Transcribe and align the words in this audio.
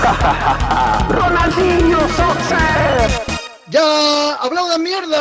¡Ronaldinho 1.08 1.98
Soccer! 2.16 3.10
¡Ya! 3.68 4.34
¡Hablamos 4.36 4.70
de 4.70 4.78
mierda! 4.78 5.20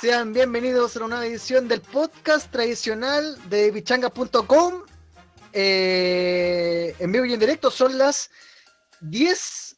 Sean 0.00 0.32
bienvenidos 0.32 0.96
a 0.96 1.00
una 1.00 1.08
nueva 1.16 1.26
edición 1.26 1.68
del 1.68 1.80
podcast 1.80 2.50
tradicional 2.50 3.38
de 3.48 3.70
bichanga.com. 3.70 4.82
Eh, 5.52 6.96
en 6.98 7.12
vivo 7.12 7.24
y 7.24 7.34
en 7.34 7.40
directo 7.40 7.70
son 7.70 7.96
las 7.96 8.30
10, 9.00 9.76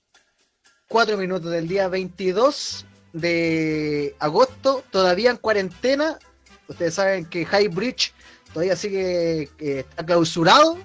4 0.88 1.18
minutos 1.18 1.50
del 1.50 1.68
día 1.68 1.88
22 1.88 2.86
de 3.12 4.16
agosto, 4.18 4.82
todavía 4.90 5.30
en 5.30 5.36
cuarentena. 5.36 6.18
Ustedes 6.68 6.94
saben 6.94 7.26
que 7.26 7.44
High 7.44 7.68
Bridge 7.68 8.14
todavía 8.56 8.74
sigue 8.74 9.50
eh, 9.58 9.80
está 9.80 10.06
clausurado. 10.06 10.78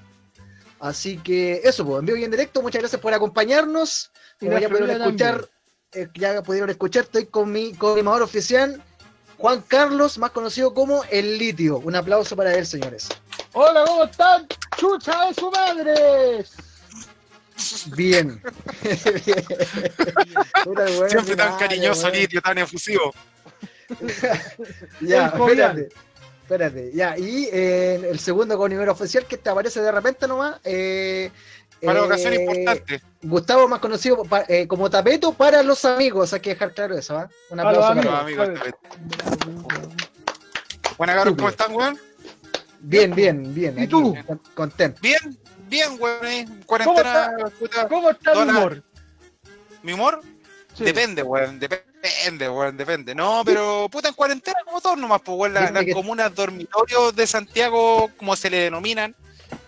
Así 0.81 1.17
que 1.19 1.61
eso, 1.63 1.85
pues, 1.85 1.99
en 2.01 2.05
vivo 2.05 2.17
y 2.17 2.25
en 2.25 2.31
directo, 2.31 2.61
muchas 2.61 2.81
gracias 2.81 2.99
por 2.99 3.13
acompañarnos. 3.13 4.11
Y 4.41 4.49
ya 4.49 4.67
pudieron 4.67 4.89
escuchar, 4.89 5.49
eh, 5.93 6.09
ya 6.15 6.43
pudieron 6.43 6.69
escuchar, 6.69 7.03
estoy 7.05 7.27
con 7.27 7.49
mi 7.49 7.73
coordinador 7.73 8.23
oficial, 8.23 8.83
Juan 9.37 9.63
Carlos, 9.65 10.17
más 10.17 10.31
conocido 10.31 10.73
como 10.73 11.05
El 11.11 11.37
Litio. 11.37 11.77
Un 11.77 11.95
aplauso 11.95 12.35
para 12.35 12.53
él, 12.53 12.65
señores. 12.65 13.07
Hola, 13.53 13.85
¿cómo 13.87 14.03
están? 14.03 14.45
¡Chucha 14.75 15.27
de 15.27 15.33
su 15.33 15.49
madre! 15.49 16.45
Bien. 17.95 18.41
Puta, 20.65 20.87
Siempre 21.07 21.37
tan 21.37 21.53
ordinario, 21.53 21.57
cariñoso, 21.57 22.07
weón. 22.07 22.17
litio, 22.17 22.41
tan 22.41 22.57
efusivo. 22.57 23.13
Ya, 24.99 25.27
espérate. 25.27 25.89
Espérate, 26.51 26.91
ya. 26.93 27.17
Y 27.17 27.47
eh, 27.53 28.09
el 28.11 28.19
segundo 28.19 28.57
coordinador 28.57 28.89
oficial 28.89 29.25
que 29.25 29.37
te 29.37 29.49
aparece 29.49 29.79
de 29.81 29.89
repente 29.89 30.27
nomás. 30.27 30.59
Eh, 30.65 31.31
Para 31.81 31.99
eh, 31.99 32.01
ocasión 32.01 32.33
importante. 32.33 33.01
Gustavo, 33.21 33.69
más 33.69 33.79
conocido 33.79 34.25
pa- 34.25 34.43
eh, 34.49 34.67
como 34.67 34.89
Tapeto 34.89 35.31
para 35.31 35.63
los 35.63 35.85
amigos. 35.85 36.33
Hay 36.33 36.41
que 36.41 36.49
dejar 36.49 36.73
claro 36.73 36.97
eso, 36.97 37.17
¿ah? 37.17 37.29
Un 37.51 37.59
aplauso 37.61 37.87
para 37.87 38.03
Los 38.03 38.13
amigos. 38.21 38.49
amigos, 38.49 38.73
Buenas, 40.97 41.15
cabros, 41.15 41.35
¿cómo 41.35 41.49
están, 41.49 41.73
weón? 41.73 41.97
Bien, 42.81 43.15
bien, 43.15 43.53
bien. 43.53 43.79
¿Y 43.81 43.87
tú? 43.87 44.13
con- 44.27 44.41
Contento. 44.53 44.99
Bien, 45.01 45.19
bien, 45.69 45.91
weón. 45.99 46.25
eh. 46.25 46.45
Cuarentena, 46.65 47.31
puta. 47.57 47.87
¿Cómo 47.87 48.09
está 48.09 48.33
Hola. 48.33 48.51
humor? 48.57 48.83
¿Mi 49.83 49.93
humor? 49.93 50.21
Sí. 50.75 50.83
Depende, 50.83 51.23
weón. 51.23 51.59
Depende, 51.59 51.85
weón, 52.49 52.77
depende. 52.77 53.13
No, 53.15 53.43
pero 53.45 53.87
puta 53.91 54.09
en 54.09 54.13
cuarentena 54.15 54.57
como 54.65 54.81
todos 54.81 54.97
nomás, 54.97 55.21
pues, 55.21 55.37
weón. 55.37 55.53
Las 55.53 55.71
que- 55.71 55.93
comunas 55.93 56.33
dormitorios 56.33 57.15
de 57.15 57.27
Santiago, 57.27 58.09
como 58.17 58.35
se 58.35 58.49
le 58.49 58.57
denominan, 58.57 59.15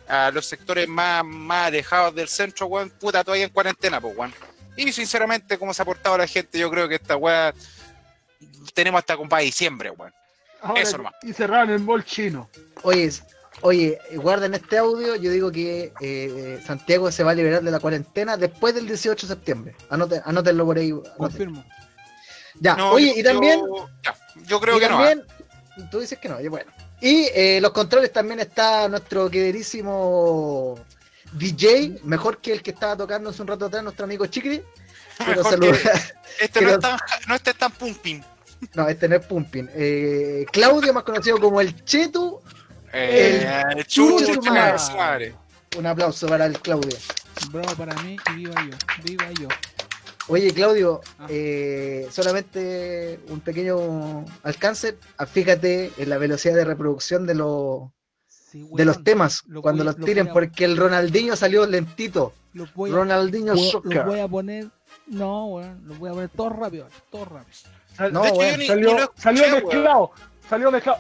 a 0.07 0.31
los 0.31 0.45
sectores 0.45 0.87
más, 0.87 1.23
más 1.25 1.67
alejados 1.67 2.13
del 2.15 2.27
centro, 2.27 2.67
weón, 2.67 2.89
puta, 2.89 3.23
todavía 3.23 3.45
en 3.45 3.51
cuarentena, 3.51 4.01
pues, 4.01 4.17
weón. 4.17 4.33
Y 4.75 4.91
sinceramente, 4.91 5.57
como 5.57 5.73
se 5.73 5.81
ha 5.81 5.85
portado 5.85 6.17
la 6.17 6.27
gente, 6.27 6.57
yo 6.57 6.69
creo 6.71 6.87
que 6.87 6.95
esta 6.95 7.15
weá 7.15 7.53
tenemos 8.73 8.99
hasta 8.99 9.17
para 9.17 9.43
diciembre, 9.43 9.91
weón. 9.91 10.13
Eso 10.75 10.97
nomás. 10.97 11.13
Y 11.23 11.33
cerraron 11.33 11.69
el 11.71 11.79
mall 11.81 12.03
chino. 12.05 12.49
Oye, 12.83 13.11
oye, 13.61 13.99
guarden 14.15 14.53
este 14.53 14.77
audio. 14.77 15.15
Yo 15.15 15.29
digo 15.29 15.51
que 15.51 15.91
eh, 15.99 16.61
Santiago 16.65 17.11
se 17.11 17.23
va 17.23 17.31
a 17.31 17.35
liberar 17.35 17.61
de 17.61 17.69
la 17.71 17.79
cuarentena 17.79 18.37
después 18.37 18.73
del 18.73 18.87
18 18.87 19.27
de 19.27 19.33
septiembre. 19.33 19.75
Anoten, 19.89 20.21
anótenlo 20.25 20.65
por 20.65 20.77
ahí. 20.77 20.91
anoten. 20.91 21.11
Confirmo. 21.17 21.65
Ya, 22.63 22.75
No, 22.75 22.91
oye, 22.91 23.13
yo- 23.13 23.19
y 23.19 23.23
también. 23.23 23.59
Yo, 23.59 23.89
ya, 24.03 24.15
yo 24.47 24.59
creo 24.59 24.77
y 24.77 24.79
que 24.79 24.89
no. 24.89 24.97
también, 24.97 25.23
Tú 25.91 25.99
dices 25.99 26.17
que 26.19 26.29
no, 26.29 26.39
y 26.39 26.47
bueno. 26.47 26.71
Y 27.01 27.27
eh, 27.33 27.59
los 27.61 27.71
controles 27.71 28.13
también 28.13 28.39
está 28.39 28.87
nuestro 28.87 29.29
queridísimo 29.29 30.79
DJ, 31.33 31.99
mejor 32.03 32.37
que 32.39 32.53
el 32.53 32.61
que 32.61 32.71
estaba 32.71 32.95
tocando 32.95 33.31
hace 33.31 33.41
un 33.41 33.47
rato 33.47 33.65
atrás, 33.65 33.83
nuestro 33.83 34.05
amigo. 34.05 34.25
Quiero 34.29 34.63
Mejor 35.27 35.43
saludar- 35.43 36.13
Este 36.39 36.61
no, 36.61 36.69
es 36.73 36.79
tan, 36.79 36.97
no 37.27 37.35
este 37.35 37.49
es 37.51 37.57
tan 37.57 37.71
pumping. 37.71 38.21
No, 38.75 38.87
este 38.87 39.09
no 39.09 39.17
es 39.17 39.25
Pumping. 39.25 39.69
Eh, 39.75 40.45
Claudio, 40.53 40.93
más 40.93 41.03
conocido 41.03 41.37
como 41.37 41.59
el 41.59 41.83
Chetu. 41.83 42.39
Eh, 42.93 43.45
El 43.75 43.85
chucho, 43.85 44.25
chucha, 44.35 44.51
madre. 44.51 44.79
su 44.79 44.91
madre. 44.93 45.35
Un 45.77 45.85
aplauso 45.87 46.27
para 46.27 46.45
el 46.45 46.57
Claudio. 46.61 46.97
Bravo 47.51 47.75
para 47.75 47.93
mí 48.03 48.15
y 48.31 48.35
viva 48.35 48.53
yo, 48.63 48.77
viva 49.03 49.25
yo. 49.41 49.47
Oye, 50.29 50.53
Claudio, 50.53 51.01
Ah. 51.19 51.27
eh, 51.29 52.07
solamente 52.11 53.19
un 53.29 53.41
pequeño 53.41 54.25
alcance. 54.43 54.97
Ah, 55.17 55.25
Fíjate 55.25 55.91
en 55.97 56.09
la 56.09 56.17
velocidad 56.17 56.55
de 56.55 56.65
reproducción 56.65 57.25
de 57.27 57.35
los 57.35 57.89
Sí, 58.27 58.59
de 58.59 58.65
weón, 58.65 58.87
los 58.87 59.03
temas 59.03 59.43
lo 59.47 59.61
cuando 59.61 59.83
voy- 59.83 59.91
los 59.91 59.99
lo 59.99 60.05
tiren, 60.05 60.27
porque 60.31 60.63
el 60.65 60.77
Ronaldinho 60.77 61.35
salió 61.35 61.65
lentito. 61.65 62.33
Los 62.53 62.73
voy 62.73 62.91
a, 62.91 62.95
Ronaldinho 62.95 63.57
Soccer. 63.57 63.95
los 63.97 64.05
voy 64.05 64.19
a 64.19 64.27
poner. 64.27 64.67
No, 65.07 65.47
weón, 65.47 65.81
los 65.87 65.97
voy 65.97 66.09
a 66.09 66.13
poner 66.13 66.29
todo 66.29 66.49
rápido, 66.49 66.87
todo 67.11 67.25
rápido. 67.25 67.57
No, 68.11 68.21
de 68.23 68.29
hecho, 68.29 68.41
yo 68.51 68.57
ni, 68.57 68.67
salió, 68.67 68.93
ni 68.93 68.99
lo 69.01 69.13
salió 69.17 69.43
escuché, 69.43 69.55
weón. 69.63 69.73
mezclado. 69.73 70.11
Salió 70.49 70.71
mezclado. 70.71 70.99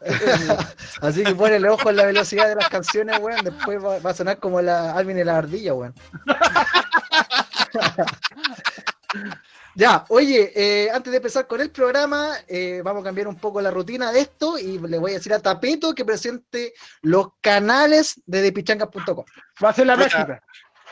Así 1.00 1.24
que 1.24 1.34
ponele 1.34 1.68
ojo 1.68 1.90
en 1.90 1.96
la 1.96 2.06
velocidad 2.06 2.48
de 2.48 2.56
las 2.56 2.68
canciones, 2.68 3.18
weón. 3.18 3.44
Después 3.44 3.82
va, 3.82 3.98
va 3.98 4.10
a 4.10 4.14
sonar 4.14 4.38
como 4.38 4.60
la 4.60 4.92
Alvin 4.92 5.18
y 5.18 5.24
la 5.24 5.38
ardilla, 5.38 5.74
weón. 5.74 5.94
ya, 9.74 10.04
oye, 10.08 10.52
eh, 10.54 10.90
antes 10.90 11.10
de 11.10 11.16
empezar 11.18 11.46
con 11.46 11.60
el 11.60 11.70
programa, 11.70 12.36
eh, 12.48 12.80
vamos 12.84 13.02
a 13.02 13.04
cambiar 13.04 13.28
un 13.28 13.36
poco 13.36 13.60
la 13.60 13.70
rutina 13.70 14.12
de 14.12 14.20
esto 14.20 14.58
y 14.58 14.78
le 14.78 14.98
voy 14.98 15.12
a 15.12 15.14
decir 15.14 15.32
a 15.32 15.40
Tapeto 15.40 15.94
que 15.94 16.04
presente 16.04 16.74
los 17.02 17.28
canales 17.40 18.20
de 18.26 18.42
depichangas.com. 18.42 19.24
Va 19.62 19.70
a 19.70 19.74
ser 19.74 19.86
la 19.86 19.96
práctica. 19.96 20.42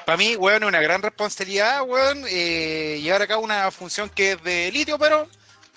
Para 0.05 0.19
mí, 0.19 0.37
weón, 0.37 0.63
es 0.63 0.69
una 0.69 0.83
gran 0.83 1.01
responsabilidad, 1.01 1.83
weón, 1.83 2.25
eh, 2.29 3.01
llevar 3.03 3.23
a 3.23 3.27
cabo 3.27 3.43
una 3.43 3.71
función 3.71 4.11
que 4.11 4.33
es 4.33 4.43
de 4.43 4.71
litio, 4.71 4.99
pero 4.99 5.27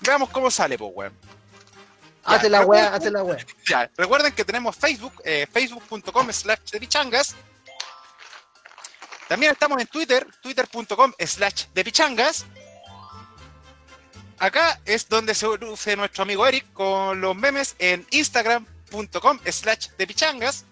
veamos 0.02 0.30
cómo 0.30 0.50
sale, 0.52 0.78
pues, 0.78 0.92
weón. 0.94 1.14
Hace 2.24 2.50
la 2.50 2.66
weá, 2.66 2.92
recuerden- 2.92 2.94
hace 3.02 3.12
la 3.12 3.24
weá. 3.24 3.38
Ya, 3.70 3.92
recuerden 3.96 4.34
que 4.34 4.44
tenemos 4.44 4.76
Facebook, 4.76 5.14
eh, 5.24 5.48
facebook.com 5.52 6.32
slash 6.32 6.60
depichangas. 6.72 7.36
También 9.28 9.52
estamos 9.54 9.80
en 9.82 9.88
Twitter, 9.88 10.28
twitter.com 10.42 11.14
slash 11.20 11.66
depichangas. 11.74 12.46
Acá 14.40 14.80
es 14.86 15.10
donde 15.10 15.34
se 15.34 15.48
luce 15.58 15.96
nuestro 15.96 16.24
amigo 16.24 16.46
Eric 16.48 16.72
con 16.74 17.20
los 17.22 17.36
memes 17.36 17.76
en 17.80 18.06
instagram.com 18.12 19.40
slash 19.52 19.88
depichangas. 19.98 20.66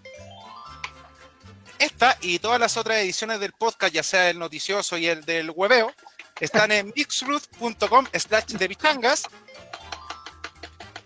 Esta 1.80 2.18
y 2.22 2.40
todas 2.40 2.60
las 2.60 2.78
otras 2.78 2.98
ediciones 3.00 3.40
del 3.40 3.52
podcast, 3.52 3.94
ya 3.94 4.04
sea 4.04 4.30
el 4.30 4.40
noticioso 4.40 4.98
y 4.98 5.08
el 5.08 5.26
del 5.26 5.52
hueveo, 5.52 5.92
están 6.40 6.72
en 6.72 6.92
mixruth.com 6.96 8.06
slash 8.14 8.46
depichangas. 8.58 9.24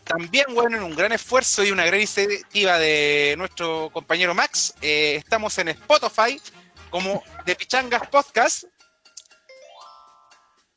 También, 0.04 0.46
bueno, 0.56 0.78
en 0.78 0.84
un 0.84 0.96
gran 0.96 1.12
esfuerzo 1.12 1.64
y 1.64 1.72
una 1.72 1.86
gran 1.86 2.00
iniciativa 2.00 2.80
de 2.80 3.36
nuestro 3.38 3.92
compañero 3.94 4.34
Max, 4.34 4.74
eh, 4.82 5.16
estamos 5.16 5.56
en 5.60 5.68
Spotify 5.70 6.42
como 6.90 7.24
de 7.46 7.56
Pichangas 7.56 8.08
Podcast. 8.08 8.64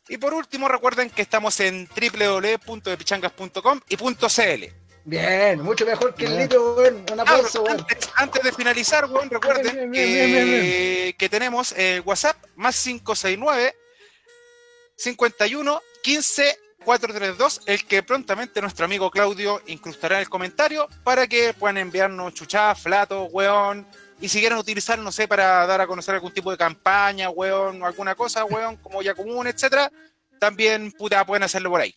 Y 0.08 0.18
por 0.18 0.34
último, 0.34 0.68
recuerden 0.68 1.08
que 1.08 1.22
estamos 1.22 1.58
en 1.60 1.88
www.depichangas.com 1.88 3.80
y 3.88 3.96
.cl. 3.96 4.74
Bien, 5.04 5.60
mucho 5.62 5.86
mejor 5.86 6.14
que 6.14 6.26
el 6.26 6.36
litro, 6.36 6.74
weón. 6.74 6.96
Un 6.96 7.04
Cabros, 7.04 7.20
aplauso, 7.22 7.62
weón. 7.62 7.80
antes, 7.80 8.10
antes 8.16 8.42
de 8.42 8.52
finalizar, 8.52 9.06
weón, 9.06 9.30
recuerden 9.30 9.90
Bien, 9.90 9.90
bien, 9.90 10.12
bien, 10.12 10.44
bien, 10.44 10.60
que, 10.60 11.16
que 11.18 11.28
tenemos 11.30 11.72
el 11.72 12.02
WhatsApp 12.02 12.36
más 12.54 12.80
569 12.82 13.74
51 14.96 15.80
15 16.02 16.58
432, 16.84 17.60
el 17.66 17.84
que 17.86 18.02
prontamente 18.02 18.60
nuestro 18.60 18.84
amigo 18.84 19.08
Claudio 19.10 19.62
incrustará 19.66 20.16
en 20.16 20.22
el 20.22 20.28
comentario 20.28 20.88
para 21.04 21.28
que 21.28 21.54
puedan 21.54 21.78
enviarnos 21.78 22.34
chuchas, 22.34 22.80
flatos, 22.80 23.28
weón, 23.30 23.86
y 24.20 24.28
si 24.28 24.40
quieren 24.40 24.58
utilizar, 24.58 24.98
no 24.98 25.12
sé, 25.12 25.28
para 25.28 25.64
dar 25.66 25.80
a 25.80 25.86
conocer 25.86 26.14
algún 26.16 26.32
tipo 26.32 26.50
de 26.50 26.56
campaña, 26.56 27.30
weón, 27.30 27.80
o 27.82 27.86
alguna 27.86 28.16
cosa, 28.16 28.44
weón, 28.46 28.76
como 28.78 29.00
ya 29.00 29.14
común, 29.14 29.46
etcétera, 29.46 29.90
también 30.40 30.90
puta, 30.92 31.24
pueden 31.24 31.44
hacerlo 31.44 31.70
por 31.70 31.80
ahí. 31.82 31.94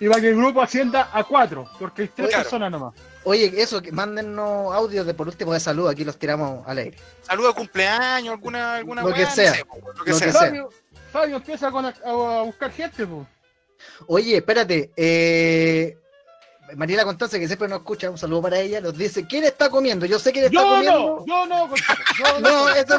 Y 0.00 0.06
va 0.06 0.18
que 0.18 0.30
el 0.30 0.36
grupo 0.36 0.62
ascienda 0.62 1.10
a 1.12 1.22
cuatro, 1.24 1.70
porque 1.78 2.02
hay 2.02 2.08
tres 2.08 2.28
Claro. 2.30 2.42
personas 2.44 2.70
nomás. 2.72 2.94
Oye, 3.24 3.52
eso, 3.62 3.80
que 3.82 3.92
mándennos 3.92 4.74
audios 4.74 5.06
de 5.06 5.12
por 5.14 5.28
último 5.28 5.52
de 5.52 5.60
salud, 5.60 5.88
aquí 5.88 6.04
los 6.04 6.18
tiramos 6.18 6.66
al 6.66 6.78
aire. 6.78 6.96
Saludos 7.20 7.54
de 7.54 7.58
cumpleaños, 7.60 8.32
alguna, 8.32 8.76
alguna 8.76 9.02
Lo 9.02 9.12
que 9.12 9.22
no 9.24 9.30
sea, 9.30 9.52
sé, 9.54 9.64
lo 9.96 10.04
que 10.04 10.10
lo 10.10 10.16
sea. 10.16 10.26
que 10.26 10.32
sea. 10.32 10.64
Fabio, 11.12 11.36
empieza 11.36 11.70
con 11.70 11.84
a, 11.86 11.94
a 12.04 12.42
buscar 12.42 12.72
gente, 12.72 13.06
pues. 13.06 13.26
Oye, 14.06 14.36
espérate, 14.36 14.90
eh, 14.96 15.98
Mariela 16.76 17.04
Constanza, 17.04 17.38
que 17.38 17.46
siempre 17.46 17.68
nos 17.68 17.80
escucha, 17.80 18.08
un 18.10 18.16
saludo 18.16 18.42
para 18.42 18.58
ella, 18.60 18.80
nos 18.80 18.96
dice, 18.96 19.26
¿quién 19.26 19.44
está 19.44 19.68
comiendo? 19.68 20.06
Yo 20.06 20.18
sé 20.18 20.32
quién 20.32 20.46
está 20.46 20.60
Yo 20.60 20.64
no, 20.64 20.70
comiendo. 20.74 21.24
yo 21.26 21.46
no, 21.46 21.74
yo 22.18 22.40
no. 22.40 22.40
No, 22.40 22.68
eso 22.70 22.96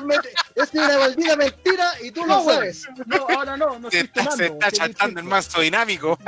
es, 0.56 0.74
una 0.74 0.98
maldita 1.00 1.36
mentira 1.38 1.92
y 2.04 2.12
tú 2.12 2.26
No, 2.26 2.44
lo 2.44 2.52
sabes. 2.54 2.86
No, 3.06 3.26
ahora 3.36 3.58
no, 3.58 3.80
no 3.80 3.90
Se 3.90 4.08
tomando. 4.10 4.36
se 4.38 4.46
está 4.48 4.68
estoy 4.68 4.90
chatando 4.90 5.20
el 5.20 5.26
manso 5.26 5.62
dinámico. 5.62 6.18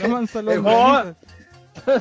No 0.00 0.08
manso 0.08 0.40
Eh, 0.40 0.42
no. 0.60 1.14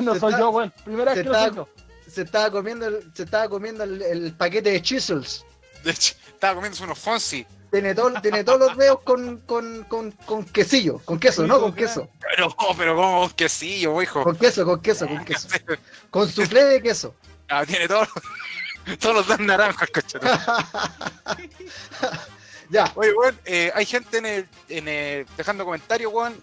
no 0.01 0.13
Se 0.13 0.19
soy 0.19 0.29
está- 0.33 0.39
yo, 0.39 0.49
weón. 0.49 0.73
Primera 0.83 1.13
vez 1.13 1.23
que 1.23 1.29
lo 1.29 1.31
está- 1.35 1.44
siento. 1.44 1.69
Se 2.11 2.21
estaba 2.23 2.51
comiendo 2.51 2.88
el, 2.88 3.11
se 3.13 3.23
estaba 3.23 3.47
comiendo 3.49 3.83
el, 3.83 4.01
el 4.01 4.33
paquete 4.33 4.71
de 4.71 4.81
chisels. 4.81 5.45
De 5.83 5.91
estaba 5.91 6.55
comiéndose 6.55 6.83
unos 6.83 6.99
Fonsi. 6.99 7.45
Tiene, 7.72 7.94
todo, 7.94 8.14
tiene 8.22 8.44
todos 8.46 8.60
los 8.60 8.78
dedos 8.78 9.00
con, 9.04 9.42
con, 9.42 9.84
con, 9.84 10.12
con 10.12 10.46
quesillo, 10.46 11.00
con 11.04 11.19
queso, 11.19 11.46
¿no? 11.46 11.60
Con 11.60 11.74
queso. 11.75 12.10
Pero, 12.19 12.56
pero 12.78 12.96
como 12.96 13.24
un 13.24 13.30
quesillo, 13.31 14.02
hijo. 14.02 14.24
Con 14.24 14.38
queso, 14.38 14.64
con 14.66 14.81
queso, 14.81 15.06
con 15.08 15.25
queso. 15.25 15.48
Con 16.10 16.30
soufflé 16.30 16.64
de 16.64 16.81
queso. 16.81 17.14
Ah, 17.50 17.66
tiene 17.66 17.88
todos 17.88 18.10
todos 19.00 19.16
los 19.16 19.28
dos 19.28 19.40
naranjas, 19.40 19.90
coche. 19.90 20.19
Ya, 22.69 22.92
Oye, 22.96 23.14
weón, 23.14 23.40
eh, 23.46 23.72
hay 23.74 23.86
gente 23.86 24.18
en 24.18 24.25
el, 24.25 24.50
en 24.68 24.88
el- 24.90 25.25
dejando 25.38 25.64
comentarios, 25.64 26.12
weón, 26.12 26.36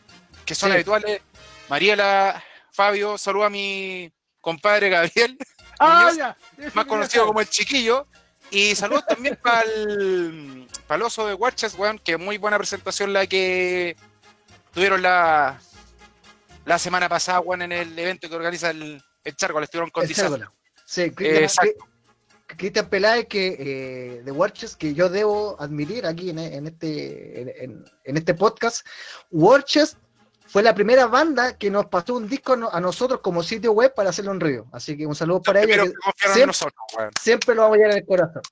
que 0.47 0.55
son 0.55 0.71
Sí. 0.71 0.75
habituales. 0.75 1.21
Mariela, 1.69 2.43
Fabio, 2.73 3.19
saluda 3.19 3.47
a 3.47 3.50
mi 3.50 4.11
compadre 4.41 4.88
Gabriel, 4.88 5.37
Ah, 5.79 6.00
Muñoz, 6.03 6.17
ya. 6.17 6.37
Ese 6.56 6.71
más 6.75 6.87
conocido 6.87 7.26
como 7.26 7.41
el 7.41 7.49
chiquillo. 7.50 8.06
Y 8.50 8.75
saludos 8.75 9.06
también 9.06 9.38
para 9.43 9.62
el 9.64 11.02
oso 11.02 11.26
de 11.26 11.35
Watches, 11.35 11.75
weón, 11.76 11.99
que 11.99 12.17
muy 12.17 12.38
buena 12.38 12.58
presentación 12.58 13.12
la 13.12 13.26
que 13.26 13.96
tuvieron 14.73 15.02
la, 15.02 15.61
la 16.64 16.79
semana 16.79 17.08
pasada, 17.08 17.41
weón, 17.41 17.62
en 17.62 17.73
el 17.73 17.99
evento 17.99 18.29
que 18.29 18.37
organiza 18.37 18.70
el, 18.70 19.02
el 19.25 19.37
Charco, 19.37 19.58
le 19.58 19.64
estuvieron 19.64 19.91
el 19.94 20.14
cérvolo. 20.14 20.52
Sí, 20.85 21.11
Cristian, 21.11 21.70
Cristian 22.46 22.88
Peláez, 22.88 23.26
que 23.26 23.56
eh, 23.58 24.23
de 24.23 24.31
Watches, 24.31 24.76
que 24.76 24.94
yo 24.94 25.08
debo 25.08 25.56
admitir 25.58 26.06
aquí 26.06 26.31
en, 26.31 26.38
en 26.38 26.67
este, 26.67 27.64
en, 27.64 28.17
este 28.17 28.35
podcast, 28.35 28.87
Watches 29.31 29.97
fue 30.54 30.62
la 30.62 30.72
primera 30.72 31.06
banda 31.08 31.58
que 31.58 31.68
nos 31.68 31.86
pasó 31.86 32.14
un 32.14 32.28
disco 32.28 32.52
a 32.52 32.56
no- 32.56 32.70
a 32.70 32.80
nosotros 32.80 33.18
como 33.18 33.42
sitio 33.42 33.72
web 33.72 33.92
para 33.92 34.10
hacerlo 34.10 34.30
en 34.30 34.38
Río. 34.38 34.66
Así 34.70 34.96
que 34.96 35.04
un 35.04 35.16
saludo 35.16 35.42
para 35.42 35.60
Los 35.62 35.68
ellos, 35.68 35.88
siempre- 36.14 36.46
nosotros, 36.46 36.74
weón. 36.96 37.10
siempre 37.20 37.54
lo 37.56 37.62
vamos 37.62 37.74
a 37.74 37.78
llevar 37.78 37.90
en 37.90 37.98
el 37.98 38.06
corazón. 38.06 38.42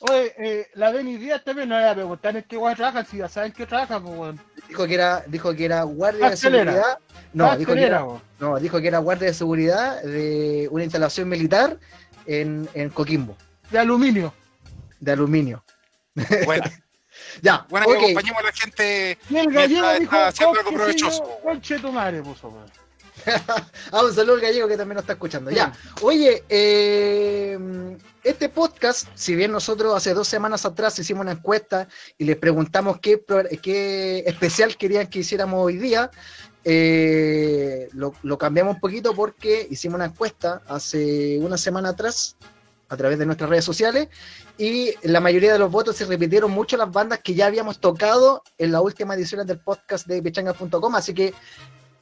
Oye, 0.00 0.34
eh, 0.36 0.66
la 0.74 0.90
Denny 0.90 1.16
Díaz 1.16 1.44
también 1.44 1.68
no 1.68 1.76
le 1.76 1.82
voy 1.82 1.90
a 1.90 1.94
preguntar 1.94 2.36
en 2.36 2.42
qué 2.42 2.56
weón 2.56 2.74
trabajan, 2.74 3.06
si 3.06 3.18
ya 3.18 3.28
saben 3.28 3.52
qué 3.52 3.66
trabajan, 3.66 4.02
pues, 4.02 4.18
weón. 4.18 4.40
Dijo 4.68 4.84
que 4.88 4.94
era, 4.94 5.22
dijo 5.28 5.54
que 5.54 5.64
era 5.64 5.82
guardia 5.84 6.30
de 6.30 6.36
seguridad. 6.36 6.98
No, 7.32 7.56
dijo 7.56 7.72
que 7.72 7.84
era, 7.84 8.04
no, 8.40 8.58
dijo 8.58 8.80
que 8.80 8.88
era 8.88 8.98
guardia 8.98 9.28
de 9.28 9.34
seguridad 9.34 10.02
de 10.02 10.66
una 10.72 10.82
instalación 10.82 11.28
militar 11.28 11.78
en, 12.26 12.68
en 12.74 12.90
Coquimbo, 12.90 13.36
De 13.70 13.78
aluminio. 13.78 14.34
de 14.98 15.12
aluminio. 15.12 15.62
Buena, 16.44 16.64
Ya, 17.42 17.66
buena 17.68 17.86
ok. 17.86 17.92
que 17.92 17.98
acompañemos 17.98 18.40
a 18.40 18.46
la 18.46 18.52
gente. 18.52 19.18
Y 19.30 19.36
el 19.36 19.52
gallego 19.52 19.92
dijo, 19.98 20.16
haciendo 20.16 20.58
algo 20.58 20.70
"Con 20.70 20.74
provechoso". 20.74 21.38
Conche 21.42 21.78
tu 21.78 21.92
madre, 21.92 22.22
puso. 22.22 22.52
Ah, 23.92 24.04
un 24.04 24.14
saludo 24.14 24.34
al 24.36 24.40
gallego 24.40 24.68
que 24.68 24.76
también 24.76 24.94
nos 24.94 25.02
está 25.02 25.14
escuchando. 25.14 25.50
Ya, 25.50 25.72
oye, 26.02 26.44
eh, 26.48 27.58
este 28.22 28.48
podcast, 28.48 29.08
si 29.14 29.34
bien 29.34 29.50
nosotros 29.50 29.94
hace 29.94 30.14
dos 30.14 30.28
semanas 30.28 30.64
atrás 30.64 30.98
hicimos 30.98 31.22
una 31.22 31.32
encuesta 31.32 31.88
y 32.16 32.24
les 32.24 32.36
preguntamos 32.36 33.00
qué, 33.00 33.22
qué 33.62 34.20
especial 34.26 34.76
querían 34.76 35.08
que 35.08 35.20
hiciéramos 35.20 35.64
hoy 35.64 35.78
día, 35.78 36.10
eh, 36.64 37.88
lo, 37.92 38.14
lo 38.22 38.38
cambiamos 38.38 38.74
un 38.74 38.80
poquito 38.80 39.14
porque 39.14 39.66
hicimos 39.70 39.96
una 39.96 40.06
encuesta 40.06 40.62
hace 40.68 41.38
una 41.40 41.56
semana 41.56 41.90
atrás 41.90 42.36
a 42.88 42.96
través 42.96 43.18
de 43.18 43.26
nuestras 43.26 43.50
redes 43.50 43.64
sociales 43.64 44.08
y 44.56 44.92
la 45.02 45.20
mayoría 45.20 45.52
de 45.52 45.58
los 45.58 45.70
votos 45.70 45.96
se 45.96 46.06
repitieron 46.06 46.50
mucho 46.50 46.76
las 46.76 46.90
bandas 46.90 47.20
que 47.20 47.34
ya 47.34 47.46
habíamos 47.46 47.78
tocado 47.78 48.42
en 48.56 48.72
las 48.72 48.82
últimas 48.82 49.16
ediciones 49.16 49.46
del 49.46 49.58
podcast 49.58 50.06
de 50.06 50.22
pichanga.com, 50.22 50.94
así 50.94 51.12
que 51.14 51.34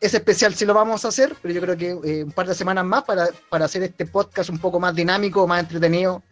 ese 0.00 0.18
especial 0.18 0.54
sí 0.54 0.64
lo 0.66 0.74
vamos 0.74 1.04
a 1.04 1.08
hacer, 1.08 1.34
pero 1.40 1.54
yo 1.54 1.60
creo 1.60 1.76
que 1.76 1.90
eh, 2.04 2.24
un 2.24 2.32
par 2.32 2.46
de 2.46 2.54
semanas 2.54 2.84
más 2.84 3.04
para, 3.04 3.28
para 3.48 3.64
hacer 3.64 3.82
este 3.82 4.06
podcast 4.06 4.50
un 4.50 4.58
poco 4.58 4.78
más 4.78 4.94
dinámico, 4.94 5.46
más 5.46 5.60
entretenido 5.60 6.22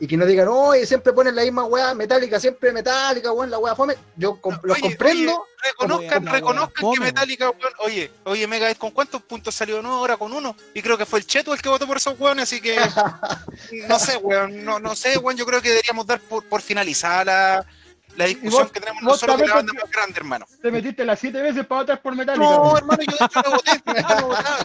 y 0.00 0.06
que 0.06 0.16
no 0.16 0.26
digan, 0.26 0.48
oye, 0.48 0.86
siempre 0.86 1.12
ponen 1.12 1.36
la 1.36 1.42
misma 1.42 1.64
weá 1.64 1.94
metálica, 1.94 2.40
siempre 2.40 2.72
metálica, 2.72 3.32
weón, 3.32 3.50
la 3.50 3.58
weá 3.58 3.74
fome. 3.76 3.94
Yo 4.16 4.40
com- 4.40 4.58
los 4.62 4.76
Oye, 4.76 4.82
comprendo. 4.88 5.32
oye, 5.32 5.62
reconozcan, 5.64 6.22
Como- 6.24 6.32
reconozcan 6.34 6.74
que 6.74 6.80
fome, 6.80 6.98
Metallica, 7.06 7.50
weón, 7.50 7.72
oye, 7.78 8.10
oye, 8.24 8.46
Megadeth, 8.46 8.78
¿con 8.78 8.90
cuántos 8.90 9.22
puntos 9.22 9.54
salió? 9.54 9.80
No, 9.82 9.94
ahora 9.94 10.16
con 10.16 10.32
uno. 10.32 10.56
Y 10.74 10.82
creo 10.82 10.98
que 10.98 11.06
fue 11.06 11.20
el 11.20 11.26
Cheto 11.26 11.54
el 11.54 11.62
que 11.62 11.68
votó 11.68 11.86
por 11.86 11.96
esos 11.96 12.18
weones, 12.18 12.44
así 12.44 12.60
que 12.60 12.76
no 13.88 13.98
sé, 13.98 14.16
weón, 14.16 14.64
no, 14.64 14.78
no 14.78 14.94
sé, 14.96 15.16
weón, 15.18 15.36
yo 15.36 15.46
creo 15.46 15.60
que 15.62 15.70
deberíamos 15.70 16.06
dar 16.06 16.20
por, 16.20 16.44
por 16.44 16.60
finalizada 16.60 17.24
la, 17.24 17.66
la 18.16 18.24
discusión 18.26 18.62
vos- 18.62 18.72
que 18.72 18.80
tenemos 18.80 19.02
nosotros 19.02 19.38
de 19.38 19.46
la 19.48 19.54
banda 19.56 19.72
más 19.72 19.90
grande, 19.90 20.14
hermano. 20.18 20.46
Te 20.62 20.70
metiste 20.70 21.04
las 21.04 21.18
siete 21.18 21.42
veces 21.42 21.66
para 21.66 21.80
votar 21.82 22.02
por 22.02 22.14
Metallica. 22.14 22.44
No, 22.44 22.76
hermano, 22.78 23.02
yo, 23.02 23.16
yo 23.18 23.42
no 23.42 23.50
voté, 23.50 23.70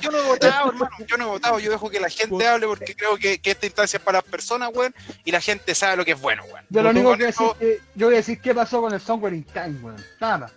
yo 0.01 0.11
no 0.11 0.17
he 0.17 0.21
votado, 0.27 0.69
hermano, 0.69 0.91
yo 1.07 1.17
no 1.17 1.23
he 1.23 1.27
votado, 1.27 1.59
yo 1.59 1.71
dejo 1.71 1.89
que 1.89 1.99
la 1.99 2.09
gente 2.09 2.47
hable 2.47 2.67
porque 2.67 2.95
creo 2.95 3.17
que, 3.17 3.39
que 3.39 3.51
esta 3.51 3.65
instancia 3.65 3.97
es 3.97 4.03
para 4.03 4.19
las 4.19 4.25
personas, 4.29 4.69
weón, 4.73 4.93
y 5.25 5.31
la 5.31 5.41
gente 5.41 5.73
sabe 5.75 5.97
lo 5.97 6.05
que 6.05 6.11
es 6.11 6.21
bueno, 6.21 6.43
weón. 6.45 6.65
Yo 6.69 6.81
lo 6.83 6.89
único 6.91 7.17
que 7.17 7.33
que 7.59 7.79
yo 7.95 8.07
voy 8.07 8.15
a 8.15 8.17
decir 8.17 8.39
qué 8.41 8.53
pasó 8.53 8.81
con 8.81 8.93
el 8.93 9.01
Somewhere 9.01 9.35
in 9.35 9.43
Time, 9.45 9.79
weón. 9.81 10.03
Nada 10.19 10.37
más. 10.37 10.51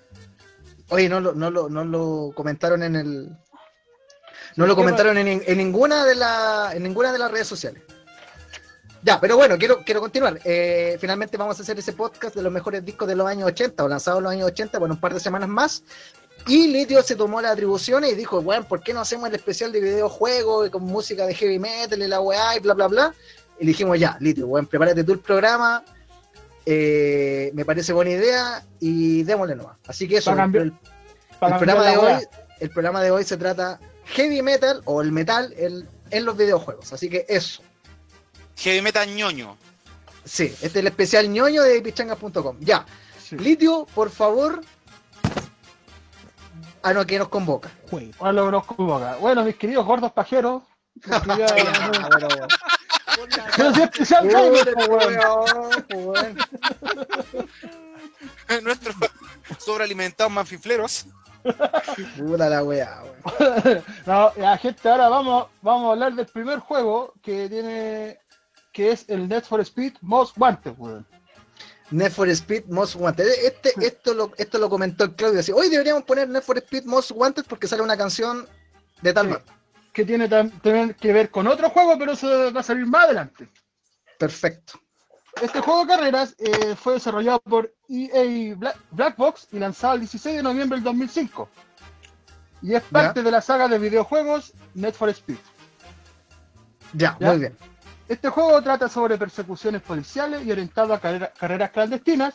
Oye, 0.88 1.08
no 1.08 1.20
lo, 1.20 1.32
no 1.32 1.50
lo, 1.50 1.68
no 1.70 1.84
lo 1.84 2.32
comentaron 2.34 2.82
en 2.82 2.96
el. 2.96 3.28
No 4.56 4.66
lo 4.66 4.74
¿Qué 4.74 4.82
comentaron 4.82 5.16
en, 5.16 5.42
en 5.46 5.56
ninguna 5.58 6.04
de 6.04 6.14
la, 6.14 6.72
en 6.74 6.82
ninguna 6.82 7.10
de 7.12 7.18
las 7.18 7.30
redes 7.30 7.46
sociales. 7.46 7.82
Ya, 9.04 9.20
pero 9.20 9.36
bueno, 9.36 9.58
quiero, 9.58 9.82
quiero 9.84 10.00
continuar. 10.00 10.38
Eh, 10.44 10.96
finalmente 11.00 11.36
vamos 11.36 11.58
a 11.58 11.62
hacer 11.62 11.78
ese 11.78 11.92
podcast 11.92 12.36
de 12.36 12.42
los 12.42 12.52
mejores 12.52 12.84
discos 12.84 13.08
de 13.08 13.16
los 13.16 13.26
años 13.26 13.48
80 13.48 13.82
o 13.84 13.88
lanzados 13.88 14.18
en 14.18 14.24
los 14.24 14.32
años 14.32 14.46
80, 14.48 14.78
bueno, 14.78 14.94
un 14.94 15.00
par 15.00 15.12
de 15.12 15.18
semanas 15.20 15.48
más. 15.48 15.82
Y 16.46 16.68
Litio 16.68 17.02
se 17.02 17.16
tomó 17.16 17.40
las 17.40 17.52
atribuciones 17.52 18.12
y 18.12 18.14
dijo, 18.14 18.42
bueno, 18.42 18.64
¿por 18.66 18.80
qué 18.82 18.92
no 18.94 19.00
hacemos 19.00 19.28
el 19.28 19.34
especial 19.34 19.72
de 19.72 19.80
videojuegos 19.80 20.70
con 20.70 20.82
música 20.84 21.26
de 21.26 21.34
heavy 21.34 21.58
metal 21.58 22.00
y 22.02 22.06
la 22.06 22.20
weá 22.20 22.56
y 22.56 22.60
bla, 22.60 22.74
bla, 22.74 22.88
bla? 22.88 23.14
Y 23.60 23.66
dijimos, 23.66 23.98
ya, 23.98 24.16
Litio, 24.20 24.46
bueno, 24.46 24.68
prepárate 24.68 25.02
tú 25.04 25.12
el 25.12 25.18
programa. 25.20 25.84
eh, 26.64 27.50
me 27.54 27.64
parece 27.64 27.92
buena 27.92 28.12
idea 28.12 28.64
y 28.78 29.22
démosle 29.24 29.56
nomás. 29.56 29.76
Así 29.86 30.06
que 30.08 30.18
eso, 30.18 30.30
cambiar- 30.36 30.62
el- 30.64 30.72
programa, 31.58 31.82
de 31.90 31.96
hoy, 31.98 32.26
el 32.60 32.70
programa 32.70 33.02
de 33.02 33.10
hoy 33.10 33.24
se 33.24 33.36
trata 33.36 33.80
heavy 34.04 34.42
metal 34.42 34.80
o 34.84 35.02
el 35.02 35.10
metal 35.10 35.52
en, 35.56 35.88
en 36.10 36.24
los 36.24 36.36
videojuegos. 36.36 36.92
Así 36.92 37.08
que 37.08 37.26
eso. 37.28 37.62
Heavy 38.56 38.82
metal 38.82 39.08
ñoño. 39.14 39.56
Sí, 40.24 40.44
este 40.44 40.66
es 40.66 40.76
el 40.76 40.86
especial 40.86 41.28
ñoño 41.28 41.62
de 41.62 41.80
pichangas.com. 41.82 42.58
Ya. 42.60 42.86
Sí. 43.20 43.36
Litio, 43.36 43.86
por 43.94 44.10
favor. 44.10 44.62
Ah, 46.82 46.92
no, 46.92 47.06
que 47.06 47.18
nos 47.18 47.28
convoca. 47.28 47.70
Juegue. 47.90 48.12
Bueno, 48.18 48.50
los 48.50 48.64
convoca. 48.64 49.16
Bueno, 49.16 49.44
mis 49.44 49.56
queridos 49.56 49.86
gordos 49.86 50.12
pajeros. 50.12 50.62
Pero 53.56 53.74
si 53.74 53.82
es 53.82 53.90
especial 53.90 54.28
weón. 55.88 56.38
Nuestros 58.62 58.94
sobrealimentados 59.58 60.32
manfifleros. 60.32 61.06
Puta 62.16 62.48
la 62.48 62.62
weá, 62.62 63.02
weón. 63.02 63.84
No, 64.06 64.32
ya, 64.36 64.56
gente, 64.58 64.88
ahora 64.88 65.08
vamos, 65.08 65.46
vamos 65.60 65.88
a 65.88 65.92
hablar 65.92 66.14
del 66.14 66.26
primer 66.26 66.60
juego 66.60 67.14
que 67.22 67.48
tiene, 67.48 68.20
que 68.72 68.90
es 68.90 69.04
el 69.08 69.28
Net 69.28 69.44
for 69.44 69.60
Speed 69.60 69.94
Most 70.00 70.36
Wanted, 70.38 70.74
weón. 70.78 71.06
Need 71.90 72.10
for 72.12 72.28
Speed 72.30 72.64
Most 72.68 72.94
Wanted. 72.96 73.26
Este, 73.44 73.72
esto, 73.86 74.14
lo, 74.14 74.32
esto 74.38 74.58
lo 74.58 74.70
comentó 74.70 75.04
el 75.04 75.14
Claudio. 75.14 75.40
Así, 75.40 75.52
Hoy 75.52 75.68
deberíamos 75.68 76.04
poner 76.04 76.28
Need 76.28 76.42
for 76.42 76.56
Speed 76.58 76.84
Most 76.84 77.10
Wanted 77.14 77.44
porque 77.46 77.68
sale 77.68 77.82
una 77.82 77.96
canción 77.96 78.48
de 79.02 79.12
tal 79.12 79.28
Sí. 79.28 79.34
Que 79.92 80.06
tiene 80.06 80.26
tam- 80.30 80.50
también 80.62 80.94
que 80.94 81.12
ver 81.12 81.30
con 81.30 81.46
otro 81.46 81.68
juego, 81.68 81.98
pero 81.98 82.12
eso 82.12 82.50
va 82.52 82.60
a 82.60 82.62
salir 82.62 82.86
más 82.86 83.04
adelante. 83.04 83.46
Perfecto. 84.18 84.80
Este 85.42 85.60
juego 85.60 85.82
de 85.82 85.88
carreras 85.88 86.34
eh, 86.38 86.74
fue 86.76 86.94
desarrollado 86.94 87.40
por 87.40 87.74
EA 87.90 88.54
Black, 88.56 88.76
Black 88.90 89.16
Box 89.18 89.48
y 89.52 89.58
lanzado 89.58 89.94
el 89.94 90.00
16 90.00 90.36
de 90.36 90.42
noviembre 90.42 90.76
del 90.76 90.84
2005. 90.84 91.46
Y 92.62 92.74
es 92.74 92.82
parte 92.84 93.22
de 93.22 93.30
la 93.30 93.42
saga 93.42 93.68
de 93.68 93.78
videojuegos 93.78 94.52
Net 94.74 94.94
for 94.94 95.10
Speed. 95.10 95.36
Ya, 96.94 97.16
Ya. 97.20 97.28
muy 97.30 97.38
bien. 97.40 97.56
Este 98.12 98.28
juego 98.28 98.60
trata 98.62 98.88
sobre 98.88 99.16
persecuciones 99.16 99.80
policiales 99.82 100.44
y 100.46 100.52
orientado 100.52 100.92
a 100.92 101.00
carrera- 101.00 101.32
carreras 101.32 101.70
clandestinas 101.70 102.34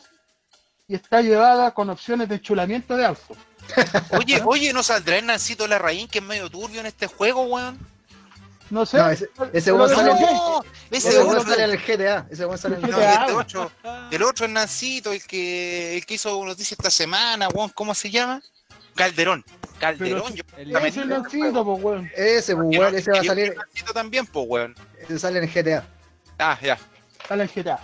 y 0.88 0.94
está 0.96 1.20
llevada 1.22 1.70
con 1.72 1.88
opciones 1.90 2.28
de 2.28 2.34
enchulamiento 2.36 2.96
de 2.96 3.04
auto. 3.06 3.36
Oye, 4.18 4.40
oye, 4.44 4.72
¿no 4.72 4.82
saldrá 4.82 5.18
el 5.18 5.26
Nancito 5.26 5.66
Larraín 5.68 6.08
que 6.08 6.18
es 6.18 6.24
medio 6.24 6.48
turbio 6.50 6.80
en 6.80 6.86
este 6.86 7.06
juego, 7.06 7.42
weón? 7.42 7.78
No 8.70 8.84
sé. 8.86 8.98
No, 8.98 9.10
ese- 9.10 9.72
weón 9.72 9.88
sale-. 9.94 10.14
No, 10.14 10.62
en 11.54 11.60
el 11.70 11.78
GTA. 11.78 12.26
Ese 12.30 12.44
weón 12.46 12.58
sale 12.58 12.76
en 12.76 12.84
el 12.84 12.90
No, 12.90 12.96
GTA, 12.96 13.12
GTA. 13.12 13.20
este 13.22 13.34
otro, 13.34 13.72
el 14.10 14.22
otro 14.22 14.46
es 14.46 14.52
Nancito, 14.52 15.12
el 15.12 15.22
que, 15.24 15.96
el 15.96 16.06
que 16.06 16.14
hizo 16.14 16.44
noticia 16.44 16.74
esta 16.74 16.90
semana, 16.90 17.48
weón, 17.48 17.70
¿cómo 17.74 17.94
se 17.94 18.10
llama? 18.10 18.42
Calderón. 18.96 19.44
Calderón, 19.78 20.34
yo 20.34 20.42
El- 20.56 20.74
Ese 20.74 20.88
es 20.88 20.96
el 20.96 21.08
Nancito, 21.08 21.64
pues, 21.64 21.82
weón. 21.84 22.10
Ese, 22.16 22.56
pues, 22.56 22.66
weón, 22.78 22.94
ese 22.96 23.10
va 23.12 23.20
a 23.20 23.24
salir. 23.24 23.54
Nancito 23.56 23.92
también, 23.92 24.26
pues, 24.26 24.44
weón. 24.48 24.74
Sale 25.16 25.38
en 25.38 25.50
GTA. 25.50 25.84
Ah, 26.38 26.58
ya. 26.60 26.76
Sale 27.26 27.44
en 27.44 27.50
GTA. 27.54 27.78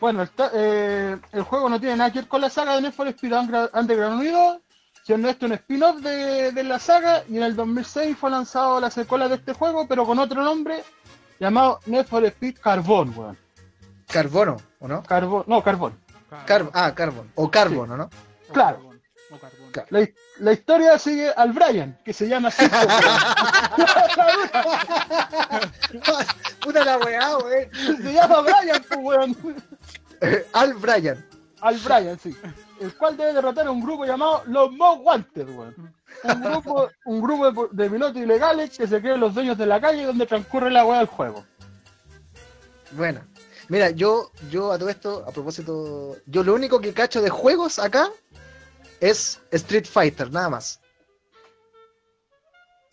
Bueno, 0.00 0.26
eh, 0.54 1.16
el 1.32 1.42
juego 1.42 1.68
no 1.68 1.78
tiene 1.78 1.96
nada 1.96 2.10
que 2.10 2.20
ver 2.20 2.28
con 2.28 2.40
la 2.40 2.50
saga 2.50 2.74
de 2.74 2.82
Need 2.82 2.92
for 2.92 3.06
Speed 3.08 3.32
Underground 3.74 4.20
Unido, 4.20 4.60
siendo 5.04 5.28
esto 5.28 5.46
un 5.46 5.52
spin-off 5.52 6.00
de, 6.00 6.52
de 6.52 6.62
la 6.64 6.78
saga, 6.78 7.22
y 7.28 7.36
en 7.36 7.42
el 7.42 7.54
2006 7.54 8.16
fue 8.16 8.30
lanzado 8.30 8.80
la 8.80 8.90
secuela 8.90 9.28
de 9.28 9.34
este 9.36 9.52
juego, 9.52 9.86
pero 9.86 10.06
con 10.06 10.18
otro 10.18 10.42
nombre, 10.42 10.82
llamado 11.38 11.80
Need 11.86 12.06
for 12.06 12.24
Speed 12.24 12.58
Carbon, 12.60 13.12
weón. 13.16 13.38
Carbono, 14.06 14.56
¿o 14.80 14.88
no? 14.88 15.02
Carbon, 15.02 15.44
no, 15.46 15.62
Carbon. 15.62 15.94
Car 16.46 16.70
ah, 16.72 16.94
Carbon. 16.94 17.30
O 17.34 17.50
Carbono, 17.50 17.96
¿no? 17.96 18.10
Claro. 18.52 18.89
La, 19.90 20.08
la 20.38 20.52
historia 20.52 20.98
sigue 20.98 21.30
al 21.30 21.52
Brian, 21.52 21.98
que 22.04 22.12
se 22.12 22.28
llama 22.28 22.48
así. 22.48 22.64
Puta 26.60 26.84
la 26.84 26.98
weá, 26.98 27.36
weón. 27.38 27.68
se 28.02 28.12
llama 28.12 28.40
Brian, 28.40 28.84
pues, 28.88 29.00
weón. 29.02 29.36
Al 30.52 30.74
Brian. 30.74 31.24
Al 31.60 31.78
Brian, 31.78 32.18
sí. 32.18 32.36
El 32.80 32.94
cual 32.96 33.16
debe 33.16 33.34
derrotar 33.34 33.66
a 33.66 33.70
un 33.70 33.80
grupo 33.82 34.04
llamado 34.04 34.42
los 34.46 34.72
Most 34.72 35.00
Wanted, 35.04 35.48
weón. 35.48 35.94
Un 36.24 36.42
grupo, 36.42 36.90
un 37.04 37.22
grupo 37.22 37.50
de, 37.52 37.84
de 37.84 37.90
pilotos 37.90 38.16
ilegales 38.22 38.76
que 38.76 38.86
se 38.86 39.00
creen 39.00 39.20
los 39.20 39.34
dueños 39.34 39.56
de 39.56 39.66
la 39.66 39.80
calle 39.80 40.04
donde 40.04 40.26
transcurre 40.26 40.70
la 40.70 40.84
weá 40.84 40.98
del 40.98 41.06
juego. 41.08 41.44
Bueno. 42.92 43.20
Mira, 43.70 43.90
yo, 43.90 44.32
yo 44.50 44.72
a 44.72 44.78
todo 44.80 44.88
esto, 44.88 45.24
a 45.28 45.30
propósito, 45.30 46.16
yo 46.26 46.42
lo 46.42 46.54
único 46.54 46.80
que 46.80 46.92
cacho 46.92 47.22
de 47.22 47.30
juegos 47.30 47.78
acá 47.78 48.10
es 49.00 49.40
Street 49.50 49.86
Fighter, 49.86 50.30
nada 50.30 50.48
más. 50.50 50.80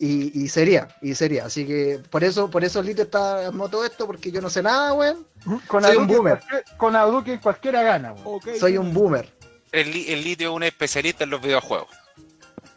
Y, 0.00 0.44
y 0.44 0.48
sería, 0.48 0.88
y 1.02 1.14
sería. 1.16 1.46
Así 1.46 1.66
que 1.66 2.00
por 2.10 2.22
eso, 2.22 2.48
por 2.48 2.62
eso 2.64 2.80
Lito 2.82 3.02
está 3.02 3.48
armó 3.48 3.68
todo 3.68 3.84
esto, 3.84 4.06
porque 4.06 4.30
yo 4.30 4.40
no 4.40 4.48
sé 4.48 4.62
nada, 4.62 4.92
weón. 4.92 5.26
Con 5.66 5.82
Soy 5.82 5.96
un 5.96 6.06
boomer. 6.06 6.40
Con 6.76 6.94
Hadouken 6.94 7.38
cualquiera 7.38 7.82
gana, 7.82 8.12
weón. 8.12 8.40
Soy 8.60 8.76
un 8.78 8.94
boomer. 8.94 9.32
El, 9.72 9.88
el 9.88 10.22
litio 10.24 10.50
es 10.50 10.54
un 10.56 10.62
especialista 10.62 11.24
en 11.24 11.30
los 11.30 11.42
videojuegos. 11.42 11.88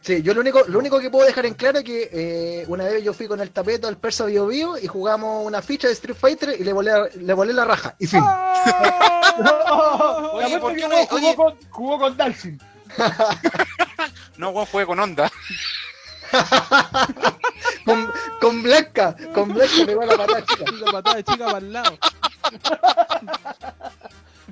Sí, 0.02 0.24
yo 0.24 0.34
lo 0.34 0.42
único, 0.42 0.62
lo 0.68 0.80
único 0.80 1.00
que 1.00 1.12
puedo 1.12 1.28
dejar 1.28 1.46
en 1.46 1.54
claro 1.54 1.78
es 1.78 1.84
que 1.86 2.10
eh, 2.12 2.66
una 2.68 2.86
vez 2.86 3.04
yo 3.04 3.14
fui 3.14 3.28
con 3.28 3.40
el 3.40 3.52
tapeto 3.52 3.88
al 3.88 3.98
Persa 3.98 4.26
Bio 4.26 4.48
Bio 4.48 4.76
y 4.80 4.88
jugamos 4.88 5.46
una 5.46 5.62
ficha 5.62 5.86
de 5.88 5.94
Street 5.94 6.18
Fighter 6.20 6.56
y 6.60 6.64
le 6.64 6.74
volé, 6.74 6.92
le 7.20 7.34
volé 7.36 7.54
la 7.54 7.66
raja. 7.66 7.96
Y 8.00 8.08
fin. 8.08 8.24
Oye, 10.34 10.44
verdad 10.56 10.60
¿por 10.60 10.76
qué 10.76 10.88
no- 10.88 10.96
jugó, 11.06 11.16
oye? 11.16 11.36
con, 11.36 11.56
jugó 11.70 12.00
con 12.00 12.18
Dalsin. 12.18 12.60
No, 14.38 14.50
weón, 14.50 14.66
juegue 14.68 14.88
con 14.88 15.00
onda. 15.00 15.32
Con, 17.86 18.12
con 18.40 18.64
Blanca, 18.64 19.16
con 19.34 19.54
Blanca 19.54 19.86
me 19.86 19.96
va 19.96 20.06
la 20.06 20.18
patada 20.18 20.46
chica. 20.46 20.66
Chica 20.66 20.92
patada 20.92 21.16
de 21.16 21.24
chica 21.24 21.46
para 21.46 21.58
el 21.58 21.74
lado. 21.74 21.98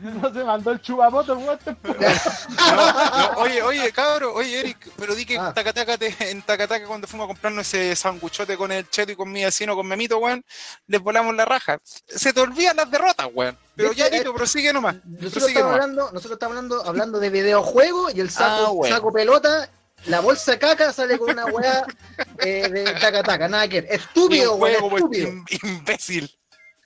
No 0.21 0.33
se 0.33 0.43
mandó 0.43 0.71
el 0.71 0.81
chupapoto, 0.81 1.37
weón. 1.37 1.59
No, 1.65 2.75
no, 2.75 3.29
oye, 3.41 3.61
oye, 3.61 3.91
cabro, 3.91 4.33
oye, 4.33 4.59
Eric, 4.59 4.89
pero 4.97 5.15
di 5.15 5.25
que 5.25 5.37
Ah. 5.37 5.53
Tacataca 5.53 5.97
te- 5.97 6.15
en 6.31 6.41
Tacataca 6.41 6.85
cuando 6.85 7.07
fuimos 7.07 7.25
a 7.25 7.27
comprarnos 7.27 7.67
ese 7.73 7.95
sanguchote 7.95 8.57
con 8.57 8.71
el 8.71 8.89
cheto 8.89 9.11
y 9.11 9.15
con 9.15 9.31
mi 9.31 9.43
vecino, 9.43 9.75
con 9.75 9.87
Memito, 9.87 10.17
weón, 10.17 10.43
les 10.87 11.01
volamos 11.01 11.35
la 11.35 11.45
raja. 11.45 11.77
Se 11.83 12.33
te 12.33 12.41
olvidan 12.41 12.77
las 12.77 12.89
derrotas, 12.91 13.27
weón. 13.33 13.57
Pero 13.75 13.91
ya. 13.93 14.09
Tito, 14.09 14.33
prosigue 14.33 14.73
nomás. 14.73 14.95
Nosotros 15.05 15.31
Prosigue 15.33 15.47
estamos 15.59 15.71
nomás. 15.71 15.81
hablando, 15.83 16.11
nosotros 16.11 16.33
estamos 16.33 16.55
hablando, 16.57 16.83
hablando 16.85 17.19
de 17.19 17.29
videojuegos 17.29 18.13
y 18.15 18.19
el 18.21 18.29
saco, 18.29 18.65
Ah, 18.67 18.69
bueno. 18.71 18.95
saco 18.95 19.13
pelota, 19.13 19.69
la 20.05 20.19
bolsa 20.21 20.51
de 20.51 20.59
caca 20.59 20.91
sale 20.93 21.17
con 21.17 21.31
una 21.31 21.45
weá 21.45 21.85
eh, 22.39 22.69
de 22.69 22.83
taca 22.99 23.23
taca, 23.23 23.47
nada 23.47 23.67
que 23.67 23.81
ver. 23.81 23.93
Estúpido, 23.93 24.55
weón, 24.55 24.93
estúpido. 24.95 25.29
im- 25.29 25.45
imbécil. 25.63 26.35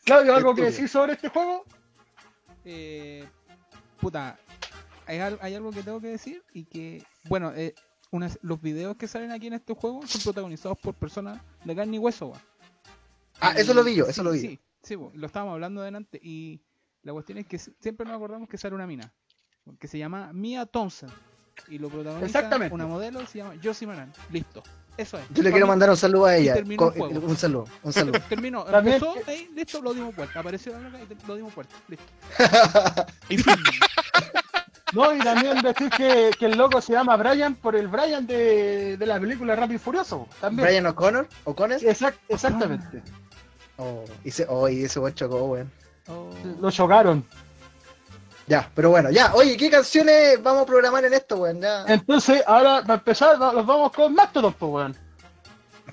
Claudio, 0.05 0.35
¿algo 0.35 0.53
que 0.53 0.63
decir 0.63 0.89
sobre 0.89 1.13
este 1.13 1.29
juego? 1.29 1.63
Eh, 2.65 3.25
puta, 3.99 4.37
hay, 5.05 5.19
hay 5.19 5.55
algo 5.55 5.71
que 5.71 5.83
tengo 5.83 5.99
que 6.01 6.07
decir 6.07 6.43
y 6.53 6.65
que, 6.65 7.03
bueno, 7.29 7.51
eh, 7.55 7.73
unas- 8.11 8.39
los 8.41 8.61
videos 8.61 8.95
que 8.97 9.07
salen 9.07 9.31
aquí 9.31 9.47
en 9.47 9.53
este 9.53 9.73
juego 9.73 10.05
son 10.07 10.21
protagonizados 10.21 10.77
por 10.77 10.93
personas 10.93 11.41
de 11.63 11.75
carne 11.75 11.95
y 11.95 11.99
hueso. 11.99 12.33
Ah, 13.39 13.53
Y- 13.57 13.61
eso 13.61 13.73
lo 13.73 13.83
vi 13.83 13.95
yo, 13.95 14.05
eso 14.05 14.21
sí, 14.21 14.23
lo 14.23 14.31
vi. 14.31 14.59
Sí, 14.83 14.95
lo 15.13 15.25
estábamos 15.27 15.53
hablando 15.53 15.81
delante 15.81 16.19
y 16.21 16.61
la 17.03 17.13
cuestión 17.13 17.37
es 17.37 17.47
que 17.47 17.57
si- 17.57 17.73
siempre 17.79 18.05
nos 18.05 18.15
acordamos 18.15 18.47
que 18.49 18.57
sale 18.57 18.75
una 18.75 18.85
mina, 18.87 19.13
que 19.79 19.87
se 19.87 19.97
llama 19.97 20.31
Mia 20.33 20.65
Thompson 20.65 21.09
y 21.67 21.77
lo 21.79 21.89
protagoniza 21.89 22.25
Exactamente. 22.25 22.73
una 22.73 22.85
modelo 22.85 23.19
que 23.21 23.27
se 23.27 23.37
llama 23.39 23.55
Josie 23.63 23.87
Maran. 23.87 24.11
Listo, 24.29 24.61
eso 24.97 25.17
es. 25.17 25.23
Yo 25.31 25.43
le 25.43 25.51
quiero 25.51 25.67
mandar 25.67 25.89
un 25.89 25.97
saludo 25.97 26.25
a 26.25 26.35
ella. 26.35 26.55
un 26.55 27.37
saludo, 27.37 27.65
un 27.83 27.93
saludo. 27.93 28.19
Terminó, 28.29 28.63
También- 28.63 28.95
empezó, 28.95 29.15
ahí, 29.27 29.49
listo, 29.55 29.81
lo 29.81 29.93
dimos 29.93 30.15
vuelta. 30.15 30.39
Apareció 30.39 30.73
la 30.73 30.79
loca 30.89 30.99
y 31.01 31.05
te- 31.05 31.27
lo 31.27 31.35
dimos 31.35 31.53
vuelta. 31.55 31.75
Listo. 31.87 32.05
Y 33.29 33.37
fin. 33.37 33.55
No, 34.93 35.11
y 35.11 35.17
también 35.19 35.59
decir 35.63 35.89
que, 35.89 36.29
que 36.37 36.45
el 36.45 36.55
loco 36.55 36.79
se 36.79 36.93
llama 36.93 37.17
Brian 37.17 37.55
por 37.55 37.75
el 37.75 37.87
Brian 37.87 38.27
de, 38.27 38.95
de 38.95 39.05
la 39.07 39.19
película 39.19 39.55
Rápido 39.55 39.77
y 39.77 39.79
Furioso. 39.79 40.27
También. 40.39 40.67
Brian 40.67 40.85
O'Connor, 40.85 41.27
O'Connor. 41.45 41.79
Exact- 41.81 42.19
exactamente. 42.29 43.01
Oh, 43.77 44.03
y 44.23 44.29
ese, 44.29 44.45
oh, 44.47 44.69
y 44.69 44.83
ese 44.83 44.99
weón 44.99 45.15
chocó, 45.15 45.45
weón. 45.45 45.71
Oh. 46.07 46.29
Lo 46.61 46.69
chocaron. 46.69 47.25
Ya, 48.47 48.69
pero 48.75 48.89
bueno, 48.89 49.09
ya. 49.09 49.33
Oye, 49.35 49.55
¿qué 49.55 49.69
canciones 49.69 50.41
vamos 50.43 50.63
a 50.63 50.65
programar 50.65 51.05
en 51.05 51.13
esto, 51.13 51.37
weón? 51.37 51.61
Ya. 51.61 51.85
Entonces, 51.87 52.43
ahora 52.45 52.81
para 52.81 52.95
empezar, 52.95 53.39
nos 53.39 53.65
vamos 53.65 53.91
con 53.93 54.13
Mastodon, 54.13 54.53
pues, 54.53 54.71
weón. 54.71 54.95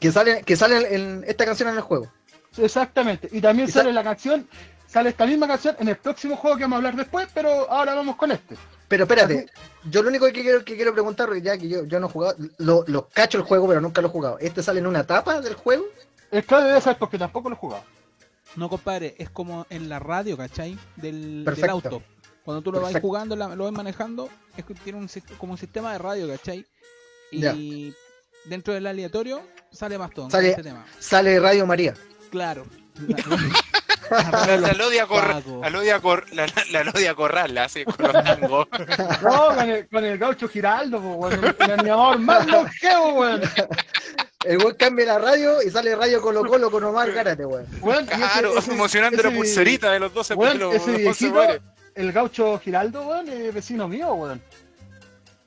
Que 0.00 0.10
sale, 0.10 0.42
que 0.42 0.56
sale 0.56 0.94
en 0.94 1.24
esta 1.26 1.44
canción 1.44 1.68
en 1.68 1.76
el 1.76 1.80
juego. 1.82 2.08
Exactamente. 2.56 3.28
Y 3.32 3.40
también 3.40 3.68
Y 3.68 3.72
sa- 3.72 3.80
sale 3.80 3.92
la 3.92 4.02
canción, 4.02 4.48
sale 4.86 5.10
esta 5.10 5.26
misma 5.26 5.46
canción 5.46 5.76
en 5.78 5.88
el 5.88 5.96
próximo 5.96 6.36
juego 6.36 6.56
que 6.56 6.62
vamos 6.64 6.76
a 6.76 6.78
hablar 6.78 6.96
después, 6.96 7.28
pero 7.32 7.70
ahora 7.70 7.94
vamos 7.94 8.16
con 8.16 8.32
este. 8.32 8.56
Pero 8.88 9.04
espérate, 9.04 9.46
yo 9.88 10.02
lo 10.02 10.08
único 10.08 10.26
que 10.26 10.32
quiero, 10.32 10.64
que 10.64 10.74
quiero 10.74 10.92
preguntar, 10.92 11.30
ya 11.40 11.56
que 11.56 11.68
yo, 11.68 11.84
yo 11.84 12.00
no 12.00 12.08
he 12.08 12.10
jugado, 12.10 12.34
lo, 12.58 12.82
lo 12.88 13.08
cacho 13.08 13.38
el 13.38 13.44
juego, 13.44 13.68
pero 13.68 13.80
nunca 13.80 14.00
lo 14.00 14.08
he 14.08 14.10
jugado. 14.10 14.38
¿Este 14.40 14.62
sale 14.64 14.80
en 14.80 14.86
una 14.88 15.00
etapa 15.00 15.40
del 15.40 15.54
juego? 15.54 15.84
El 16.32 16.44
Claudio 16.44 16.68
debe 16.68 16.80
saber 16.80 16.98
porque 16.98 17.18
tampoco 17.18 17.48
lo 17.50 17.54
he 17.54 17.58
jugado. 17.58 17.84
No, 18.56 18.68
compadre, 18.68 19.14
es 19.18 19.30
como 19.30 19.64
en 19.70 19.88
la 19.88 20.00
radio, 20.00 20.36
¿cachai? 20.36 20.76
Del, 20.96 21.36
del 21.36 21.44
Perfecto. 21.44 21.70
auto. 21.70 22.02
Cuando 22.44 22.62
tú 22.62 22.72
lo 22.72 22.78
vas 22.80 22.88
Perfecto. 22.92 23.06
jugando, 23.06 23.36
la- 23.36 23.54
lo 23.54 23.64
vas 23.64 23.72
manejando, 23.72 24.28
es 24.56 24.64
que 24.64 24.74
tiene 24.74 24.98
un, 24.98 25.08
como 25.38 25.52
un 25.52 25.58
sistema 25.58 25.92
de 25.92 25.98
radio, 25.98 26.28
¿cachai? 26.28 26.66
Y 27.30 27.40
Ya. 27.40 27.54
dentro 28.46 28.74
del 28.74 28.86
aleatorio 28.86 29.42
sale 29.70 29.98
Mastodon 29.98 30.30
Sale- 30.30 30.50
este 30.50 30.62
tema. 30.62 30.84
Sale 30.98 31.38
Radio 31.38 31.66
María. 31.66 31.94
Claro. 32.30 32.64
La, 34.10 34.56
la 34.56 34.72
Lodia 34.72 35.06
Corral, 35.06 35.44
la 35.60 35.70
Lodia 35.70 36.00
Cor, 36.00 36.24
la, 36.34 36.46
la- 36.46 36.64
la 36.72 36.84
Lodia 36.84 37.14
Corral, 37.14 37.56
así 37.58 37.84
con 37.84 37.96
los 38.12 38.24
tangos. 38.24 38.66
No, 39.22 39.54
con 39.54 39.70
el, 39.70 39.88
con 39.88 40.04
el 40.04 40.18
gaucho 40.18 40.48
Giraldo, 40.48 40.98
weón. 40.98 41.44
El, 41.44 41.56
el 41.60 41.70
animador 41.78 42.18
más 42.18 42.44
longevo, 42.46 43.12
weón. 43.20 43.40
El 44.44 44.58
weón 44.58 44.74
cambia 44.74 45.06
la 45.06 45.18
radio 45.18 45.62
y 45.62 45.70
sale 45.70 45.94
Radio 45.94 46.20
Colo 46.20 46.44
Colo 46.44 46.70
con 46.72 46.82
Omar 46.82 47.12
Gárate, 47.12 47.44
weón. 47.46 47.66
Ese- 47.72 48.06
Claro, 48.06 48.58
ese- 48.58 48.72
emocionando 48.72 49.16
ese- 49.18 49.30
la 49.30 49.36
pulserita 49.36 49.92
de 49.92 50.00
los 50.00 50.12
12 50.12 50.34
Weón, 50.34 50.52
de 50.54 50.58
los, 50.58 50.74
ese 50.74 50.90
de 50.90 50.98
los 50.98 51.06
11 51.06 51.24
viejito, 51.24 51.34
mujeres. 51.34 51.60
El 51.94 52.12
gaucho 52.12 52.58
Giraldo, 52.58 53.06
weón, 53.06 53.28
es 53.28 53.52
vecino 53.54 53.88
mío, 53.88 54.12
weón. 54.14 54.42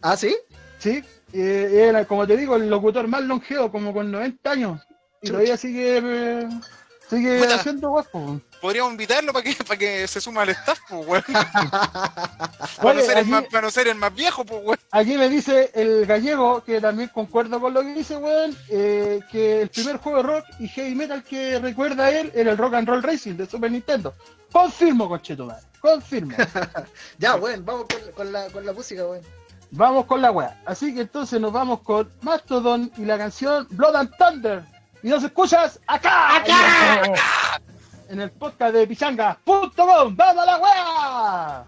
¿Ah, 0.02 0.18
sí? 0.18 0.36
Sí, 0.80 1.04
eh, 1.32 1.86
era, 1.88 2.06
como 2.06 2.28
te 2.28 2.36
digo, 2.36 2.56
el 2.56 2.70
locutor 2.70 3.08
más 3.08 3.24
longevo, 3.24 3.72
como 3.72 3.94
con 3.94 4.12
90 4.12 4.52
años. 4.52 4.82
Y 5.22 5.28
Chucha. 5.28 5.32
todavía 5.32 5.58
sigue, 5.58 5.98
eh, 6.04 6.50
sigue 7.10 7.40
Puta. 7.40 7.56
haciendo 7.56 7.90
guapo. 7.90 8.42
Podríamos 8.60 8.92
invitarlo 8.92 9.32
para 9.32 9.44
que, 9.44 9.56
para 9.64 9.78
que 9.78 10.08
se 10.08 10.20
suma 10.20 10.42
al 10.42 10.50
staff, 10.50 10.80
pues, 10.90 11.08
weón. 11.08 11.24
Para 12.82 12.96
no, 12.96 13.02
ser 13.02 13.18
el 13.18 13.26
más, 13.28 13.44
para 13.46 13.62
no 13.62 13.72
ser 13.72 13.88
el 13.88 13.96
más 13.96 14.14
viejo, 14.14 14.44
pues, 14.46 14.62
weón. 14.64 14.80
aquí 14.92 15.18
me 15.18 15.30
dice 15.30 15.72
el 15.74 16.06
gallego, 16.06 16.64
que 16.64 16.82
también 16.82 17.10
concuerdo 17.10 17.62
con 17.62 17.74
lo 17.74 17.82
que 17.82 17.94
dice, 17.94 18.18
weón, 18.18 18.56
eh, 18.70 19.22
que 19.32 19.62
el 19.62 19.70
primer 19.70 19.98
juego 19.98 20.18
de 20.18 20.24
rock 20.24 20.46
y 20.60 20.68
heavy 20.68 20.96
metal 20.96 21.24
que 21.24 21.60
recuerda 21.60 22.06
a 22.06 22.12
él 22.12 22.32
era 22.36 22.52
el 22.52 22.58
Rock 22.58 22.74
and 22.76 22.88
Roll 22.88 23.04
Racing 23.04 23.36
de 23.36 23.46
Super 23.46 23.72
Nintendo. 23.72 24.14
Confirmo, 24.52 25.08
conchetumar, 25.08 25.62
confirmo. 25.84 26.36
Ya, 27.20 27.36
weón, 27.36 27.66
vamos 27.66 27.86
con, 27.92 28.12
con 28.14 28.32
la, 28.32 28.50
con 28.50 28.66
la 28.66 28.74
música, 28.74 29.06
weón. 29.06 29.22
Vamos 29.72 30.06
con 30.06 30.22
la 30.22 30.32
weá. 30.32 30.62
Así 30.66 30.94
que 30.94 31.02
entonces 31.02 31.42
nos 31.42 31.52
vamos 31.52 31.82
con 31.82 32.10
Mastodon 32.22 32.92
y 32.98 33.06
la 33.06 33.18
canción 33.18 33.68
Blood 33.72 33.96
and 33.96 34.18
Thunder. 34.18 34.64
Y 35.02 35.10
nos 35.10 35.24
escuchas 35.24 35.80
acá. 35.88 36.38
¡Acá! 36.38 37.60
En 38.10 38.22
el 38.22 38.32
podcast 38.32 38.74
de 38.76 38.88
pichanga.com. 38.88 40.16
¡Vamos 40.16 40.44
a 40.44 40.46
la 40.46 40.58
weá! 40.58 41.66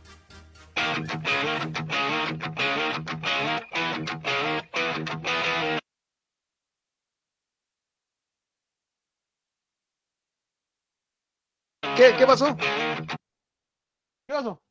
¿Qué, 11.95 12.13
qué 12.17 12.27
pasó? 12.27 12.55
¿Qué 14.27 14.33
pasó? 14.33 14.61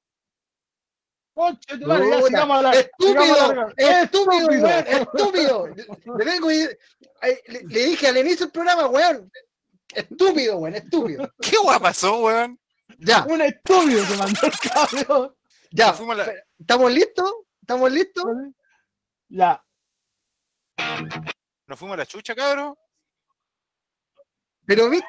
Conche 1.34 1.78
tu 1.78 1.86
madre, 1.86 2.10
ya 2.10 2.16
Puta, 2.16 2.28
sigamos 2.28 2.58
a 2.58 2.62
la 2.62 2.72
sigamos 2.72 3.40
a 3.40 3.54
la- 3.54 3.74
¡Estúpido! 3.76 4.68
¡Estúpido, 4.68 4.68
Estúpido. 4.68 5.62
weón! 5.62 5.78
¡Estúpido! 5.78 6.16
Le, 6.18 6.24
vengo 6.24 6.52
y, 6.52 6.68
ay, 7.22 7.38
le, 7.48 7.62
le 7.64 7.84
dije 7.86 8.06
al 8.08 8.18
inicio 8.18 8.46
del 8.46 8.52
programa, 8.52 8.86
weón. 8.86 9.30
Estúpido, 9.92 10.56
weón, 10.58 10.74
estúpido. 10.76 11.28
¿Qué 11.40 11.56
guay 11.56 11.78
pasó, 11.80 12.18
weón? 12.18 12.58
Ya, 12.98 13.24
Un 13.24 13.40
estúpido 13.42 14.06
que 14.06 14.16
mandó 14.16 14.40
el 14.46 14.52
cabrón. 14.70 15.36
ya. 15.72 15.92
La- 16.16 16.32
¿Estamos 16.58 16.92
listos? 16.92 17.32
¿Estamos 17.60 17.90
listos? 17.92 18.24
Ya. 19.28 19.64
Nos 21.66 21.78
fuimos 21.78 21.94
a 21.94 21.98
la 21.98 22.06
chucha, 22.06 22.34
cabrón. 22.34 22.76
Pero 24.66 24.88
viste, 24.88 25.06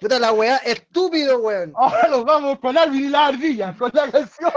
puta 0.00 0.18
la 0.18 0.32
weá, 0.32 0.56
estúpido, 0.58 1.38
weón. 1.38 1.72
Ahora 1.76 2.08
nos 2.08 2.24
vamos 2.24 2.58
con 2.58 2.76
Alvin 2.76 3.04
y 3.06 3.08
la 3.08 3.26
ardilla, 3.26 3.76
con 3.76 3.90
la 3.94 4.10
canción. 4.10 4.52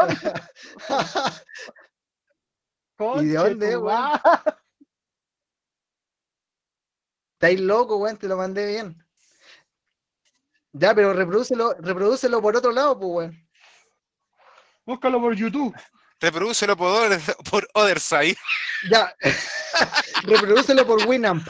¿Y 3.22 3.26
de 3.28 3.38
dónde, 3.38 3.78
weón? 3.78 4.22
Estáis 7.34 7.60
loco, 7.60 7.98
weón, 7.98 8.18
te 8.18 8.28
lo 8.28 8.38
mandé 8.38 8.66
bien. 8.66 9.04
Ya, 10.74 10.94
pero 10.94 11.14
reprodúcelo, 11.14 11.74
reprodúcelo 11.80 12.42
por 12.42 12.56
otro 12.56 12.72
lado, 12.72 13.00
pues, 13.00 13.12
weón. 13.12 13.48
Búscalo 14.86 15.20
por 15.20 15.36
YouTube. 15.36 15.76
Reprodúcelo 16.20 16.76
por, 16.76 16.90
Other- 16.90 17.36
por 17.50 17.68
Other 17.74 18.00
Side. 18.00 18.38
Ya. 18.90 19.14
reprodúcelo 20.24 20.88
por 20.88 21.06
Winamp. 21.08 21.46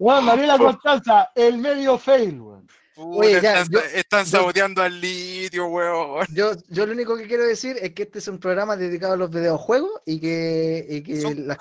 Juan 0.00 0.24
Mariela 0.24 0.56
Constanza, 0.56 1.28
el 1.34 1.58
medio 1.58 1.98
fail, 1.98 2.40
weón. 2.40 2.66
Oye, 2.96 3.32
ya, 3.40 3.60
están, 3.60 3.68
yo- 3.70 3.80
están 3.94 4.24
yo- 4.24 4.30
saboteando 4.30 4.82
al 4.82 4.98
litio, 4.98 5.66
weón. 5.66 6.26
Yo, 6.34 6.52
yo 6.68 6.86
lo 6.86 6.92
único 6.92 7.16
que 7.18 7.26
quiero 7.26 7.44
decir 7.46 7.76
es 7.82 7.92
que 7.92 8.04
este 8.04 8.18
es 8.18 8.28
un 8.28 8.38
programa 8.38 8.76
dedicado 8.76 9.12
a 9.12 9.16
los 9.18 9.30
videojuegos 9.30 9.90
y 10.06 10.18
que, 10.18 10.86
y 10.88 11.02
que 11.02 11.20
Son- 11.20 11.46
las, 11.46 11.58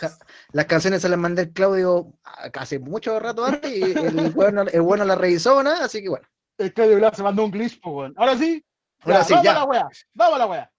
las 0.53 0.65
canciones 0.67 1.01
se 1.01 1.10
las 1.10 1.19
mandé 1.19 1.41
al 1.43 1.50
Claudio 1.51 2.13
hace 2.53 2.79
mucho 2.79 3.19
rato 3.19 3.43
antes 3.46 3.69
y 3.75 3.81
el 3.84 4.31
bueno, 4.36 4.62
el 4.72 4.81
bueno 4.81 5.03
la 5.03 5.15
revisó 5.15 5.58
o 5.58 5.63
nada, 5.63 5.84
así 5.86 6.01
que 6.01 6.08
bueno. 6.10 6.25
El 6.58 6.74
Claudio 6.74 6.96
Blas 6.98 7.17
se 7.17 7.24
mandó 7.24 7.43
un 7.43 7.51
glitch, 7.51 7.79
pues, 7.81 7.93
weón. 7.93 8.13
Ahora 8.17 8.38
sí. 8.38 8.63
Ahora 9.01 9.19
Ya, 9.19 9.24
sí, 9.25 9.34
vamos 9.34 9.46
ya. 9.46 9.51
a 9.51 9.53
la 9.55 9.63
wea. 9.65 9.88
Vamos 10.13 10.36
a 10.36 10.39
la 10.39 10.46
wea. 10.48 10.72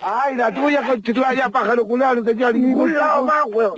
Ay, 0.00 0.36
la 0.36 0.52
tuya 0.52 0.86
constituida 0.86 1.34
ya 1.34 1.48
pájaro 1.48 1.86
culado, 1.86 2.16
no 2.16 2.24
tenía 2.24 2.52
ningún 2.52 2.94
lado 2.94 3.24
más, 3.24 3.44
weón. 3.46 3.74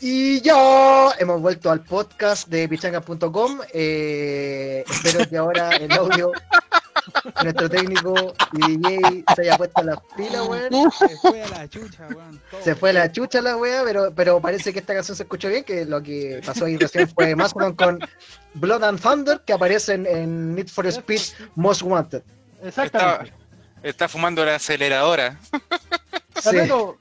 Y 0.00 0.40
yo 0.42 1.10
hemos 1.18 1.40
vuelto 1.40 1.70
al 1.70 1.80
podcast 1.80 2.46
de 2.48 2.68
pichanga.com. 2.68 3.58
Eh, 3.72 4.84
espero 4.88 5.28
que 5.28 5.36
ahora 5.36 5.70
el 5.70 5.90
audio, 5.92 6.30
nuestro 7.42 7.68
técnico 7.68 8.14
y 8.52 8.76
DJ 8.76 9.24
se 9.34 9.42
haya 9.42 9.56
puesto 9.56 9.82
las 9.82 9.98
pilas, 10.16 10.46
weón. 10.46 10.90
Se 10.92 11.16
fue 11.16 11.42
a 11.42 11.48
la 11.48 11.68
chucha, 11.68 12.06
weón. 12.14 12.40
Se 12.62 12.74
fue 12.76 12.90
a 12.90 12.92
la 12.92 13.10
chucha 13.10 13.42
la 13.42 13.56
wea, 13.56 13.82
pero, 13.84 14.12
pero 14.14 14.40
parece 14.40 14.72
que 14.72 14.78
esta 14.78 14.94
canción 14.94 15.16
se 15.16 15.24
escuchó 15.24 15.48
bien, 15.48 15.64
que 15.64 15.84
lo 15.84 16.00
que 16.00 16.40
pasó 16.46 16.66
ahí 16.66 16.76
recién 16.76 17.08
fue 17.08 17.34
más 17.34 17.52
con, 17.52 17.74
con 17.74 17.98
Blood 18.54 18.84
and 18.84 19.00
Thunder, 19.00 19.40
que 19.44 19.52
aparece 19.52 19.94
en, 19.94 20.06
en 20.06 20.54
Need 20.54 20.68
for 20.68 20.86
Speed 20.86 21.22
Most 21.56 21.82
Wanted. 21.82 22.22
Exactamente. 22.62 23.32
Está 23.82 24.08
fumando 24.08 24.44
la 24.44 24.56
aceleradora. 24.56 25.38
Sí. 26.38 26.44
Tapeto, 26.44 26.98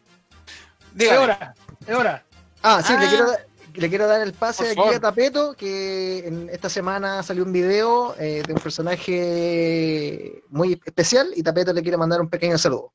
es 0.97 1.11
hora, 1.11 1.53
es 1.85 1.95
hora. 1.95 2.25
Ah, 2.63 2.81
sí, 2.83 2.93
le 2.93 3.05
Ah. 3.05 3.09
quiero, 3.09 3.27
le 3.75 3.89
quiero 3.89 4.07
dar 4.07 4.21
el 4.21 4.33
pase 4.33 4.63
Por 4.63 4.67
aquí 4.71 4.75
favor. 4.77 4.95
a 4.95 4.99
Tapeto, 4.99 5.53
que 5.53 6.27
en 6.27 6.49
esta 6.49 6.69
semana 6.69 7.21
salió 7.21 7.43
un 7.43 7.53
video 7.53 8.15
eh, 8.19 8.41
de 8.47 8.53
un 8.53 8.59
personaje 8.59 10.41
muy 10.49 10.73
especial 10.83 11.31
y 11.35 11.43
Tapeto 11.43 11.71
le 11.71 11.83
quiere 11.83 11.97
mandar 11.97 12.19
un 12.19 12.29
pequeño 12.29 12.57
saludo. 12.57 12.91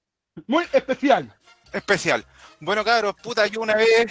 Muy 0.48 0.64
especial. 0.72 1.32
Especial. 1.72 2.24
Bueno, 2.58 2.82
cabros, 2.84 3.14
puta, 3.22 3.46
yo 3.46 3.60
una 3.60 3.76
vez. 3.76 4.10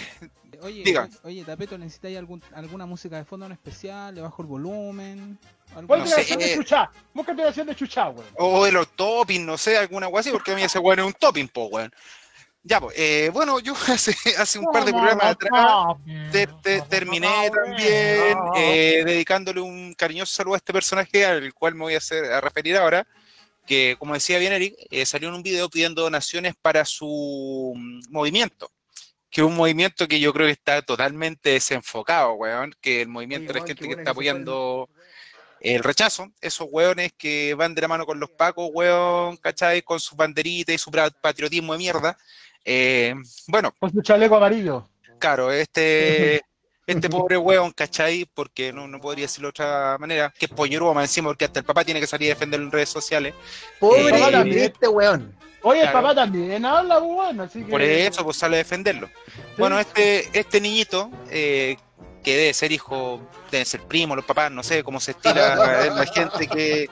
Oye, 0.62 0.84
Diga. 0.84 1.08
oye, 1.24 1.44
Tapeto, 1.44 1.76
¿necesitáis 1.76 2.16
algún, 2.16 2.42
alguna 2.54 2.86
música 2.86 3.16
de 3.18 3.24
fondo 3.26 3.44
en 3.44 3.52
especial? 3.52 4.14
¿Le 4.14 4.22
bajo 4.22 4.40
el 4.40 4.48
volumen? 4.48 5.38
Ponte 5.74 5.86
No 5.88 5.96
la 5.96 6.06
sé, 6.06 6.16
canción 6.16 6.40
eh. 6.40 6.44
de 6.48 6.54
Chucha. 6.56 6.90
Busca 7.14 7.32
la 7.34 7.44
canción 7.44 7.66
de 7.66 7.74
Chucha, 7.76 8.08
weón. 8.10 8.26
O 8.38 8.64
de 8.64 8.72
los 8.72 8.88
topping, 8.96 9.44
no 9.46 9.56
sé, 9.58 9.76
alguna 9.78 10.06
cosa 10.08 10.20
así, 10.20 10.30
porque 10.30 10.52
a 10.52 10.54
mí 10.54 10.62
ese 10.62 10.78
weón 10.78 11.00
es 11.00 11.06
un 11.06 11.12
topping, 11.14 11.48
po, 11.48 11.66
weón. 11.66 11.92
Ya, 12.64 12.80
pues, 12.80 12.94
eh, 12.96 13.28
bueno, 13.32 13.58
yo 13.58 13.74
hace, 13.88 14.14
hace 14.36 14.58
un 14.58 14.66
par 14.72 14.84
de 14.84 14.92
programas 14.92 15.32
atrás 15.32 15.96
te- 16.30 16.46
te- 16.62 16.80
terminé 16.82 17.50
también 17.50 18.38
eh, 18.56 19.02
dedicándole 19.04 19.60
un 19.60 19.94
cariñoso 19.94 20.32
saludo 20.32 20.54
a 20.54 20.58
este 20.58 20.72
personaje 20.72 21.24
al 21.26 21.52
cual 21.54 21.74
me 21.74 21.80
voy 21.82 21.94
a, 21.94 21.98
hacer, 21.98 22.24
a 22.32 22.40
referir 22.40 22.76
ahora, 22.76 23.04
que 23.66 23.96
como 23.98 24.14
decía 24.14 24.38
bien 24.38 24.52
Eric, 24.52 24.74
eh, 24.90 25.04
salió 25.06 25.28
en 25.28 25.34
un 25.34 25.42
video 25.42 25.68
pidiendo 25.68 26.02
donaciones 26.02 26.54
para 26.62 26.84
su 26.84 27.72
mm, 27.74 28.02
movimiento, 28.10 28.70
que 29.28 29.40
es 29.40 29.46
un 29.46 29.56
movimiento 29.56 30.06
que 30.06 30.20
yo 30.20 30.32
creo 30.32 30.46
que 30.46 30.52
está 30.52 30.82
totalmente 30.82 31.50
desenfocado, 31.50 32.34
weón, 32.34 32.72
que 32.80 33.02
el 33.02 33.08
movimiento 33.08 33.52
de 33.52 33.58
la 33.60 33.66
gente 33.66 33.80
que 33.82 33.86
bueno 33.88 34.02
está 34.02 34.10
se 34.10 34.14
fue 34.14 34.24
el- 35.62 35.82
rechazo, 35.82 36.30
esos 36.40 36.68
weones 36.70 37.12
que 37.16 37.54
van 37.54 37.74
de 37.74 37.82
la 37.82 37.88
mano 37.88 38.04
con 38.06 38.18
los 38.20 38.30
pacos, 38.30 38.68
weón, 38.72 39.36
¿cachai? 39.38 39.82
Con 39.82 40.00
sus 40.00 40.16
banderitas 40.16 40.74
y 40.74 40.78
su 40.78 40.90
patriotismo 40.90 41.72
de 41.72 41.78
mierda. 41.78 42.16
Eh, 42.64 43.14
bueno, 43.48 43.74
Con 43.78 43.92
su 43.92 44.02
chaleco 44.02 44.36
amarillo. 44.36 44.88
Claro, 45.18 45.50
este, 45.52 46.42
este 46.86 47.08
pobre 47.08 47.36
weón, 47.36 47.70
¿cachai? 47.72 48.24
Porque 48.34 48.72
no, 48.72 48.86
no 48.88 49.00
podría 49.00 49.24
decirlo 49.24 49.48
de 49.48 49.50
otra 49.50 49.96
manera, 49.98 50.32
que 50.38 50.46
es 50.46 50.52
pollerudo 50.52 50.94
más 50.94 51.04
encima, 51.04 51.28
porque 51.30 51.44
hasta 51.44 51.60
el 51.60 51.64
papá 51.64 51.84
tiene 51.84 52.00
que 52.00 52.06
salir 52.06 52.30
a 52.30 52.34
defenderlo 52.34 52.66
en 52.66 52.72
redes 52.72 52.88
sociales. 52.88 53.34
Pobre 53.78 54.08
Eh, 54.08 54.42
y 54.46 54.50
triste 54.50 54.88
weón. 54.88 55.36
Oye, 55.64 55.82
el 55.82 55.92
papá 55.92 56.12
también 56.12 56.64
habla, 56.64 56.98
weón. 56.98 57.40
Así 57.40 57.62
que. 57.62 57.70
Por 57.70 57.80
eso, 57.82 58.24
pues 58.24 58.36
sale 58.36 58.56
a 58.56 58.58
defenderlo. 58.58 59.06
Sí. 59.06 59.40
Bueno, 59.58 59.78
este, 59.78 60.28
este 60.36 60.60
niñito, 60.60 61.08
eh, 61.30 61.76
que 62.22 62.36
debe 62.36 62.54
ser 62.54 62.72
hijo, 62.72 63.20
debe 63.50 63.64
ser 63.64 63.82
primo, 63.82 64.16
los 64.16 64.24
papás, 64.24 64.50
no 64.50 64.62
sé 64.62 64.82
cómo 64.84 65.00
se 65.00 65.10
estila 65.12 65.56
la, 65.56 66.06
gente 66.06 66.46
que, 66.46 66.88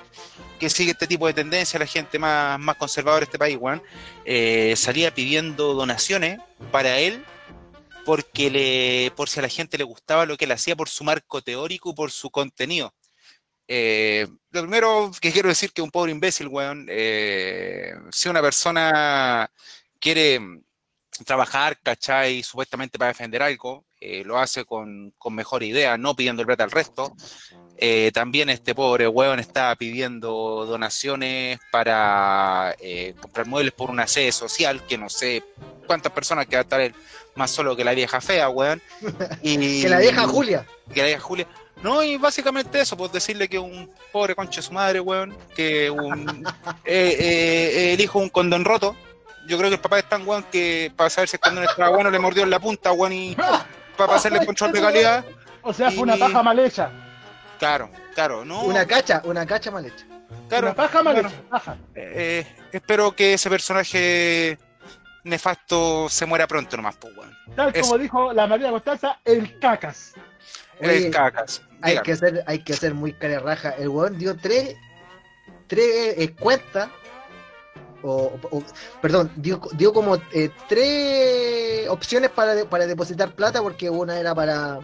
que 0.58 0.70
sigue 0.70 0.92
este 0.92 1.06
tipo 1.06 1.26
de 1.26 1.34
tendencia, 1.34 1.78
la 1.78 1.86
gente 1.86 2.18
más, 2.18 2.58
más 2.58 2.76
conservadora 2.76 3.20
de 3.20 3.24
este 3.24 3.38
país, 3.38 3.56
weón, 3.60 3.82
eh, 4.24 4.74
salía 4.76 5.14
pidiendo 5.14 5.74
donaciones 5.74 6.40
para 6.70 6.98
él 6.98 7.24
porque 8.04 8.50
le, 8.50 9.12
por 9.16 9.28
si 9.28 9.38
a 9.38 9.42
la 9.42 9.48
gente 9.48 9.78
le 9.78 9.84
gustaba 9.84 10.26
lo 10.26 10.36
que 10.36 10.46
él 10.46 10.52
hacía 10.52 10.76
por 10.76 10.88
su 10.88 11.04
marco 11.04 11.42
teórico 11.42 11.90
y 11.90 11.94
por 11.94 12.10
su 12.10 12.30
contenido. 12.30 12.92
Eh, 13.68 14.26
lo 14.50 14.62
primero 14.62 15.12
que 15.20 15.30
quiero 15.30 15.48
decir 15.48 15.72
que 15.72 15.82
un 15.82 15.92
pobre 15.92 16.10
imbécil, 16.10 16.48
weón, 16.48 16.86
eh, 16.90 17.94
si 18.10 18.28
una 18.28 18.42
persona 18.42 19.48
quiere 20.00 20.40
trabajar, 21.24 21.78
¿cachai? 21.82 22.42
Supuestamente 22.42 22.98
para 22.98 23.08
defender 23.10 23.42
algo, 23.42 23.84
eh, 24.00 24.22
lo 24.24 24.38
hace 24.38 24.64
con, 24.64 25.12
con 25.18 25.34
mejor 25.34 25.62
idea, 25.62 25.98
no 25.98 26.14
pidiendo 26.14 26.42
el 26.42 26.46
plata 26.46 26.64
al 26.64 26.70
resto. 26.70 27.14
Eh, 27.76 28.10
también 28.12 28.50
este 28.50 28.74
pobre 28.74 29.08
weón 29.08 29.38
está 29.38 29.74
pidiendo 29.76 30.66
donaciones 30.66 31.58
para 31.70 32.74
eh, 32.78 33.14
comprar 33.20 33.46
muebles 33.46 33.72
por 33.72 33.90
una 33.90 34.06
sede 34.06 34.32
social, 34.32 34.84
que 34.86 34.98
no 34.98 35.08
sé 35.08 35.42
cuántas 35.86 36.12
personas 36.12 36.46
que 36.46 36.56
va 36.56 36.60
a 36.60 36.62
estar 36.62 36.80
él 36.80 36.94
más 37.34 37.50
solo 37.50 37.76
que 37.76 37.84
la 37.84 37.94
vieja 37.94 38.20
fea, 38.20 38.48
weón. 38.48 38.82
Y, 39.42 39.82
Que 39.82 39.88
la 39.88 39.98
vieja 39.98 40.26
Julia. 40.26 40.66
que 40.92 41.00
la 41.00 41.06
vieja 41.06 41.20
Julia. 41.20 41.46
No, 41.82 42.02
y 42.02 42.16
básicamente 42.16 42.80
eso, 42.80 42.96
pues 42.96 43.10
decirle 43.10 43.48
que 43.48 43.58
un 43.58 43.90
pobre 44.12 44.34
concha 44.34 44.56
de 44.60 44.66
su 44.66 44.72
madre, 44.72 45.00
weón, 45.00 45.34
que 45.54 45.90
un 45.90 46.46
eh, 46.84 47.16
eh, 47.18 47.92
el 47.94 48.00
hijo 48.00 48.18
un 48.18 48.28
condón 48.28 48.64
roto. 48.64 48.94
Yo 49.50 49.58
creo 49.58 49.68
que 49.68 49.74
el 49.74 49.80
papá 49.80 49.98
es 49.98 50.08
tan 50.08 50.26
weón 50.26 50.44
que 50.44 50.92
para 50.96 51.10
saber 51.10 51.28
si 51.28 51.34
el 51.34 51.40
condón 51.40 51.64
estaba 51.64 51.90
bueno 51.90 52.08
le 52.08 52.20
mordió 52.20 52.44
en 52.44 52.50
la 52.50 52.60
punta, 52.60 52.92
weón, 52.92 53.12
y 53.12 53.36
para 53.96 54.14
hacerle 54.14 54.46
control 54.46 54.70
de 54.70 54.80
calidad. 54.88 55.24
O 55.62 55.72
sea, 55.72 55.90
fue 55.90 56.04
una 56.04 56.16
paja 56.16 56.40
mal 56.40 56.56
hecha. 56.60 56.88
Claro, 57.58 57.90
claro, 58.14 58.44
no. 58.44 58.62
Una 58.62 58.86
cacha, 58.86 59.20
una 59.24 59.44
cacha 59.44 59.72
mal 59.72 59.84
hecha. 59.84 60.06
claro, 60.48 60.68
una 60.68 60.76
paja 60.76 61.02
mal 61.02 61.14
bueno, 61.14 61.28
hecha. 61.30 61.42
Paja. 61.50 61.76
eh, 61.96 62.46
espero 62.70 63.10
que 63.16 63.34
ese 63.34 63.50
personaje 63.50 64.56
nefasto 65.24 66.08
se 66.08 66.26
muera 66.26 66.46
pronto 66.46 66.76
nomás, 66.76 66.96
pues, 66.96 67.16
weón. 67.16 67.36
Tal 67.56 67.70
Eso. 67.74 67.82
como 67.82 67.98
dijo 67.98 68.32
la 68.32 68.46
María 68.46 68.70
Constanza, 68.70 69.18
el 69.24 69.58
cacas. 69.58 70.14
Oye, 70.80 71.06
El 71.06 71.10
cacas. 71.10 71.60
Hay 71.82 71.90
Dígame. 71.92 72.06
que 72.06 72.16
ser, 72.16 72.44
hay 72.46 72.58
que 72.60 72.72
ser 72.74 72.94
muy 72.94 73.12
raja. 73.20 73.70
El 73.70 73.88
weón 73.88 74.16
dio 74.16 74.36
tres, 74.36 74.76
tres 75.66 76.14
eh, 76.16 76.34
cuentas. 76.38 76.88
O, 78.02 78.38
o- 78.50 78.62
perdón, 79.02 79.30
dio, 79.36 79.60
dio 79.72 79.92
como 79.92 80.16
eh, 80.32 80.50
tres 80.68 81.88
opciones 81.88 82.30
para, 82.30 82.54
de- 82.54 82.64
para 82.64 82.86
depositar 82.86 83.32
plata, 83.34 83.60
porque 83.62 83.90
una 83.90 84.18
era 84.18 84.34
para 84.34 84.80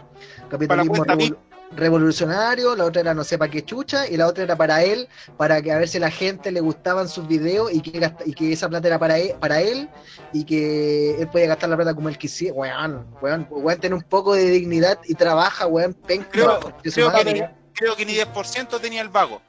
capitalismo 0.50 0.94
revol- 1.04 1.36
revolucionario, 1.72 2.76
la 2.76 2.84
otra 2.84 3.00
era 3.00 3.14
no 3.14 3.24
sé 3.24 3.38
para 3.38 3.50
qué 3.50 3.64
chucha, 3.64 4.06
y 4.08 4.16
la 4.16 4.26
otra 4.26 4.44
era 4.44 4.54
para 4.56 4.82
él, 4.82 5.08
para 5.36 5.60
que 5.62 5.72
a 5.72 5.78
ver 5.78 5.88
si 5.88 5.96
a 5.98 6.00
la 6.00 6.10
gente 6.10 6.52
le 6.52 6.60
gustaban 6.60 7.08
sus 7.08 7.26
videos 7.26 7.72
y 7.72 7.80
que, 7.80 7.98
gasta- 7.98 8.24
y 8.26 8.32
que 8.34 8.52
esa 8.52 8.68
plata 8.68 8.86
era 8.86 8.98
para 8.98 9.18
él, 9.18 9.34
para 9.40 9.60
él 9.60 9.88
y 10.32 10.44
que 10.44 11.20
él 11.20 11.28
podía 11.28 11.46
gastar 11.48 11.70
la 11.70 11.76
plata 11.76 11.94
como 11.94 12.08
él 12.08 12.18
quisiera. 12.18 12.54
Weón, 12.54 13.06
weón, 13.22 13.46
weón, 13.50 13.80
tiene 13.80 13.96
un 13.96 14.02
poco 14.02 14.34
de 14.34 14.44
dignidad 14.50 14.98
y 15.06 15.14
trabaja, 15.14 15.66
weón, 15.66 15.94
penca, 15.94 16.28
Creo- 16.30 16.60
creo 16.82 17.12
que 17.12 17.24
ni, 17.32 17.40
creo 17.74 17.96
que 17.96 18.04
ni 18.06 18.12
10% 18.14 18.78
tenía 18.80 19.00
el 19.02 19.08
vago. 19.08 19.40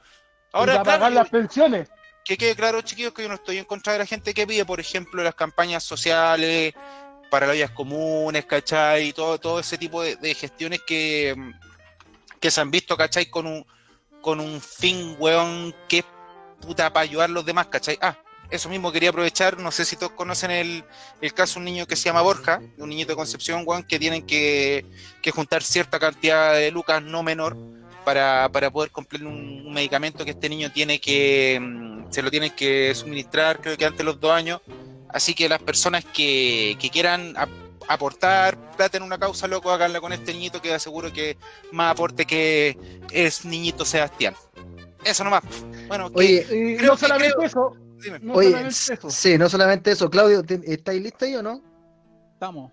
Ahora, 0.53 0.71
Ahora, 0.71 0.73
para 0.73 0.83
claro, 0.83 0.99
pagar 0.99 1.11
las 1.11 1.29
pensiones. 1.29 1.89
Que 2.27 2.37
quede 2.37 2.55
claro, 2.57 2.81
chiquillos, 2.81 3.13
que 3.13 3.23
yo 3.23 3.29
no 3.29 3.35
estoy 3.35 3.57
en 3.57 3.63
contra 3.63 3.93
de 3.93 3.99
la 3.99 4.05
gente 4.05 4.33
que 4.33 4.45
pide, 4.45 4.65
por 4.65 4.81
ejemplo, 4.81 5.23
las 5.23 5.33
campañas 5.33 5.81
sociales 5.81 6.73
para 7.31 7.47
las 7.47 7.55
ollas 7.55 7.71
comunes, 7.71 8.45
¿cachai? 8.45 9.07
Y 9.07 9.13
todo, 9.13 9.39
todo 9.39 9.61
ese 9.61 9.77
tipo 9.77 10.01
de, 10.01 10.35
gestiones 10.35 10.81
que, 10.85 11.33
mm, 11.37 11.51
que 12.41 12.51
se 12.51 12.59
han 12.59 12.69
visto, 12.69 12.97
¿cachai? 12.97 13.27
Con 13.27 13.47
un, 13.47 13.65
con 14.21 14.41
un 14.41 14.59
fin, 14.59 15.15
weón, 15.17 15.73
que 15.87 15.99
es 15.99 16.05
puta 16.59 16.91
para 16.91 17.05
ayudar 17.05 17.29
a 17.29 17.33
los 17.33 17.45
demás, 17.45 17.67
¿cachai? 17.67 17.97
Ah, 18.01 18.17
eso 18.49 18.67
mismo 18.67 18.91
quería 18.91 19.11
aprovechar, 19.11 19.57
no 19.57 19.71
sé 19.71 19.85
si 19.85 19.95
todos 19.95 20.11
conocen 20.11 20.51
el, 20.51 20.83
el 21.21 21.33
caso 21.33 21.53
de 21.53 21.59
un 21.59 21.65
niño 21.65 21.87
que 21.87 21.95
se 21.95 22.05
llama 22.05 22.21
Borja, 22.21 22.61
un 22.77 22.89
niñito 22.89 23.13
de 23.13 23.15
Concepción, 23.15 23.63
weón, 23.65 23.83
que 23.83 23.99
tienen 23.99 24.25
que, 24.25 24.85
que 25.21 25.31
juntar 25.31 25.63
cierta 25.63 25.97
cantidad 25.97 26.55
de 26.55 26.71
lucas 26.71 27.01
no 27.01 27.23
menor 27.23 27.55
para, 28.03 28.49
para 28.49 28.69
poder 28.69 28.91
cumplir 28.91 29.25
un, 29.25 29.63
un 29.65 29.73
medicamento 29.73 30.25
que 30.25 30.31
este 30.31 30.49
niño 30.49 30.71
tiene 30.71 30.99
que, 30.99 31.57
mm, 31.61 31.96
se 32.09 32.21
lo 32.21 32.31
tienen 32.31 32.51
que 32.51 32.93
suministrar, 32.95 33.59
creo 33.61 33.77
que 33.77 33.85
antes 33.85 33.99
de 33.99 34.03
los 34.03 34.19
dos 34.19 34.31
años. 34.31 34.61
Así 35.09 35.33
que 35.33 35.47
las 35.49 35.61
personas 35.61 36.03
que, 36.05 36.75
que 36.79 36.89
quieran 36.89 37.33
ap- 37.37 37.49
aportar 37.87 38.57
plata 38.75 38.97
en 38.97 39.03
una 39.03 39.17
causa, 39.17 39.47
loco, 39.47 39.71
háganla 39.71 40.01
con 40.01 40.11
este 40.13 40.33
niñito 40.33 40.61
que 40.61 40.73
aseguro 40.73 41.11
que 41.13 41.37
más 41.71 41.91
aporte 41.93 42.25
que 42.25 42.77
es 43.11 43.45
niñito 43.45 43.85
Sebastián. 43.85 44.35
Eso 45.05 45.23
nomás. 45.23 45.43
Bueno, 45.87 46.11
que- 46.11 46.19
Oye, 46.19 46.45
Creo 46.77 46.91
no 46.91 46.93
que- 46.97 46.99
solamente 46.99 47.33
creo- 47.35 47.47
eso, 47.47 47.73
dime. 48.03 48.19
no 48.21 48.33
oye, 48.33 48.49
solamente 48.49 48.93
eso. 48.93 49.09
sí, 49.09 49.37
no 49.37 49.49
solamente 49.49 49.91
eso. 49.91 50.09
Claudio, 50.09 50.43
¿te- 50.43 50.61
¿estáis 50.65 51.01
listo 51.01 51.23
ahí 51.25 51.35
o 51.35 51.43
no? 51.43 51.61
Estamos. 52.33 52.71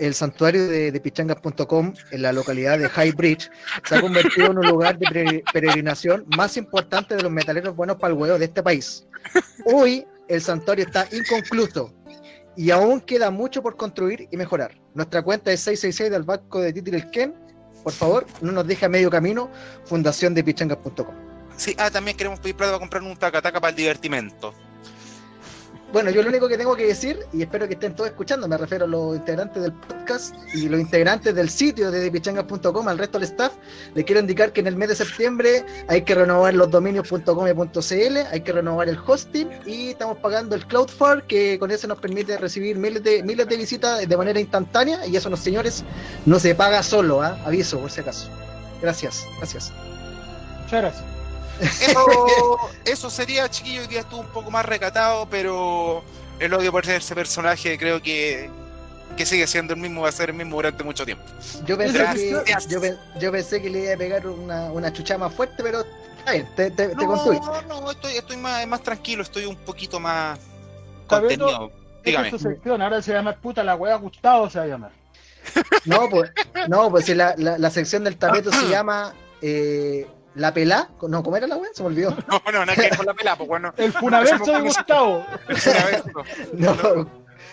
El 0.00 0.14
santuario 0.14 0.66
de, 0.66 0.90
de 0.90 1.00
pichangas.com 1.00 1.92
en 2.10 2.22
la 2.22 2.32
localidad 2.32 2.78
de 2.78 2.88
High 2.88 3.12
Bridge 3.12 3.50
se 3.86 3.94
ha 3.94 4.00
convertido 4.00 4.50
en 4.50 4.58
un 4.58 4.66
lugar 4.66 4.98
de 4.98 5.44
peregrinación 5.52 6.24
más 6.36 6.56
importante 6.56 7.14
de 7.14 7.22
los 7.22 7.30
metaleros 7.30 7.76
buenos 7.76 7.96
para 7.96 8.14
el 8.14 8.18
huevo 8.18 8.38
de 8.38 8.46
este 8.46 8.62
país. 8.62 9.06
Hoy 9.66 10.06
el 10.28 10.40
santuario 10.40 10.86
está 10.86 11.06
inconcluso 11.12 11.92
y 12.56 12.70
aún 12.70 13.00
queda 13.00 13.30
mucho 13.30 13.62
por 13.62 13.76
construir 13.76 14.26
y 14.30 14.36
mejorar. 14.38 14.72
Nuestra 14.94 15.22
cuenta 15.22 15.52
es 15.52 15.60
666 15.60 16.10
del 16.10 16.22
banco 16.22 16.60
de 16.60 16.70
el 16.70 17.10
Ken. 17.10 17.34
Por 17.84 17.92
favor, 17.92 18.26
no 18.40 18.52
nos 18.52 18.66
deje 18.66 18.86
a 18.86 18.88
medio 18.88 19.10
camino. 19.10 19.50
Fundación 19.84 20.34
de 20.34 20.42
pichangas.com. 20.42 21.14
Sí, 21.56 21.76
ah, 21.78 21.90
también 21.90 22.16
queremos 22.16 22.40
pedir 22.40 22.56
plata 22.56 22.72
para 22.72 22.80
comprar 22.80 23.02
un 23.02 23.16
taca-taca 23.16 23.60
para 23.60 23.70
el 23.70 23.76
divertimento. 23.76 24.54
Bueno, 25.92 26.10
yo 26.10 26.22
lo 26.22 26.28
único 26.28 26.48
que 26.48 26.56
tengo 26.56 26.76
que 26.76 26.86
decir, 26.86 27.18
y 27.32 27.42
espero 27.42 27.66
que 27.66 27.74
estén 27.74 27.94
todos 27.94 28.10
escuchando, 28.10 28.46
me 28.46 28.56
refiero 28.56 28.84
a 28.84 28.88
los 28.88 29.16
integrantes 29.16 29.62
del 29.62 29.72
podcast 29.72 30.34
y 30.54 30.68
los 30.68 30.80
integrantes 30.80 31.34
del 31.34 31.50
sitio 31.50 31.90
de 31.90 32.00
depichangas.com, 32.00 32.88
al 32.88 32.98
resto 32.98 33.18
del 33.18 33.28
staff, 33.28 33.52
les 33.94 34.04
quiero 34.04 34.20
indicar 34.20 34.52
que 34.52 34.60
en 34.60 34.68
el 34.68 34.76
mes 34.76 34.90
de 34.90 34.96
septiembre 34.96 35.64
hay 35.88 36.02
que 36.02 36.14
renovar 36.14 36.54
los 36.54 36.70
dominios 36.70 37.08
.com 37.08 37.46
y 37.46 38.02
hay 38.30 38.40
que 38.40 38.52
renovar 38.52 38.88
el 38.88 38.98
hosting 39.04 39.48
y 39.66 39.88
estamos 39.90 40.18
pagando 40.18 40.54
el 40.54 40.66
Cloudflare, 40.66 41.24
que 41.26 41.58
con 41.58 41.70
eso 41.70 41.88
nos 41.88 41.98
permite 41.98 42.38
recibir 42.38 42.78
miles 42.78 43.02
de, 43.02 43.22
miles 43.22 43.48
de 43.48 43.56
visitas 43.56 44.08
de 44.08 44.16
manera 44.16 44.38
instantánea, 44.38 45.06
y 45.06 45.16
eso, 45.16 45.28
los 45.28 45.40
señores, 45.40 45.84
no 46.24 46.38
se 46.38 46.54
paga 46.54 46.82
solo, 46.82 47.22
¿ah? 47.22 47.38
aviso 47.44 47.80
por 47.80 47.90
si 47.90 48.00
acaso. 48.00 48.28
Gracias, 48.80 49.26
gracias. 49.38 49.72
Muchas 50.62 50.82
gracias. 50.82 51.19
Eso, 51.60 52.58
eso 52.84 53.10
sería, 53.10 53.48
chiquillo, 53.48 53.82
hoy 53.82 53.86
día 53.86 54.00
estuvo 54.00 54.20
un 54.20 54.28
poco 54.28 54.50
más 54.50 54.64
recatado, 54.64 55.26
pero 55.30 56.02
el 56.38 56.52
odio 56.54 56.72
por 56.72 56.88
ese 56.88 57.14
personaje 57.14 57.78
creo 57.78 58.00
que, 58.00 58.50
que 59.16 59.26
sigue 59.26 59.46
siendo 59.46 59.74
el 59.74 59.80
mismo, 59.80 60.02
va 60.02 60.08
a 60.08 60.12
ser 60.12 60.30
el 60.30 60.36
mismo 60.36 60.56
durante 60.56 60.82
mucho 60.82 61.04
tiempo. 61.04 61.24
Yo 61.66 61.76
pensé, 61.76 62.04
que, 62.14 62.56
yo, 62.68 62.80
yo 63.20 63.32
pensé 63.32 63.60
que 63.60 63.70
le 63.70 63.84
iba 63.84 63.94
a 63.94 63.96
pegar 63.96 64.26
una, 64.26 64.72
una 64.72 64.92
chucha 64.92 65.18
más 65.18 65.34
fuerte, 65.34 65.62
pero 65.62 65.84
está 66.18 66.32
bien, 66.32 66.48
te, 66.56 66.70
te, 66.70 66.88
te 66.88 66.94
No, 66.94 67.62
no, 67.68 67.90
estoy, 67.90 68.16
estoy 68.16 68.36
más, 68.36 68.66
más 68.66 68.82
tranquilo, 68.82 69.22
estoy 69.22 69.44
un 69.44 69.56
poquito 69.56 70.00
más 70.00 70.38
contenido. 71.06 71.70
Esta 72.02 72.22
Dígame. 72.22 72.28
es 72.28 72.66
ahora 72.66 73.02
se 73.02 73.12
llama 73.12 73.36
puta 73.36 73.62
la 73.62 73.74
wea 73.74 73.94
Gustavo 73.96 74.48
se 74.48 74.58
va 74.58 74.64
a 74.64 74.68
llamar. 74.68 74.92
No, 75.86 76.08
pues, 76.10 76.30
no, 76.68 76.90
pues 76.90 77.06
si 77.06 77.14
la, 77.14 77.34
la, 77.38 77.56
la 77.56 77.70
sección 77.70 78.04
del 78.04 78.16
tapeto 78.16 78.52
se 78.52 78.68
llama 78.68 79.14
eh, 79.40 80.06
La 80.40 80.54
Pelá, 80.54 80.88
no, 81.06 81.22
¿cómo 81.22 81.36
era 81.36 81.46
la 81.46 81.56
wea? 81.56 81.70
Se 81.74 81.82
me 81.82 81.88
olvidó. 81.88 82.16
No, 82.26 82.40
no, 82.50 82.60
nada 82.64 82.74
que 82.74 82.80
ver 82.82 82.96
con 82.96 83.04
la 83.04 83.12
pelada, 83.14 83.36
pues 83.36 83.48
bueno. 83.48 83.74
El 83.76 83.92
funaverso 83.92 84.52
de 84.52 84.60
Gustavo. 84.62 85.26
Una 85.48 85.84
vez, 85.86 86.02
no. 86.54 86.74
No, 86.74 87.10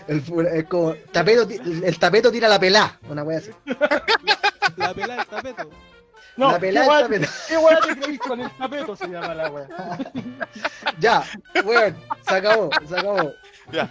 el, 0.08 0.24
es 0.54 0.64
como 0.66 0.94
tapeto, 1.12 1.48
el 1.50 2.00
tapeto 2.00 2.32
tira 2.32 2.48
la 2.48 2.58
pelá, 2.60 2.98
una 3.10 3.24
wea 3.24 3.40
así. 3.40 3.52
La 4.78 4.94
pela 4.94 5.16
del 5.18 5.26
tapeto. 5.26 5.70
No, 6.38 6.52
la 6.52 6.60
pelá 6.60 6.82
¿qué 6.82 6.86
del 6.86 6.90
wea- 6.92 7.02
tapeto. 7.02 7.32
¿Qué 7.48 7.58
wea 7.58 7.80
te 7.82 8.00
creís 8.00 8.20
con 8.20 8.40
el 8.42 8.52
tapeto 8.58 8.96
se 8.96 9.08
llama 9.08 9.34
la 9.34 9.50
wea? 9.50 9.68
Ya, 11.00 11.24
weón, 11.66 11.96
se 12.28 12.36
acabó, 12.36 12.70
se 12.88 12.98
acabó. 12.98 13.34
Ya. 13.72 13.90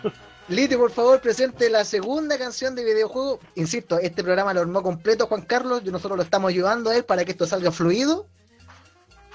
Liti, 0.48 0.76
por 0.76 0.90
favor, 0.92 1.20
presente 1.20 1.68
la 1.68 1.84
segunda 1.84 2.38
canción 2.38 2.74
de 2.76 2.84
videojuego. 2.84 3.40
Insisto, 3.56 3.98
este 3.98 4.22
programa 4.22 4.54
lo 4.54 4.60
armó 4.60 4.82
completo 4.82 5.26
Juan 5.26 5.42
Carlos, 5.42 5.82
nosotros 5.84 6.16
lo 6.16 6.22
estamos 6.22 6.48
ayudando 6.50 6.90
a 6.90 6.96
él 6.96 7.04
para 7.04 7.24
que 7.24 7.32
esto 7.32 7.46
salga 7.46 7.72
fluido. 7.72 8.26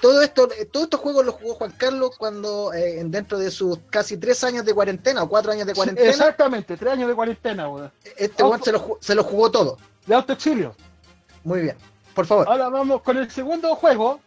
Todo 0.02 0.20
esto, 0.20 0.48
eh, 0.58 0.64
todos 0.66 0.84
estos 0.86 0.98
juegos 1.00 1.24
los 1.24 1.36
jugó 1.36 1.54
Juan 1.54 1.70
Carlos 1.78 2.16
cuando, 2.18 2.72
eh, 2.72 2.98
en- 2.98 3.12
dentro 3.12 3.38
de 3.38 3.52
sus 3.52 3.78
casi 3.88 4.16
tres 4.16 4.42
años 4.42 4.64
de 4.64 4.74
cuarentena 4.74 5.22
o 5.22 5.28
cuatro 5.28 5.52
años 5.52 5.64
de 5.64 5.74
cuarentena, 5.74 6.10
Exactamente, 6.10 6.76
tres 6.76 6.92
años 6.94 7.08
de 7.08 7.14
cuarentena, 7.14 7.68
este 8.16 8.42
se 8.64 8.72
lo, 8.72 8.98
se 9.00 9.14
lo 9.14 9.22
jugó 9.22 9.50
todo. 9.52 9.78
De 10.04 10.16
autoexilio. 10.16 10.74
Muy 11.44 11.60
bien, 11.60 11.76
por 12.16 12.26
favor. 12.26 12.48
Ahora 12.48 12.68
vamos 12.68 13.00
con 13.02 13.16
el 13.16 13.30
segundo 13.30 13.76
juego, 13.76 14.18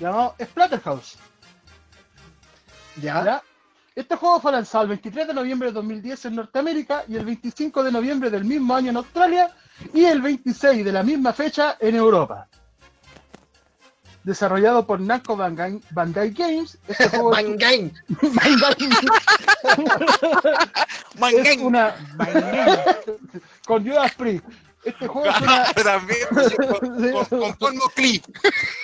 llamado 0.00 0.34
Splatterhouse. 0.42 1.16
Ya, 3.00 3.24
¿ya? 3.24 3.42
Este 3.94 4.16
juego 4.16 4.40
fue 4.40 4.50
lanzado 4.50 4.82
el 4.82 4.88
23 4.88 5.28
de 5.28 5.34
noviembre 5.34 5.68
de 5.68 5.74
2010 5.74 6.24
en 6.24 6.34
Norteamérica 6.34 7.04
y 7.06 7.14
el 7.16 7.24
25 7.24 7.84
de 7.84 7.92
noviembre 7.92 8.28
del 8.30 8.44
mismo 8.44 8.74
año 8.74 8.90
en 8.90 8.96
Australia 8.96 9.54
y 9.94 10.04
el 10.04 10.20
26 10.20 10.84
de 10.84 10.92
la 10.92 11.02
misma 11.04 11.32
fecha 11.32 11.76
en 11.78 11.94
Europa. 11.94 12.48
Desarrollado 14.24 14.86
por 14.86 15.00
Namco 15.00 15.36
Bandai, 15.36 15.80
Bandai 15.92 16.30
Games, 16.30 16.76
este 16.88 17.08
juego 17.10 17.34
es, 17.34 17.46
Mangain. 17.48 17.92
es 21.44 21.58
una 21.58 21.94
con 23.66 23.86
Judas 23.86 24.12
Priest. 24.14 24.44
Este 24.84 25.06
juego 25.06 25.28
es 25.30 25.40
una 25.40 25.64
También, 25.84 26.18
con, 27.28 27.52
con, 27.54 27.78
Clip. 27.94 28.24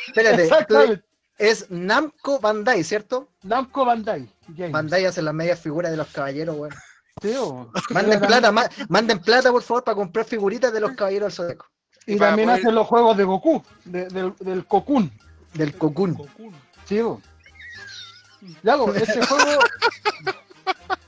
Espérate, 0.08 0.42
exactamente 0.44 1.02
es 1.38 1.70
Namco 1.70 2.38
Bandai, 2.40 2.82
¿cierto? 2.82 3.28
Namco 3.42 3.84
Bandai 3.84 4.26
Games. 4.48 4.72
Bandai 4.72 5.04
hace 5.04 5.20
las 5.22 5.34
medias 5.34 5.60
figuras 5.60 5.90
de 5.90 5.98
los 5.98 6.06
caballeros, 6.08 6.56
weón. 6.56 6.74
Sí, 7.20 7.34
o- 7.38 7.70
Manden 7.90 8.20
plata, 8.20 8.52
ma- 8.52 8.68
manden 8.88 9.18
plata, 9.18 9.50
por 9.52 9.62
favor, 9.62 9.84
para 9.84 9.94
comprar 9.96 10.24
figuritas 10.26 10.72
de 10.72 10.80
los 10.80 10.92
caballeros 10.92 11.36
del 11.36 11.46
Zodíaco. 11.46 11.66
Y 12.06 12.16
también 12.16 12.48
poder- 12.48 12.60
hacen 12.60 12.74
los 12.74 12.86
juegos 12.86 13.16
de 13.16 13.24
Goku, 13.24 13.62
de- 13.84 14.06
del, 14.08 14.34
del 14.40 14.64
Cocoon. 14.66 15.10
Del 15.56 15.76
Cocoon. 15.76 16.16
Sí, 16.84 17.00
bo. 17.00 17.20
Este 18.94 19.24
juego. 19.26 19.60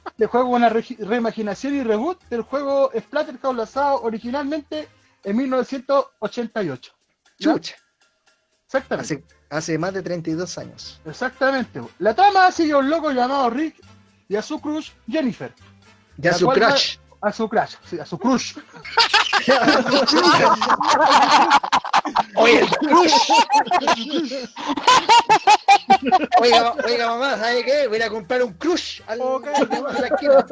Este 0.07 0.27
juego 0.27 0.49
una 0.49 0.69
re- 0.69 0.97
reimaginación 0.99 1.77
y 1.77 1.83
reboot 1.85 2.21
del 2.29 2.43
juego 2.43 2.91
Splatterhouse 2.99 3.57
lanzado 3.57 4.03
originalmente 4.03 4.89
en 5.23 5.37
1988. 5.37 6.93
¿Ya? 7.39 7.53
Chucha. 7.55 7.77
Exactamente. 8.67 9.15
Hace, 9.15 9.25
hace 9.57 9.79
más 9.79 9.95
de 9.95 10.03
32 10.03 10.59
años. 10.59 11.01
Exactamente. 11.05 11.81
La 12.01 12.15
trama 12.15 12.51
sigue 12.51 12.73
a 12.73 12.79
un 12.79 12.91
loco 12.91 13.11
llamado 13.13 13.49
Rick 13.51 13.77
y 14.29 14.37
a 14.37 14.43
su 14.43 14.61
crush 14.61 14.91
Jennifer. 15.09 15.55
Ya 16.17 16.33
La 16.33 16.37
su 16.39 16.49
crush. 16.49 16.97
A 17.20 17.33
su 17.33 17.48
crush, 17.48 17.74
sí, 17.85 17.98
a 17.98 18.07
su 18.07 18.16
crush. 18.16 18.54
Oye, 22.37 22.61
el 22.61 22.68
crush. 22.68 23.12
Oiga, 26.40 26.74
oiga, 26.87 27.07
mamá, 27.09 27.37
¿sabe 27.37 27.64
qué? 27.64 27.87
Voy 27.88 27.96
a 27.96 27.98
ir 27.98 28.02
a 28.04 28.11
comprar 28.11 28.42
un 28.42 28.52
crush 28.54 29.00
al, 29.07 29.20
Ok. 29.20 29.48
al 29.48 29.68
negocio 29.68 30.00
de 30.00 30.00
la 30.00 30.07
esquina. 30.14 30.46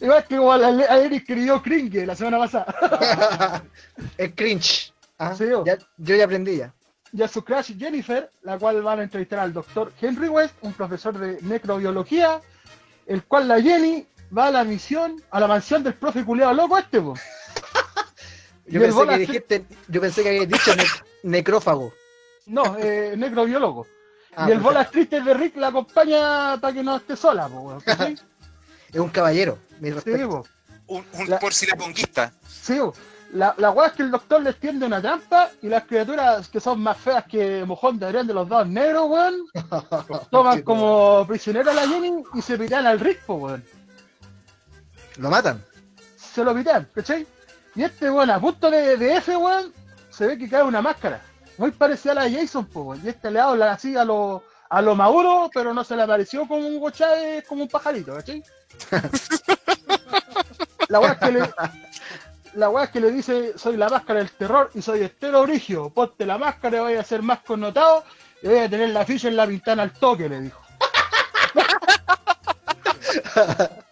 Igual 0.00 0.24
que 0.24 0.34
igual 0.36 0.64
a, 0.64 0.68
a 0.92 0.98
Eric 0.98 1.26
que 1.26 1.34
dio 1.34 1.60
Kringe 1.62 2.06
la 2.06 2.14
semana 2.14 2.38
pasada. 2.38 3.62
el 4.18 4.34
cringe. 4.34 4.92
Ah, 5.18 5.34
Sí, 5.34 5.44
o- 5.44 5.64
ya- 5.64 5.78
yo 5.98 6.14
ya 6.16 6.24
aprendí 6.24 6.56
ya. 6.58 6.72
y 7.12 7.22
a 7.22 7.28
su 7.28 7.42
crush 7.44 7.76
Jennifer, 7.76 8.30
la 8.42 8.56
cual 8.58 8.82
van 8.82 9.00
a 9.00 9.02
entrevistar 9.02 9.40
al 9.40 9.52
doctor 9.52 9.92
Henry 10.00 10.28
West, 10.28 10.54
un 10.62 10.72
profesor 10.72 11.18
de 11.18 11.38
necrobiología, 11.42 12.40
el 13.06 13.24
cual 13.24 13.48
la 13.48 13.60
Jenny 13.60 14.06
va 14.36 14.46
a 14.46 14.50
la 14.50 14.64
misión, 14.64 15.22
a 15.30 15.40
la 15.40 15.46
mansión 15.48 15.82
del 15.82 15.94
profe 15.94 16.24
culeado 16.24 16.54
loco 16.54 16.78
este, 16.78 17.00
po. 17.00 17.14
Yo 18.66 18.80
pensé 18.80 19.00
que 19.06 19.12
se- 19.12 19.18
dijiste, 19.18 19.64
yo 19.88 20.00
pensé 20.00 20.22
que 20.22 20.28
habías 20.28 20.48
dicho 20.48 20.74
ne- 20.76 20.84
necrófago. 21.24 21.92
No, 22.46 22.76
eh, 22.78 23.14
necrobiólogo. 23.16 23.86
Ah, 24.36 24.42
y 24.48 24.52
el 24.52 24.58
perfecto. 24.58 24.62
bolas 24.62 24.90
tristes 24.90 25.24
de 25.24 25.34
Rick 25.34 25.56
la 25.56 25.68
acompaña 25.68 26.56
para 26.60 26.72
que 26.72 26.82
no 26.82 26.96
esté 26.96 27.16
sola, 27.16 27.48
po. 27.48 27.78
Es 28.92 28.98
un 28.98 29.08
caballero. 29.08 29.58
Mi 29.80 29.88
Sí, 29.88 29.94
respeto. 29.94 30.28
po. 30.28 30.46
Un, 30.88 31.04
un 31.14 31.30
La- 31.30 31.38
por 31.38 31.52
si 31.54 31.66
la 31.66 31.76
conquista. 31.76 32.32
Sí, 32.48 32.76
po. 32.78 32.92
la, 33.32 33.54
la 33.58 33.70
weá 33.70 33.88
es 33.88 33.92
que 33.94 34.02
el 34.02 34.10
doctor 34.12 34.40
les 34.42 34.56
tiende 34.58 34.86
una 34.86 35.00
trampa 35.00 35.50
y 35.62 35.68
las 35.68 35.84
criaturas 35.84 36.48
que 36.48 36.58
son 36.60 36.80
más 36.80 36.96
feas 36.96 37.24
que 37.26 37.64
mojón 37.64 37.98
de 37.98 38.06
Adrián 38.06 38.26
de 38.26 38.34
los 38.34 38.48
dos 38.48 38.66
negros, 38.68 39.06
weón, 39.08 39.34
toman 40.30 40.62
como 40.62 41.24
prisionera 41.28 41.70
a 41.72 41.74
la 41.74 41.88
Jenny 41.88 42.22
y 42.34 42.42
se 42.42 42.56
pitan 42.58 42.86
al 42.86 42.98
Rick, 43.00 43.20
po, 43.24 43.34
weón. 43.34 43.64
Lo 45.16 45.30
matan. 45.30 45.64
se 46.16 46.44
lo 46.44 46.54
pitan, 46.54 46.88
¿cachai? 46.94 47.26
Y 47.74 47.82
este 47.82 48.10
weón, 48.10 48.30
a 48.30 48.40
punto 48.40 48.70
de, 48.70 48.96
de 48.96 49.16
F, 49.16 49.36
weón, 49.36 49.72
se 50.10 50.26
ve 50.26 50.38
que 50.38 50.48
cae 50.48 50.62
una 50.62 50.82
máscara. 50.82 51.20
Muy 51.58 51.70
parecida 51.70 52.12
a 52.12 52.14
la 52.16 52.24
de 52.24 52.34
Jason, 52.34 52.66
po, 52.66 52.82
weón. 52.82 53.00
Y 53.04 53.08
este 53.08 53.30
le 53.30 53.40
habla 53.40 53.72
así 53.72 53.96
a 53.96 54.04
lo, 54.04 54.44
a 54.68 54.82
lo 54.82 54.94
Maduro, 54.94 55.50
pero 55.52 55.74
no 55.74 55.84
se 55.84 55.96
le 55.96 56.02
apareció 56.02 56.46
como 56.46 56.66
un 56.66 56.76
Hugo 56.76 56.90
Chávez, 56.90 57.44
como 57.46 57.62
un 57.62 57.68
pajarito, 57.68 58.14
¿cachai? 58.14 58.42
la 60.88 61.00
weá 61.00 61.12
es 61.12 61.18
que 61.18 61.32
le. 61.32 61.50
La 62.54 62.68
weá 62.68 62.84
es 62.84 62.90
que 62.90 63.00
le 63.00 63.12
dice, 63.12 63.56
soy 63.56 63.76
la 63.76 63.88
máscara 63.88 64.18
del 64.18 64.30
terror 64.32 64.70
y 64.74 64.82
soy 64.82 65.02
estero 65.02 65.42
brigio, 65.42 65.90
ponte 65.90 66.26
la 66.26 66.36
máscara 66.36 66.78
y 66.78 66.80
voy 66.80 66.94
a 66.94 67.04
ser 67.04 67.22
más 67.22 67.40
connotado 67.40 68.04
y 68.42 68.48
voy 68.48 68.58
a 68.58 68.68
tener 68.68 68.88
la 68.90 69.04
ficha 69.04 69.28
en 69.28 69.36
la 69.36 69.46
ventana 69.46 69.84
al 69.84 69.92
toque, 69.92 70.28
le 70.28 70.40
dijo. 70.40 70.60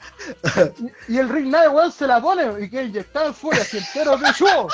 y, 1.09 1.15
y 1.15 1.19
el 1.19 1.29
Rick 1.29 1.47
Knight, 1.47 1.71
weón, 1.73 1.93
se 1.93 2.07
la 2.07 2.21
pone 2.21 2.65
y 2.65 2.69
que 2.71 2.85
inyectado 2.85 3.27
en 3.27 3.35
furia, 3.35 3.63
así 3.63 3.79
entero 3.79 4.19
pechudo. 4.19 4.69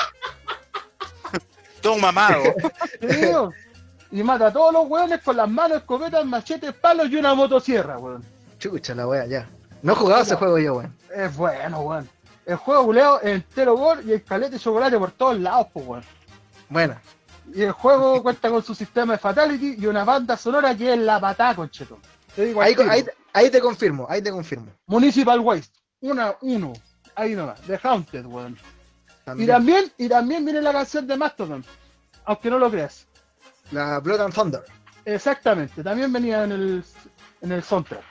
Todo 1.81 1.97
mamado. 1.97 2.41
Y 4.11 4.23
mata 4.23 4.47
a 4.47 4.53
todos 4.53 4.71
los 4.71 4.87
weones 4.87 5.21
con 5.21 5.35
las 5.35 5.49
manos, 5.49 5.79
escopetas, 5.79 6.25
machetes, 6.25 6.73
palos 6.73 7.09
y 7.09 7.15
una 7.17 7.33
motosierra, 7.33 7.97
weón. 7.97 8.23
Chucha 8.59 8.95
la 8.95 9.07
wea, 9.07 9.25
ya. 9.25 9.47
No 9.81 9.93
he 9.93 9.95
jugado 9.95 10.21
ese 10.23 10.35
juego 10.35 10.57
yo, 10.57 10.75
weón. 10.75 10.95
Es 11.13 11.35
bueno, 11.35 11.81
weón. 11.81 12.09
El 12.45 12.55
juego 12.55 12.83
buleo 12.83 13.19
es 13.21 13.33
entero 13.33 13.75
gol 13.75 14.03
y 14.05 14.13
el 14.13 14.23
calete 14.23 14.51
de 14.53 14.59
chocolate 14.59 14.97
por 14.97 15.11
todos 15.11 15.39
lados, 15.39 15.67
pues, 15.73 15.85
weón. 15.85 16.03
Bueno, 16.69 16.95
Y 17.53 17.63
el 17.63 17.71
juego 17.71 18.23
cuenta 18.23 18.49
con 18.49 18.63
su 18.63 18.73
sistema 18.73 19.13
de 19.13 19.19
fatality 19.19 19.75
y 19.79 19.85
una 19.85 20.03
banda 20.03 20.37
sonora 20.37 20.75
que 20.75 20.93
es 20.93 20.99
la 20.99 21.19
patada, 21.19 21.55
concheto. 21.55 21.99
Te 22.35 22.45
digo 22.45 22.61
al 22.61 22.67
ahí, 22.67 22.75
tiro. 22.75 22.91
ahí, 22.91 23.05
ahí 23.33 23.49
te 23.49 23.59
confirmo, 23.61 24.05
ahí 24.09 24.21
te 24.21 24.31
confirmo. 24.31 24.71
Municipal 24.87 25.39
Waste. 25.39 25.77
Una, 26.01 26.35
uno. 26.41 26.73
Ahí 27.15 27.35
nomás. 27.35 27.61
The 27.61 27.79
Haunted, 27.81 28.25
weón. 28.25 28.57
Y 29.37 29.45
También. 29.47 29.91
y 29.97 30.07
también 30.09 30.43
viene 30.45 30.61
la 30.61 30.71
canción 30.73 31.07
de 31.07 31.17
Mastodon. 31.17 31.65
Aunque 32.25 32.49
no 32.49 32.59
lo 32.59 32.69
creas. 32.69 33.07
La 33.71 33.99
Blood 33.99 34.21
and 34.21 34.33
Thunder. 34.33 34.63
Exactamente. 35.05 35.83
También 35.83 36.11
venía 36.11 36.43
en 36.43 36.51
el, 36.51 36.83
en 37.41 37.51
el 37.51 37.63
soundtrack. 37.63 38.03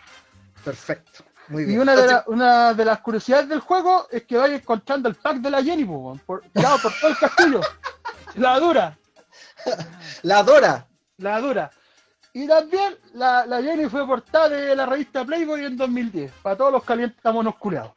Perfecto. 0.64 1.24
Muy 1.48 1.62
Y 1.64 1.66
bien. 1.66 1.80
una 1.80 1.94
de, 1.94 2.02
Entonces, 2.02 2.24
la- 2.26 2.32
una 2.34 2.74
de 2.74 2.84
las 2.86 3.00
curiosidades 3.00 3.48
del 3.48 3.60
juego 3.60 4.08
es 4.10 4.22
que 4.24 4.36
vais 4.36 4.54
encontrando 4.54 5.08
el 5.08 5.14
pack 5.16 5.36
de 5.38 5.50
la 5.50 5.62
Jenny, 5.62 5.84
weón, 5.84 6.18
por 6.20 6.42
todo 6.52 7.08
el 7.10 7.16
castillo. 7.18 7.60
La 8.36 8.58
dura, 8.60 8.98
la 10.22 10.42
Dora. 10.42 10.86
la 11.18 11.40
dura. 11.40 11.70
Y 12.36 12.48
también 12.48 12.98
la, 13.12 13.46
la 13.46 13.62
Jenny 13.62 13.88
fue 13.88 14.04
portada 14.06 14.48
de 14.48 14.74
la 14.74 14.86
revista 14.86 15.24
Playboy 15.24 15.64
en 15.66 15.76
2010, 15.76 16.32
para 16.42 16.56
todos 16.56 16.72
los 16.72 16.82
calientamonos 16.82 17.54
culeados. 17.56 17.92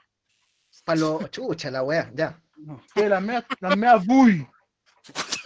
Para 0.86 1.00
los 1.00 1.32
chucha, 1.32 1.72
la 1.72 1.82
weá, 1.82 2.12
ya. 2.14 2.40
Que 2.94 3.10
las 3.10 3.20
meas, 3.22 3.44
las 3.60 3.76
meas 3.76 4.06
buy. 4.06 4.48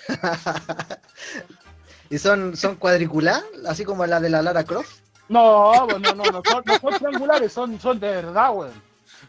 y 2.09 2.17
son, 2.17 2.57
son 2.57 2.75
cuadriculadas, 2.75 3.45
así 3.67 3.85
como 3.85 4.05
la 4.05 4.19
de 4.19 4.29
la 4.29 4.41
Lara 4.41 4.63
Croft. 4.65 4.99
No, 5.29 5.87
pues 5.89 6.01
no, 6.01 6.13
no, 6.13 6.25
no 6.25 6.41
son, 6.43 6.63
no 6.65 6.77
son 6.79 6.93
triangulares, 6.95 7.53
son, 7.53 7.79
son 7.79 7.97
de 7.99 8.09
verdad, 8.09 8.51
weón. 8.53 8.73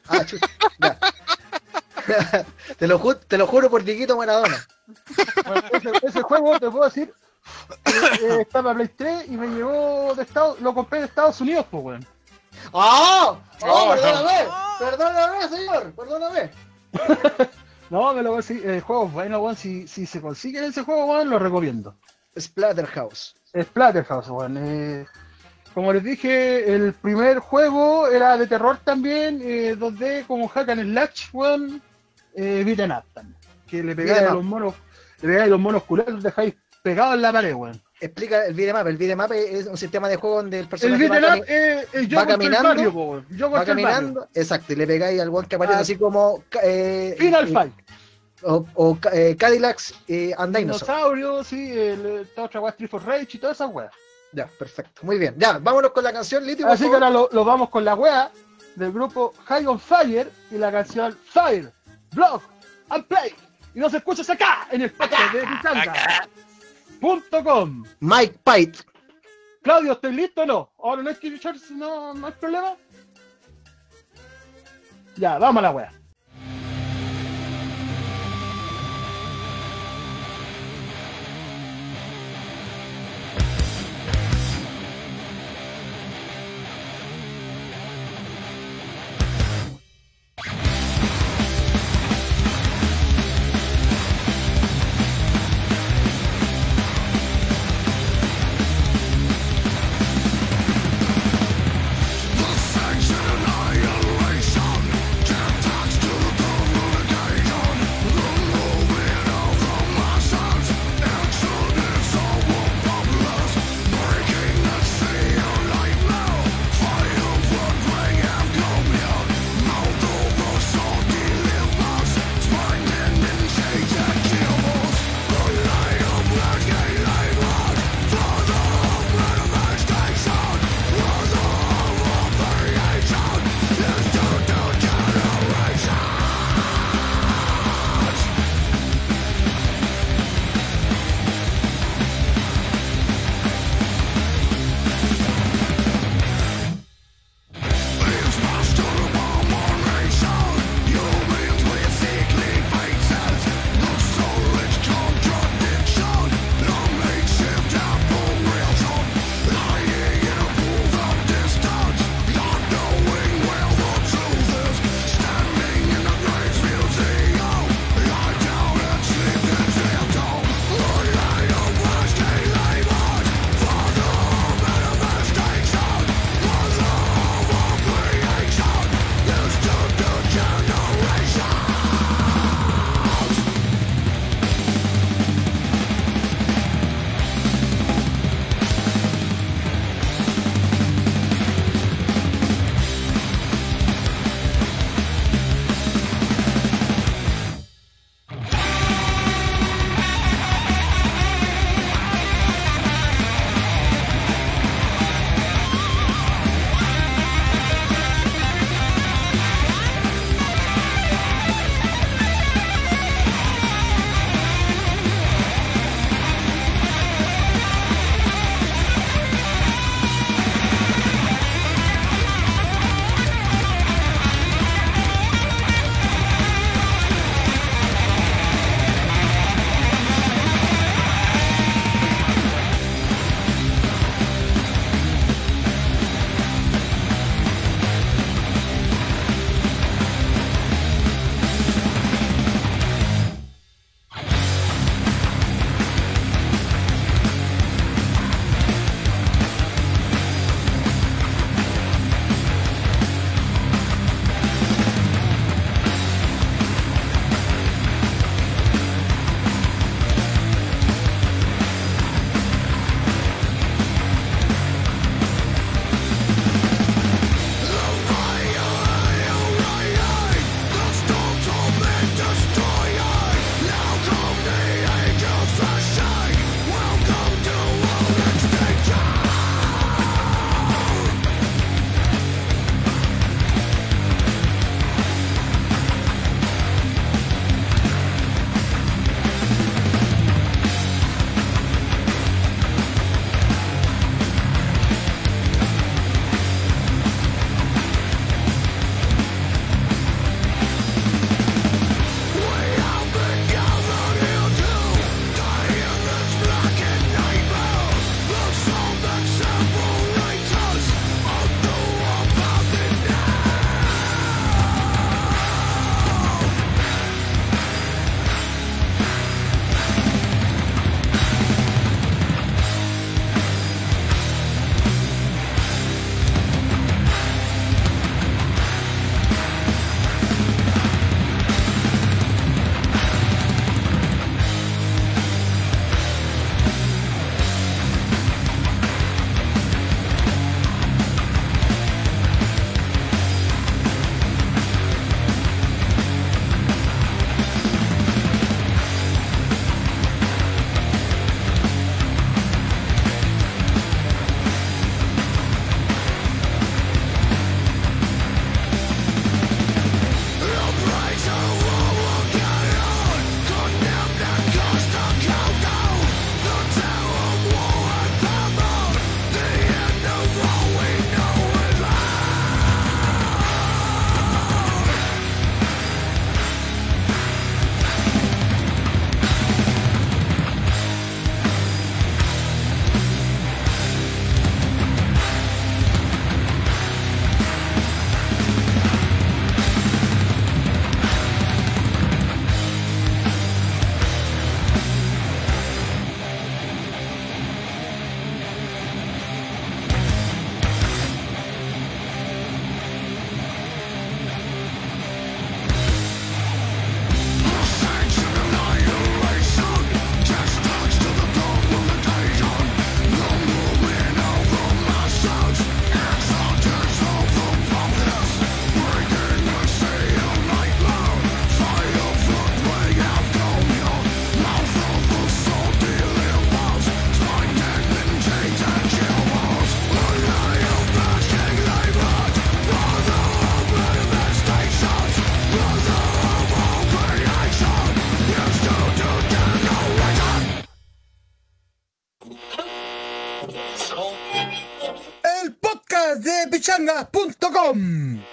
Ah, 0.08 0.24
chucha, 0.26 0.46
ya. 0.78 0.98
te, 2.78 2.88
lo 2.88 2.98
ju- 2.98 3.20
te 3.28 3.38
lo 3.38 3.46
juro 3.46 3.70
por 3.70 3.84
Diquito 3.84 4.16
Maradona. 4.16 4.66
Bueno, 5.46 5.62
ese, 5.72 5.92
ese 6.02 6.22
juego, 6.22 6.58
te 6.58 6.68
puedo 6.68 6.86
decir, 6.86 7.14
eh, 7.84 7.90
eh, 8.22 8.38
está 8.42 8.62
para 8.62 8.74
Play 8.74 8.88
3 8.88 9.28
y 9.28 9.36
me 9.36 9.48
llegó 9.48 10.14
de 10.14 10.22
Estados, 10.22 10.60
lo 10.60 10.74
compré 10.74 11.00
de 11.00 11.06
Estados 11.06 11.40
Unidos, 11.40 11.66
pues, 11.70 11.84
weón. 11.84 12.06
¡Oh! 12.72 13.38
¡Oh, 13.62 13.66
Oh, 13.66 13.94
perdóname! 13.94 14.48
¡Perdóname, 14.78 15.48
señor! 15.48 15.92
¡Perdóname! 15.94 16.50
No, 17.90 18.14
me 18.14 18.22
lo 18.22 18.30
voy 18.30 18.36
a 18.38 18.40
decir, 18.40 18.66
el 18.66 18.80
juego 18.80 19.06
bueno, 19.08 19.38
weón. 19.40 19.54
Si, 19.54 19.86
si 19.86 20.06
se 20.06 20.22
consigue 20.22 20.64
ese 20.64 20.82
juego, 20.82 21.04
weón, 21.04 21.28
lo 21.28 21.38
recomiendo. 21.38 21.94
Splatterhouse. 22.40 23.34
Splatterhouse, 23.54 24.28
weón. 24.30 24.56
Eh, 24.56 25.06
como 25.74 25.92
les 25.92 26.02
dije, 26.02 26.74
el 26.74 26.94
primer 26.94 27.40
juego 27.40 28.08
era 28.08 28.38
de 28.38 28.46
terror 28.46 28.78
también, 28.82 29.40
eh, 29.42 29.76
2D 29.78 30.26
como 30.26 30.48
Hack 30.48 30.70
and 30.70 30.84
Slash, 30.84 31.28
weón. 31.34 31.82
Eh, 32.34 32.64
up 32.66 33.04
también. 33.12 33.36
Que 33.66 33.82
le 33.82 33.94
pegáis 33.94 34.20
Beat'em 34.20 34.28
a 34.28 34.30
up. 34.30 34.36
los 34.36 34.44
monos, 34.44 34.74
le 35.20 35.28
pegáis 35.28 35.44
a 35.44 35.50
los 35.50 35.60
monos 35.60 35.82
culeros, 35.82 36.22
dejáis 36.22 36.54
pegados 36.82 37.14
en 37.14 37.22
la 37.22 37.32
pared, 37.32 37.54
weón. 37.54 37.80
Explica 38.00 38.44
el 38.46 38.54
beat'em 38.54 38.76
up. 38.80 38.86
El 38.88 38.96
beat'em 38.96 39.20
up 39.20 39.32
es 39.32 39.66
un 39.66 39.76
sistema 39.76 40.08
de 40.08 40.16
juego 40.16 40.36
donde 40.36 40.58
el 40.58 40.62
El 40.64 40.68
personaje 40.68 41.08
va, 41.08 41.18
beaten 41.20 41.40
up 41.40 41.44
cami- 41.46 41.50
es 41.50 41.94
es 41.94 42.08
yo 42.08 42.16
va 42.18 42.26
caminando, 42.26 42.70
el 42.70 42.76
barrio, 42.76 42.92
po, 42.92 43.04
weón. 43.04 43.26
Yo 43.30 43.50
va 43.50 43.62
el 43.62 43.66
barrio. 43.68 43.84
caminando. 43.86 44.28
Exacto, 44.34 44.72
y 44.72 44.76
le 44.76 44.86
pegáis 44.86 45.20
al 45.20 45.28
one 45.28 45.46
que 45.48 45.56
aparece 45.56 45.78
Ah. 45.78 45.80
así 45.82 45.96
como. 45.96 46.42
eh, 46.62 47.14
Final 47.18 47.48
eh, 47.48 47.52
Fight. 47.52 47.72
O, 48.44 48.66
o 48.74 48.98
eh, 49.12 49.36
Cadillacs 49.38 49.94
eh, 50.08 50.34
and 50.36 50.56
Dinosaur. 50.56 51.14
Dinosaurio, 51.16 51.44
sí, 51.44 51.70
el, 51.78 52.28
otra 52.36 52.60
weá, 52.60 52.70
Street 52.72 52.90
for 52.90 53.04
Rage 53.06 53.28
y 53.34 53.38
todas 53.38 53.56
esas 53.56 53.70
weas. 53.72 53.92
Ya, 54.32 54.46
perfecto. 54.48 55.02
Muy 55.04 55.18
bien. 55.18 55.34
Ya, 55.38 55.58
vámonos 55.58 55.92
con 55.92 56.02
la 56.02 56.12
canción, 56.12 56.44
Litio. 56.44 56.66
Así 56.66 56.88
que 56.88 56.94
ahora 56.94 57.08
lo, 57.10 57.28
lo 57.30 57.44
vamos 57.44 57.68
con 57.68 57.84
la 57.84 57.94
wea 57.94 58.32
del 58.74 58.90
grupo 58.90 59.32
High 59.44 59.66
on 59.66 59.78
Fire 59.78 60.28
y 60.50 60.56
la 60.56 60.72
canción 60.72 61.16
Fire, 61.24 61.70
Block 62.14 62.42
and 62.88 63.04
Play. 63.06 63.32
Y 63.74 63.78
nos 63.78 63.94
escuchas 63.94 64.28
acá 64.28 64.66
en 64.72 64.82
el 64.82 64.90
podcast 64.90 65.32
de 65.34 65.42
Pizanga.com. 67.02 67.84
Mike 68.00 68.38
Pite. 68.44 68.78
Claudio, 69.62 69.92
¿estás 69.92 70.14
listo 70.14 70.42
o 70.42 70.46
no? 70.46 70.72
Ahora 70.78 71.02
no 71.02 71.08
hay 71.10 71.16
que 71.16 71.30
no, 71.70 72.14
no 72.14 72.26
hay 72.26 72.32
problema. 72.32 72.76
Ya, 75.16 75.38
vamos 75.38 75.58
a 75.58 75.62
la 75.62 75.70
wea. 75.72 76.01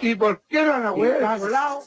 ¿Y 0.01 0.15
por 0.15 0.41
qué 0.47 0.61
no 0.61 0.77
la 0.79 1.37
de 1.37 1.49
lado? 1.49 1.83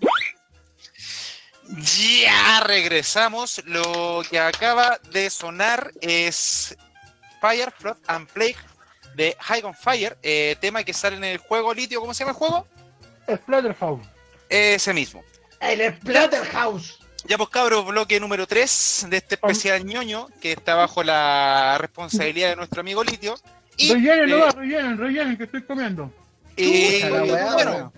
Ya 1.79 2.61
regresamos. 2.61 3.63
Lo 3.67 4.23
que 4.29 4.39
acaba 4.39 4.99
de 5.11 5.31
sonar 5.31 5.93
es 6.01 6.77
Fire, 7.41 7.73
Flood 7.77 7.97
and 8.07 8.29
Plague 8.29 8.57
de 9.15 9.37
High 9.39 9.63
on 9.65 9.75
Fire, 9.75 10.17
eh, 10.23 10.57
tema 10.61 10.85
que 10.85 10.93
sale 10.93 11.17
en 11.17 11.25
el 11.25 11.39
juego 11.39 11.75
Litio. 11.75 12.01
¿Cómo 12.01 12.15
se 12.15 12.21
llama 12.21 12.33
el 12.33 12.37
juego? 12.37 12.67
Splatterhouse. 13.29 14.07
Ese 14.49 14.93
mismo. 14.93 15.23
El 15.61 15.95
Splatterhouse. 15.97 16.99
Ya 17.25 17.39
pues 17.39 17.51
cabros, 17.51 17.87
bloque 17.87 18.19
número 18.19 18.47
3 18.47 19.07
de 19.09 19.17
este 19.19 19.37
especial 19.37 19.85
ñoño 19.85 20.29
que 20.41 20.53
está 20.53 20.75
bajo 20.75 21.05
la 21.05 21.77
responsabilidad 21.79 22.51
de 22.51 22.57
nuestro 22.57 22.81
amigo 22.81 23.05
Litio. 23.05 23.37
Y, 23.77 23.93
Rellenen, 23.93 24.29
eh, 24.29 24.39
no, 24.39 24.51
rellenen, 24.51 24.99
rellenen, 24.99 25.37
que 25.37 25.45
estoy 25.45 25.63
comiendo. 25.63 26.13
Chucha, 26.57 27.23
weá, 27.23 27.53
bueno, 27.55 27.93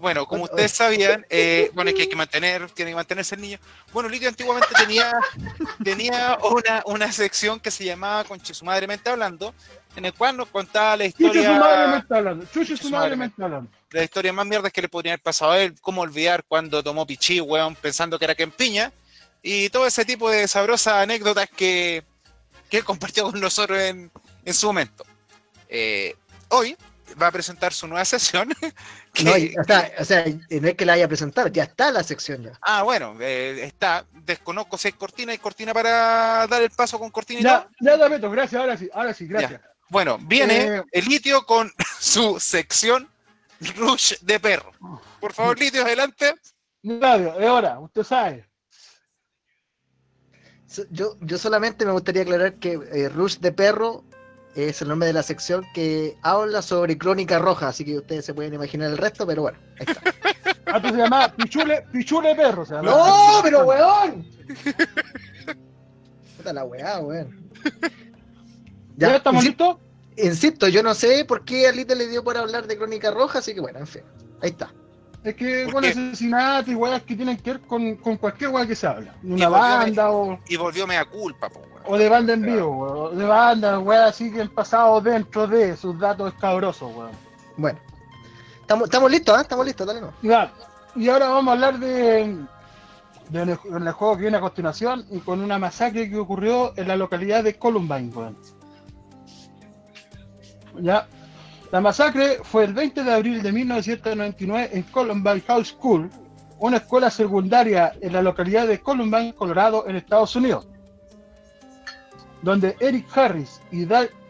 bueno, 0.00 0.26
como 0.26 0.44
ustedes 0.44 0.72
sabían, 0.72 1.26
eh, 1.28 1.70
bueno, 1.74 1.90
es 1.90 1.94
que 1.96 2.02
hay 2.02 2.08
que 2.08 2.16
mantener, 2.16 2.70
tiene 2.70 2.92
que 2.92 2.94
mantenerse 2.94 3.34
el 3.34 3.42
niño. 3.42 3.58
Bueno, 3.92 4.08
Litio 4.08 4.28
antiguamente 4.30 4.68
tenía, 4.74 5.12
tenía 5.84 6.38
una, 6.50 6.82
una 6.86 7.12
sección 7.12 7.60
que 7.60 7.70
se 7.70 7.84
llamaba 7.84 8.24
Conche 8.24 8.54
su 8.54 8.64
madre 8.64 8.86
mente 8.86 9.10
hablando, 9.10 9.54
en 9.96 10.06
el 10.06 10.14
cual 10.14 10.38
nos 10.38 10.48
contaba 10.48 10.96
la 10.96 11.10
Chuche 11.10 11.44
su 11.44 11.50
madre 11.52 11.88
me 11.88 11.98
historia, 11.98 11.98
está 11.98 12.16
hablando. 12.16 12.46
Chuche 12.52 12.76
su 12.78 12.90
madre 12.90 13.10
me- 13.10 13.16
me 13.16 13.26
está 13.26 13.44
hablando. 13.44 13.70
la 13.90 14.02
historia 14.04 14.32
más 14.32 14.46
mierdas 14.46 14.72
que 14.72 14.80
le 14.80 14.88
podría 14.88 15.12
haber 15.12 15.22
pasado 15.22 15.50
a 15.52 15.58
él, 15.60 15.74
cómo 15.82 16.00
olvidar 16.00 16.44
cuando 16.48 16.82
tomó 16.82 17.06
pichí, 17.06 17.40
weón, 17.40 17.74
pensando 17.74 18.18
que 18.18 18.24
era 18.24 18.34
Piña, 18.34 18.92
y 19.42 19.68
todo 19.68 19.86
ese 19.86 20.04
tipo 20.06 20.30
de 20.30 20.48
sabrosas 20.48 20.94
anécdotas 20.94 21.48
que, 21.54 22.04
que 22.70 22.78
él 22.78 22.84
compartió 22.84 23.24
con 23.30 23.38
nosotros 23.38 23.78
en, 23.78 24.10
en 24.46 24.54
su 24.54 24.66
momento. 24.66 25.04
Eh, 25.68 26.16
hoy 26.48 26.74
va 27.20 27.28
a 27.28 27.32
presentar 27.32 27.72
su 27.72 27.86
nueva 27.86 28.04
sesión. 28.04 28.48
que- 29.12 29.24
No, 29.24 29.36
y- 29.36 29.54
o, 29.58 29.64
sea, 29.64 29.90
o 29.98 30.04
sea, 30.04 30.24
no 30.26 30.68
es 30.68 30.74
que 30.74 30.84
la 30.86 30.92
haya 30.94 31.08
presentado, 31.08 31.48
ya 31.48 31.64
está 31.64 31.90
la 31.90 32.02
sección 32.02 32.42
ya. 32.42 32.52
Ah, 32.62 32.82
bueno, 32.82 33.16
eh, 33.20 33.64
está. 33.64 34.04
Desconozco 34.12 34.76
si 34.78 34.88
hay 34.88 34.92
cortina, 34.92 35.32
hay 35.32 35.38
cortina 35.38 35.72
para 35.74 36.46
dar 36.46 36.62
el 36.62 36.70
paso 36.70 36.98
con 36.98 37.10
cortina 37.10 37.40
y 37.40 37.42
Ya, 37.44 37.60
todo. 37.62 37.70
ya, 37.80 37.96
Dameto, 37.96 38.30
gracias, 38.30 38.60
ahora 38.60 38.76
sí, 38.76 38.88
ahora 38.92 39.14
sí, 39.14 39.26
gracias. 39.26 39.60
Bueno, 39.88 40.18
viene 40.20 40.76
Eh. 40.76 40.82
el 40.92 41.04
litio 41.06 41.44
con 41.46 41.72
su 42.00 42.38
sección 42.38 43.08
Rush 43.76 44.14
de 44.20 44.38
perro. 44.40 44.72
Por 45.20 45.32
favor, 45.32 45.58
litio, 45.58 45.82
adelante. 45.82 46.34
Radio, 46.82 47.38
es 47.38 47.48
hora, 47.48 47.78
usted 47.78 48.02
sabe. 48.04 48.46
Yo, 50.90 51.16
yo 51.20 51.36
solamente 51.36 51.84
me 51.84 51.90
gustaría 51.92 52.22
aclarar 52.22 52.54
que 52.54 52.78
eh, 52.92 53.08
Rush 53.08 53.38
de 53.38 53.50
Perro 53.50 54.04
es 54.54 54.82
el 54.82 54.88
nombre 54.88 55.06
de 55.06 55.12
la 55.12 55.22
sección 55.22 55.64
que 55.74 56.16
habla 56.22 56.62
sobre 56.62 56.98
Crónica 56.98 57.38
Roja, 57.38 57.68
así 57.68 57.84
que 57.84 57.98
ustedes 57.98 58.24
se 58.24 58.34
pueden 58.34 58.54
imaginar 58.54 58.90
el 58.90 58.98
resto, 58.98 59.26
pero 59.26 59.42
bueno, 59.42 59.58
ahí 59.78 59.86
está. 59.88 60.00
Antes 60.72 60.92
se 60.92 60.98
llamaba 60.98 61.32
Pichule, 61.34 61.84
Pichule 61.92 62.34
Perro, 62.34 62.64
se. 62.64 62.74
¡No, 62.74 63.40
pero 63.42 63.64
weón! 63.64 64.24
Puta 66.36 66.52
la 66.52 66.64
weá, 66.64 66.98
weón. 67.00 67.50
¿Ya, 68.96 69.16
estamos 69.16 69.42
insi- 69.44 69.48
listos? 69.48 69.76
Insisto, 70.16 70.68
yo 70.68 70.82
no 70.82 70.94
sé 70.94 71.24
por 71.24 71.44
qué 71.44 71.66
a 71.68 71.72
Lito 71.72 71.94
le 71.94 72.06
dio 72.08 72.22
por 72.22 72.36
hablar 72.36 72.66
de 72.66 72.76
Crónica 72.76 73.10
Roja, 73.10 73.38
así 73.38 73.54
que 73.54 73.60
bueno, 73.60 73.78
en 73.78 73.86
fin. 73.86 74.02
Ahí 74.42 74.50
está. 74.50 74.72
Es 75.22 75.34
que 75.34 75.64
¿Por 75.64 75.74
con 75.74 75.82
qué? 75.82 75.90
asesinatos 75.90 76.68
y 76.70 76.74
weas 76.74 77.02
que 77.02 77.14
tienen 77.16 77.36
que 77.38 77.52
ver 77.52 77.60
con, 77.62 77.96
con 77.96 78.16
cualquier 78.16 78.50
wea 78.50 78.66
que 78.66 78.74
se 78.74 78.86
habla. 78.86 79.14
Y 79.22 79.32
Una 79.32 79.48
volvió 79.48 79.62
banda 79.62 80.10
o, 80.10 80.38
Y 80.48 80.56
volvió 80.56 80.86
mea 80.86 81.04
culpa, 81.04 81.48
po. 81.50 81.62
O 81.90 81.98
de 81.98 82.08
banda 82.08 82.32
en 82.34 82.42
vivo, 82.42 82.68
weón. 82.68 82.98
O 82.98 83.10
de 83.10 83.24
banda, 83.24 83.78
weas 83.80 84.10
así 84.10 84.30
que 84.30 84.42
han 84.42 84.48
pasado 84.48 85.00
dentro 85.00 85.46
de 85.48 85.76
sus 85.76 85.98
datos 85.98 86.32
escabrosos, 86.32 86.94
weón. 86.94 87.10
Bueno. 87.56 87.78
Estamos, 88.60 88.84
estamos 88.84 89.10
listos, 89.10 89.36
¿ah? 89.36 89.40
Estamos 89.40 89.66
listos, 89.66 89.86
dale 89.86 90.00
no. 90.00 90.12
Ya, 90.22 90.52
y 90.94 91.08
ahora 91.08 91.28
vamos 91.28 91.48
a 91.48 91.52
hablar 91.54 91.78
de, 91.80 92.36
de 93.30 93.42
el, 93.42 93.58
en 93.64 93.86
el 93.88 93.92
juego 93.92 94.14
que 94.16 94.22
viene 94.22 94.36
a 94.36 94.40
continuación 94.40 95.04
y 95.10 95.18
con 95.18 95.40
una 95.40 95.58
masacre 95.58 96.08
que 96.08 96.16
ocurrió 96.16 96.72
en 96.76 96.86
la 96.86 96.96
localidad 96.96 97.42
de 97.42 97.58
Columbine, 97.58 98.12
weón. 98.14 98.36
Ya, 100.80 101.08
la 101.72 101.80
masacre 101.80 102.38
fue 102.44 102.64
el 102.64 102.72
20 102.72 103.02
de 103.02 103.12
abril 103.12 103.42
de 103.42 103.50
1999 103.50 104.70
en 104.72 104.82
Columbine 104.84 105.40
High 105.40 105.64
School, 105.64 106.08
una 106.60 106.76
escuela 106.76 107.10
secundaria 107.10 107.92
en 108.00 108.12
la 108.12 108.22
localidad 108.22 108.68
de 108.68 108.78
Columbine, 108.78 109.34
Colorado, 109.34 109.88
en 109.88 109.96
Estados 109.96 110.36
Unidos, 110.36 110.68
donde 112.42 112.76
Eric 112.80 113.06
Harris 113.16 113.60
y 113.70 113.86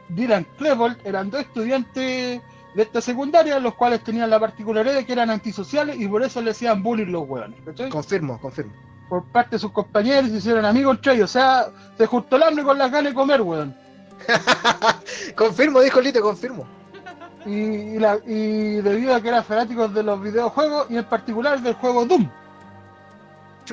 Dylan 0.09 0.47
Klebold 0.59 0.99
eran 1.05 1.31
dos 1.31 1.41
estudiantes 1.43 2.41
de 2.75 2.83
esta 2.83 3.01
secundaria, 3.01 3.59
los 3.59 3.75
cuales 3.75 4.03
tenían 4.05 4.31
la 4.31 4.39
particularidad 4.39 4.95
de 4.95 5.05
que 5.07 5.13
eran 5.13 5.31
antisociales 5.31 5.97
y 6.01 6.07
por 6.09 6.23
eso 6.23 6.41
le 6.41 6.53
hacían 6.53 6.83
bullying 6.83 7.07
los 7.13 7.29
hueones, 7.29 7.59
¿cachai? 7.65 7.89
Confirmo, 7.91 8.41
confirmo. 8.41 8.73
Por 9.09 9.25
parte 9.25 9.57
de 9.57 9.59
sus 9.59 9.73
compañeros 9.73 10.31
se 10.31 10.37
hicieron 10.37 10.65
amigos 10.65 10.97
entre 10.97 11.15
ellos, 11.15 11.31
o 11.31 11.33
sea, 11.33 11.67
se 11.99 12.07
juntó 12.07 12.37
el 12.37 12.45
hambre 12.45 12.63
con 12.65 12.79
las 12.79 12.91
ganas 12.93 13.11
de 13.11 13.15
comer, 13.15 13.41
weón. 13.43 13.75
confirmo, 15.37 15.81
dijo 15.81 16.01
Lito, 16.01 16.21
confirmo. 16.21 16.65
Y, 17.47 17.51
y 17.53 17.99
la- 17.99 18.19
y 18.27 18.77
debido 18.83 19.15
a 19.15 19.21
que 19.21 19.29
eran 19.29 19.45
fanáticos 19.45 19.93
de 19.95 20.03
los 20.03 20.21
videojuegos 20.23 20.87
y 20.91 20.97
en 20.99 21.05
particular 21.05 21.61
del 21.61 21.75
juego 21.75 22.05
Doom, 22.05 22.29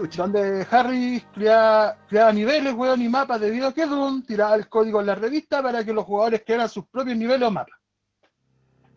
Chucha. 0.02 0.22
donde 0.24 0.66
Harry 0.72 1.24
creaba, 1.34 1.96
creaba 2.08 2.32
niveles, 2.32 2.74
weón, 2.74 3.02
y 3.02 3.10
mapas 3.10 3.40
debido 3.42 3.68
a 3.68 3.74
que 3.74 3.86
Doom 3.86 4.24
tiraba 4.24 4.56
el 4.56 4.70
código 4.70 5.00
en 5.02 5.08
la 5.08 5.16
revista 5.16 5.62
para 5.64 5.84
que 5.84 5.92
los 5.94 6.06
jugadores 6.06 6.44
crearan 6.46 6.70
sus 6.70 6.86
propios 6.88 7.18
niveles 7.18 7.48
o 7.48 7.52
mapas. 7.52 7.76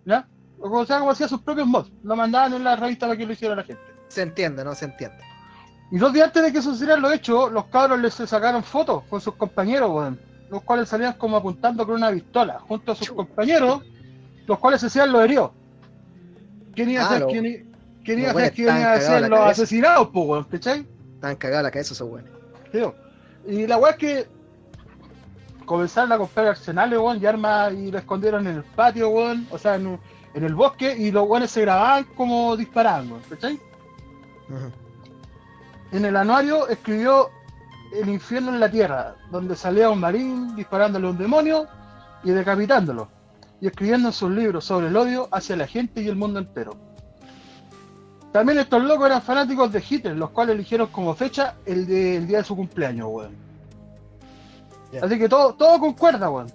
¿Ya? 0.05 0.29
O 0.59 0.85
sea, 0.85 0.99
como 0.99 1.11
hacía 1.13 1.27
sus 1.29 1.41
propios 1.41 1.67
mods, 1.67 1.91
lo 2.03 2.15
mandaban 2.17 2.53
en 2.55 2.65
la 2.65 2.77
revista 2.77 3.07
para 3.07 3.17
que 3.17 3.25
lo 3.27 3.33
hiciera 3.33 3.55
la 3.57 3.65
gente. 3.65 3.83
Se 4.09 4.23
entiende, 4.23 4.63
no 4.65 4.75
se 4.75 4.85
entiende. 4.87 5.19
Y 5.91 5.99
dos 5.99 6.13
días 6.13 6.27
antes 6.29 6.43
de 6.45 6.53
que 6.53 6.63
sucedieran 6.63 7.01
los 7.03 7.13
hechos, 7.13 7.51
los 7.51 7.65
cabros 7.67 7.99
les 7.99 8.15
sacaron 8.15 8.63
fotos 8.63 9.03
con 9.09 9.21
sus 9.21 9.35
compañeros, 9.37 9.91
weón, 9.91 10.21
los 10.51 10.63
cuales 10.63 10.89
salían 10.89 11.15
como 11.15 11.37
apuntando 11.37 11.87
con 11.87 11.97
una 11.97 12.11
pistola, 12.11 12.59
junto 12.61 12.93
a 12.93 12.95
sus 12.95 13.11
compañeros, 13.11 13.83
los 14.47 14.59
cuales 14.59 14.81
se 14.81 14.89
hacían 14.89 15.11
los 15.13 15.23
heridos. 15.25 15.51
¿Quién 16.75 16.91
iba 16.91 17.03
a 17.03 17.07
Ah, 17.07 17.09
ser, 17.09 17.21
lo- 17.21 17.27
quién, 17.29 17.70
i- 18.01 18.05
quién 18.05 18.19
iba 18.21 18.31
a 18.31 18.33
los 18.33 18.43
ser, 18.43 18.51
buenos 18.51 18.51
quién 18.55 18.67
iba 18.69 18.95
estaban 18.95 18.95
a 18.95 19.01
ser 19.21 19.31
los 19.31 19.41
asesinados, 19.51 20.09
pues, 20.13 20.27
weón, 20.27 20.45
¿cachai? 20.45 20.87
Están 21.15 21.37
cagados 21.37 21.65
la 21.65 21.71
cabeza 21.71 21.95
esos 21.95 22.09
weones. 22.09 22.31
Y 23.47 23.67
la 23.67 23.77
weá 23.79 23.93
es 23.93 23.97
que 23.97 24.27
comenzaron 25.65 26.13
a 26.13 26.19
comprar 26.19 26.47
arsenales, 26.49 26.99
weón, 26.99 27.21
y 27.23 27.27
armas 27.27 27.73
y 27.75 27.91
lo 27.91 27.99
escondieron 27.99 28.47
en 28.47 28.57
el 28.57 28.65
patio, 28.65 29.09
weón, 29.11 29.47
o 29.51 29.59
sea, 29.59 29.77
en, 29.77 29.87
un- 29.87 30.01
en 30.35 30.45
el 30.45 30.55
bosque, 30.55 30.97
y 30.97 31.11
los 31.11 31.29
weones 31.29 31.51
se 31.51 31.61
grababan 31.63 32.05
como 32.17 32.57
disparaban, 32.57 33.11
weón, 33.11 33.23
¿cachai? 33.29 33.59
En 35.93 36.05
el 36.05 36.17
anuario 36.17 36.69
escribió 36.69 37.31
El 37.93 38.09
infierno 38.09 38.51
en 38.55 38.61
la 38.61 38.71
tierra, 38.71 39.17
donde 39.33 39.57
salía 39.57 39.91
un 39.91 39.99
marín 39.99 40.55
disparándole 40.55 41.09
a 41.09 41.11
un 41.11 41.19
demonio 41.19 41.67
y 42.23 42.31
decapitándolo, 42.31 43.09
y 43.61 43.67
escribiendo 43.67 44.09
en 44.09 44.13
sus 44.15 44.31
libros 44.31 44.65
sobre 44.65 44.87
el 44.87 44.97
odio 44.97 45.29
hacia 45.33 45.57
la 45.57 45.67
gente 45.67 46.01
y 46.01 46.07
el 46.09 46.15
mundo 46.15 46.39
entero. 46.39 46.77
También 48.33 48.59
estos 48.61 48.83
locos 48.85 49.07
eran 49.07 49.23
fanáticos 49.23 49.73
de 49.73 49.83
Hitler, 49.89 50.17
los 50.17 50.31
cuales 50.31 50.55
eligieron 50.55 50.87
como 50.89 51.15
fecha 51.15 51.57
el, 51.67 51.87
de- 51.87 52.17
el 52.17 52.27
día 52.29 52.39
de 52.39 52.45
su 52.45 52.55
cumpleaños, 52.55 53.09
weón. 53.11 53.35
Así 55.03 55.19
que 55.19 55.29
todo, 55.29 55.55
todo 55.55 55.79
concuerda, 55.81 56.31
weón. 56.31 56.53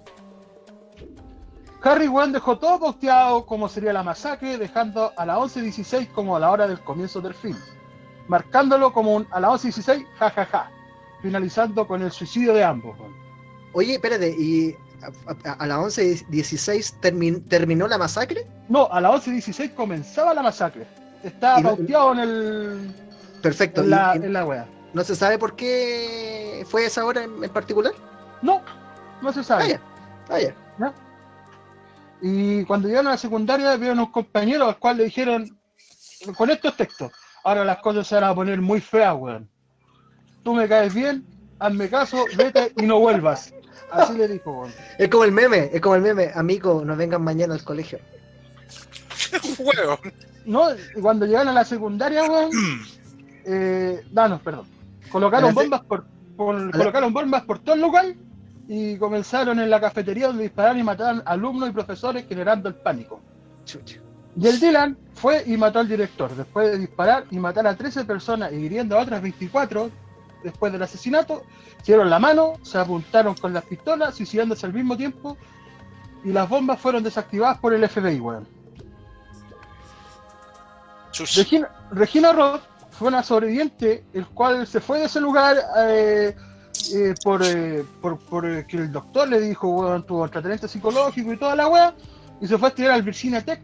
Harry, 1.82 2.08
weón, 2.08 2.32
dejó 2.32 2.58
todo 2.58 2.78
posteado 2.80 3.46
como 3.46 3.68
sería 3.68 3.92
la 3.92 4.02
masacre, 4.02 4.58
dejando 4.58 5.12
a 5.16 5.24
las 5.26 5.36
11.16 5.38 6.08
como 6.12 6.34
a 6.36 6.40
la 6.40 6.50
hora 6.50 6.66
del 6.66 6.80
comienzo 6.80 7.20
del 7.20 7.34
film 7.34 7.56
marcándolo 8.28 8.92
como 8.92 9.14
un 9.14 9.24
a 9.30 9.38
las 9.38 9.64
11.16, 9.64 10.04
jajaja, 10.18 10.68
finalizando 11.22 11.86
con 11.86 12.02
el 12.02 12.10
suicidio 12.10 12.54
de 12.54 12.64
ambos. 12.64 12.98
weón. 12.98 13.14
Oye, 13.72 13.94
espérate, 13.94 14.34
¿y 14.36 14.74
a, 15.00 15.50
a- 15.50 15.52
a 15.52 15.66
las 15.68 15.78
11.16 15.78 16.98
termin- 17.00 17.46
terminó 17.48 17.86
la 17.86 17.98
masacre? 17.98 18.44
No, 18.68 18.88
a 18.90 19.00
las 19.00 19.26
11.16 19.28 19.74
comenzaba 19.74 20.34
la 20.34 20.42
masacre. 20.42 20.88
No- 21.40 21.62
pauteado 21.62 22.12
en, 22.12 22.18
el, 22.20 22.94
Perfecto. 23.42 23.82
en, 23.82 23.90
la, 23.90 24.12
¿Y- 24.16 24.20
y 24.20 24.24
en 24.26 24.32
la 24.32 24.44
wea. 24.44 24.66
¿No 24.92 25.04
se 25.04 25.14
sabe 25.16 25.38
por 25.38 25.56
qué 25.56 26.64
fue 26.68 26.86
esa 26.86 27.04
hora 27.04 27.24
en, 27.24 27.42
en 27.44 27.50
particular? 27.50 27.92
No, 28.42 28.62
no 29.22 29.32
se 29.32 29.40
Ah, 29.40 29.44
sabe. 29.44 29.68
ya. 29.70 29.80
Ah, 30.28 30.40
ya. 30.40 30.54
Y 32.22 32.64
cuando 32.64 32.88
llegaron 32.88 33.08
a 33.08 33.10
la 33.12 33.18
secundaria, 33.18 33.76
vieron 33.76 33.98
un 34.00 34.10
compañero 34.10 34.66
al 34.66 34.78
cual 34.78 34.96
le 34.96 35.04
dijeron, 35.04 35.58
con 36.36 36.48
estos 36.50 36.74
textos, 36.76 37.12
ahora 37.44 37.62
las 37.64 37.78
cosas 37.78 38.06
se 38.06 38.14
van 38.14 38.24
a 38.24 38.34
poner 38.34 38.60
muy 38.60 38.80
feas, 38.80 39.14
weón. 39.16 39.48
Tú 40.42 40.54
me 40.54 40.66
caes 40.66 40.94
bien, 40.94 41.26
hazme 41.58 41.90
caso, 41.90 42.24
vete 42.36 42.72
y 42.78 42.86
no 42.86 43.00
vuelvas. 43.00 43.52
Así 43.90 44.14
le 44.14 44.28
dijo, 44.28 44.50
weón. 44.50 44.72
Es 44.98 45.08
como 45.10 45.24
el 45.24 45.32
meme, 45.32 45.68
es 45.72 45.80
como 45.82 45.94
el 45.96 46.02
meme. 46.02 46.30
Amigo, 46.34 46.82
no 46.86 46.96
vengan 46.96 47.22
mañana 47.22 47.52
al 47.54 47.62
colegio. 47.64 47.98
Huevo. 49.58 49.98
No, 50.46 50.68
cuando 51.02 51.26
llegaron 51.26 51.48
a 51.48 51.52
la 51.52 51.64
secundaria, 51.64 52.24
weón, 52.24 52.50
eh, 53.44 54.02
no, 54.12 54.28
no, 54.28 54.38
perdón. 54.38 54.66
Colocaron 55.10 55.54
bombas 55.54 55.82
por, 55.82 56.06
colocaron 56.36 57.12
bombas 57.12 57.42
por 57.44 57.58
todo 57.58 57.74
el 57.74 57.80
lugar 57.80 58.06
y 58.68 58.96
comenzaron 58.96 59.60
en 59.60 59.70
la 59.70 59.80
cafetería 59.80 60.28
donde 60.28 60.44
dispararon 60.44 60.78
y 60.78 60.82
mataron 60.82 61.22
alumnos 61.24 61.68
y 61.68 61.72
profesores 61.72 62.26
generando 62.28 62.68
el 62.68 62.74
pánico. 62.74 63.20
Chucha. 63.64 64.00
Y 64.38 64.46
el 64.46 64.60
Dylan 64.60 64.98
fue 65.14 65.44
y 65.46 65.56
mató 65.56 65.78
al 65.78 65.88
director, 65.88 66.34
después 66.34 66.70
de 66.70 66.78
disparar 66.78 67.24
y 67.30 67.38
matar 67.38 67.66
a 67.66 67.74
13 67.74 68.04
personas 68.04 68.52
y 68.52 68.56
hiriendo 68.56 68.98
a 68.98 69.02
otras 69.02 69.22
24, 69.22 69.90
después 70.44 70.72
del 70.72 70.82
asesinato, 70.82 71.42
dieron 71.86 72.10
la 72.10 72.18
mano, 72.18 72.54
se 72.62 72.76
apuntaron 72.76 73.34
con 73.34 73.54
las 73.54 73.64
pistolas, 73.64 74.14
suicidándose 74.14 74.66
al 74.66 74.74
mismo 74.74 74.96
tiempo, 74.96 75.38
y 76.22 76.32
las 76.32 76.48
bombas 76.48 76.78
fueron 76.78 77.02
desactivadas 77.02 77.58
por 77.58 77.72
el 77.72 77.88
FBI, 77.88 78.20
weón. 78.20 78.55
Regina, 81.24 81.68
Regina 81.92 82.32
Roth 82.32 82.62
fue 82.90 83.08
una 83.08 83.22
sobreviviente, 83.22 84.04
el 84.12 84.26
cual 84.28 84.66
se 84.66 84.80
fue 84.80 85.00
de 85.00 85.04
ese 85.06 85.20
lugar 85.20 85.56
eh, 85.78 86.34
eh, 86.94 87.14
por, 87.22 87.42
eh, 87.42 87.84
por, 88.00 88.18
por, 88.18 88.46
eh, 88.46 88.66
que 88.66 88.76
el 88.78 88.92
doctor 88.92 89.28
le 89.28 89.40
dijo, 89.40 89.68
weón, 89.68 90.04
tuvo 90.06 90.28
tratamiento 90.28 90.66
psicológico 90.68 91.32
y 91.32 91.36
toda 91.38 91.54
la 91.56 91.68
weá, 91.68 91.94
y 92.40 92.46
se 92.46 92.56
fue 92.58 92.68
a 92.68 92.70
estudiar 92.70 92.92
al 92.92 93.02
Virginia 93.02 93.44
Tech, 93.44 93.60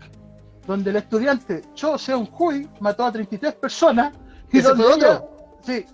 donde 0.66 0.90
el 0.90 0.96
estudiante 0.96 1.62
Cho 1.74 1.96
Seung 1.98 2.28
Hui 2.38 2.68
mató 2.80 3.04
a 3.04 3.12
33 3.12 3.54
personas 3.54 4.12
y 4.52 4.58
¿Ese 4.58 4.68
donde 4.68 4.84
fue 4.84 4.94
ella- 4.94 5.12
otro? 5.16 5.58
sí, 5.64 5.86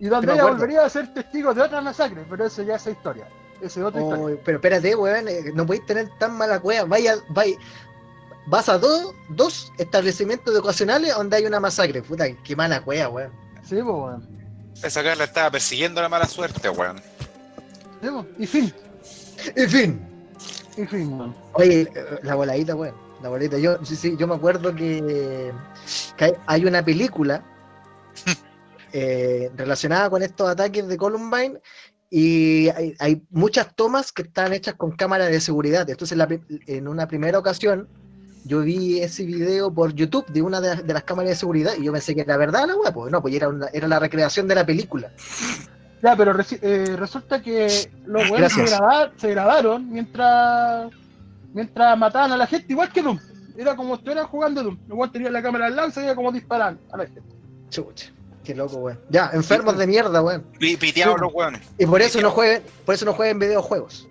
y 0.00 0.06
donde 0.06 0.32
ella 0.32 0.44
volvería 0.44 0.84
a 0.84 0.88
ser 0.88 1.14
testigo 1.14 1.54
de 1.54 1.62
otra 1.62 1.80
masacre, 1.80 2.26
pero 2.28 2.44
eso 2.46 2.62
ya 2.62 2.74
es 2.76 2.86
historia. 2.86 3.26
Esa 3.60 3.80
es 3.80 3.86
otra 3.86 4.02
historia. 4.02 4.36
Oh, 4.36 4.40
pero 4.44 4.58
espérate, 4.58 4.94
weón, 4.96 5.24
no 5.54 5.64
podéis 5.64 5.86
tener 5.86 6.10
tan 6.18 6.36
mala 6.36 6.58
cueva. 6.60 6.84
Vaya, 6.86 7.14
vaya, 7.30 7.54
vas 8.46 8.68
a 8.68 8.78
dos, 8.78 9.14
dos 9.30 9.72
establecimientos 9.78 10.54
educacionales 10.54 11.14
donde 11.14 11.36
hay 11.36 11.46
una 11.46 11.60
masacre. 11.60 12.02
Puta, 12.02 12.26
qué 12.42 12.56
mala 12.56 12.82
cueva, 12.82 13.08
weón. 13.08 13.32
Sí, 13.62 13.76
pues, 13.76 13.84
weón. 13.84 14.28
Esa 14.82 15.02
Carla 15.02 15.24
estaba 15.24 15.50
persiguiendo 15.50 16.02
la 16.02 16.08
mala 16.08 16.26
suerte, 16.26 16.68
weón. 16.68 17.00
Sí, 18.02 18.08
pues. 18.10 18.26
Y 18.38 18.46
fin, 18.46 18.74
En 19.56 19.70
fin. 19.70 20.00
y 20.76 20.86
fin, 20.86 21.12
weón. 21.12 21.34
Oye, 21.54 21.90
la 22.22 22.34
voladita, 22.34 22.74
weón. 22.74 22.94
La 23.22 23.30
bolita. 23.30 23.56
Yo, 23.58 23.82
sí, 23.84 23.96
sí, 23.96 24.16
yo 24.18 24.26
me 24.26 24.34
acuerdo 24.34 24.74
que, 24.74 25.50
que 26.18 26.36
hay, 26.46 26.64
una 26.66 26.84
película 26.84 27.42
eh, 28.92 29.50
relacionada 29.56 30.10
con 30.10 30.22
estos 30.22 30.46
ataques 30.46 30.86
de 30.86 30.96
Columbine 30.98 31.58
y 32.10 32.68
hay, 32.68 32.94
hay 32.98 33.22
muchas 33.30 33.74
tomas 33.74 34.12
que 34.12 34.22
están 34.22 34.52
hechas 34.52 34.74
con 34.74 34.92
cámaras 34.92 35.30
de 35.30 35.40
seguridad. 35.40 35.88
Entonces, 35.88 36.18
la 36.18 36.28
en 36.66 36.86
una 36.86 37.08
primera 37.08 37.38
ocasión, 37.38 37.88
yo 38.44 38.60
vi 38.60 39.00
ese 39.00 39.24
video 39.24 39.72
por 39.72 39.92
YouTube 39.94 40.26
de 40.26 40.42
una 40.42 40.60
de, 40.60 40.68
las- 40.68 40.86
de 40.86 40.92
las 40.94 41.02
cámaras 41.04 41.30
de 41.30 41.36
seguridad 41.36 41.72
y 41.78 41.84
yo 41.84 41.92
pensé 41.92 42.14
que 42.14 42.20
era 42.22 42.36
verdad 42.36 42.66
la 42.66 42.76
weá, 42.76 42.92
pues 42.92 43.10
no, 43.10 43.20
pues 43.22 43.34
era, 43.34 43.48
una- 43.48 43.68
era 43.72 43.88
la 43.88 43.98
recreación 43.98 44.46
de 44.48 44.54
la 44.54 44.66
película. 44.66 45.10
Ya, 46.02 46.14
pero 46.16 46.34
reci- 46.34 46.58
eh, 46.60 46.96
resulta 46.96 47.40
que 47.42 47.90
los 48.04 48.30
weones 48.30 48.52
se, 49.16 49.30
grabaron 49.30 49.88
mientras 49.90 50.90
mientras 51.54 51.96
mataban 51.98 52.32
a 52.32 52.36
la 52.36 52.46
gente, 52.46 52.66
igual 52.72 52.92
que 52.92 53.00
Doom. 53.02 53.18
Era 53.56 53.74
como 53.76 53.94
si 53.94 54.00
estuvieran 54.00 54.26
jugando 54.26 54.62
Doom. 54.62 54.76
Los 54.88 54.98
weones 54.98 55.12
tenían 55.12 55.32
la 55.32 55.42
cámara 55.42 55.66
al 55.66 55.76
lado 55.76 55.88
y 55.88 55.92
se 55.92 56.00
veía 56.00 56.14
como 56.14 56.30
disparan 56.32 56.78
a 56.92 56.96
la 56.98 57.04
gente. 57.06 57.22
Chucha, 57.70 58.12
qué 58.44 58.54
loco, 58.54 58.76
weón. 58.76 59.00
Ya, 59.08 59.30
enfermos 59.32 59.78
de 59.78 59.86
mierda, 59.86 60.20
weón. 60.20 60.42
Pi- 60.58 60.76
Piteados 60.76 61.14
Sí. 61.14 61.20
los 61.22 61.32
weones. 61.32 61.62
Y 61.78 61.86
por 61.86 62.02
eso 62.02 62.20
no 62.20 62.30
jueguen, 62.30 62.62
por 62.84 62.94
eso 62.96 63.04
no 63.06 63.14
jueguen 63.14 63.38
videojuegos. 63.38 64.06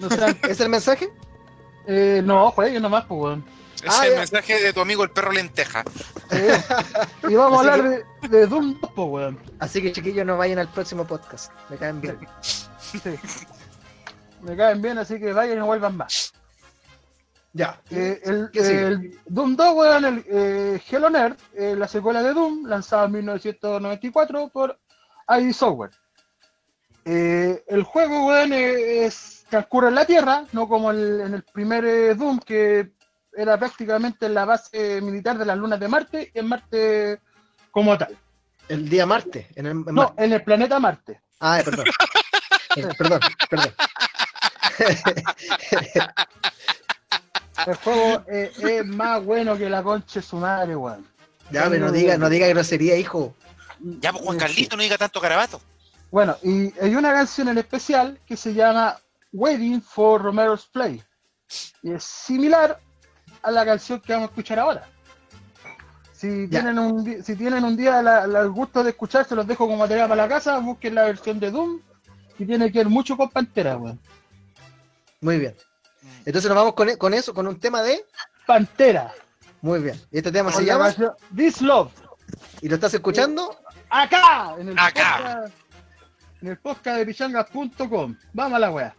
No, 0.00 0.08
¿Es 0.48 0.60
el 0.60 0.68
mensaje? 0.68 1.10
Eh, 1.86 2.22
no, 2.24 2.50
jueguen 2.52 2.82
nomás, 2.82 3.04
pues, 3.06 3.20
weón. 3.20 3.44
Ese 3.76 3.86
Ah, 3.88 3.98
es 4.02 4.06
el 4.06 4.12
ya. 4.12 4.18
mensaje 4.18 4.62
de 4.62 4.72
tu 4.72 4.80
amigo 4.80 5.02
el 5.04 5.10
perro 5.10 5.32
lenteja. 5.32 5.84
Eh, 6.30 6.58
y 7.28 7.34
vamos 7.34 7.58
a 7.58 7.72
hablar 7.74 7.82
de, 8.22 8.28
de 8.28 8.46
Doom 8.46 8.78
2, 8.80 8.90
pues, 8.94 9.08
weón. 9.08 9.38
Así 9.58 9.82
que 9.82 9.92
chiquillos 9.92 10.24
no 10.26 10.36
vayan 10.38 10.58
al 10.58 10.68
próximo 10.68 11.06
podcast. 11.06 11.52
Me 11.68 11.76
caen 11.76 12.00
bien. 12.00 12.18
Sí. 12.40 13.00
Me 14.42 14.56
caen 14.56 14.80
bien, 14.82 14.98
así 14.98 15.18
que 15.18 15.32
vayan 15.32 15.56
y 15.56 15.60
no 15.60 15.66
vuelvan 15.66 15.96
más. 15.96 16.32
Ya. 17.52 17.80
Eh, 17.90 18.20
el, 18.24 18.50
el 18.54 19.18
Doom 19.26 19.56
2, 19.56 19.74
weón, 19.74 20.04
el 20.04 20.24
eh, 20.28 20.82
Hello 20.90 21.08
Nerd, 21.10 21.36
eh, 21.54 21.74
la 21.76 21.86
secuela 21.88 22.22
de 22.22 22.32
Doom, 22.34 22.66
lanzada 22.66 23.06
en 23.06 23.12
1994 23.12 24.48
por 24.48 24.78
ID 25.28 25.52
Software. 25.52 25.90
Eh, 27.04 27.62
el 27.68 27.82
juego, 27.84 28.26
weón, 28.26 28.52
es, 28.52 29.33
transcurre 29.54 29.88
en 29.88 29.94
la 29.94 30.04
Tierra, 30.04 30.44
no 30.52 30.66
como 30.68 30.90
el- 30.90 31.20
en 31.20 31.34
el 31.34 31.42
primer 31.44 31.84
eh, 31.84 32.14
Doom, 32.16 32.40
que 32.40 32.90
era 33.36 33.56
prácticamente 33.56 34.26
en 34.26 34.34
la 34.34 34.44
base 34.44 35.00
militar 35.00 35.38
de 35.38 35.44
las 35.44 35.56
lunas 35.56 35.78
de 35.78 35.86
Marte, 35.88 36.32
y 36.34 36.38
en 36.40 36.48
Marte 36.48 37.20
como 37.70 37.96
tal. 37.96 38.16
El 38.68 38.88
día 38.88 39.06
Marte. 39.06 39.46
En 39.54 39.66
el, 39.66 39.72
en 39.72 39.84
No, 39.86 39.92
Marte. 39.92 40.24
en 40.24 40.32
el 40.32 40.42
planeta 40.42 40.80
Marte. 40.80 41.20
Ah, 41.40 41.60
eh, 41.60 41.64
perdón. 41.64 41.86
Eh, 42.76 42.88
perdón, 42.98 43.20
perdón. 43.48 43.72
El 47.66 47.74
juego 47.76 48.24
eh, 48.28 48.50
es 48.58 48.84
más 48.86 49.24
bueno 49.24 49.56
que 49.56 49.70
la 49.70 49.80
concha 49.82 50.18
de 50.20 50.26
su 50.26 50.36
madre, 50.38 50.74
weón. 50.74 51.06
ya, 51.52 51.68
pero 51.70 51.86
no 51.86 51.92
diga, 51.92 52.18
no 52.18 52.28
diga 52.28 52.48
grosería, 52.48 52.96
hijo. 52.96 53.32
Ya, 54.00 54.10
pues 54.10 54.24
Juan 54.24 54.36
Eh, 54.36 54.40
Carlito, 54.40 54.76
no 54.76 54.82
diga 54.82 54.98
tanto 54.98 55.20
carabato. 55.20 55.60
Bueno, 56.10 56.36
y 56.42 56.72
hay 56.80 56.96
una 56.96 57.12
canción 57.12 57.48
en 57.48 57.58
especial 57.58 58.18
que 58.26 58.36
se 58.36 58.54
llama 58.54 58.98
Waiting 59.34 59.82
for 59.82 60.22
Romero's 60.22 60.66
Play. 60.66 61.02
Y 61.82 61.92
es 61.92 62.04
similar 62.04 62.80
a 63.42 63.50
la 63.50 63.64
canción 63.66 64.00
que 64.00 64.12
vamos 64.14 64.28
a 64.28 64.30
escuchar 64.30 64.58
ahora. 64.60 64.88
Si 66.12 66.48
tienen, 66.48 66.78
un, 66.78 67.22
si 67.22 67.36
tienen 67.36 67.64
un 67.64 67.76
día 67.76 68.00
la- 68.00 68.26
la- 68.26 68.40
el 68.40 68.50
gusto 68.50 68.82
de 68.82 68.90
escuchar, 68.90 69.26
se 69.26 69.34
los 69.34 69.46
dejo 69.46 69.66
como 69.66 69.78
material 69.78 70.08
para 70.08 70.22
la 70.22 70.28
casa, 70.28 70.58
busquen 70.60 70.94
la 70.94 71.04
versión 71.04 71.38
de 71.40 71.50
Doom 71.50 71.80
y 72.38 72.46
tiene 72.46 72.72
que 72.72 72.78
ver 72.78 72.88
mucho 72.88 73.16
con 73.16 73.28
Pantera, 73.28 73.76
weón. 73.76 74.00
Muy 75.20 75.38
bien. 75.38 75.54
Entonces 76.24 76.48
nos 76.48 76.56
vamos 76.56 76.74
con, 76.74 76.88
e- 76.88 76.96
con 76.96 77.12
eso, 77.12 77.34
con 77.34 77.46
un 77.46 77.58
tema 77.58 77.82
de. 77.82 78.04
Pantera. 78.46 79.12
Muy 79.60 79.80
bien. 79.80 80.00
Y 80.10 80.18
este 80.18 80.30
tema 80.32 80.50
Con 80.50 80.60
se 80.60 80.66
la 80.66 80.72
llama. 80.74 80.84
canción 80.86 81.12
This 81.36 81.60
Love. 81.60 81.90
¿Y 82.62 82.68
lo 82.68 82.76
estás 82.76 82.94
escuchando? 82.94 83.58
Acá, 83.90 84.54
en 84.58 84.68
el 84.70 84.78
Acá. 84.78 85.18
podcast, 85.42 85.54
en 86.44 86.50
el 86.50 86.58
podcast 86.58 86.98
de 86.98 87.06
pichangas.com. 87.06 88.16
Vamos 88.34 88.56
a 88.56 88.58
la 88.58 88.70
weá. 88.70 88.94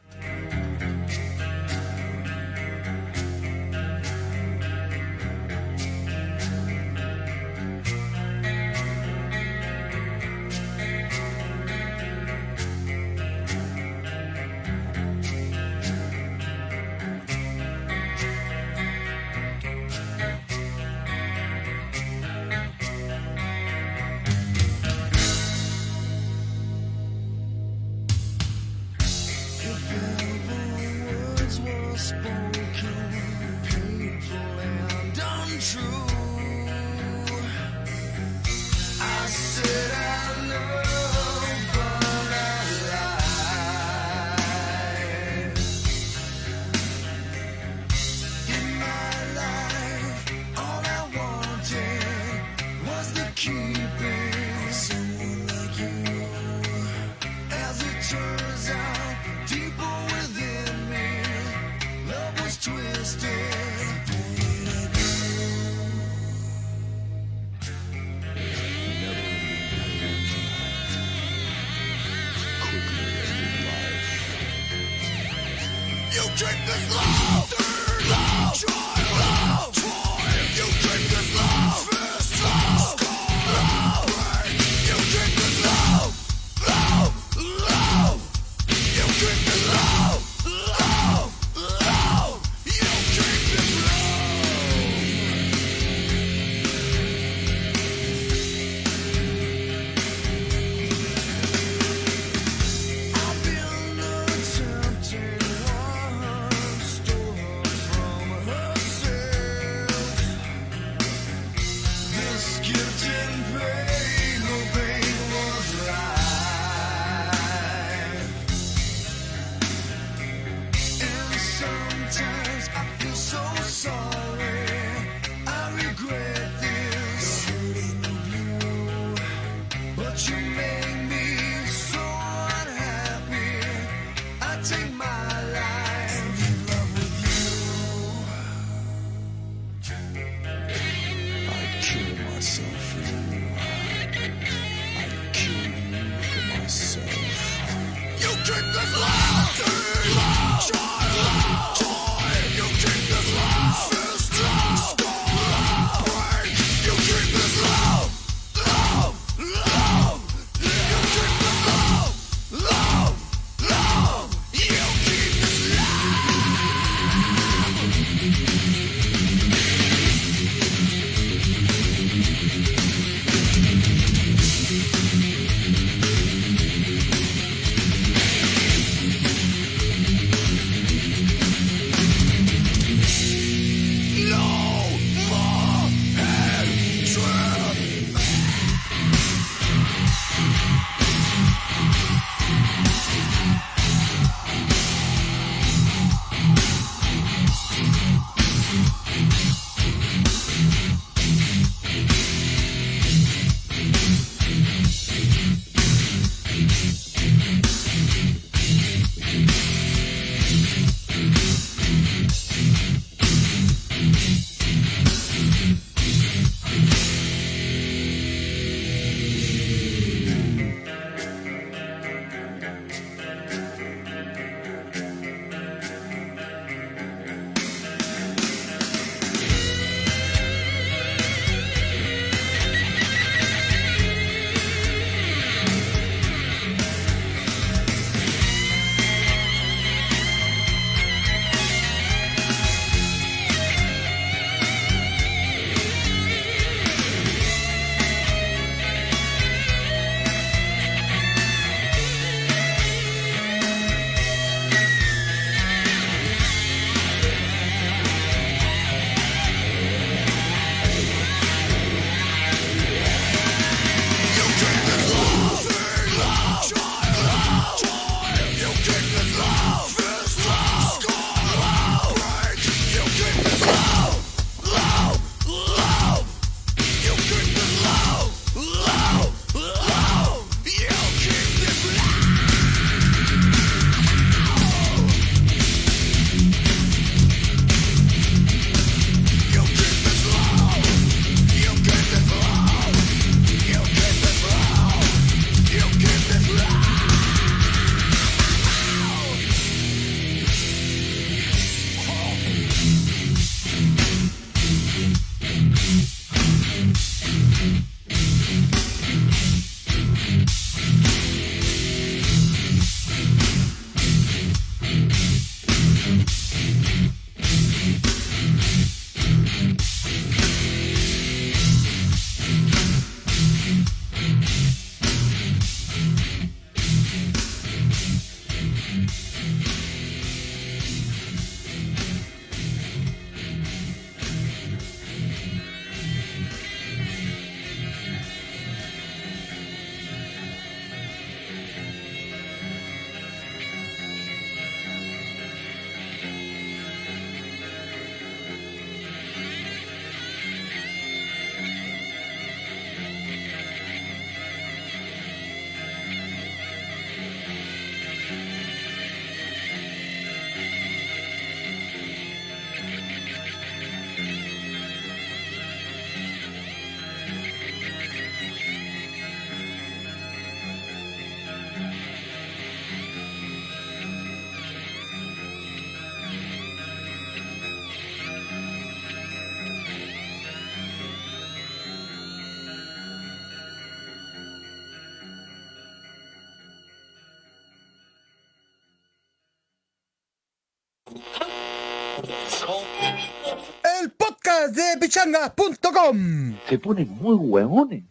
El 394.02 394.12
podcast 394.12 394.76
de 394.76 394.98
pichangas.com. 395.00 396.58
Se 396.68 396.80
ponen 396.80 397.10
muy 397.10 397.36
huevones. 397.36 398.04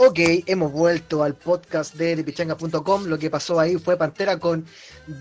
Ok, 0.00 0.18
hemos 0.46 0.70
vuelto 0.70 1.24
al 1.24 1.34
podcast 1.34 1.94
de 1.94 2.14
depichanga.com. 2.14 3.06
Lo 3.06 3.18
que 3.18 3.30
pasó 3.30 3.58
ahí 3.58 3.76
fue 3.76 3.96
Pantera 3.96 4.38
con 4.38 4.64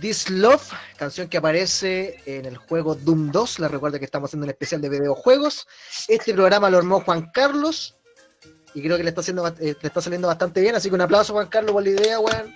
This 0.01 0.29
Love, 0.29 0.71
canción 0.97 1.27
que 1.27 1.37
aparece 1.37 2.21
en 2.27 2.45
el 2.45 2.57
juego 2.57 2.93
Doom 2.93 3.31
2. 3.31 3.59
Les 3.59 3.71
recuerdo 3.71 3.97
que 3.97 4.05
estamos 4.05 4.29
haciendo 4.29 4.45
un 4.45 4.51
especial 4.51 4.79
de 4.79 4.89
videojuegos. 4.89 5.67
Este 6.07 6.31
programa 6.31 6.69
lo 6.69 6.77
armó 6.77 7.01
Juan 7.01 7.31
Carlos 7.33 7.97
y 8.75 8.83
creo 8.83 8.97
que 8.97 9.03
le 9.03 9.09
está, 9.09 9.21
haciendo, 9.21 9.47
eh, 9.47 9.75
le 9.81 9.87
está 9.87 9.99
saliendo 9.99 10.27
bastante 10.27 10.61
bien. 10.61 10.75
Así 10.75 10.89
que 10.89 10.95
un 10.95 11.01
aplauso, 11.01 11.33
Juan 11.33 11.47
Carlos, 11.47 11.71
por 11.71 11.81
la 11.81 11.89
idea, 11.89 12.19
weón. 12.19 12.53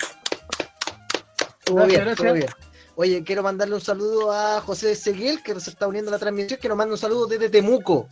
Estuvo 1.60 1.86
bien, 1.88 2.02
gracias. 2.02 2.20
estuvo 2.20 2.34
bien. 2.34 2.71
Oye, 3.02 3.24
quiero 3.24 3.42
mandarle 3.42 3.74
un 3.74 3.82
saludo 3.82 4.32
a 4.32 4.62
José 4.62 4.94
Seguiel, 4.96 5.42
que 5.42 5.60
se 5.60 5.72
está 5.72 5.88
uniendo 5.88 6.12
a 6.12 6.14
la 6.14 6.20
transmisión, 6.20 6.60
que 6.60 6.70
nos 6.70 6.78
manda 6.78 6.94
un 6.94 7.00
saludo 7.00 7.26
desde 7.26 7.50
Temuco. 7.50 8.08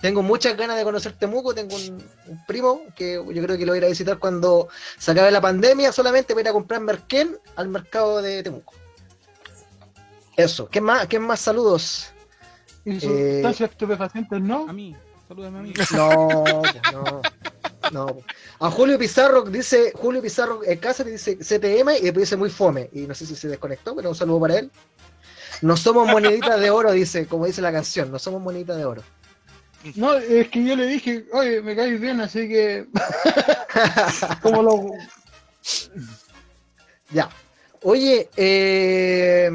Tengo 0.00 0.22
muchas 0.22 0.56
ganas 0.56 0.76
de 0.76 0.84
conocer 0.84 1.14
Temuco, 1.14 1.52
tengo 1.52 1.74
un, 1.74 2.00
un 2.28 2.46
primo 2.46 2.82
que 2.94 3.14
yo 3.14 3.42
creo 3.42 3.58
que 3.58 3.66
lo 3.66 3.72
voy 3.72 3.78
a 3.78 3.80
ir 3.80 3.84
a 3.86 3.88
visitar 3.88 4.20
cuando 4.20 4.68
se 4.96 5.10
acabe 5.10 5.32
la 5.32 5.40
pandemia, 5.40 5.90
solamente 5.90 6.34
para 6.34 6.42
ir 6.42 6.48
a 6.50 6.52
comprar 6.52 6.80
merquén 6.82 7.36
al 7.56 7.66
mercado 7.66 8.22
de 8.22 8.44
Temuco. 8.44 8.74
Eso, 10.36 10.68
¿qué 10.68 10.80
más, 10.80 11.08
qué 11.08 11.18
más 11.18 11.40
saludos? 11.40 12.12
Y 12.84 12.96
Eh, 13.04 13.42
estupefacientes, 13.44 14.40
¿no? 14.40 14.68
A 14.68 14.72
mí, 14.72 14.94
salúdame 15.26 15.58
a 15.58 15.62
mí. 15.62 15.74
No, 15.96 16.44
no. 16.92 17.22
No. 17.92 18.18
A 18.60 18.70
Julio 18.70 18.98
Pizarro 18.98 19.42
dice, 19.42 19.92
Julio 19.94 20.22
Pizarro 20.22 20.60
en 20.64 20.78
casa 20.78 21.04
dice 21.04 21.36
CTM 21.36 21.96
y 21.98 22.02
después 22.02 22.16
dice 22.26 22.36
muy 22.36 22.50
fome. 22.50 22.88
Y 22.92 23.00
no 23.00 23.14
sé 23.14 23.26
si 23.26 23.34
se 23.34 23.48
desconectó, 23.48 23.94
pero 23.96 24.10
un 24.10 24.14
saludo 24.14 24.40
para 24.40 24.58
él. 24.58 24.70
No 25.62 25.76
somos 25.76 26.08
moneditas 26.08 26.60
de 26.60 26.70
oro, 26.70 26.92
dice, 26.92 27.26
como 27.26 27.46
dice 27.46 27.60
la 27.60 27.72
canción, 27.72 28.10
no 28.10 28.18
somos 28.18 28.40
moneditas 28.40 28.76
de 28.76 28.84
oro. 28.84 29.02
No, 29.94 30.14
es 30.14 30.48
que 30.48 30.64
yo 30.64 30.76
le 30.76 30.86
dije, 30.86 31.24
oye, 31.32 31.62
me 31.62 31.74
caes 31.74 32.00
bien, 32.00 32.20
así 32.20 32.48
que. 32.48 32.86
como 34.42 34.62
lo. 34.62 34.90
Ya. 37.10 37.30
Oye, 37.82 38.28
eh, 38.36 39.50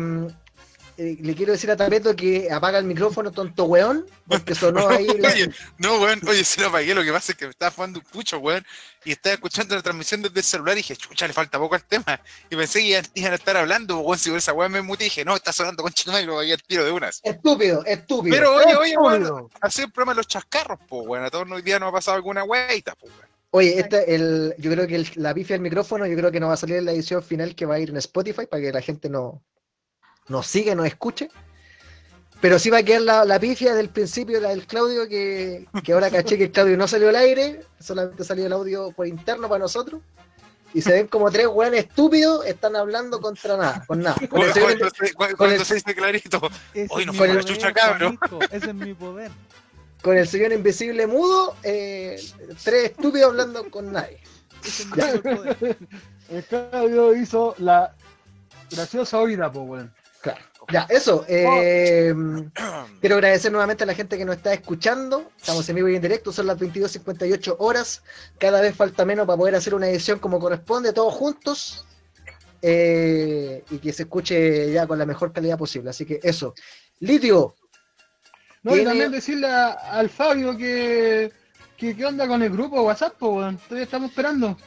eh, 0.98 1.18
le 1.20 1.36
quiero 1.36 1.52
decir 1.52 1.70
a 1.72 1.76
Tapeto 1.76 2.16
que 2.16 2.50
apaga 2.52 2.78
el 2.80 2.86
micrófono, 2.86 3.32
tonto 3.32 3.66
weón, 3.66 4.06
porque 4.28 4.56
sonó 4.56 4.88
ahí. 4.88 5.06
la- 5.20 5.30
Oye, 5.30 5.50
no, 5.78 6.00
weón, 6.00 6.22
oye, 6.28 6.44
si 6.44 6.62
lo 6.62 6.68
apagué, 6.68 6.94
lo 6.96 7.04
que 7.04 7.12
pasa 7.12 7.32
es 7.34 7.38
que 7.38 7.46
me 7.46 7.52
estaba 7.52 7.72
jugando 7.72 8.00
un 8.00 8.06
pucho, 8.06 8.38
weón, 8.40 8.66
y 9.04 9.12
estaba 9.12 9.34
escuchando 9.36 9.76
la 9.76 9.82
transmisión 9.82 10.22
desde 10.22 10.40
el 10.40 10.44
celular 10.44 10.74
y 10.76 10.78
dije, 10.78 10.96
chucha, 10.96 11.28
le 11.28 11.34
falta 11.34 11.60
poco 11.60 11.76
al 11.76 11.84
tema. 11.84 12.20
Y 12.50 12.56
pensé 12.56 12.80
que 12.80 12.86
iban, 12.86 13.06
iban 13.16 13.32
a 13.34 13.36
estar 13.36 13.58
hablando, 13.58 14.00
weón, 14.00 14.18
si 14.20 14.34
esa 14.34 14.54
weón 14.54 14.72
me 14.72 14.82
muté 14.82 15.04
y 15.04 15.08
dije, 15.08 15.26
no, 15.26 15.36
está 15.36 15.52
sonando 15.54 15.84
con 15.84 15.92
chino 15.94 16.20
y 16.20 16.26
lo 16.26 16.34
apagué 16.34 16.54
al 16.54 16.64
tiro 16.64 16.86
de 16.86 16.92
unas. 16.92 17.20
Estúpido, 17.24 17.84
estúpido. 17.86 18.36
Pero 18.36 18.56
oye, 18.56 18.76
oye, 18.76 18.98
weón, 18.98 19.50
hacer 19.62 19.86
el 19.86 19.92
programa 19.92 20.14
de 20.14 20.18
los 20.18 20.28
chascarros, 20.28 20.80
po, 20.88 21.02
weón, 21.02 21.26
a 21.26 21.30
todos 21.30 21.50
hoy 21.52 21.62
día 21.62 21.80
nos 21.80 21.90
ha 21.90 21.94
pasado 21.94 22.16
alguna 22.18 22.44
weita, 22.44 22.96
po, 22.96 23.08
weón. 23.08 23.26
Oye, 23.52 23.80
este, 23.80 24.14
el, 24.16 24.54
yo 24.58 24.70
creo 24.72 24.86
que 24.86 24.96
el- 24.96 25.10
la 25.16 25.34
pifia 25.34 25.54
del 25.54 25.62
micrófono, 25.62 26.06
yo 26.06 26.18
creo 26.18 26.30
que 26.30 26.42
no 26.42 26.48
va 26.48 26.56
a 26.56 26.58
salir 26.58 26.76
en 26.76 26.86
la 26.86 26.92
edición 26.92 27.24
final 27.24 27.56
que 27.56 27.66
va 27.66 27.76
a 27.76 27.80
ir 27.80 27.90
en 27.90 27.96
Spotify 27.98 28.48
para 28.48 28.62
que 28.62 28.72
la 28.74 28.82
gente 28.82 29.08
no 29.10 29.42
nos 30.28 30.48
siga, 30.48 30.76
nos 30.76 30.86
escuche. 30.88 31.30
Pero 32.42 32.60
sí 32.60 32.70
va 32.70 32.80
a 32.80 32.84
quedar 32.84 33.02
la, 33.02 33.26
la 33.26 33.40
pifia 33.40 33.74
del 33.74 33.90
principio, 33.90 34.40
la 34.42 34.50
del 34.50 34.68
Claudio, 34.68 35.08
que, 35.08 35.68
que 35.84 35.94
ahora 35.94 36.12
caché 36.12 36.38
que 36.38 36.46
el 36.46 36.52
Claudio 36.52 36.78
no 36.78 36.88
salió 36.88 37.10
al 37.10 37.16
aire, 37.16 37.62
solamente 37.80 38.24
salió 38.24 38.46
el 38.46 38.54
audio 38.54 38.92
por 38.92 39.08
interno 39.08 39.48
para 39.48 39.60
nosotros. 39.60 40.02
Y 40.74 40.82
se 40.82 40.92
ven 40.92 41.08
como 41.08 41.32
tres 41.32 41.48
weones 41.48 41.86
estúpidos, 41.86 42.46
están 42.46 42.76
hablando 42.76 43.22
contra 43.22 43.56
nada, 43.56 43.86
con 43.88 44.02
nada. 44.02 44.16
Con 44.30 44.42
el 44.42 44.52
Cuando, 44.52 44.54
señor- 44.54 44.92
se- 44.94 45.14
cuando 45.14 45.38
con 45.38 45.50
el- 45.52 45.66
se 45.66 45.76
dice 45.76 45.96
clarito, 45.96 46.42
Hoy 46.90 47.06
nos 47.06 47.16
fue 47.16 47.34
la 47.34 47.42
chucha, 47.44 47.72
cabrón. 47.72 48.20
Ese 48.52 48.68
es 48.68 48.76
mi 48.76 48.94
poder. 48.94 49.32
con 50.02 50.18
el 50.18 50.28
señor 50.28 50.52
invisible 50.52 51.08
mudo, 51.08 51.56
eh, 51.64 52.22
tres 52.64 52.92
estúpidos 52.92 53.30
hablando 53.30 53.72
con 53.72 53.92
nadie. 53.94 54.20
Ese 54.64 54.84
es 54.84 54.90
mi 54.90 54.98
Ya. 54.98 55.12
superpoder. 55.14 55.78
El 56.30 56.44
Claudio 56.44 57.16
hizo 57.16 57.56
la 57.58 57.96
graciosa 58.70 59.18
oída, 59.20 59.50
pues, 59.52 59.66
weón. 59.68 59.94
Ya, 60.72 60.88
eso. 60.90 61.26
eh, 61.28 62.14
quiero 63.02 63.16
agradecer 63.16 63.52
nuevamente 63.52 63.84
a 63.84 63.88
la 63.88 63.94
gente 63.94 64.18
que 64.18 64.26
nos 64.26 64.38
está 64.38 64.54
escuchando. 64.54 65.32
Estamos 65.38 65.68
en 65.70 65.76
vivo 65.76 65.90
y 65.90 65.96
en 65.96 66.02
directo, 66.02 66.32
son 66.32 66.48
las 66.48 66.58
22.58 66.58 67.56
horas. 67.60 68.02
Cada 68.40 68.62
vez 68.62 68.76
falta 68.76 69.06
menos 69.06 69.26
para 69.28 69.38
poder 69.38 69.56
hacer 69.56 69.76
una 69.76 69.88
edición 69.88 70.20
como 70.20 70.40
corresponde, 70.40 70.94
todos 70.94 71.14
juntos. 71.14 71.86
eh, 72.68 73.64
y 73.70 73.78
que 73.78 73.94
se 73.94 74.04
escuche 74.04 74.72
ya 74.72 74.88
con 74.88 74.98
la 74.98 75.06
mejor 75.06 75.32
calidad 75.32 75.56
posible. 75.58 75.92
Así 75.92 76.04
que 76.06 76.20
eso. 76.24 76.56
Litio, 77.00 77.56
No, 78.64 78.76
y 78.76 78.84
también 78.84 79.12
decirle 79.12 79.46
a- 79.46 79.74
al 79.92 80.10
Fabio 80.10 80.58
que, 80.58 81.32
que 81.78 81.96
qué 81.96 82.06
onda 82.06 82.28
con 82.28 82.42
el 82.42 82.50
grupo 82.50 82.82
WhatsApp, 82.82 83.14
pues, 83.20 83.32
weón. 83.34 83.58
Todavía 83.58 83.84
estamos 83.84 84.10
esperando. 84.10 84.58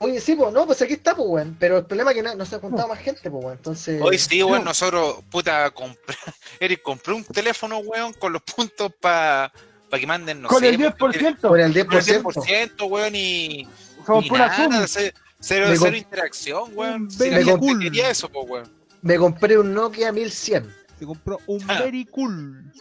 Oye, 0.00 0.20
sí, 0.20 0.34
pues 0.34 0.52
no, 0.52 0.66
pues 0.66 0.82
aquí 0.82 0.94
está, 0.94 1.14
pues, 1.14 1.28
weón. 1.28 1.56
Pero 1.60 1.78
el 1.78 1.84
problema 1.84 2.10
es 2.10 2.16
que 2.16 2.22
no, 2.22 2.34
no 2.34 2.44
se 2.44 2.56
ha 2.56 2.58
juntado 2.58 2.88
más 2.88 2.98
gente, 2.98 3.30
pues, 3.30 3.44
weón. 3.44 3.56
Entonces. 3.56 4.00
Hoy 4.02 4.18
sí, 4.18 4.42
weón, 4.42 4.60
no. 4.60 4.70
nosotros, 4.70 5.18
puta, 5.30 5.70
compré, 5.74 6.16
Eric 6.58 6.82
compró 6.82 7.16
un 7.16 7.24
teléfono, 7.24 7.78
weón, 7.78 8.12
con 8.14 8.32
los 8.32 8.42
puntos 8.42 8.92
para 9.00 9.52
que 9.92 10.06
manden, 10.06 10.42
no 10.42 10.48
con 10.48 10.60
sé, 10.60 10.70
el 10.70 10.78
10%. 10.78 10.96
Por 10.96 11.14
el 11.16 11.36
con 11.38 11.60
el 11.60 11.74
10%. 11.74 12.22
10%, 12.22 12.88
weón, 12.88 13.14
y, 13.14 13.68
Somos 14.06 14.24
y 14.24 14.28
pura 14.28 14.68
nada, 14.68 14.86
cero, 14.88 15.14
cero 15.40 15.96
interacción, 15.96 16.70
weón. 16.74 17.10
Si 17.10 17.30
la 17.30 17.36
baby 17.38 17.44
gente 17.44 17.60
cool. 17.60 17.80
quería 17.80 18.10
eso, 18.10 18.28
pues, 18.28 18.48
weón. 18.48 18.80
Me 19.02 19.16
compré 19.16 19.58
un 19.58 19.72
Nokia 19.72 20.12
1100. 20.12 20.74
Se 20.98 21.06
compró 21.06 21.38
un 21.46 21.62
Ah. 21.68 21.78
very 21.84 22.04
cool. 22.06 22.72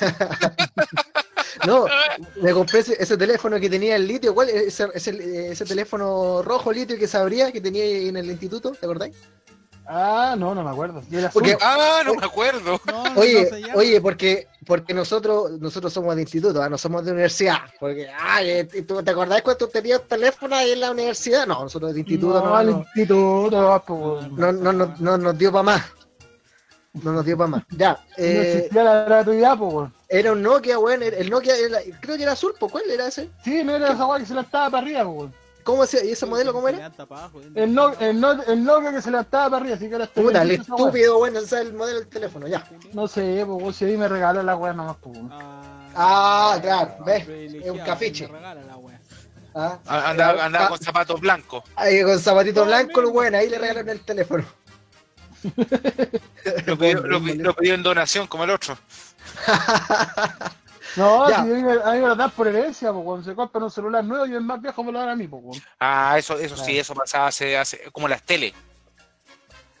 No, 1.66 1.86
me 2.40 2.52
compré 2.52 2.80
ese, 2.80 2.96
ese 3.00 3.16
teléfono 3.16 3.58
que 3.60 3.70
tenía 3.70 3.96
el 3.96 4.06
litio. 4.06 4.34
¿Cuál? 4.34 4.48
Ese, 4.50 4.88
ese, 4.94 5.50
ese 5.52 5.64
teléfono 5.64 6.42
rojo 6.42 6.72
litio 6.72 6.98
que 6.98 7.06
se 7.06 7.16
abría, 7.16 7.52
que 7.52 7.60
tenía 7.60 7.84
en 7.84 8.16
el 8.16 8.26
instituto, 8.30 8.72
¿te 8.72 8.84
acordáis? 8.86 9.14
Ah, 9.86 10.34
no, 10.38 10.54
no 10.54 10.64
me 10.64 10.70
acuerdo. 10.70 11.02
Porque- 11.32 11.58
Ah, 11.60 12.00
no 12.06 12.14
me 12.14 12.24
acuerdo. 12.24 12.80
No, 12.86 13.04
no 13.14 13.20
Oye, 13.20 13.50
llama. 13.60 13.74
oye, 13.76 14.00
porque 14.00 14.48
porque 14.66 14.94
nosotros 14.94 15.60
nosotros 15.60 15.92
somos 15.92 16.16
de 16.16 16.22
instituto, 16.22 16.62
¿ah? 16.62 16.70
no 16.70 16.78
somos 16.78 17.04
de 17.04 17.12
universidad. 17.12 17.58
Porque, 17.78 18.08
ay, 18.18 18.48
eh, 18.48 18.64
¿tú 18.88 19.02
te 19.02 19.10
acordás 19.10 19.42
cuando 19.42 19.68
tenías 19.68 20.00
teléfono 20.08 20.56
ahí 20.56 20.72
en 20.72 20.80
la 20.80 20.90
universidad? 20.90 21.46
No, 21.46 21.64
nosotros 21.64 21.92
de 21.92 22.00
instituto 22.00 22.40
no, 22.40 22.46
no, 22.46 22.56
al 22.56 22.70
no, 22.70 22.78
instituto, 22.78 23.82
pues, 23.86 24.00
weón. 24.00 24.36
no, 24.36 24.52
no, 24.52 24.72
no- 24.72 24.94
no 24.98 25.18
nos 25.18 25.36
dio 25.36 25.52
para 25.52 25.62
más. 25.64 25.82
No 27.02 27.12
nos 27.12 27.24
dio 27.26 27.36
para 27.36 27.48
más. 27.50 27.64
Ya, 27.76 27.92
No 27.92 28.24
eh, 28.24 28.52
existía 28.56 28.84
la 28.84 29.04
gratuidad, 29.04 29.58
pues. 29.58 29.90
Era 30.18 30.32
un 30.32 30.42
Nokia, 30.42 30.78
weón. 30.78 31.02
era- 31.02 31.16
El 31.16 31.30
Nokia, 31.30 31.56
era- 31.56 31.78
creo 32.00 32.16
que 32.16 32.22
era 32.22 32.32
azul, 32.32 32.54
¿pues 32.58 32.70
cuál 32.72 32.88
era 32.90 33.06
ese? 33.08 33.30
Sí, 33.44 33.62
no 33.64 33.74
era 33.74 33.92
esa 33.92 34.06
weá 34.06 34.18
que 34.20 34.26
se 34.26 34.34
levantaba 34.34 34.70
para 34.70 34.82
arriba, 34.86 35.06
weón. 35.06 35.34
¿Cómo 35.64 35.86
se, 35.86 36.04
¿Y 36.06 36.10
ese 36.12 36.26
modelo 36.26 36.52
cómo 36.52 36.68
era? 36.68 36.92
El, 37.54 37.72
no, 37.74 37.92
el, 37.98 38.20
no, 38.20 38.32
el 38.42 38.62
Nokia 38.64 38.92
que 38.92 39.00
se 39.00 39.10
levantaba 39.10 39.44
para 39.50 39.56
arriba, 39.62 39.76
así 39.76 39.88
que 39.88 39.96
estoy 40.02 40.24
Puta, 40.24 40.42
el 40.42 40.50
estúpido, 40.50 41.16
bueno, 41.18 41.38
ese 41.38 41.54
es 41.56 41.60
el 41.62 41.72
modelo 41.72 42.00
del 42.00 42.08
teléfono, 42.08 42.46
ya. 42.46 42.62
No 42.92 43.08
sé, 43.08 43.44
pues, 43.46 43.76
si 43.76 43.86
ahí 43.86 43.96
me 43.96 44.06
regaló 44.06 44.42
la 44.42 44.56
weá 44.56 44.72
nomás, 44.74 44.96
pues. 45.00 45.18
Ah, 45.96 46.58
claro, 46.60 46.96
ves, 47.06 47.24
privilegiado, 47.24 47.74
es 47.74 47.80
un 47.80 47.86
cafiche. 47.86 48.28
la 48.28 48.76
wea. 48.76 49.00
Ah, 49.54 49.78
Andaba, 49.86 50.44
andaba 50.44 50.66
ah, 50.66 50.68
con 50.68 50.78
zapatos 50.80 51.20
blancos. 51.20 51.62
ahí 51.76 52.02
con 52.02 52.18
zapatito 52.18 52.60
No, 52.62 52.66
blanco, 52.66 53.00
el 53.00 53.06
mismo. 53.06 53.20
weón, 53.20 53.34
ahí 53.36 53.48
le 53.48 53.56
regalaron 53.58 53.88
el 53.88 54.00
teléfono. 54.00 54.44
Lo 56.66 56.78
pidió, 56.78 57.00
lo 57.06 57.22
pi- 57.22 57.34
lo 57.34 57.54
pidió 57.54 57.74
en 57.74 57.82
donación 57.82 58.26
como 58.26 58.44
el 58.44 58.50
otro. 58.50 58.76
No, 60.96 61.26
si 61.26 61.32
a 61.34 61.42
mí, 61.42 61.60
me- 61.62 61.72
a 61.72 61.90
mí 61.92 61.98
me 62.00 62.06
lo 62.06 62.14
dan 62.14 62.30
por 62.30 62.46
herencia, 62.46 62.92
pues, 62.92 63.04
cuando 63.04 63.24
se 63.24 63.34
compran 63.34 63.64
un 63.64 63.70
celular 63.70 64.04
nuevo 64.04 64.26
y 64.26 64.32
el 64.34 64.42
más 64.42 64.60
viejo 64.62 64.84
me 64.84 64.92
lo 64.92 65.00
dan 65.00 65.08
a 65.08 65.16
mí, 65.16 65.26
pues. 65.26 65.60
Ah, 65.80 66.14
eso, 66.16 66.38
eso 66.38 66.56
sí, 66.56 66.78
eso 66.78 66.94
pasaba 66.94 67.26
hace, 67.26 67.58
hace 67.58 67.90
como 67.90 68.06
las 68.06 68.22
tele. 68.22 68.54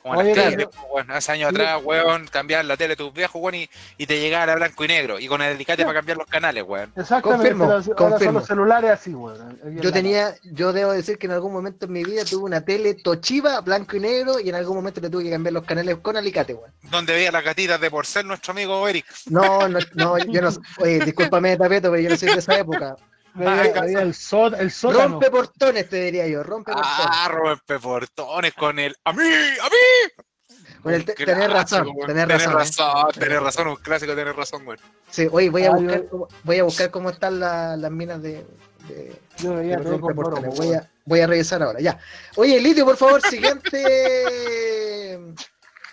Como 0.04 0.18
Oye, 0.18 0.34
las 0.34 0.44
tele, 0.50 0.56
claro. 0.56 0.70
pues, 0.70 0.84
weón. 0.92 1.10
hace 1.12 1.32
años 1.32 1.48
atrás, 1.48 1.80
weón, 1.82 2.26
cambiar 2.28 2.62
la 2.66 2.76
tele 2.76 2.90
de 2.90 2.96
tus 2.96 3.10
viejos, 3.14 3.40
weón, 3.40 3.54
y, 3.54 3.70
y 3.96 4.04
te 4.04 4.20
llegaba 4.20 4.52
a 4.52 4.56
blanco 4.56 4.84
y 4.84 4.88
negro, 4.88 5.18
y 5.18 5.26
con 5.28 5.40
el 5.40 5.54
alicate 5.54 5.82
para 5.82 5.94
cambiar 5.94 6.18
los 6.18 6.26
canales, 6.26 6.62
weón. 6.62 6.92
Exactamente, 6.94 7.54
Confirmo, 7.54 7.64
pero 7.64 7.72
ahora 7.72 7.82
son 7.84 7.94
confirmo. 7.94 8.38
los 8.40 8.46
celulares 8.46 8.90
así, 8.90 9.14
weón. 9.14 9.58
Yo 9.80 9.90
tenía, 9.90 10.34
yo 10.42 10.74
debo 10.74 10.92
decir 10.92 11.16
que 11.16 11.24
en 11.26 11.32
algún 11.32 11.54
momento 11.54 11.86
en 11.86 11.92
mi 11.92 12.04
vida 12.04 12.22
tuve 12.26 12.44
una 12.44 12.60
tele 12.62 12.92
Toshiba, 12.96 13.62
blanco 13.62 13.96
y 13.96 14.00
negro, 14.00 14.38
y 14.38 14.50
en 14.50 14.56
algún 14.56 14.76
momento 14.76 15.00
le 15.00 15.08
tuve 15.08 15.24
que 15.24 15.30
cambiar 15.30 15.54
los 15.54 15.64
canales 15.64 15.96
con 16.02 16.18
alicate, 16.18 16.52
weón. 16.52 16.70
Donde 16.82 17.14
veía 17.14 17.32
las 17.32 17.42
gatitas 17.42 17.80
de 17.80 17.90
porcel 17.90 18.26
nuestro 18.26 18.52
amigo 18.52 18.86
Eric. 18.86 19.06
No, 19.30 19.66
no, 19.70 19.78
no, 19.94 20.18
yo 20.18 20.42
no, 20.42 20.50
oye, 20.80 21.00
discúlpame, 21.00 21.56
Tapeto, 21.56 21.90
pero 21.90 22.02
yo 22.02 22.10
no 22.10 22.16
soy 22.18 22.28
de 22.28 22.40
esa 22.40 22.58
época. 22.58 22.94
Veía- 23.34 24.00
el, 24.00 24.08
el 24.08 24.14
sótano. 24.14 24.92
Rompe 24.92 25.30
portones, 25.30 25.88
te 25.88 25.96
diría 26.02 26.26
yo, 26.28 26.42
rompe 26.42 26.72
portones. 26.72 26.96
Ah, 26.96 27.28
rompe 27.32 27.78
portones 27.80 28.54
con 28.54 28.78
el 28.78 28.96
¡A 29.04 29.12
mí! 29.12 29.24
¡A 29.24 29.64
mí! 29.68 30.56
Con 30.82 30.92
el 30.94 31.04
tenés 31.04 31.50
razón, 31.50 31.88
weón. 31.94 32.06
tenés 32.06 32.28
razón, 32.28 32.52
razón, 32.52 33.06
tenés 33.18 33.42
razón, 33.42 33.68
un 33.68 33.76
clásico, 33.76 34.14
tenés 34.14 34.36
razón, 34.36 34.66
weón. 34.66 34.78
Sí, 35.10 35.26
oye, 35.32 35.48
voy 35.50 35.64
a 35.64 35.70
Ah, 35.70 35.76
buscar, 35.76 36.02
yo- 36.12 36.28
voy 36.44 36.58
a 36.58 36.62
buscar 36.64 36.90
cómo 36.90 37.10
están 37.10 37.40
la- 37.40 37.76
las 37.76 37.90
minas 37.90 38.22
de, 38.22 38.46
de, 38.88 39.16
Yo 39.38 39.54
rompe 39.78 40.14
portones. 40.14 40.54
pues, 40.54 40.58
Voy 40.68 40.74
a, 40.76 40.90
voy 41.06 41.20
a 41.20 41.26
revisar 41.26 41.62
ahora, 41.62 41.80
ya. 41.80 41.98
Oye, 42.36 42.60
Litio, 42.60 42.84
por 42.84 42.96
favor, 42.98 43.20
siguiente 43.22 43.82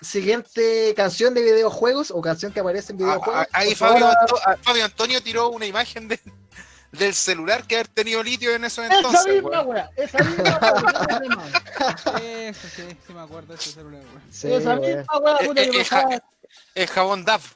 siguiente 0.02 0.94
canción 0.96 1.34
de 1.34 1.42
videojuegos 1.42 2.12
o 2.12 2.22
canción 2.22 2.52
que 2.52 2.60
aparece 2.60 2.92
en 2.92 2.98
videojuegos. 3.00 3.34
Ah, 3.36 3.48
ah, 3.54 3.60
Ahí 3.60 3.70
por 3.70 3.78
Fabio, 3.90 4.00
favor. 4.02 4.18
Anto- 4.22 4.40
ah, 4.46 4.58
Fabio 4.62 4.86
Antonio 4.86 5.22
tiró 5.24 5.50
una 5.50 5.66
imagen 5.66 6.08
de- 6.08 6.20
del 6.92 7.14
celular 7.14 7.66
que 7.66 7.76
haber 7.76 7.88
tenido 7.88 8.22
litio 8.22 8.54
en 8.54 8.66
esos 8.66 8.86
Esa 8.86 8.96
entonces, 8.98 9.34
misma, 9.34 9.50
weón. 9.62 9.68
weá, 9.68 9.90
esa 9.96 10.18
misma, 10.24 10.60
weá, 10.60 12.20
Eso 12.50 12.68
sí, 12.76 12.84
sí 13.08 13.14
me 13.14 13.22
acuerdo 13.22 13.54
de 13.54 13.60
ese 13.60 13.72
celular, 13.72 14.02
weón. 14.02 14.22
Sí, 14.32 14.54
esa 14.54 14.76
weón. 14.78 14.82
misma, 14.98 15.18
weá, 15.20 15.38
puta, 15.40 15.62
Eh, 15.62 15.70
que 15.70 15.78
eh, 15.82 15.84
pasaba, 15.90 16.24
Es 16.76 16.92
jabón 16.92 17.24
DAF. 17.26 17.54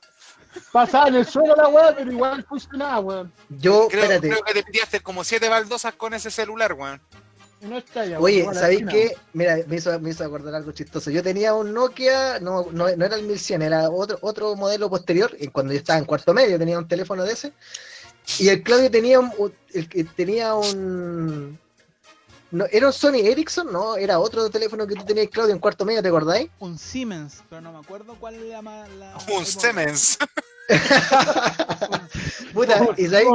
pasaba 0.71 1.07
en 1.09 1.15
el 1.15 1.25
suelo 1.25 1.55
la 1.55 1.67
weá, 1.67 1.95
pero 1.95 2.11
igual 2.11 2.43
funcionaba, 2.47 2.99
weón. 2.99 3.33
Yo, 3.49 3.87
Creo, 3.89 4.03
espérate. 4.03 4.29
creo 4.29 4.43
que 4.43 4.53
te 4.53 4.63
pidiste 4.63 4.99
como 5.01 5.23
siete 5.23 5.49
baldosas 5.49 5.93
con 5.95 6.13
ese 6.13 6.31
celular, 6.31 6.73
weón. 6.73 7.01
No 7.61 7.77
está 7.77 8.05
ya, 8.05 8.19
Oye, 8.19 8.45
¿sabéis 8.53 8.83
qué? 8.91 9.17
Mira, 9.33 9.57
me 9.67 9.77
hizo, 9.77 9.97
me 9.99 10.11
hizo 10.11 10.23
acordar 10.23 10.53
algo 10.53 10.71
chistoso. 10.71 11.09
Yo 11.09 11.23
tenía 11.23 11.53
un 11.55 11.73
Nokia, 11.73 12.39
no, 12.39 12.67
no, 12.71 12.95
no 12.95 13.05
era 13.05 13.15
el 13.15 13.23
1100, 13.23 13.61
era 13.63 13.89
otro, 13.89 14.19
otro 14.21 14.55
modelo 14.55 14.87
posterior. 14.89 15.35
Y 15.39 15.47
cuando 15.47 15.73
yo 15.73 15.79
estaba 15.79 15.97
en 15.97 16.05
cuarto 16.05 16.31
medio 16.33 16.59
tenía 16.59 16.77
un 16.77 16.87
teléfono 16.87 17.23
de 17.23 17.33
ese. 17.33 17.53
Y 18.39 18.49
el 18.49 18.63
Claudio 18.63 18.91
tenía 18.91 19.19
un, 19.19 19.31
el 19.73 19.89
que 19.89 20.03
tenía 20.03 20.55
un... 20.55 21.59
No, 22.51 22.65
¿Era 22.71 22.87
un 22.87 22.93
Sony 22.93 23.19
Ericsson? 23.23 23.71
No, 23.71 23.97
era 23.97 24.19
otro 24.19 24.49
teléfono 24.49 24.87
que 24.87 24.95
tú 24.95 25.03
tenías, 25.03 25.27
Claudio, 25.29 25.53
en 25.53 25.59
cuarto 25.59 25.83
medio, 25.83 26.01
¿te 26.01 26.07
acordáis? 26.07 26.49
Un 26.59 26.77
Siemens, 26.77 27.43
pero 27.49 27.61
no 27.61 27.73
me 27.73 27.79
acuerdo 27.79 28.15
cuál 28.19 28.35
era 28.35 28.61
más 28.61 28.89
la. 28.91 29.17
Un 29.27 29.39
el 29.39 29.45
Siemens. 29.45 30.17
Puta, 32.53 32.87
y, 32.97 33.07
¿sabes? 33.07 33.27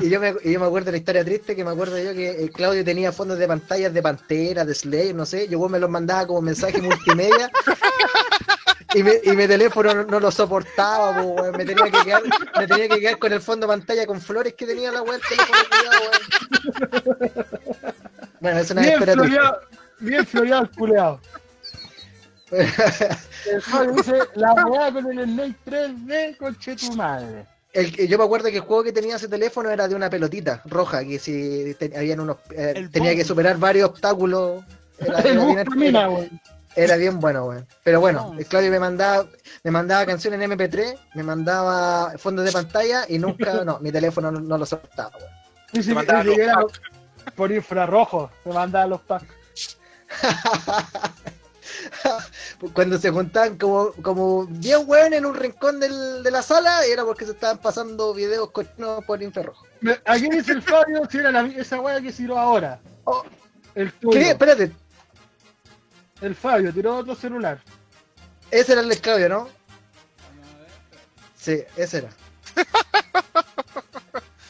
Y 0.00 0.10
yo, 0.10 0.20
me, 0.20 0.34
y 0.42 0.52
yo 0.52 0.60
me 0.60 0.66
acuerdo 0.66 0.86
de 0.86 0.92
la 0.92 0.98
historia 0.98 1.24
triste 1.24 1.56
que 1.56 1.64
me 1.64 1.70
acuerdo 1.70 1.98
yo 1.98 2.12
que 2.12 2.44
eh, 2.44 2.50
Claudio 2.50 2.84
tenía 2.84 3.12
fondos 3.12 3.38
de 3.38 3.46
pantallas 3.46 3.94
de 3.94 4.02
Pantera, 4.02 4.64
de 4.64 4.74
Slayer, 4.74 5.14
no 5.14 5.24
sé. 5.24 5.48
Yo 5.48 5.58
weón, 5.58 5.72
me 5.72 5.78
los 5.78 5.88
mandaba 5.88 6.26
como 6.26 6.42
mensaje 6.42 6.82
multimedia. 6.82 7.50
Y, 8.94 9.02
me, 9.02 9.20
y 9.22 9.30
mi 9.32 9.46
teléfono 9.46 9.94
no, 9.94 10.04
no 10.04 10.20
lo 10.20 10.30
soportaba, 10.30 11.20
po, 11.20 11.28
weón. 11.28 11.56
me, 11.56 11.64
tenía 11.64 11.84
que 11.84 12.04
quedar, 12.04 12.22
me 12.58 12.66
tenía 12.66 12.88
que 12.88 13.00
quedar 13.00 13.18
con 13.18 13.32
el 13.32 13.40
fondo 13.40 13.66
de 13.66 13.72
pantalla 13.74 14.06
con 14.06 14.20
flores 14.20 14.54
que 14.54 14.66
tenía 14.66 14.90
la 14.90 15.02
weón. 15.02 15.20
Bueno, 18.40 18.60
es 18.60 18.70
una 18.70 18.82
Bien 18.82 19.02
floreado, 19.02 19.60
bien 19.98 20.26
floreado 20.26 20.62
el 20.62 20.70
culeado. 20.70 21.20
El 22.50 23.62
Fabio 23.62 23.92
dice, 23.92 24.18
la 24.34 24.52
weá 24.54 24.92
con 24.92 25.18
el 25.18 25.24
Snake 25.24 25.56
3D, 25.66 26.36
conche 26.38 26.76
tu 26.76 26.92
madre. 26.92 27.46
El, 27.72 28.08
yo 28.08 28.16
me 28.16 28.24
acuerdo 28.24 28.48
que 28.48 28.56
el 28.56 28.62
juego 28.62 28.84
que 28.84 28.92
tenía 28.92 29.16
ese 29.16 29.28
teléfono 29.28 29.70
era 29.70 29.86
de 29.86 29.94
una 29.94 30.08
pelotita 30.08 30.62
roja, 30.64 31.04
que 31.04 31.18
si 31.18 31.76
habían 31.94 32.20
unos, 32.20 32.38
eh, 32.56 32.88
tenía 32.90 33.14
que 33.14 33.24
superar 33.24 33.58
varios 33.58 33.90
obstáculos. 33.90 34.64
Era, 34.98 35.20
El 35.20 35.82
era. 35.84 36.10
Era 36.84 36.96
bien 36.96 37.18
bueno, 37.20 37.44
weón. 37.46 37.66
Pero 37.84 38.00
bueno, 38.00 38.30
No. 38.32 38.38
el 38.38 38.46
Claudio 38.46 38.70
me 38.70 38.78
mandaba, 38.80 39.26
me 39.64 39.70
mandaba 39.70 40.06
canciones 40.06 40.40
en 40.40 40.50
MP3, 40.52 40.98
me 41.14 41.22
mandaba 41.22 42.12
fondos 42.18 42.44
de 42.44 42.52
pantalla 42.52 43.04
y 43.08 43.18
nunca, 43.18 43.64
no, 43.64 43.78
mi 43.80 43.90
teléfono 43.92 44.30
no, 44.30 44.40
no 44.40 44.58
lo 44.58 44.64
soportaba, 44.66 45.10
weón. 45.18 45.30
Y 45.72 45.82
si, 45.82 45.92
y 45.92 46.40
era 46.40 46.58
por 47.36 47.52
infrarrojo, 47.52 48.30
te 48.44 48.50
mandaba 48.52 48.86
los 48.86 49.00
packs. 49.02 49.26
Cuando 52.72 52.98
se 52.98 53.10
juntaban 53.10 53.56
como, 53.58 53.92
como 54.02 54.46
10 54.48 54.78
weón 54.86 55.12
en 55.12 55.26
un 55.26 55.34
rincón 55.34 55.78
del- 55.78 56.22
de 56.22 56.30
la 56.30 56.42
sala, 56.42 56.84
era 56.84 57.04
porque 57.04 57.24
se 57.26 57.32
estaban 57.32 57.58
pasando 57.58 58.14
videos 58.14 58.50
cochinos 58.50 59.04
por 59.04 59.22
infrarrojo. 59.22 59.66
Me- 59.80 60.00
Aquí 60.06 60.28
dice 60.30 60.52
el 60.52 60.62
Fabio 60.62 61.02
si 61.10 61.18
era 61.18 61.30
la, 61.30 61.42
esa 61.46 61.78
weá 61.80 62.00
que 62.00 62.10
tiró 62.12 62.38
ahora. 62.38 62.80
Oh, 63.04 63.22
El 63.74 63.92
¿Qué? 63.92 63.98
tuyo. 64.00 64.18
Espérate, 64.20 64.72
El 66.20 66.34
Fabio 66.34 66.72
tiró 66.72 66.96
otro 66.96 67.14
celular. 67.14 67.60
ese 68.50 68.72
era 68.72 68.80
el 68.80 68.88
de 68.88 68.98
Claudio, 68.98 69.28
¿no? 69.28 69.48
Sí, 71.36 71.62
ese 71.76 71.98
era. 71.98 72.08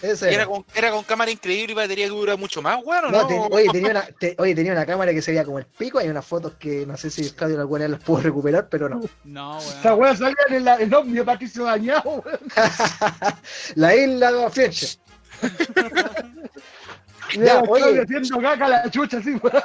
Ese 0.00 0.26
era 0.26 0.34
era. 0.42 0.46
con, 0.46 0.64
era 0.76 0.92
con 0.92 1.02
cámara 1.02 1.28
increíble 1.28 1.72
y 1.72 1.74
batería 1.74 2.04
que 2.06 2.10
dura 2.10 2.36
mucho 2.36 2.62
más, 2.62 2.78
weón, 2.84 3.06
¿o 3.06 3.10
No, 3.10 3.28
no? 3.28 3.46
oye, 3.46 3.66
tenía 3.72 3.90
una, 3.90 4.02
te- 4.02 4.36
oye, 4.38 4.54
tenía 4.54 4.70
una 4.70 4.86
cámara 4.86 5.12
que 5.12 5.20
se 5.20 5.32
veía 5.32 5.44
como 5.44 5.58
el 5.58 5.66
pico. 5.66 5.98
Hay 5.98 6.08
unas 6.08 6.24
fotos 6.24 6.52
que 6.54 6.86
no 6.86 6.96
sé 6.96 7.10
si 7.10 7.28
Claudio 7.32 7.58
alguna 7.58 7.82
vez 7.82 7.90
las 7.90 8.04
pudo 8.04 8.20
recuperar, 8.20 8.68
pero 8.68 8.88
no. 8.88 9.00
No, 9.24 9.58
Esa 9.58 9.96
weón. 9.96 10.00
weá 10.00 10.16
salía 10.16 10.36
en 10.50 10.64
la 10.64 10.76
en 10.76 10.94
Omnio 10.94 11.24
Patricio 11.24 11.64
Dañado, 11.64 12.22
weón. 12.24 12.38
La 13.74 13.96
isla 13.96 14.30
de 14.30 14.50
Fletcher. 14.50 14.88
Y 17.34 17.40
Ya, 17.40 17.60
oye. 17.60 18.00
Haciendo 18.00 18.40
caca 18.40 18.64
a 18.66 18.68
la 18.68 18.90
chucha 18.90 19.18
así, 19.18 19.32
weón. 19.34 19.62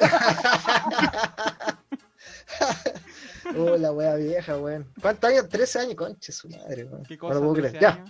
Oh, 3.57 3.75
la 3.75 3.91
wea 3.91 4.15
vieja, 4.15 4.57
weón. 4.57 4.89
¿Cuántos 5.01 5.29
años? 5.29 5.49
13 5.49 5.79
años, 5.79 5.95
conche 5.95 6.31
su 6.31 6.47
madre, 6.49 6.85
weón. 6.85 7.03
¿Qué 7.03 7.15
No 7.15 7.19
cosa? 7.19 7.33
lo 7.33 7.39
puedo 7.41 7.53
13 7.55 7.77
creer. 7.77 7.81
Ya. 7.81 8.05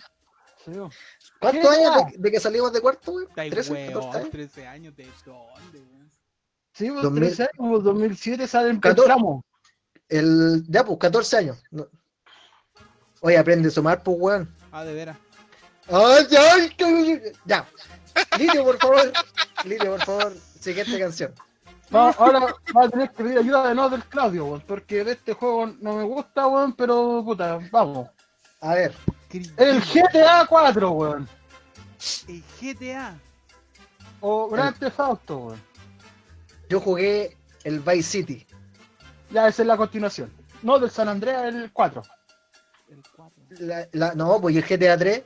¿Cuántos 1.39 1.75
¿Qué? 1.75 1.81
años 1.81 2.05
de, 2.11 2.17
de 2.19 2.31
que 2.31 2.39
salimos 2.39 2.71
de 2.71 2.81
cuarto, 2.81 3.11
weón? 3.13 3.27
Está 3.29 3.41
ahí, 3.41 3.49
13, 3.49 3.73
14 3.87 3.97
weón. 3.99 4.15
años. 4.15 4.29
13 4.29 4.67
años 4.67 4.95
de 4.95 5.07
dónde, 5.25 5.79
weón. 5.79 6.11
Sí, 6.73 6.89
pues 6.91 7.01
2000. 7.03 7.23
13 7.23 7.43
años, 7.43 7.51
pues, 7.57 7.83
2007 7.83 8.47
salen 8.47 8.79
Cator- 8.79 8.99
entramos. 8.99 9.43
El, 10.07 10.63
ya, 10.69 10.85
pues, 10.85 10.99
14 10.99 11.37
años. 11.37 11.63
No. 11.71 11.87
Oye, 13.21 13.37
aprende 13.37 13.69
a 13.69 13.71
sumar, 13.71 14.03
pues, 14.03 14.17
weón. 14.19 14.55
Ah, 14.71 14.83
de 14.85 14.93
veras. 14.93 15.17
Ay, 15.87 16.27
ay, 16.37 16.69
que- 16.77 17.33
ya. 17.45 17.67
Lidio, 18.37 18.63
por 18.63 18.77
favor. 18.77 19.11
Lidio, 19.65 19.91
por 19.97 20.05
favor. 20.05 20.33
Siguiente 20.59 20.99
canción. 20.99 21.33
No, 21.93 21.99
ahora 22.17 22.39
va 22.75 22.83
a 22.85 22.89
tener 22.89 23.09
que 23.11 23.23
pedir 23.23 23.37
ayuda 23.37 23.69
de 23.69 23.75
no 23.75 23.89
del 23.89 24.03
Claudio, 24.05 24.45
weón, 24.45 24.63
porque 24.67 25.03
de 25.03 25.13
este 25.13 25.33
juego 25.33 25.67
no 25.79 25.93
me 25.95 26.03
gusta, 26.03 26.47
weón, 26.47 26.73
pero 26.73 27.21
puta, 27.23 27.59
vamos. 27.71 28.09
A 28.61 28.73
ver. 28.75 28.93
El 29.57 29.79
GTA 29.81 30.45
4, 30.47 30.91
weón. 30.91 31.27
El 32.27 32.43
GTA. 32.59 33.15
O 34.21 34.49
Grand 34.49 34.77
Theft 34.77 34.99
Auto, 34.99 35.37
weón. 35.37 35.61
Yo 36.69 36.79
jugué 36.79 37.37
el 37.63 37.79
Vice 37.79 38.03
City. 38.03 38.47
Ya, 39.29 39.47
esa 39.47 39.61
es 39.63 39.67
la 39.67 39.77
continuación. 39.77 40.31
No, 40.61 40.79
del 40.79 40.89
San 40.89 41.09
Andreas, 41.09 41.43
el 41.53 41.71
4. 41.71 42.03
El 42.89 43.03
4. 43.15 43.43
La- 43.59 43.87
la- 43.91 44.15
no, 44.15 44.39
pues 44.39 44.55
y 44.55 44.59
el 44.59 44.63
GTA 44.65 44.97
3. 44.97 45.23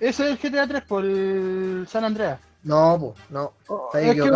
Ese 0.00 0.30
es 0.30 0.30
el 0.30 0.38
GTA 0.38 0.66
3 0.66 0.82
por 0.84 1.04
el 1.04 1.86
San 1.88 2.04
Andreas. 2.04 2.40
No, 2.62 2.98
pues, 2.98 3.30
no. 3.30 3.52
Oh, 3.68 3.90
Está 3.92 4.00
es 4.00 4.14
que, 4.14 4.30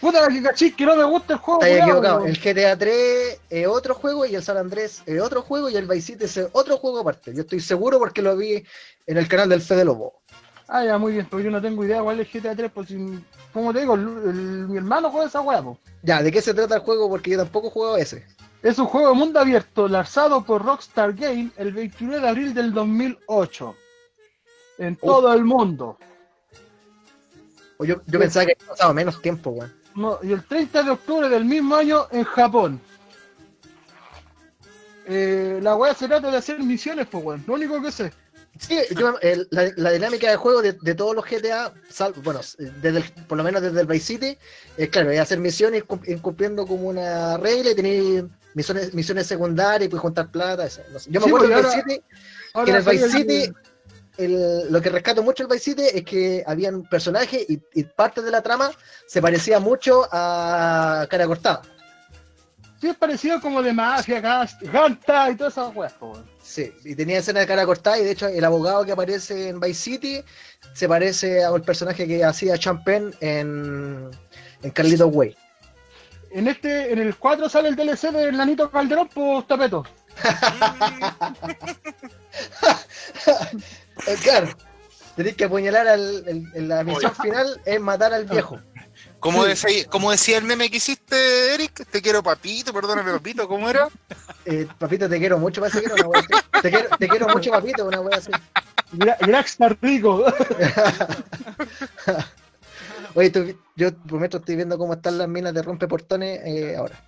puta, 0.00 0.28
que 0.28 0.42
cachis 0.42 0.74
que 0.74 0.86
no 0.86 0.96
me 0.96 1.04
gusta 1.04 1.34
el 1.34 1.38
juego. 1.40 1.62
Está 1.62 1.84
equivocado. 1.84 2.24
El 2.26 2.38
GTA 2.38 2.76
3 2.78 3.40
es 3.50 3.66
otro 3.66 3.94
juego 3.94 4.26
y 4.26 4.34
el 4.34 4.42
San 4.42 4.56
Andrés 4.56 5.02
es 5.06 5.20
otro 5.20 5.42
juego 5.42 5.68
y 5.68 5.76
el 5.76 5.86
Vice 5.86 6.12
City 6.12 6.24
es 6.24 6.40
otro 6.52 6.76
juego 6.78 7.00
aparte. 7.00 7.34
Yo 7.34 7.40
estoy 7.42 7.60
seguro 7.60 7.98
porque 7.98 8.22
lo 8.22 8.36
vi 8.36 8.64
en 9.06 9.16
el 9.16 9.28
canal 9.28 9.48
del 9.48 9.60
Fede 9.62 9.84
Lobo. 9.84 10.20
Ah, 10.68 10.84
ya, 10.84 10.98
muy 10.98 11.12
bien, 11.12 11.26
pero 11.30 11.40
yo 11.42 11.50
no 11.50 11.62
tengo 11.62 11.84
idea 11.84 12.02
cuál 12.02 12.18
es 12.18 12.26
el 12.34 12.40
GTA 12.42 12.56
3, 12.56 12.72
pues 12.74 12.88
como 13.52 13.72
te 13.72 13.80
digo, 13.80 13.94
el- 13.94 14.00
el- 14.02 14.68
mi 14.68 14.76
hermano 14.78 15.10
juega 15.10 15.28
esa 15.28 15.40
weá, 15.40 15.62
po. 15.62 15.78
Ya, 16.02 16.22
¿de 16.22 16.32
qué 16.32 16.42
se 16.42 16.52
trata 16.54 16.74
el 16.74 16.80
juego? 16.80 17.08
Porque 17.08 17.30
yo 17.30 17.38
tampoco 17.38 17.68
he 17.68 17.70
jugado 17.70 17.96
ese. 17.96 18.26
Es 18.62 18.76
un 18.80 18.86
juego 18.86 19.08
de 19.10 19.14
mundo 19.14 19.38
abierto 19.38 19.86
lanzado 19.86 20.44
por 20.44 20.64
Rockstar 20.64 21.12
Game 21.14 21.50
el 21.56 21.72
29 21.72 22.20
de 22.20 22.28
abril 22.28 22.52
del 22.52 22.72
2008. 22.74 23.76
En 24.78 24.98
Oh. 25.02 25.06
todo 25.06 25.32
el 25.34 25.44
mundo. 25.44 25.98
Yo, 27.78 28.00
yo 28.06 28.18
pensaba 28.18 28.46
que 28.46 28.56
había 28.58 28.68
pasado 28.68 28.92
menos 28.94 29.22
tiempo, 29.22 29.50
weón. 29.50 29.72
No, 29.96 30.18
y 30.22 30.32
el 30.32 30.44
30 30.44 30.82
de 30.82 30.90
octubre 30.90 31.28
del 31.28 31.44
mismo 31.44 31.74
año 31.74 32.06
en 32.12 32.24
Japón. 32.24 32.80
Eh, 35.06 35.60
la 35.62 35.76
weá 35.76 35.94
se 35.94 36.08
trata 36.08 36.30
de 36.30 36.36
hacer 36.36 36.58
misiones, 36.60 37.06
pues 37.10 37.24
weón. 37.24 37.44
Lo 37.46 37.54
único 37.54 37.80
que 37.80 37.92
sé. 37.92 38.12
Sí, 38.58 38.78
yo, 38.96 39.18
el- 39.20 39.46
la, 39.50 39.70
la 39.76 39.90
dinámica 39.92 40.30
de 40.30 40.36
juego 40.36 40.62
de, 40.62 40.72
de 40.72 40.94
todos 40.94 41.14
los 41.14 41.24
GTA, 41.26 41.72
sal- 41.90 42.14
bueno, 42.24 42.40
desde 42.58 42.98
el- 42.98 43.12
por 43.28 43.36
lo 43.36 43.44
menos 43.44 43.60
desde 43.62 43.80
el 43.82 43.86
Vice 43.86 44.06
City, 44.14 44.38
es 44.78 44.88
claro, 44.88 45.10
es 45.10 45.20
hacer 45.20 45.38
misiones 45.38 45.84
cum- 45.84 46.00
ir 46.06 46.20
cumpliendo 46.22 46.66
como 46.66 46.88
una 46.88 47.36
regla 47.36 47.70
y 47.72 47.74
tener 47.74 48.24
misiones, 48.54 48.94
misiones 48.94 49.26
secundarias 49.26 49.86
y 49.86 49.90
pues 49.90 50.00
juntar 50.00 50.30
plata. 50.30 50.64
eso, 50.66 50.80
no 50.90 50.98
sé. 50.98 51.10
Yo 51.10 51.20
me 51.20 51.24
Sí, 51.26 51.30
acuerdo 51.34 51.48
del 51.48 51.64
Vice 51.64 51.82
City, 51.82 52.02
que 52.64 52.70
en 52.70 52.76
el 52.76 52.82
Vice 52.82 53.08
City, 53.10 53.42
el- 53.44 53.56
lo 54.18 54.80
que 54.80 54.90
rescato 54.90 55.22
mucho 55.22 55.42
el 55.42 55.48
Vice 55.48 55.64
City 55.64 55.82
es 55.92 56.04
que 56.04 56.44
habían 56.46 56.82
personajes 56.84 57.44
y, 57.48 57.60
y 57.74 57.84
parte 57.84 58.22
de 58.22 58.30
la 58.30 58.42
trama 58.42 58.70
se 59.06 59.20
parecía 59.20 59.60
mucho 59.60 60.08
a 60.10 61.06
Cara 61.10 61.26
Cortada. 61.26 61.62
Sí, 62.80 62.88
es 62.88 62.96
parecido 62.96 63.40
como 63.40 63.62
de 63.62 63.72
mafia, 63.72 64.20
ganta 64.20 65.30
y 65.30 65.36
todas 65.36 65.54
esas 65.54 65.74
weas, 65.74 65.94
pues. 65.94 66.18
Sí, 66.42 66.72
y 66.84 66.94
tenía 66.94 67.18
escena 67.18 67.40
de 67.40 67.46
cara 67.46 67.64
cortada 67.64 67.98
y 67.98 68.04
de 68.04 68.10
hecho 68.10 68.28
el 68.28 68.44
abogado 68.44 68.84
que 68.84 68.92
aparece 68.92 69.48
en 69.48 69.60
Vice 69.60 69.74
City 69.82 70.22
se 70.74 70.86
parece 70.86 71.42
al 71.42 71.62
personaje 71.62 72.06
que 72.06 72.22
hacía 72.22 72.58
Champagne 72.58 73.12
en, 73.20 74.10
en 74.62 74.70
Carlitos 74.72 75.10
Way. 75.12 75.34
En 76.32 76.48
este, 76.48 76.92
en 76.92 76.98
el 76.98 77.16
4 77.16 77.48
sale 77.48 77.70
el 77.70 77.76
DLC 77.76 78.10
de 78.12 78.30
Nanito 78.30 78.70
Calderón, 78.70 79.08
pues 79.08 79.46
tapeto. 79.46 79.84
Claro, 84.22 84.48
tenéis 85.16 85.36
que 85.36 85.44
apuñalar 85.44 85.88
al, 85.88 86.28
el- 86.28 86.46
en 86.54 86.68
la 86.68 86.84
misión 86.84 87.14
final 87.14 87.60
es 87.64 87.80
matar 87.80 88.12
al 88.14 88.24
viejo. 88.26 88.60
Como, 89.20 89.42
Sí. 89.44 89.48
decía, 89.48 89.86
como 89.88 90.10
decía 90.10 90.38
el 90.38 90.44
meme 90.44 90.70
que 90.70 90.76
hiciste, 90.76 91.54
Eric, 91.54 91.86
te 91.90 92.00
quiero 92.02 92.22
papito, 92.22 92.72
perdóname 92.72 93.12
papito, 93.12 93.48
¿cómo 93.48 93.68
era? 93.68 93.88
Eh, 94.44 94.66
papito, 94.78 95.08
te 95.08 95.18
quiero 95.18 95.38
mucho, 95.38 95.60
parece 95.60 95.80
que 95.80 95.86
era 95.86 95.94
una 95.94 96.08
wea 96.08 96.20
así. 96.20 96.60
Te 96.62 96.70
quiero, 96.70 96.88
te 96.96 97.08
quiero 97.08 97.28
mucho, 97.28 97.50
papito, 97.50 97.84
una 97.86 98.00
wea 98.00 98.18
así. 98.18 98.30
Gra- 98.92 99.16
Graxtar 99.20 99.76
Rico. 99.82 100.24
Oye, 103.14 103.30
tú- 103.30 103.58
yo 103.76 103.94
por 103.94 104.20
metro 104.20 104.38
estoy 104.40 104.56
viendo 104.56 104.76
cómo 104.78 104.92
están 104.94 105.18
las 105.18 105.28
minas 105.28 105.54
de 105.54 105.62
rompeportones 105.62 106.40
eh, 106.44 106.76
ahora. 106.76 107.00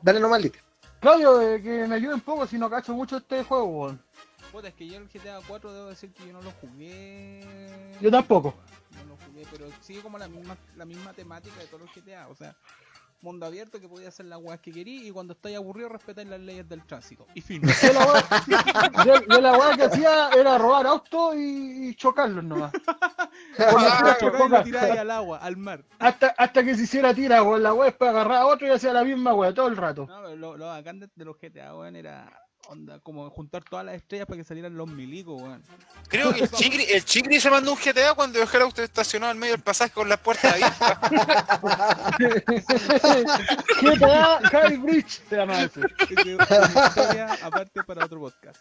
Dale 0.00 0.20
nomás, 0.20 0.40
Lito. 0.40 0.58
Claudio, 1.00 1.40
eh, 1.42 1.60
que 1.62 1.86
me 1.86 1.96
ayude 1.96 2.14
un 2.14 2.20
poco 2.20 2.46
si 2.46 2.58
no 2.58 2.70
cacho 2.70 2.92
mucho 2.94 3.16
este 3.18 3.42
juego, 3.44 3.64
weón. 3.66 4.02
Puta, 4.52 4.68
es 4.68 4.74
que 4.74 4.86
yo 4.88 4.96
el 4.96 5.08
GTA 5.08 5.40
4 5.46 5.72
debo 5.72 5.86
decir 5.88 6.12
que 6.12 6.26
yo 6.26 6.32
no 6.32 6.40
lo 6.42 6.50
jugué. 6.52 7.92
Yo 8.00 8.10
tampoco. 8.10 8.54
No 8.96 9.04
lo 9.14 9.16
jugué, 9.26 9.46
pero 9.50 9.66
sigue 9.82 10.00
como 10.00 10.16
la 10.18 10.26
misma, 10.28 10.56
la 10.76 10.84
misma 10.86 11.12
temática 11.12 11.56
de 11.60 11.66
todos 11.66 11.82
los 11.82 11.94
GTA. 11.94 12.28
O 12.28 12.34
sea, 12.34 12.56
mundo 13.20 13.44
abierto 13.44 13.78
que 13.78 13.88
podía 13.88 14.08
hacer 14.08 14.24
las 14.26 14.38
weas 14.40 14.60
que 14.60 14.72
querí 14.72 15.06
y 15.06 15.10
cuando 15.10 15.34
estáis 15.34 15.56
aburrido 15.58 15.90
respetáis 15.90 16.28
las 16.28 16.40
leyes 16.40 16.66
del 16.66 16.82
tránsito. 16.86 17.26
Y 17.34 17.42
fin. 17.42 17.60
Yo 17.82 17.92
la 17.92 18.06
wea, 18.06 18.24
yo- 19.04 19.26
yo 19.28 19.40
la 19.40 19.52
wea 19.58 19.76
que 19.76 19.82
hacía 19.84 20.30
era 20.30 20.56
robar 20.56 20.86
autos 20.86 21.34
y, 21.36 21.88
y 21.90 21.94
chocarlos 21.94 22.42
nomás. 22.44 22.72
Tiráis 24.64 24.98
al 24.98 25.10
agua, 25.10 25.38
al 25.38 25.56
mar. 25.58 25.84
hasta, 25.98 26.28
hasta 26.38 26.64
que 26.64 26.74
se 26.74 26.84
hiciera 26.84 27.12
tira, 27.12 27.42
weón. 27.42 27.62
La 27.62 27.74
wea 27.74 27.90
después 27.90 28.08
agarraba 28.10 28.40
a 28.42 28.46
otro 28.46 28.66
y 28.66 28.70
hacía 28.70 28.92
la 28.94 29.04
misma 29.04 29.34
wea 29.34 29.52
todo 29.52 29.68
el 29.68 29.76
rato. 29.76 30.06
No, 30.06 30.22
pero 30.22 30.36
lo, 30.36 30.56
lo 30.56 30.66
bacán 30.68 31.00
de, 31.00 31.08
de 31.14 31.24
los 31.24 31.36
GTA, 31.38 31.76
weón, 31.76 31.96
era. 31.96 32.32
Onda, 32.66 32.98
como 33.00 33.28
juntar 33.30 33.62
todas 33.64 33.84
las 33.86 33.94
estrellas 33.94 34.26
para 34.26 34.38
que 34.38 34.44
salieran 34.44 34.76
los 34.76 34.88
milicos, 34.88 35.40
weón. 35.40 35.62
Creo 36.08 36.32
que 36.34 36.40
el 36.42 36.50
Chigri, 36.50 36.84
el 36.90 37.04
Chigri 37.04 37.40
se 37.40 37.50
mandó 37.50 37.72
un 37.72 37.78
GTA 37.78 38.14
cuando 38.14 38.40
el 38.42 38.62
auto 38.62 38.82
estacionado 38.82 39.32
en 39.32 39.38
medio 39.38 39.54
del 39.54 39.62
pasaje 39.62 39.92
con 39.92 40.08
las 40.08 40.18
puertas 40.18 40.52
abiertas. 40.54 40.98
GTA 43.82 44.40
High 44.50 44.76
Bridge 44.78 45.20
se 45.28 45.36
llama 45.36 45.62
eso. 45.62 45.80
Aparte 47.42 47.82
para 47.84 48.04
otro 48.04 48.20
podcast. 48.20 48.60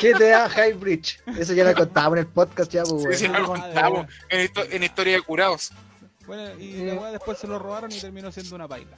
GTA 0.00 0.48
High 0.50 0.74
Bridge. 0.74 1.20
Eso 1.38 1.54
ya 1.54 1.64
lo 1.64 1.74
contábamos 1.74 2.18
en 2.18 2.26
el 2.26 2.30
podcast 2.30 2.70
ya, 2.70 2.82
pues, 2.84 3.18
Sí, 3.18 3.26
sí, 3.26 3.32
lo 3.32 3.44
contamos 3.46 4.06
en, 4.28 4.46
histo- 4.46 4.66
en 4.70 4.82
historia 4.82 5.14
de 5.14 5.22
curados. 5.22 5.72
Bueno, 6.26 6.58
y 6.60 6.84
la 6.84 6.94
weá 6.94 7.10
después 7.12 7.38
se 7.38 7.46
lo 7.46 7.58
robaron 7.58 7.90
y 7.90 7.98
terminó 7.98 8.30
siendo 8.30 8.54
una 8.54 8.68
paila. 8.68 8.96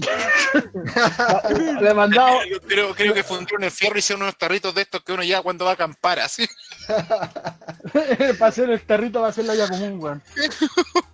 Le 1.80 1.94
mandamos, 1.94 2.44
Yo 2.48 2.60
creo, 2.60 2.94
creo 2.94 3.14
que 3.14 3.22
fundieron 3.22 3.64
el 3.64 3.70
fierro 3.70 3.96
y 3.96 4.00
hicieron 4.00 4.22
unos 4.22 4.36
tarritos 4.36 4.74
de 4.74 4.82
estos 4.82 5.02
que 5.02 5.12
uno 5.12 5.22
ya 5.22 5.42
cuando 5.42 5.64
va 5.64 5.72
a 5.72 5.74
acampar, 5.74 6.20
así. 6.20 6.46
para 8.38 8.46
hacer 8.46 8.70
el 8.70 8.80
tarrito 8.82 9.20
va 9.20 9.28
a 9.28 9.32
ser 9.32 9.44
la 9.44 9.52
olla 9.52 9.68
común, 9.68 10.02
weón. 10.02 10.22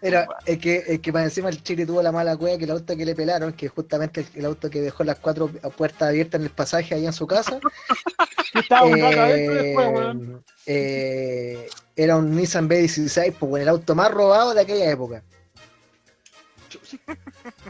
Era, 0.00 0.26
es 0.44 0.58
que, 0.58 0.82
es 0.86 0.98
que 1.00 1.12
para 1.12 1.24
encima 1.26 1.48
el 1.48 1.62
Chile 1.62 1.86
tuvo 1.86 2.02
la 2.02 2.10
mala 2.10 2.36
cueva 2.36 2.58
que 2.58 2.64
el 2.64 2.72
auto 2.72 2.96
que 2.96 3.04
le 3.04 3.14
pelaron, 3.14 3.52
que 3.52 3.68
justamente 3.68 4.22
el, 4.22 4.26
el 4.34 4.44
auto 4.46 4.68
que 4.68 4.80
dejó 4.80 5.04
las 5.04 5.18
cuatro 5.20 5.48
puertas 5.76 6.08
abiertas 6.08 6.40
en 6.40 6.46
el 6.46 6.50
pasaje 6.50 6.94
ahí 6.94 7.06
en 7.06 7.12
su 7.12 7.26
casa, 7.26 7.60
estaba 8.54 8.84
un 8.86 9.00
rato 9.00 9.20
adentro 9.20 9.54
después, 9.54 9.86
eh, 9.86 9.92
weón. 9.92 10.44
eh, 10.66 11.68
era 11.94 12.16
un 12.16 12.34
Nissan 12.34 12.68
B16, 12.68 13.34
pues 13.38 13.50
bueno, 13.50 13.62
el 13.62 13.68
auto 13.68 13.94
más 13.94 14.10
robado 14.10 14.54
de 14.54 14.62
aquella 14.62 14.90
época. 14.90 15.22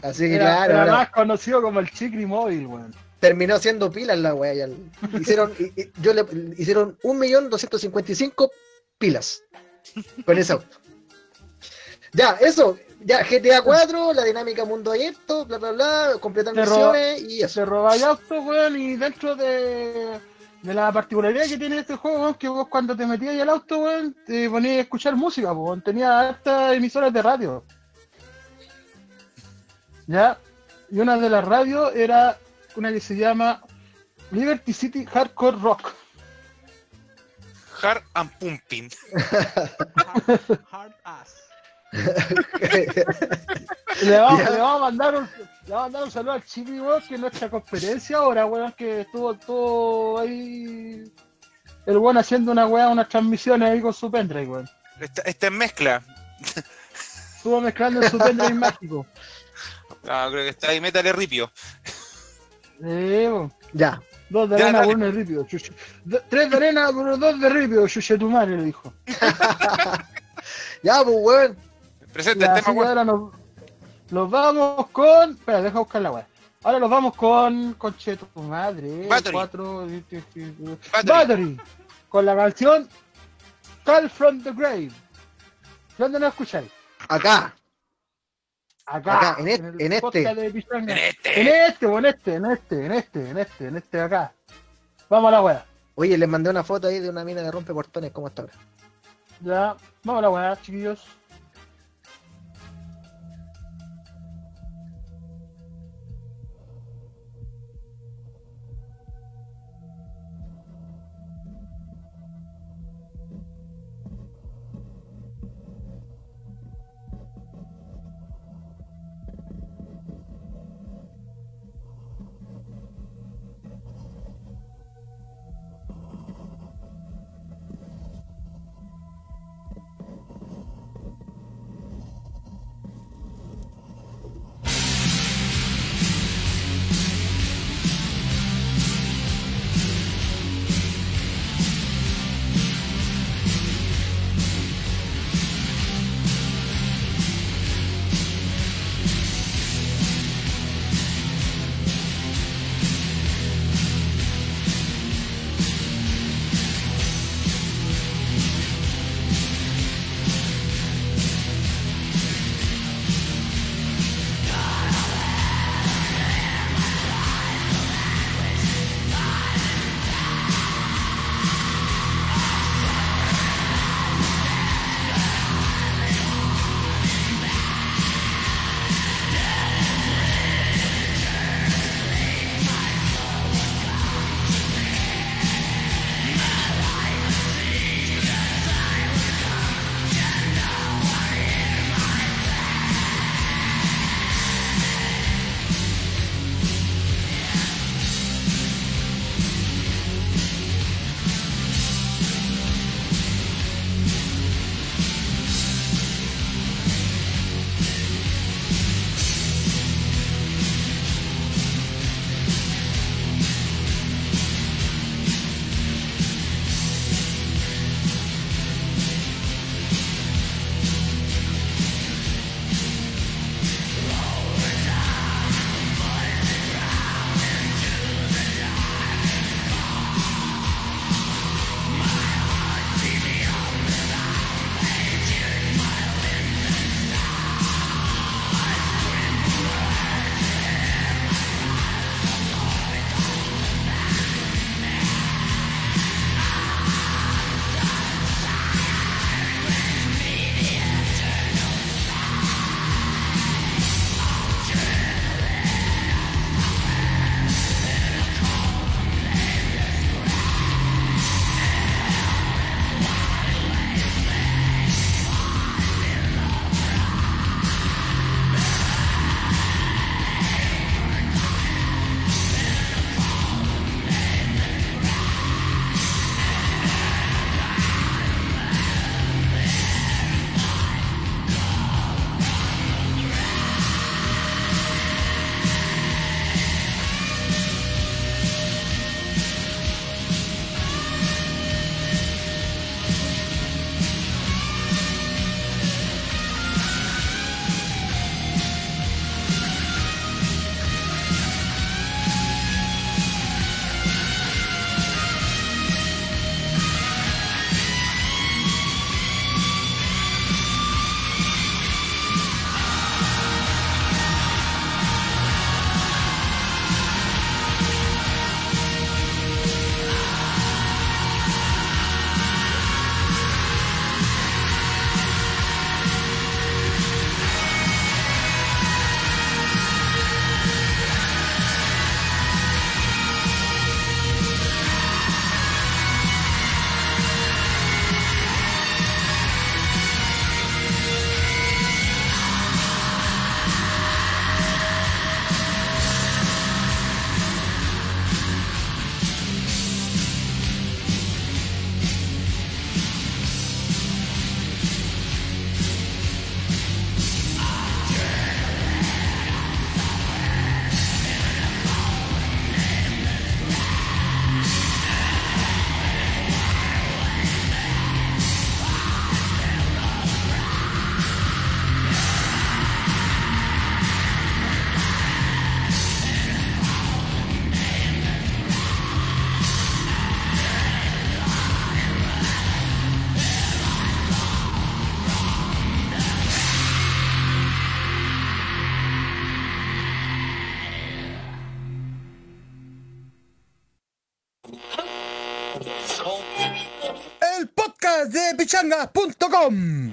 Así 0.01 0.23
que 0.25 0.35
Era, 0.35 0.45
claro, 0.65 0.73
era 0.73 0.91
más 0.91 1.09
conocido 1.09 1.61
como 1.61 1.79
el 1.79 1.89
Chicri 1.91 2.25
Móvil, 2.25 2.67
weón. 2.67 2.93
terminó 3.19 3.57
siendo 3.59 3.91
pilas 3.91 4.17
la 4.19 4.33
ya. 4.53 4.67
Hicieron, 5.19 5.53
yo 6.01 6.13
le, 6.13 6.25
hicieron 6.57 6.97
1.255 7.03 8.49
pilas 8.97 9.41
con 10.25 10.37
ese 10.37 10.53
auto. 10.53 10.77
Ya, 12.13 12.37
eso, 12.41 12.77
ya, 13.03 13.23
GTA 13.23 13.61
4, 13.63 14.13
la 14.13 14.23
dinámica 14.23 14.65
mundo 14.65 14.91
abierto, 14.91 15.45
bla 15.45 15.57
bla 15.57 15.71
bla, 15.71 16.11
completar 16.19 16.53
Te 16.53 16.63
roba- 16.65 16.93
misiones 16.93 17.21
y 17.31 17.39
eso. 17.41 17.53
Se 17.55 17.65
roba 17.65 17.95
el 17.95 18.03
auto, 18.03 18.41
weón, 18.41 18.79
y 18.79 18.95
dentro 18.97 19.35
de, 19.35 20.19
de 20.61 20.73
la 20.73 20.91
particularidad 20.91 21.47
que 21.47 21.57
tiene 21.57 21.79
este 21.79 21.95
juego, 21.95 22.21
weón, 22.21 22.35
que 22.35 22.47
vos 22.49 22.67
cuando 22.67 22.95
te 22.95 23.07
metías 23.07 23.31
ahí 23.33 23.41
al 23.41 23.49
auto, 23.49 23.79
weón, 23.79 24.15
te 24.27 24.47
ponías 24.49 24.77
a 24.77 24.81
escuchar 24.81 25.15
música, 25.15 25.51
weón. 25.53 25.81
Tenía 25.81 26.19
hartas 26.19 26.73
emisoras 26.73 27.11
de 27.11 27.21
radio. 27.23 27.65
¿Ya? 30.07 30.37
Y 30.89 30.99
una 30.99 31.17
de 31.17 31.29
las 31.29 31.43
radios 31.45 31.95
era 31.95 32.37
una 32.75 32.91
que 32.91 32.99
se 32.99 33.15
llama 33.15 33.61
Liberty 34.31 34.73
City 34.73 35.05
Hardcore 35.05 35.57
Rock. 35.57 35.93
Hard 37.81 38.03
and 38.13 38.31
Pumping. 38.39 38.89
Hard, 39.31 40.59
hard 40.71 40.93
ass. 41.03 41.35
Le 44.01 44.17
vamos, 44.17 44.49
le 44.49 44.57
vamos 44.57 44.75
a 44.75 44.79
mandar 44.79 45.15
un, 45.15 45.29
le 45.67 45.73
vamos 45.73 45.79
a 45.79 45.83
mandar 45.83 46.03
un 46.03 46.11
saludo 46.11 46.31
al 46.33 46.43
weón, 46.81 47.01
que 47.07 47.13
es 47.13 47.19
nuestra 47.21 47.49
conferencia 47.49 48.17
ahora, 48.17 48.45
weón, 48.45 48.71
que 48.73 49.01
estuvo 49.01 49.33
todo 49.35 50.19
ahí. 50.19 51.03
El 51.85 51.97
weón 51.97 52.17
haciendo 52.17 52.51
una 52.51 52.65
weá, 52.65 52.89
unas 52.89 53.07
transmisiones 53.09 53.69
ahí 53.69 53.81
con 53.81 53.93
su 53.93 54.09
pendrive, 54.09 54.47
weón. 54.47 54.69
Esta, 54.99 55.21
esta 55.23 55.47
es 55.47 55.53
mezcla. 55.53 56.01
Estuvo 57.35 57.61
mezclando 57.61 58.01
en 58.01 58.09
su 58.09 58.17
pendrive 58.17 58.53
mágico. 58.55 59.05
Ah, 60.07 60.27
creo 60.31 60.43
que 60.43 60.49
está 60.49 60.69
ahí, 60.69 60.81
métale 60.81 61.13
ripio. 61.13 61.51
Eh, 62.83 63.29
weón. 63.31 63.53
ya, 63.73 64.01
Dos 64.29 64.49
de 64.49 64.57
Ya, 64.57 64.65
arena 64.65 64.83
por 64.83 64.95
uno 64.95 65.05
de 65.05 65.11
ripio. 65.11 65.47
Tres 66.29 66.49
de 66.49 66.55
arena 66.57 66.91
por 66.91 67.19
dos 67.19 67.39
de 67.39 67.49
ripio, 67.49 67.87
chuche 67.87 68.17
tu 68.17 68.29
madre, 68.29 68.57
le 68.57 68.63
dijo. 68.65 68.93
ya, 70.83 71.03
pues 71.03 71.15
weón. 71.19 71.57
Presenta 72.11 72.55
el 72.57 72.63
tema, 72.63 72.73
weón. 72.77 72.87
ahora 72.89 73.05
nos, 73.05 73.31
nos 74.11 74.29
vamos 74.29 74.87
con. 74.89 75.31
Espera, 75.31 75.61
deja 75.61 75.79
buscar 75.79 76.01
la 76.01 76.11
weá. 76.11 76.27
Ahora 76.63 76.79
nos 76.79 76.89
vamos 76.89 77.15
con. 77.15 77.73
Conche 77.75 78.17
tu 78.17 78.27
madre. 78.41 79.07
Battery. 79.07 79.33
Cuatro. 79.33 79.87
Battery. 79.87 81.03
Battery. 81.05 81.61
Con 82.09 82.25
la 82.25 82.35
canción 82.35 82.89
Call 83.83 84.09
from 84.09 84.41
the 84.43 84.51
Grave. 84.51 84.91
¿Dónde 85.97 86.19
nos 86.19 86.29
escucháis? 86.29 86.71
Acá, 87.09 87.53
Acá. 88.85 89.17
Acá, 89.31 89.35
en 89.39 89.47
este- 89.47 89.67
el 89.67 89.81
en 89.81 89.93
este. 89.93 90.35
de 90.35 90.51
Pichanga. 90.51 90.93
En 90.93 90.99
En 90.99 91.47
este. 91.47 91.65
este, 91.67 91.85
o 91.85 91.97
en 91.99 92.05
este, 92.05 92.33
en 92.35 92.45
este, 92.45 92.85
en 92.85 92.91
este, 92.91 93.29
en 93.29 93.37
este, 93.37 93.67
en 93.67 93.77
este 93.77 93.97
de 93.97 94.03
acá. 94.03 94.33
Vamos 95.09 95.29
a 95.29 95.31
la 95.31 95.41
weá. 95.41 95.65
oye, 95.95 96.17
les 96.17 96.27
mandé 96.27 96.49
una 96.49 96.63
foto 96.63 96.87
ahí 96.87 96.99
de 96.99 97.09
una 97.09 97.23
mina 97.23 97.41
de 97.41 97.51
rompe 97.51 97.73
portones, 97.73 98.11
¿cómo 98.11 98.27
está 98.27 98.41
ahora? 98.43 98.53
Ya, 99.41 99.75
vamos 100.03 100.19
a 100.19 100.21
la 100.23 100.29
weá, 100.29 100.61
chiquillos. 100.61 101.05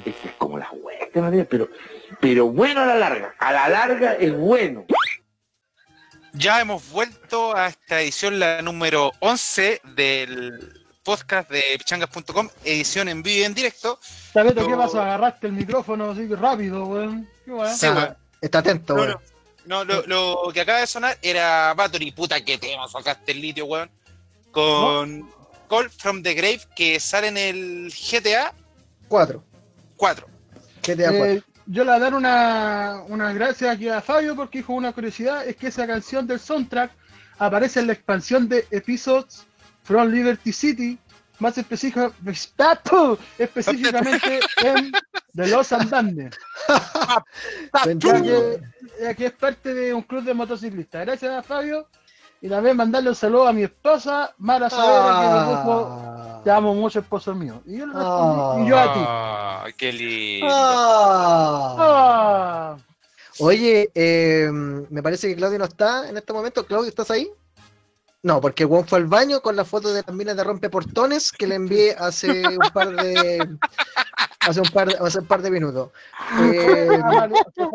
Este 0.05 0.29
es 0.29 0.35
como 0.39 0.59
la 0.59 0.67
Matías, 1.21 1.47
pero, 1.51 1.69
pero 2.21 2.47
bueno 2.47 2.81
a 2.83 2.87
la 2.87 2.95
larga. 2.97 3.35
A 3.39 3.53
la 3.53 3.69
larga 3.69 4.15
es 4.15 4.37
bueno. 4.37 4.85
Ya 6.33 6.61
hemos 6.61 6.89
vuelto 6.91 7.57
a 7.57 7.69
esta 7.69 8.01
edición, 8.01 8.39
la 8.39 8.63
número 8.63 9.13
11 9.21 9.81
del 9.97 10.85
podcast 11.03 11.51
de 11.51 11.63
pichangas.com, 11.79 12.49
edición 12.65 13.09
en 13.09 13.23
vivo 13.23 13.41
y 13.41 13.45
en 13.45 13.55
directo. 13.55 13.99
Tabeto, 14.33 14.65
¿qué 14.65 14.71
No. 14.73 14.79
pasa? 14.79 15.03
Agarraste 15.03 15.49
el 15.49 15.55
micrófono 15.55 16.11
así 16.11 16.29
que 16.29 16.37
rápido, 16.37 16.85
weón. 16.85 17.29
Qué. 17.47 17.67
Sí, 17.75 17.87
Está, 17.87 17.95
weón. 17.95 18.17
está 18.41 18.59
atento, 18.61 18.95
weón. 18.95 19.17
no, 19.67 19.85
no, 19.85 20.03
lo, 20.03 20.47
lo 20.47 20.53
que 20.53 20.61
acaba 20.61 20.81
de 20.81 20.87
sonar 20.87 21.19
era 21.23 21.75
Battery, 21.75 22.13
puta 22.13 22.41
que 22.45 22.59
te 22.59 22.77
sacaste 22.93 23.33
el 23.33 23.41
litio, 23.41 23.65
weón. 23.67 23.91
Con 24.53 25.29
Call 25.71 25.89
from 25.89 26.21
the 26.23 26.35
Grave, 26.35 26.61
que 26.75 26.99
sale 26.99 27.29
en 27.29 27.37
el 27.37 27.93
GTA 27.93 28.53
4. 29.09 29.43
4. 29.97 30.27
GTA 30.83 31.09
4. 31.11 31.25
Eh, 31.27 31.43
yo 31.67 31.85
le 31.85 31.91
voy 31.91 31.97
a 31.97 32.03
dar 32.03 32.15
una, 32.15 33.03
una 33.07 33.33
gracias 33.33 33.73
aquí 33.77 33.89
a 33.89 34.01
Fabio 34.01 34.35
porque 34.35 34.59
dijo 34.59 34.73
una 34.73 34.93
curiosidad, 34.93 35.47
es 35.47 35.55
que 35.55 35.69
esa 35.69 35.87
canción 35.87 36.27
del 36.27 36.41
soundtrack 36.41 36.91
aparece 37.39 37.79
en 37.79 37.87
la 37.87 37.93
expansión 37.93 38.49
de 38.49 38.67
Episodes 38.73 39.47
from 39.85 40.09
Liberty 40.11 40.53
City, 40.53 40.99
más 41.39 41.57
específica- 41.57 42.13
específicamente 43.39 44.41
en 44.65 44.91
The 45.37 45.47
Los 45.47 45.73
Andantes, 45.73 46.37
ya 47.99 48.21
que, 48.23 48.61
ya 49.01 49.15
que 49.15 49.27
es 49.27 49.33
parte 49.33 49.73
de 49.73 49.95
un 49.95 50.03
club 50.03 50.25
de 50.25 50.35
motociclistas. 50.35 51.07
Gracias 51.07 51.31
a 51.33 51.43
Fabio 51.45 51.89
y 52.41 52.49
también 52.49 52.77
mandarle 52.77 53.11
un 53.11 53.15
saludo 53.15 53.49
a 53.49 53.53
mi 53.53 53.63
esposa, 53.65 54.35
Mara 54.39 54.71
Saavedra, 54.71 55.21
que 55.21 55.29
me 55.29 55.51
dijo, 55.57 55.89
Ah. 55.91 56.41
te 56.43 56.51
amo 56.51 56.75
mucho, 56.75 57.01
esposo 57.01 57.35
mío. 57.35 57.63
Y 57.67 57.79
yo 57.79 57.87
le 57.87 57.93
respondí, 57.93 58.65
y 58.65 58.69
yo 58.69 58.79
a 58.79 58.95
ti. 58.95 59.01
Ah, 59.03 59.67
qué 59.77 59.93
lindo. 59.93 60.47
Ah. 60.51 61.77
Ah. 61.79 62.77
Oye, 63.41 63.91
eh, 63.95 64.49
me 64.53 65.03
parece 65.03 65.29
que 65.29 65.37
Claudio 65.37 65.59
no 65.59 65.65
está 65.65 66.09
en 66.09 66.17
este 66.17 66.33
momento. 66.33 66.65
Claudio, 66.67 66.89
¿estás 66.89 67.11
ahí? 67.11 67.31
No, 68.23 68.39
porque 68.41 68.67
Juan 68.67 68.87
fue 68.87 68.99
al 68.99 69.07
baño 69.07 69.41
con 69.41 69.57
la 69.57 69.65
foto 69.65 69.93
de 69.95 70.03
las 70.07 70.15
minas 70.15 70.37
de 70.37 70.45
rompeportones 70.45 71.33
que 71.33 71.47
le 71.47 71.55
envié 71.55 71.95
hace 71.99 72.47
un 72.47 72.71
par 72.75 72.91
de 72.95 73.49
hace 74.41 74.61
un 74.61 74.69
par 74.69 74.89
de, 74.89 74.95
hace 74.99 75.21
un 75.21 75.27
par 75.27 75.41
de 75.41 75.51
minutos. 75.51 75.91
Eh, 76.43 77.01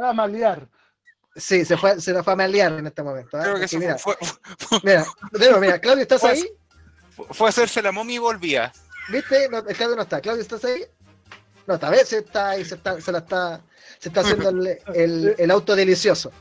a 0.03 0.13
malear. 0.13 0.67
Sí, 1.35 1.65
se, 1.65 1.75
fue, 1.75 1.99
se 1.99 2.13
la 2.13 2.23
fue 2.23 2.33
a 2.33 2.35
malear 2.37 2.71
en 2.73 2.87
este 2.87 3.03
momento. 3.03 3.37
¿eh? 3.37 3.41
Creo 3.43 3.67
que 3.67 3.77
mira, 3.77 3.97
fue, 3.97 4.15
fue, 4.57 4.79
mira, 4.83 5.05
mira, 5.33 5.57
mira, 5.59 5.79
Claudio, 5.79 6.03
¿estás 6.03 6.21
fue, 6.21 6.31
ahí? 6.31 6.49
Fue 7.31 7.47
a 7.47 7.49
hacerse 7.49 7.81
la 7.81 7.91
momia 7.91 8.15
y 8.15 8.19
volvía. 8.19 8.71
¿Viste? 9.09 9.49
No, 9.49 9.63
Claudio 9.63 9.97
no 9.97 10.03
está. 10.03 10.21
Claudio, 10.21 10.41
¿estás 10.41 10.63
ahí? 10.63 10.85
No, 11.67 11.73
está. 11.75 11.89
¿Ves? 11.89 12.07
Se 12.07 12.19
está 12.19 12.51
ahí, 12.51 12.63
se, 12.63 12.75
está, 12.75 13.01
se 13.01 13.11
la 13.11 13.17
está, 13.17 13.61
se 13.99 14.09
está 14.09 14.21
haciendo 14.21 14.49
el, 14.49 14.79
el, 14.93 15.35
el 15.37 15.51
auto 15.51 15.75
delicioso. 15.75 16.31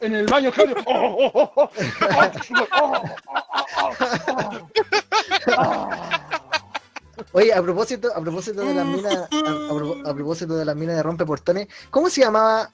En 0.00 0.14
el 0.14 0.26
baño, 0.26 0.52
Claudio. 0.52 0.76
Oh, 0.86 1.30
oh, 1.34 1.52
oh, 1.56 1.70
Oye, 7.32 7.54
a 7.54 7.62
propósito, 7.62 8.12
a 8.14 8.20
propósito 8.20 8.60
de 8.60 8.74
las 8.74 8.84
minas, 8.84 9.14
a, 9.14 9.28
a, 9.30 10.10
a 10.10 10.14
propósito 10.14 10.56
de 10.56 10.64
las 10.64 10.76
minas 10.76 10.96
de 10.96 11.02
rompeportones, 11.02 11.68
¿cómo 11.90 12.10
se 12.10 12.20
llamaba 12.20 12.70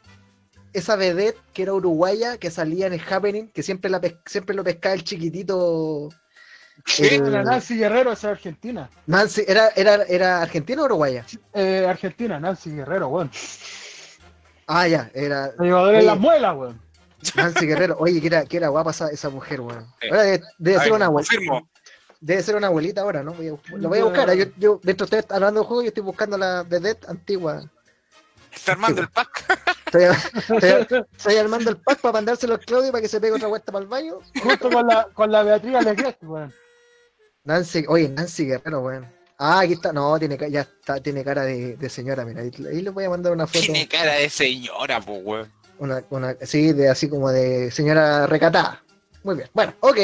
esa 0.78 0.96
vedette 0.96 1.38
que 1.52 1.62
era 1.62 1.74
uruguaya 1.74 2.38
que 2.38 2.50
salía 2.50 2.86
en 2.86 2.94
el 2.94 3.02
Happening, 3.08 3.48
que 3.48 3.62
siempre 3.62 3.90
la 3.90 4.00
pes- 4.00 4.16
siempre 4.26 4.54
lo 4.56 4.64
pescaba 4.64 4.94
el 4.94 5.04
chiquitito 5.04 6.08
el- 6.98 7.32
La 7.32 7.42
Nancy 7.42 7.76
Guerrero 7.76 8.12
es 8.12 8.24
argentina. 8.24 8.88
Nancy, 9.06 9.44
¿era, 9.46 9.68
era, 9.74 10.04
era 10.04 10.42
argentina 10.42 10.82
o 10.82 10.84
uruguaya? 10.84 11.24
Eh, 11.52 11.84
argentina, 11.88 12.38
Nancy 12.38 12.70
Guerrero, 12.70 13.08
weón. 13.08 13.30
Ah, 14.66 14.86
ya, 14.86 15.10
era 15.14 15.50
en 15.58 15.72
Oye. 15.72 16.02
las 16.02 16.18
muelas, 16.18 16.56
weón. 16.56 16.80
Nancy 17.34 17.66
Guerrero. 17.66 17.96
Oye, 17.98 18.20
que 18.20 18.26
era, 18.28 18.44
que 18.44 18.56
era 18.58 18.68
guapa 18.68 18.90
esa, 18.92 19.08
esa 19.08 19.28
mujer, 19.30 19.60
weón. 19.60 19.86
Sí. 20.00 20.08
Ahora 20.08 20.22
debe, 20.22 20.78
ser 20.78 20.84
ver, 20.84 20.92
una 20.92 21.06
abuelita. 21.06 21.34
confirmo. 21.34 21.68
Debe 22.20 22.42
ser 22.42 22.56
una 22.56 22.66
abuelita 22.68 23.00
ahora, 23.00 23.22
¿no? 23.22 23.32
Voy 23.32 23.48
a, 23.48 23.50
lo 23.76 23.88
voy 23.88 23.98
a 23.98 24.04
buscar. 24.04 24.32
Yo, 24.34 24.44
yo, 24.56 24.80
mientras 24.82 25.06
ustedes 25.06 25.26
hablando 25.30 25.60
de 25.60 25.66
juego, 25.66 25.82
yo 25.82 25.88
estoy 25.88 26.02
buscando 26.02 26.36
la 26.38 26.62
vedette 26.64 27.08
antigua. 27.08 27.68
Está 28.52 28.72
armando 28.72 29.02
el 29.02 29.08
pack. 29.08 29.67
Estoy, 29.92 30.04
estoy- 30.80 31.04
estoy 31.16 31.36
armando 31.36 31.70
el 31.70 31.76
pack 31.78 32.00
para 32.00 32.12
mandárselo 32.12 32.54
al 32.54 32.60
Claudio 32.60 32.92
para 32.92 33.02
que 33.02 33.08
se 33.08 33.20
pegue 33.20 33.32
otra 33.34 33.48
vuelta 33.48 33.72
para 33.72 33.82
el 33.82 33.88
baño. 33.88 34.18
Junto 34.42 34.70
con 34.70 34.86
la, 34.86 35.04
con 35.12 35.30
la 35.32 35.42
Beatriz 35.42 35.74
Alegret, 35.74 36.16
weón. 36.22 36.52
Nancy, 37.44 37.84
oye, 37.88 38.08
Nancy 38.08 38.46
Guerrero, 38.46 38.80
weón. 38.80 39.06
Ah, 39.38 39.60
aquí 39.60 39.74
está, 39.74 39.92
no, 39.92 40.18
tiene, 40.18 40.36
ya 40.50 40.62
está, 40.62 41.00
tiene 41.00 41.22
cara 41.24 41.44
de, 41.44 41.76
de 41.76 41.88
señora, 41.88 42.24
mira, 42.24 42.42
ahí, 42.42 42.50
ahí 42.70 42.82
les 42.82 42.92
voy 42.92 43.04
a 43.04 43.10
mandar 43.10 43.32
una 43.32 43.46
foto. 43.46 43.60
Tiene 43.60 43.86
cara 43.86 44.14
de 44.14 44.28
señora, 44.28 45.00
pues, 45.00 45.20
weón. 45.24 45.52
Una, 45.78 46.02
una, 46.10 46.36
sí, 46.42 46.72
de 46.72 46.88
así 46.88 47.08
como 47.08 47.30
de 47.30 47.70
señora 47.70 48.26
recatada. 48.26 48.82
Muy 49.22 49.36
bien, 49.36 49.48
bueno, 49.54 49.74
ok. 49.80 49.96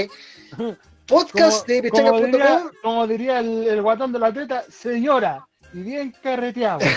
Podcast 1.06 1.66
de 1.66 1.90
como, 1.90 2.19
diría, 2.20 2.70
como 2.82 3.06
diría 3.06 3.40
el, 3.40 3.65
el 3.69 3.82
guatón 3.82 4.12
de 4.12 4.19
la 4.20 4.28
atleta, 4.28 4.65
señora, 4.70 5.47
y 5.74 5.82
bien 5.82 6.14
carreteado. 6.22 6.80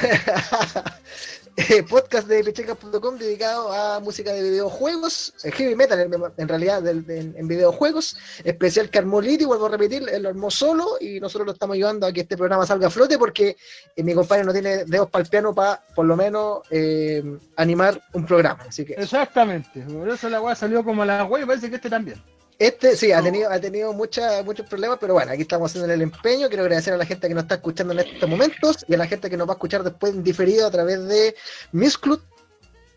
Eh, 1.59 1.81
podcast 1.81 2.27
de 2.27 2.43
pichanga.com 2.43 3.17
dedicado 3.17 3.73
a 3.73 3.99
música 3.99 4.31
de 4.31 4.43
videojuegos, 4.43 5.33
eh, 5.43 5.51
heavy 5.51 5.73
metal 5.75 5.99
en, 6.01 6.13
en 6.37 6.47
realidad 6.47 6.83
de- 6.83 6.91
en, 7.35 7.47
videojuegos, 7.47 8.15
especial 8.43 8.91
que 8.91 8.99
armó 8.99 9.19
Liti, 9.19 9.43
vuelvo 9.43 9.65
a 9.65 9.69
repetir, 9.69 10.07
él 10.07 10.21
lo 10.21 10.29
armó 10.29 10.51
solo 10.51 10.97
y 11.01 11.19
nosotros 11.19 11.47
lo 11.47 11.53
estamos 11.53 11.73
ayudando 11.73 12.05
a 12.05 12.13
que 12.13 12.21
este 12.21 12.37
programa 12.37 12.67
salga 12.67 12.85
a 12.85 12.91
flote 12.91 13.17
porque 13.17 13.57
eh, 13.95 14.03
mi 14.03 14.13
compañero 14.13 14.45
no 14.45 14.53
tiene 14.53 14.85
dedos 14.85 15.09
para 15.09 15.23
el 15.23 15.29
piano 15.31 15.55
para 15.55 15.81
por 15.95 16.05
lo 16.05 16.15
menos 16.15 16.59
eh, 16.69 17.23
animar 17.55 18.03
un 18.13 18.27
programa. 18.27 18.63
Así 18.69 18.85
que 18.85 18.93
Exactamente. 18.93 19.81
Por 19.81 20.07
eso 20.09 20.29
la 20.29 20.39
weá 20.39 20.53
salió 20.53 20.83
como 20.83 21.03
la 21.05 21.23
weá 21.25 21.41
y 21.41 21.47
parece 21.47 21.71
que 21.71 21.77
este 21.77 21.89
también. 21.89 22.21
Este 22.59 22.95
sí 22.95 23.11
ha 23.11 23.21
tenido, 23.21 23.49
ha 23.51 23.59
tenido 23.59 23.93
mucha- 23.93 24.41
muchos 24.43 24.67
problemas, 24.67 24.97
pero 24.99 25.13
bueno, 25.13 25.31
aquí 25.31 25.43
estamos 25.43 25.69
haciendo 25.71 25.93
el 25.93 26.01
empeño. 26.01 26.47
Quiero 26.47 26.63
agradecer 26.63 26.93
a 26.93 26.97
la 26.97 27.05
gente 27.05 27.27
que 27.27 27.33
nos 27.33 27.43
está 27.43 27.55
escuchando 27.55 27.93
en 27.93 27.99
estos 27.99 28.27
momentos 28.29 28.85
y 28.87 28.95
a 28.95 28.97
la 28.97 29.05
gente 29.07 29.29
que 29.29 29.37
nos 29.37 29.47
va 29.47 29.53
a 29.53 29.55
escuchar 29.55 29.83
después 29.83 30.13
en 30.13 30.23
diferido 30.23 30.65
a 30.67 30.71
través 30.71 31.05
de 31.07 31.35
Miss 31.71 31.97
Club, 31.97 32.21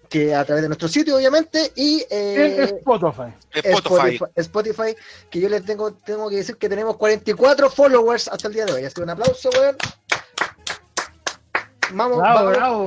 que 0.08 0.34
a 0.34 0.44
través 0.44 0.62
de 0.62 0.68
nuestro 0.68 0.88
sitio, 0.88 1.16
obviamente, 1.16 1.72
y 1.76 2.04
eh, 2.10 2.72
Spotify. 2.80 3.32
Spotify. 3.52 4.16
Spotify, 4.16 4.24
Spotify, 4.36 4.96
que 5.30 5.40
yo 5.40 5.48
les 5.48 5.64
tengo, 5.64 5.92
tengo 5.92 6.28
que 6.30 6.36
decir 6.36 6.56
que 6.56 6.68
tenemos 6.68 6.96
44 6.96 7.70
followers 7.70 8.26
hasta 8.28 8.48
el 8.48 8.54
día 8.54 8.64
de 8.66 8.72
hoy. 8.72 8.84
Así 8.84 8.94
que 8.94 9.02
un 9.02 9.10
aplauso, 9.10 9.50
weón. 9.50 9.76
Vamos, 11.92 12.18
Bravo, 12.18 12.34
vamos, 12.38 12.52
bravo. 12.56 12.86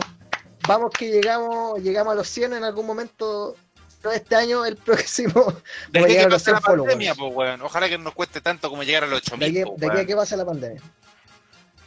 vamos 0.68 0.92
que 0.98 1.12
llegamos, 1.12 1.82
llegamos 1.82 2.14
a 2.14 2.16
los 2.16 2.28
100 2.30 2.54
en 2.54 2.64
algún 2.64 2.86
momento, 2.86 3.56
no 4.04 4.12
este 4.12 4.36
año, 4.36 4.66
el 4.66 4.76
próximo. 4.78 5.34
Voy 5.46 5.54
a 5.54 5.62
Desde 5.92 6.08
llegar 6.10 6.26
que 6.26 6.32
la 6.32 6.40
100 6.40 6.62
followers. 6.62 6.94
pandemia, 6.94 7.16
pues, 7.16 7.34
weón. 7.34 7.62
Ojalá 7.62 7.90
que 7.90 7.98
no 7.98 8.04
nos 8.06 8.14
cueste 8.14 8.42
tanto 8.42 8.70
como 8.70 8.84
llegar 8.84 9.04
a 9.04 9.08
los 9.08 9.22
De 9.24 9.36
aquí, 9.36 9.36
8000, 9.36 9.54
de 9.54 9.66
pues, 9.78 9.92
aquí 9.92 10.00
a 10.02 10.06
que 10.06 10.16
pase 10.16 10.38
la 10.38 10.46
pandemia. 10.46 10.82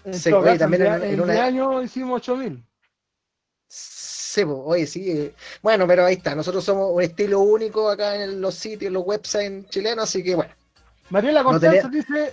Todo 0.04 0.38
oye, 0.38 0.46
caso, 0.46 0.58
también 0.58 0.82
en, 0.86 0.92
en- 0.94 1.02
en 1.02 1.10
en 1.14 1.20
una- 1.20 1.32
10 1.32 1.44
años 1.44 1.84
hicimos 1.84 2.16
8000. 2.22 2.64
Sí, 3.68 4.44
po, 4.44 4.64
oye, 4.64 4.86
sí. 4.86 5.32
Bueno, 5.62 5.86
pero 5.86 6.04
ahí 6.04 6.14
está. 6.14 6.34
Nosotros 6.34 6.64
somos 6.64 6.90
un 6.92 7.02
estilo 7.02 7.40
único 7.40 7.88
acá 7.90 8.14
en 8.22 8.40
los 8.40 8.54
sitios, 8.54 8.92
los 8.92 9.02
websites 9.04 9.68
chilenos, 9.70 10.04
así 10.04 10.22
que 10.22 10.34
bueno. 10.34 10.52
Mariela 11.10 11.42
No 11.42 11.50
Constanza 11.50 11.88
dice, 11.88 12.32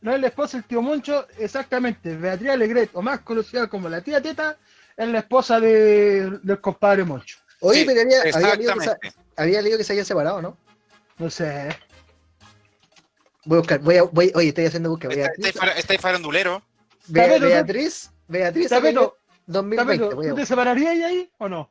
no 0.00 0.14
es 0.14 0.20
la 0.20 0.26
esposa 0.28 0.56
del 0.58 0.64
tío 0.66 0.82
Moncho, 0.82 1.26
exactamente, 1.38 2.16
Beatriz 2.16 2.50
Alegret, 2.50 2.90
o 2.94 3.02
más 3.02 3.20
conocida 3.20 3.66
como 3.68 3.88
la 3.88 4.00
tía 4.00 4.20
Teta, 4.20 4.56
es 4.96 5.08
la 5.08 5.18
esposa 5.20 5.60
de- 5.60 6.38
del 6.42 6.60
compadre 6.60 7.04
Moncho. 7.04 7.38
Oye, 7.60 7.80
Sí, 7.80 7.86
pero 7.86 8.00
había, 8.02 8.20
había 8.20 8.54
leído 8.56 8.74
que 8.74 8.80
se, 8.80 8.84
Exactamente. 8.86 9.18
había 9.36 9.62
leído 9.62 9.78
que 9.78 9.84
se 9.84 9.92
habían 9.92 10.06
separado, 10.06 10.42
¿no? 10.42 10.56
No 11.18 11.30
sé. 11.30 11.68
Voy 13.44 13.56
a 13.56 13.60
buscar, 13.60 13.78
voy 13.80 13.96
a, 13.96 14.02
voy, 14.02 14.32
oye, 14.34 14.48
estoy 14.48 14.66
haciendo 14.66 14.90
búsqueda. 14.90 15.12
Está- 15.12 15.22
Beatriz, 15.28 15.46
Estáis 15.46 15.60
fara- 15.60 15.78
estáis 15.78 16.00
farandulero. 16.00 16.62
Beatriz, 17.08 18.10
Beatriz 18.28 18.70
Alegret, 18.72 19.10
2020. 19.46 19.76
Tapeto, 20.04 20.16
voy 20.16 20.26
a 20.26 20.30
¿tú 20.30 20.36
te 20.36 20.46
separarías 20.46 20.92
ahí 21.04 21.30
o 21.38 21.48
no? 21.48 21.70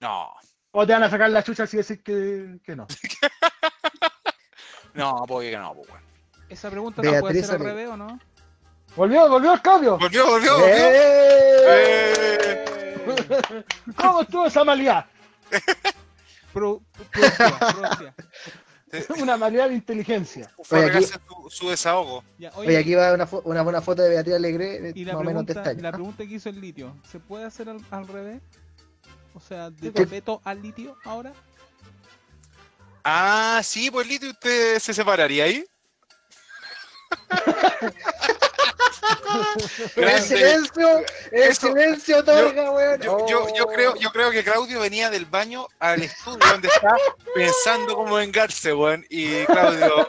No, 0.00 0.32
¿O 0.72 0.86
te 0.86 0.92
van 0.92 1.02
a 1.02 1.10
sacar 1.10 1.30
la 1.30 1.42
chucha 1.42 1.66
si 1.66 1.78
decís 1.78 2.00
que, 2.02 2.58
que 2.64 2.76
no? 2.76 2.86
no, 4.94 5.24
pues 5.26 5.50
que 5.50 5.56
no, 5.56 5.74
pues, 5.74 5.88
weón. 5.88 6.02
Esa 6.48 6.70
pregunta 6.70 7.02
se 7.02 7.08
puede 7.08 7.20
Beatriz 7.22 7.44
hacer 7.44 7.56
al 7.56 7.62
revés 7.64 7.88
o 7.88 7.96
no? 7.96 8.18
¿Volvió, 8.96 9.28
volvió 9.28 9.54
el 9.54 9.62
cambio? 9.62 9.96
Volvió, 9.98 10.26
volvió, 10.26 10.58
volvió. 10.58 10.74
¡Eh! 10.76 11.64
Eh. 11.68 12.64
¿Cómo 13.96 14.22
estuvo 14.22 14.46
esa 14.46 14.64
malidad? 14.64 15.06
Pro, 16.52 16.82
propia, 17.12 17.58
propia. 17.58 18.14
Una 19.22 19.36
malidad 19.38 19.68
de 19.70 19.74
inteligencia. 19.74 20.50
Fue 20.62 20.80
a 20.82 20.86
Oye, 20.86 20.96
aquí- 20.98 21.06
su, 21.06 21.50
su 21.50 21.68
desahogo. 21.70 22.22
Ya, 22.38 22.50
Oye, 22.56 22.68
oye, 22.68 22.76
aquí 22.78 22.94
va 22.94 23.14
una, 23.14 23.26
fo- 23.26 23.40
una 23.44 23.62
buena 23.62 23.80
foto 23.80 24.02
de 24.02 24.10
Beatriz 24.10 24.34
Alegre, 24.34 24.92
y 24.94 25.04
la 25.06 25.14
más 25.14 25.24
menos 25.24 25.44
pregunta, 25.46 25.70
año. 25.70 25.80
la 25.82 25.92
pregunta 25.92 26.26
que 26.26 26.34
hizo 26.34 26.50
el 26.50 26.60
litio, 26.60 26.94
¿se 27.10 27.18
puede 27.18 27.44
hacer 27.46 27.70
al, 27.70 27.80
al 27.90 28.06
revés? 28.06 28.42
O 29.34 29.40
sea, 29.40 29.70
de 29.70 29.90
pues. 29.90 30.04
tapeto 30.04 30.42
al 30.44 30.60
litio 30.60 30.94
ahora. 31.04 31.32
Ah, 33.02 33.60
sí, 33.64 33.90
pues 33.90 34.06
Liti, 34.06 34.28
¿usted 34.28 34.78
se 34.78 34.92
separaría 34.92 35.44
ahí? 35.44 35.64
El 39.96 40.20
silencio, 40.20 40.98
el 41.30 41.42
Eso- 41.42 41.66
silencio 41.68 42.18
otorga, 42.18 42.70
weón. 42.70 43.00
Yo, 43.00 43.26
yo, 43.26 43.46
yo 43.54 43.66
creo, 43.66 43.96
yo 43.96 44.10
creo 44.10 44.30
que 44.30 44.44
Claudio 44.44 44.80
venía 44.80 45.10
del 45.10 45.26
baño 45.26 45.66
al 45.78 46.02
estudio 46.02 46.38
donde 46.50 46.68
está 46.68 46.94
pensando 47.34 47.94
cómo 47.96 48.14
vengarse, 48.16 48.72
weón. 48.72 49.04
Y 49.08 49.44
Claudio, 49.46 50.08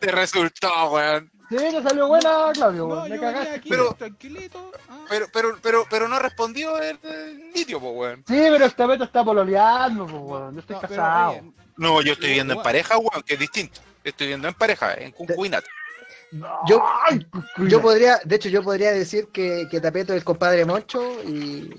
te 0.00 0.10
resultó, 0.10 0.70
weón. 0.90 1.30
Sí, 1.48 1.56
le 1.58 1.82
salió 1.82 2.08
buena, 2.08 2.50
Claudio, 2.54 2.86
No, 2.88 2.94
weón. 2.94 3.10
Me 3.10 3.18
cagaste. 3.20 3.54
aquí 3.54 3.68
Pero- 3.68 3.92
tranquilito. 3.94 4.72
ah. 4.88 5.04
Pero, 5.08 5.26
pero, 5.32 5.58
pero, 5.62 5.86
pero 5.90 6.08
no 6.08 6.18
respondió 6.18 6.78
el, 6.80 6.98
el 7.02 7.52
litio, 7.52 7.78
po, 7.80 7.90
weón. 7.90 8.24
Sí, 8.26 8.38
pero 8.50 8.64
este 8.64 8.86
Beto 8.86 9.04
está 9.04 9.22
pololeando, 9.24 10.04
weón. 10.04 10.54
Yo 10.54 10.60
estoy 10.60 10.74
No, 10.76 10.80
pero, 10.80 10.94
casado. 10.94 11.40
No, 11.76 12.02
yo 12.02 12.12
estoy 12.14 12.30
viendo 12.32 12.54
en 12.54 12.62
pareja, 12.62 12.96
weón, 12.98 13.22
que 13.22 13.34
es 13.34 13.40
distinto. 13.40 13.80
Estoy 14.04 14.28
viendo 14.28 14.48
en 14.48 14.54
pareja, 14.54 14.94
en 14.94 15.12
concubinato. 15.12 15.68
Yo- 16.66 16.82
Yo 17.68 17.82
podría, 17.82 18.18
de 18.24 18.36
hecho, 18.36 18.48
yo 18.48 18.62
podría 18.62 18.92
decir 18.92 19.28
que, 19.32 19.66
que 19.70 19.80
Tapeto 19.80 20.12
es 20.14 20.18
el 20.18 20.24
compadre 20.24 20.64
Moncho 20.64 21.22
y, 21.24 21.70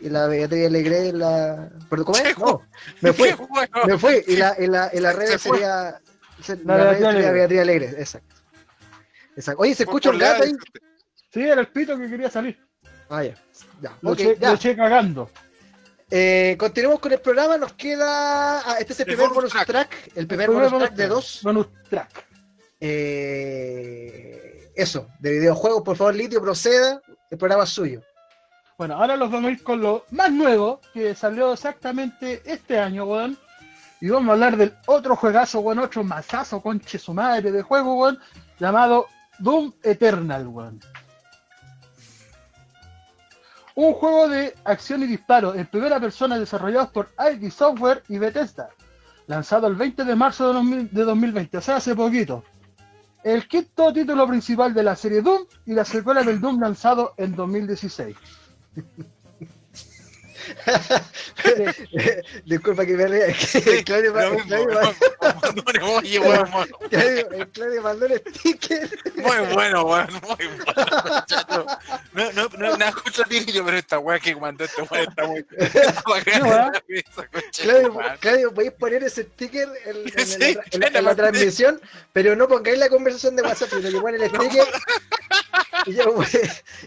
y 0.00 0.08
la 0.08 0.26
Beatriz 0.26 0.66
Alegre 0.66 1.08
es 1.08 1.14
la. 1.14 1.70
¿Pero 1.88 2.04
cómo 2.04 2.18
es? 2.18 2.36
No, 2.38 2.62
me 3.00 3.10
weón. 3.12 3.38
me 3.86 3.98
fui. 3.98 4.24
Y 4.26 4.36
la, 4.36 4.56
y 4.58 4.66
la, 4.66 4.90
y 4.92 4.98
la 5.00 5.12
red 5.12 5.26
Se 5.28 5.38
fue. 5.38 5.58
sería. 5.58 6.00
se- 6.42 6.56
La 6.64 6.76
La, 6.76 6.90
red 6.92 6.98
sería. 7.00 7.30
Beatriz 7.30 7.60
Alegre, 7.60 7.86
exacto. 7.98 8.34
exacto. 9.36 9.62
Oye, 9.62 9.74
se 9.76 9.84
escucha 9.84 10.10
un 10.10 10.18
gato 10.18 10.42
ahí. 10.42 10.52
Sí, 11.32 11.42
era 11.42 11.60
el 11.60 11.68
pito 11.68 11.96
que 11.96 12.08
quería 12.10 12.30
salir. 12.30 12.58
Ah, 13.08 13.22
ya. 13.22 13.34
Ya, 13.80 13.96
Lo, 14.02 14.10
ok, 14.12 14.20
eché, 14.20 14.36
ya. 14.40 14.48
lo 14.48 14.54
eché 14.56 14.76
cagando. 14.76 15.30
Eh, 16.10 16.56
continuemos 16.58 16.98
con 16.98 17.12
el 17.12 17.20
programa. 17.20 17.56
Nos 17.56 17.74
queda. 17.74 18.58
ah, 18.60 18.76
este 18.80 18.92
es 18.92 19.00
el, 19.00 19.08
El 19.10 19.14
primer 19.16 19.32
bonus 19.32 19.52
track. 19.52 19.66
track. 19.66 20.10
El 20.16 20.26
primer 20.26 20.48
El 20.48 20.54
bonus 20.56 20.68
primer 20.70 20.88
track 20.88 20.98
de 20.98 21.06
dos. 21.06 21.40
Bonus 21.44 21.68
track. 21.88 22.26
Eh, 22.80 24.72
eso, 24.74 25.08
de 25.18 25.32
videojuegos. 25.32 25.82
Por 25.82 25.96
favor, 25.96 26.14
Litio, 26.14 26.40
proceda. 26.40 27.00
El 27.30 27.38
programa 27.38 27.64
es 27.64 27.70
suyo. 27.70 28.02
Bueno, 28.78 28.94
ahora 28.94 29.16
los 29.16 29.30
vamos 29.30 29.50
a 29.50 29.52
ir 29.52 29.62
con 29.62 29.82
lo 29.82 30.06
más 30.10 30.32
nuevo 30.32 30.80
que 30.94 31.14
salió 31.14 31.52
exactamente 31.52 32.40
este 32.46 32.78
año, 32.78 33.04
weón. 33.04 33.38
Y 34.00 34.08
vamos 34.08 34.30
a 34.30 34.32
hablar 34.32 34.56
del 34.56 34.74
otro 34.86 35.14
juegazo, 35.16 35.60
weón, 35.60 35.80
otro 35.80 36.02
mazazo, 36.02 36.62
conche 36.62 36.98
su 36.98 37.12
madre 37.12 37.52
de 37.52 37.60
juego, 37.60 37.96
weón, 37.96 38.18
llamado 38.58 39.06
Doom 39.38 39.74
Eternal, 39.82 40.46
weón. 40.46 40.80
Un 43.74 43.92
juego 43.92 44.28
de 44.28 44.54
acción 44.64 45.02
y 45.02 45.06
disparo 45.06 45.54
en 45.54 45.66
primera 45.66 46.00
persona 46.00 46.38
desarrollado 46.38 46.90
por 46.90 47.10
ID 47.18 47.50
Software 47.50 48.02
y 48.08 48.18
Bethesda, 48.18 48.70
lanzado 49.26 49.66
el 49.66 49.74
20 49.74 50.04
de 50.04 50.16
marzo 50.16 50.48
de 50.48 50.54
2000 50.54 50.90
de 50.90 51.04
2020, 51.04 51.58
o 51.58 51.60
sea, 51.60 51.76
hace 51.76 51.94
poquito. 51.94 52.42
El 53.22 53.46
quinto 53.46 53.92
título 53.92 54.26
principal 54.26 54.72
de 54.72 54.82
la 54.82 54.96
serie 54.96 55.20
Doom 55.20 55.44
y 55.66 55.74
la 55.74 55.84
secuela 55.84 56.22
del 56.22 56.40
Doom 56.40 56.60
lanzado 56.60 57.14
en 57.18 57.34
2016. 57.36 58.16
Disculpa 62.44 62.86
que 62.86 62.92
me 62.94 63.06
ría. 63.06 63.26
que 63.26 63.84
Claudio, 63.84 64.12
Claudio-. 64.12 64.68
Mandó. 65.72 66.80
Claudio- 66.90 67.30
el 67.32 67.48
Claudio 67.48 67.82
mandó 67.82 68.06
un 68.06 68.16
sticker. 68.18 68.88
Muy 69.16 69.54
bueno, 69.54 69.84
weón, 69.84 70.08
muy 70.12 70.46
bueno. 70.46 70.64
No, 72.12 72.32
no, 72.32 72.48
no, 72.58 72.76
nada 72.76 72.92
contra 72.92 73.24
ti, 73.24 73.44
pero 73.46 73.76
esta 73.76 73.98
weá 73.98 74.18
que 74.18 74.34
mandó 74.36 74.64
este 74.64 74.82
weón 74.82 75.08
está 75.08 75.26
muy. 75.26 75.42
de 75.42 75.70
Claudio. 77.62 78.00
Claudio, 78.20 78.54
podéis 78.54 78.72
poner 78.72 79.04
ese 79.04 79.22
sticker 79.22 79.68
en, 79.84 81.04
la, 81.04 81.14
transmisión, 81.14 81.80
pero 82.12 82.36
no 82.36 82.48
pongáis 82.48 82.78
la 82.78 82.88
conversación 82.88 83.36
de 83.36 83.42
WhatsApp, 83.42 83.70
sino 83.70 83.90
que 83.90 84.00
ponen 84.00 84.22
el 84.22 84.28
sticker. 84.28 84.66
Y 85.86 85.94
yo, 85.94 86.12
voy, 86.12 86.26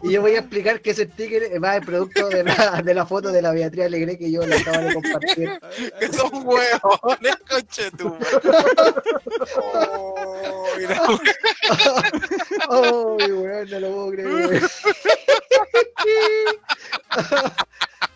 y 0.04 0.12
yo 0.12 0.22
voy 0.22 0.36
a 0.36 0.40
explicar 0.40 0.82
que 0.82 0.92
ese 0.92 1.06
sticker 1.06 1.64
va 1.64 1.78
el 1.78 1.86
producto 1.86 2.30
de 2.30 2.44
la, 2.44 2.82
de 2.84 2.94
la 2.94 3.06
foto 3.06 3.32
de 3.32 3.42
la 3.42 3.52
Beatriz 3.54 3.86
Alegre 3.86 4.18
que 4.18 4.32
yo 4.32 4.46
le 4.46 4.56
acabo 4.56 4.80
de 4.80 4.94
compartir. 4.94 5.60
Que 6.00 6.08
son 6.10 6.32
huevones, 6.46 7.38
tu 7.98 8.10
madre. 8.10 8.28
Oh, 9.58 10.66
mira, 10.78 11.02
Oh, 12.70 13.18
weón, 13.18 13.70
no 13.70 13.80
lo 13.80 13.92
puedo 13.92 14.12
creer. 14.12 14.62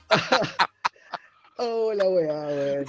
Oh, 1.59 1.91
la 1.93 2.03
weá, 2.05 2.33
weón. 2.47 2.85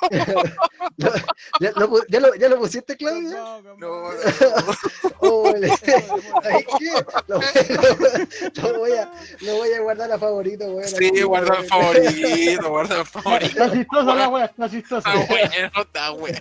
¿Lo- 0.96 1.12
¿Ya, 1.60 1.70
lo, 1.76 2.06
ya 2.08 2.20
lo, 2.20 2.34
¿Ya 2.34 2.48
lo 2.48 2.58
pusiste, 2.58 2.96
Claudia? 2.96 3.36
No, 3.36 3.60
no, 3.62 3.76
no, 3.76 4.12
no. 4.12 4.18
Oh, 5.22 5.52
le- 5.54 5.68
¿sabes 5.68 6.64
qué? 6.78 6.92
Lo, 7.26 7.36
lo- 7.38 8.72
lo 8.72 8.78
voy 8.78 8.92
a, 8.92 9.10
lo 9.40 9.56
voy 9.56 9.72
a 9.72 9.80
guardar 9.80 10.10
a 10.12 10.18
favorito, 10.18 10.64
weón. 10.64 10.88
Sí, 10.88 11.20
guarda 11.22 11.58
el 11.58 11.66
favorito, 11.66 12.68
guarda 12.70 13.00
el 13.00 13.06
favorito. 13.06 13.62
Está 13.64 13.72
chistosa 13.72 14.14
la 14.14 14.28
wea, 14.28 14.44
está 14.46 14.70
chistosa. 14.70 15.14
Está 15.14 15.26
bueno, 15.34 15.82
está 15.82 16.10
bueno. 16.10 16.38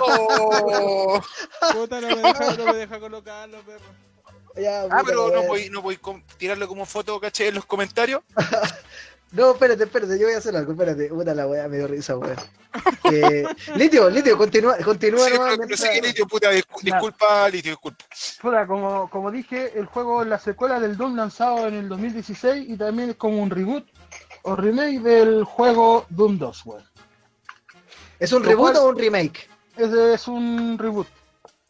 Oh. 0.00 1.20
Puta, 1.72 2.00
no 2.00 2.08
me 2.08 2.16
deja, 2.22 2.56
no 2.56 2.64
me 2.66 2.76
deja 2.76 3.00
colocarlo, 3.00 3.58
perro. 3.62 3.84
Ya, 4.56 4.82
Ah, 4.90 5.02
pero 5.06 5.30
no 5.30 5.44
voy, 5.44 5.70
no 5.70 5.80
voy 5.80 5.94
a 6.02 6.36
tirarle 6.36 6.66
como 6.66 6.84
foto, 6.84 7.18
caché, 7.18 7.48
en 7.48 7.54
los 7.54 7.64
comentarios. 7.64 8.20
No, 9.32 9.52
espérate, 9.52 9.84
espérate, 9.84 10.18
yo 10.18 10.26
voy 10.26 10.34
a 10.34 10.38
hacer 10.38 10.54
algo, 10.54 10.72
espérate. 10.72 11.08
Puta 11.08 11.34
la 11.34 11.46
weá, 11.46 11.66
me 11.66 11.78
dio 11.78 11.86
risa, 11.88 12.16
weón. 12.18 12.36
Eh, 13.04 13.44
Litio, 13.76 14.10
Litio, 14.10 14.36
continúa, 14.36 14.76
continúa 14.78 15.26
Sí, 15.26 15.34
nomás 15.34 15.56
pero, 15.56 15.62
pero 15.66 15.76
sí 15.76 15.82
mientras- 15.84 15.90
que 16.00 16.06
Litio, 16.08 16.26
puta, 16.26 16.52
discu- 16.52 16.82
disculpa, 16.82 17.48
Litio, 17.48 17.70
disculpa. 17.72 18.04
Puta, 18.42 18.66
como, 18.66 19.08
como 19.10 19.30
dije, 19.30 19.78
el 19.78 19.86
juego 19.86 20.22
es 20.22 20.28
la 20.28 20.38
secuela 20.38 20.78
del 20.80 20.96
Doom 20.96 21.16
lanzado 21.16 21.66
en 21.66 21.74
el 21.74 21.88
2016 21.88 22.68
y 22.68 22.76
también 22.76 23.10
es 23.10 23.16
como 23.16 23.42
un 23.42 23.48
reboot 23.50 23.86
o 24.42 24.54
remake 24.56 25.00
del 25.00 25.44
juego 25.44 26.04
Doom 26.10 26.38
2, 26.38 26.62
weón. 26.66 26.84
¿Es 28.18 28.32
un 28.32 28.42
Lo 28.42 28.48
reboot 28.50 28.72
cual- 28.72 28.84
o 28.84 28.88
un 28.90 28.98
remake? 28.98 29.48
Ese 29.76 30.14
es 30.14 30.28
un 30.28 30.76
reboot. 30.78 31.06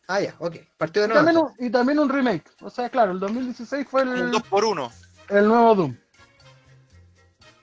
Ah, 0.08 0.20
ya, 0.20 0.34
ok. 0.40 0.56
Partido 0.76 1.06
Y 1.06 1.08
de 1.08 1.14
también, 1.14 1.34
nuevo. 1.36 1.54
un, 1.58 1.66
y 1.66 1.70
también 1.70 1.98
un 2.00 2.08
remake. 2.08 2.44
O 2.60 2.68
sea, 2.70 2.90
claro, 2.90 3.12
el 3.12 3.20
2016 3.20 3.86
fue 3.88 4.02
Un 4.02 4.16
el, 4.16 4.30
2 4.32 4.42
por 4.42 4.64
1 4.64 4.90
el 5.28 5.46
nuevo 5.46 5.74
Doom. 5.76 5.96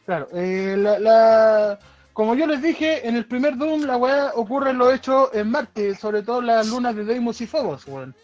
Claro, 0.10 0.28
eh, 0.34 0.76
la, 0.76 0.98
la- 0.98 1.80
como 2.14 2.34
yo 2.34 2.48
les 2.48 2.64
dije, 2.64 3.08
en 3.08 3.16
el 3.16 3.28
primer 3.28 3.56
Doom 3.56 3.84
la 3.84 3.96
weá 3.96 4.32
ocurre 4.34 4.72
en 4.72 4.80
los 4.80 4.92
hechos 4.92 5.30
en 5.34 5.52
Marte, 5.52 5.94
sobre 5.94 6.24
todo 6.24 6.42
las 6.42 6.66
lunas 6.66 6.96
de 6.96 7.06
Deimos 7.06 7.40
y 7.42 7.46
Phobos, 7.46 7.86
weón. 7.86 8.16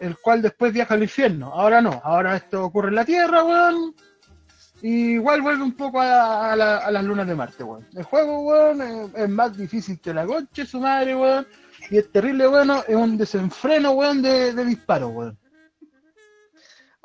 El 0.00 0.18
cual 0.18 0.42
después 0.42 0.72
viaja 0.72 0.94
al 0.94 1.04
infierno. 1.04 1.52
Ahora 1.54 1.80
no, 1.80 2.00
ahora 2.02 2.34
esto 2.34 2.64
ocurre 2.64 2.88
en 2.88 2.96
la 2.96 3.04
Tierra, 3.04 3.44
weón. 3.44 3.94
Y 4.82 5.12
igual 5.12 5.42
vuelve 5.42 5.62
un 5.62 5.76
poco 5.76 6.00
a, 6.00 6.56
la- 6.56 6.90
las 6.90 7.04
lunas 7.04 7.28
de 7.28 7.36
Marte, 7.36 7.62
weón. 7.62 7.86
El 7.94 8.02
juego, 8.02 8.40
weón, 8.40 9.12
es, 9.14 9.28
más 9.28 9.56
difícil 9.56 10.00
que 10.00 10.12
la 10.12 10.26
concha 10.26 10.62
de 10.62 10.66
su 10.66 10.80
madre, 10.80 11.14
weón. 11.14 11.46
Y 11.88 11.98
es 11.98 12.10
terrible, 12.10 12.48
bueno, 12.48 12.82
es 12.88 12.96
un 12.96 13.16
desenfreno, 13.16 13.92
weón, 13.92 14.22
de, 14.22 14.52
de 14.52 14.64
disparo, 14.64 15.10
weón. 15.10 15.38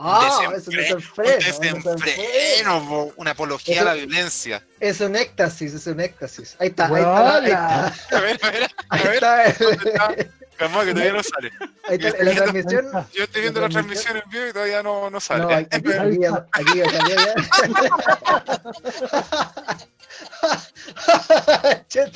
Ah, 0.04 0.52
es 0.56 0.68
un 0.68 0.76
desenfreno. 0.76 1.32
un 1.34 1.40
desenfreno. 1.84 3.12
una 3.16 3.32
apología 3.32 3.82
a 3.82 3.86
la 3.86 3.94
violencia. 3.94 4.64
Es 4.80 5.00
un 5.02 5.16
éxtasis, 5.16 5.74
es 5.74 5.88
un 5.88 6.00
éxtasis. 6.00 6.56
Ahí 6.60 6.70
está, 6.70 6.88
ahí 6.88 6.94
está, 6.96 7.36
ahí 7.38 7.42
la- 7.50 7.88
está. 7.88 7.88
A 8.18 8.22
ver, 8.22 8.40
a 8.42 8.50
ver, 8.52 8.64
a 8.64 8.70
Ahí 8.96 9.04
ver, 9.04 9.14
está, 9.16 9.54
¿dónde 9.60 9.90
está? 9.90 10.16
Calma, 10.58 10.86
que 10.86 10.92
todavía 10.94 11.14
no 11.14 11.24
sale. 11.24 11.52
ahí 11.88 11.98
está, 12.00 12.10
en 12.20 12.26
la 12.26 12.34
transmisión. 12.36 12.92
Yo 13.14 13.24
estoy 13.24 13.42
viendo 13.42 13.62
la 13.62 13.70
transmisión 13.70 14.18
en 14.18 14.24
vivo 14.30 14.48
y 14.48 14.54
todavía 14.54 14.84
no, 14.84 15.10
no 15.10 15.20
sale. 15.20 15.42
No, 15.44 15.50
aquí, 15.50 15.68
aquí, 15.72 15.92
aquí, 15.92 16.20
ya- 16.20 16.48
aquí 16.52 16.82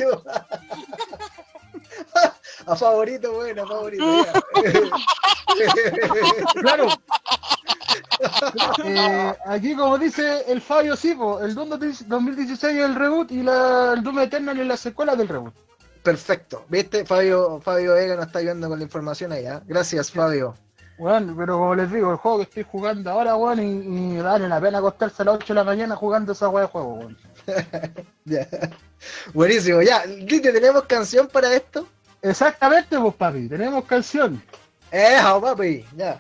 A 2.68 2.76
favorito, 2.76 3.34
bueno, 3.34 3.64
a 3.64 3.68
favorito. 3.68 4.04
Claro. 6.62 6.88
Eh, 8.84 9.34
aquí, 9.46 9.76
como 9.76 9.98
dice 9.98 10.44
el 10.48 10.62
Fabio 10.62 10.96
Sipo, 10.96 11.40
el 11.40 11.54
Doom 11.54 11.70
2016 11.70 12.64
es 12.64 12.86
el 12.86 12.96
reboot 12.96 13.32
y 13.32 13.44
la, 13.44 13.94
el 13.94 14.04
Doom 14.04 14.20
Eternal 14.20 14.60
es 14.60 14.68
la 14.68 14.78
secuela 14.78 15.16
del 15.16 15.28
reboot. 15.28 15.54
Perfecto. 16.04 16.66
¿Viste? 16.70 17.06
Fabio, 17.06 17.60
Fabio 17.62 17.94
Vega 17.94 18.16
nos 18.16 18.28
está 18.28 18.40
ayudando 18.40 18.70
con 18.70 18.80
la 18.80 18.86
información 18.86 19.32
allá. 19.32 19.62
Gracias, 19.66 20.12
Fabio. 20.12 20.56
Bueno, 20.98 21.34
pero 21.38 21.58
como 21.58 21.76
les 21.76 21.92
digo, 21.92 22.12
el 22.12 22.18
juego 22.18 22.38
que 22.38 22.44
estoy 22.44 22.64
jugando 22.64 23.12
ahora, 23.12 23.36
weón, 23.36 23.60
y, 23.60 24.16
y 24.18 24.22
vale 24.22 24.48
la 24.48 24.62
pena 24.62 24.78
acostarse 24.78 25.24
a 25.24 25.26
las 25.26 25.36
8 25.36 25.48
de 25.48 25.54
la 25.56 25.64
mañana 25.64 25.96
jugando 25.96 26.32
esa 26.32 26.48
weá 26.48 26.66
de 26.66 26.72
juego, 26.72 26.94
weón. 26.94 27.18
Ya. 28.26 28.48
Buenísimo. 29.34 29.84
Ya, 29.84 30.04
Lite, 30.06 30.52
¿tenemos 30.52 30.84
canción 30.86 31.28
para 31.28 31.54
esto? 31.54 31.88
Exactamente, 32.24 32.98
pues 32.98 33.14
papi, 33.14 33.48
tenemos 33.48 33.86
canción. 33.86 34.42
Eh, 34.92 35.20
papi. 35.22 35.86
Ya. 35.96 36.20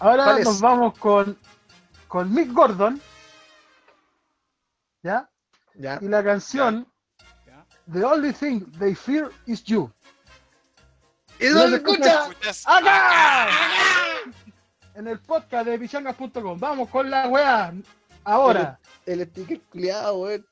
Ahora 0.00 0.38
nos 0.40 0.60
vamos 0.60 0.98
con, 0.98 1.38
con 2.08 2.34
Mick 2.34 2.52
Gordon, 2.52 3.00
¿ya? 5.02 5.30
Ya. 5.76 5.98
Y 6.00 6.08
la 6.08 6.24
canción 6.24 6.88
Ya. 7.46 7.64
The 7.92 8.04
Only 8.04 8.32
Thing 8.32 8.64
They 8.78 8.96
Fear 8.96 9.30
Is 9.46 9.62
You. 9.62 9.92
¿Y 11.38 11.46
dónde 11.46 11.68
se 11.68 11.76
escucha? 11.76 12.22
escucha? 12.22 12.30
¿Escuchas? 12.30 12.64
¡Acá! 12.66 13.48
en 14.98 15.06
el 15.06 15.20
podcast 15.20 15.66
de 15.66 15.78
pichangas.com. 15.78 16.58
Vamos 16.58 16.88
con 16.88 17.08
la 17.08 17.28
weá. 17.28 17.72
Ahora. 18.24 18.80
El 19.06 19.24
sticker 19.26 19.60
culiado, 19.62 20.18
weón. 20.18 20.44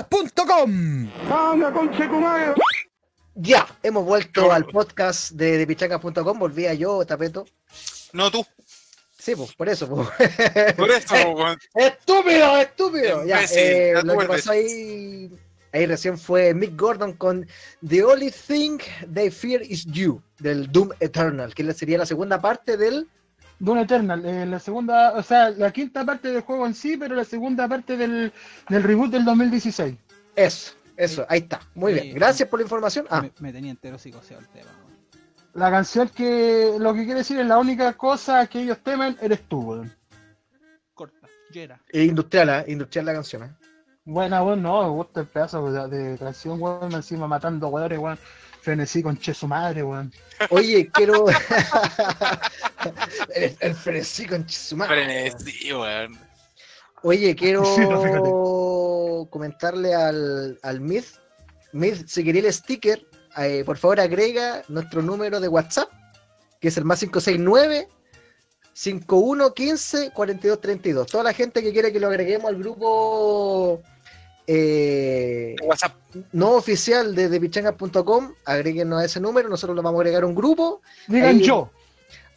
pichanga.com. 0.00 1.10
Ya, 3.34 3.66
hemos 3.82 4.04
vuelto 4.04 4.52
al 4.52 4.64
podcast 4.66 5.32
de, 5.32 5.58
de 5.58 5.66
pichanga.com. 5.66 6.38
Volvía 6.38 6.74
yo, 6.74 7.04
Tapeto. 7.04 7.46
No 8.12 8.30
tú. 8.30 8.44
Sí, 9.18 9.34
pues, 9.36 9.54
por 9.54 9.68
eso. 9.68 9.88
pues. 9.88 10.08
Por 10.76 10.90
eso, 10.90 11.14
weón. 11.32 11.58
¡Estúpido, 11.74 12.58
estúpido! 12.58 13.24
Ya, 13.24 13.44
eh, 13.54 13.94
lo 14.02 14.18
que 14.18 14.26
pasó 14.26 14.52
ahí, 14.52 15.30
ahí 15.72 15.86
recién 15.86 16.18
fue 16.18 16.52
Mick 16.54 16.78
Gordon 16.78 17.12
con 17.14 17.46
The 17.86 18.02
Only 18.02 18.30
Thing 18.30 18.78
They 19.12 19.30
Fear 19.30 19.62
Is 19.62 19.84
You, 19.86 20.22
del 20.38 20.70
Doom 20.70 20.90
Eternal, 21.00 21.54
que 21.54 21.72
sería 21.72 21.98
la 21.98 22.06
segunda 22.06 22.40
parte 22.40 22.76
del... 22.76 23.08
Doom 23.64 23.78
Eternal, 23.78 24.24
eh, 24.26 24.44
la 24.44 24.58
segunda, 24.58 25.12
o 25.14 25.22
sea, 25.22 25.50
la 25.50 25.70
quinta 25.70 26.04
parte 26.04 26.32
del 26.32 26.42
juego 26.42 26.66
en 26.66 26.74
sí, 26.74 26.96
pero 26.96 27.14
la 27.14 27.24
segunda 27.24 27.68
parte 27.68 27.96
del, 27.96 28.32
del 28.68 28.82
reboot 28.82 29.10
del 29.12 29.24
2016. 29.24 29.96
Eso, 30.34 30.72
eso, 30.96 31.24
ahí 31.28 31.40
está. 31.40 31.60
Muy 31.74 31.94
Sí. 31.94 32.00
bien, 32.00 32.14
gracias 32.16 32.48
por 32.48 32.58
la 32.58 32.64
información. 32.64 33.06
Ah, 33.08 33.22
Me, 33.22 33.32
me 33.38 33.52
tenía 33.52 33.70
entero 33.70 33.98
psicoseado 33.98 34.42
el 34.42 34.48
tema. 34.48 34.70
La 35.54 35.70
canción 35.70 36.08
que 36.08 36.74
lo 36.80 36.92
que 36.92 37.04
quiere 37.04 37.18
decir 37.20 37.38
es 37.38 37.46
la 37.46 37.58
única 37.58 37.92
cosa 37.92 38.46
que 38.48 38.62
ellos 38.62 38.78
temen 38.82 39.16
eres 39.20 39.42
tú, 39.48 39.60
weón. 39.60 39.92
Corta, 40.94 41.28
Yera. 41.52 41.78
e 41.92 42.04
industrial, 42.04 42.48
¿eh? 42.48 42.72
industrial 42.72 43.06
la 43.06 43.12
canción. 43.14 43.42
¿eh? 43.44 43.50
Buena, 44.04 44.42
weón, 44.42 44.62
no, 44.62 44.82
me 44.82 44.88
gusta 44.88 45.20
el 45.20 45.26
pedazo 45.28 45.70
de, 45.70 45.88
de 45.88 46.18
canción, 46.18 46.60
weón, 46.60 46.92
encima 46.92 47.28
matando 47.28 47.68
weones, 47.68 47.98
weón. 47.98 48.18
Frenesí 48.62 49.02
con 49.02 49.18
che 49.18 49.34
su 49.34 49.48
madre, 49.48 49.82
weón. 49.82 50.12
Oye, 50.50 50.88
quiero... 50.92 51.26
el, 53.34 53.56
el 53.58 53.74
frenesí 53.74 54.24
con 54.24 54.46
Chisuma. 54.46 54.86
Frenesí, 54.86 55.72
weón. 55.72 56.16
Oye, 57.02 57.34
quiero 57.34 57.64
Sí, 57.74 57.80
no, 57.80 58.00
fíjate. 58.00 59.30
comentarle 59.30 59.92
al, 59.94 60.60
al 60.62 60.80
Myth. 60.80 61.16
Myth, 61.72 62.06
si 62.06 62.22
quería 62.22 62.42
el 62.42 62.52
sticker, 62.52 63.04
eh, 63.36 63.64
por 63.66 63.78
favor 63.78 63.98
agrega 63.98 64.62
nuestro 64.68 65.02
número 65.02 65.40
de 65.40 65.48
WhatsApp, 65.48 65.90
que 66.60 66.68
es 66.68 66.76
el 66.76 66.84
más 66.84 67.00
569 67.00 67.88
5115 68.74 70.12
4232. 70.12 71.06
Toda 71.08 71.24
la 71.24 71.32
gente 71.32 71.64
que 71.64 71.72
quiere 71.72 71.92
que 71.92 71.98
lo 71.98 72.06
agreguemos 72.06 72.48
al 72.48 72.58
grupo 72.58 73.82
eh, 74.46 75.56
WhatsApp. 75.62 75.94
no 76.32 76.52
oficial 76.52 77.14
de 77.14 77.28
agréguenos 78.44 79.00
a 79.00 79.04
ese 79.04 79.20
número, 79.20 79.48
nosotros 79.48 79.74
lo 79.76 79.82
vamos 79.82 79.98
a 79.98 80.02
agregar 80.02 80.22
a 80.22 80.26
un 80.26 80.34
grupo. 80.34 80.82
Digan 81.08 81.36
Ahí- 81.36 81.42
yo. 81.42 81.70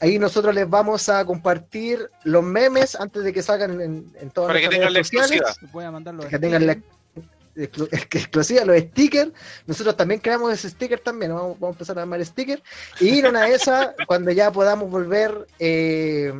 Ahí 0.01 0.19
nosotros 0.19 0.53
les 0.53 0.69
vamos 0.69 1.07
a 1.07 1.23
compartir 1.23 2.09
los 2.25 2.43
memes 2.43 2.95
antes 2.95 3.23
de 3.23 3.31
que 3.31 3.41
salgan 3.41 3.79
en, 3.79 4.11
en 4.19 4.29
todas 4.29 4.49
Para 4.49 4.59
que 4.59 4.65
nuestras 4.65 4.69
tengan 4.71 4.93
la 4.93 4.97
redes 4.99 5.07
sociales. 5.07 5.31
exclusiva. 5.31 5.55
Les 5.61 5.71
voy 5.71 5.85
a 5.85 5.91
mandar 5.91 6.13
los 6.15 6.25
que 6.25 6.37
tengan 6.39 6.67
la 6.67 6.73
stickers. 6.73 7.31
exclu- 7.55 7.89
exclusiva, 8.19 8.65
los 8.65 8.77
stickers. 8.81 9.31
Nosotros 9.65 9.95
también 9.95 10.19
creamos 10.19 10.51
ese 10.53 10.69
sticker 10.69 10.99
también, 10.99 11.31
¿no? 11.31 11.37
vamos, 11.37 11.59
vamos 11.59 11.73
a 11.73 11.75
empezar 11.77 11.97
a 11.97 12.01
llamar 12.01 12.23
sticker. 12.25 12.61
Y 12.99 13.19
en 13.19 13.25
una 13.27 13.43
de 13.45 13.55
esas, 13.55 13.95
cuando 14.07 14.31
ya 14.31 14.51
podamos 14.51 14.91
volver, 14.91 15.47
eh, 15.59 16.31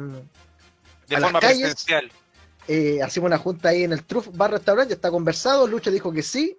De 1.07 1.15
A 1.15 1.19
forma 1.21 1.39
las 1.39 1.41
calles. 1.41 1.59
presencial. 1.61 2.11
Eh, 2.67 3.01
hacemos 3.03 3.27
una 3.27 3.37
junta 3.37 3.69
ahí 3.69 3.83
en 3.83 3.93
el 3.93 4.03
Truff 4.05 4.27
Bar 4.31 4.51
Restaurant, 4.51 4.89
ya 4.89 4.95
está 4.95 5.11
conversado, 5.11 5.67
Lucho 5.67 5.91
dijo 5.91 6.11
que 6.11 6.23
sí. 6.23 6.57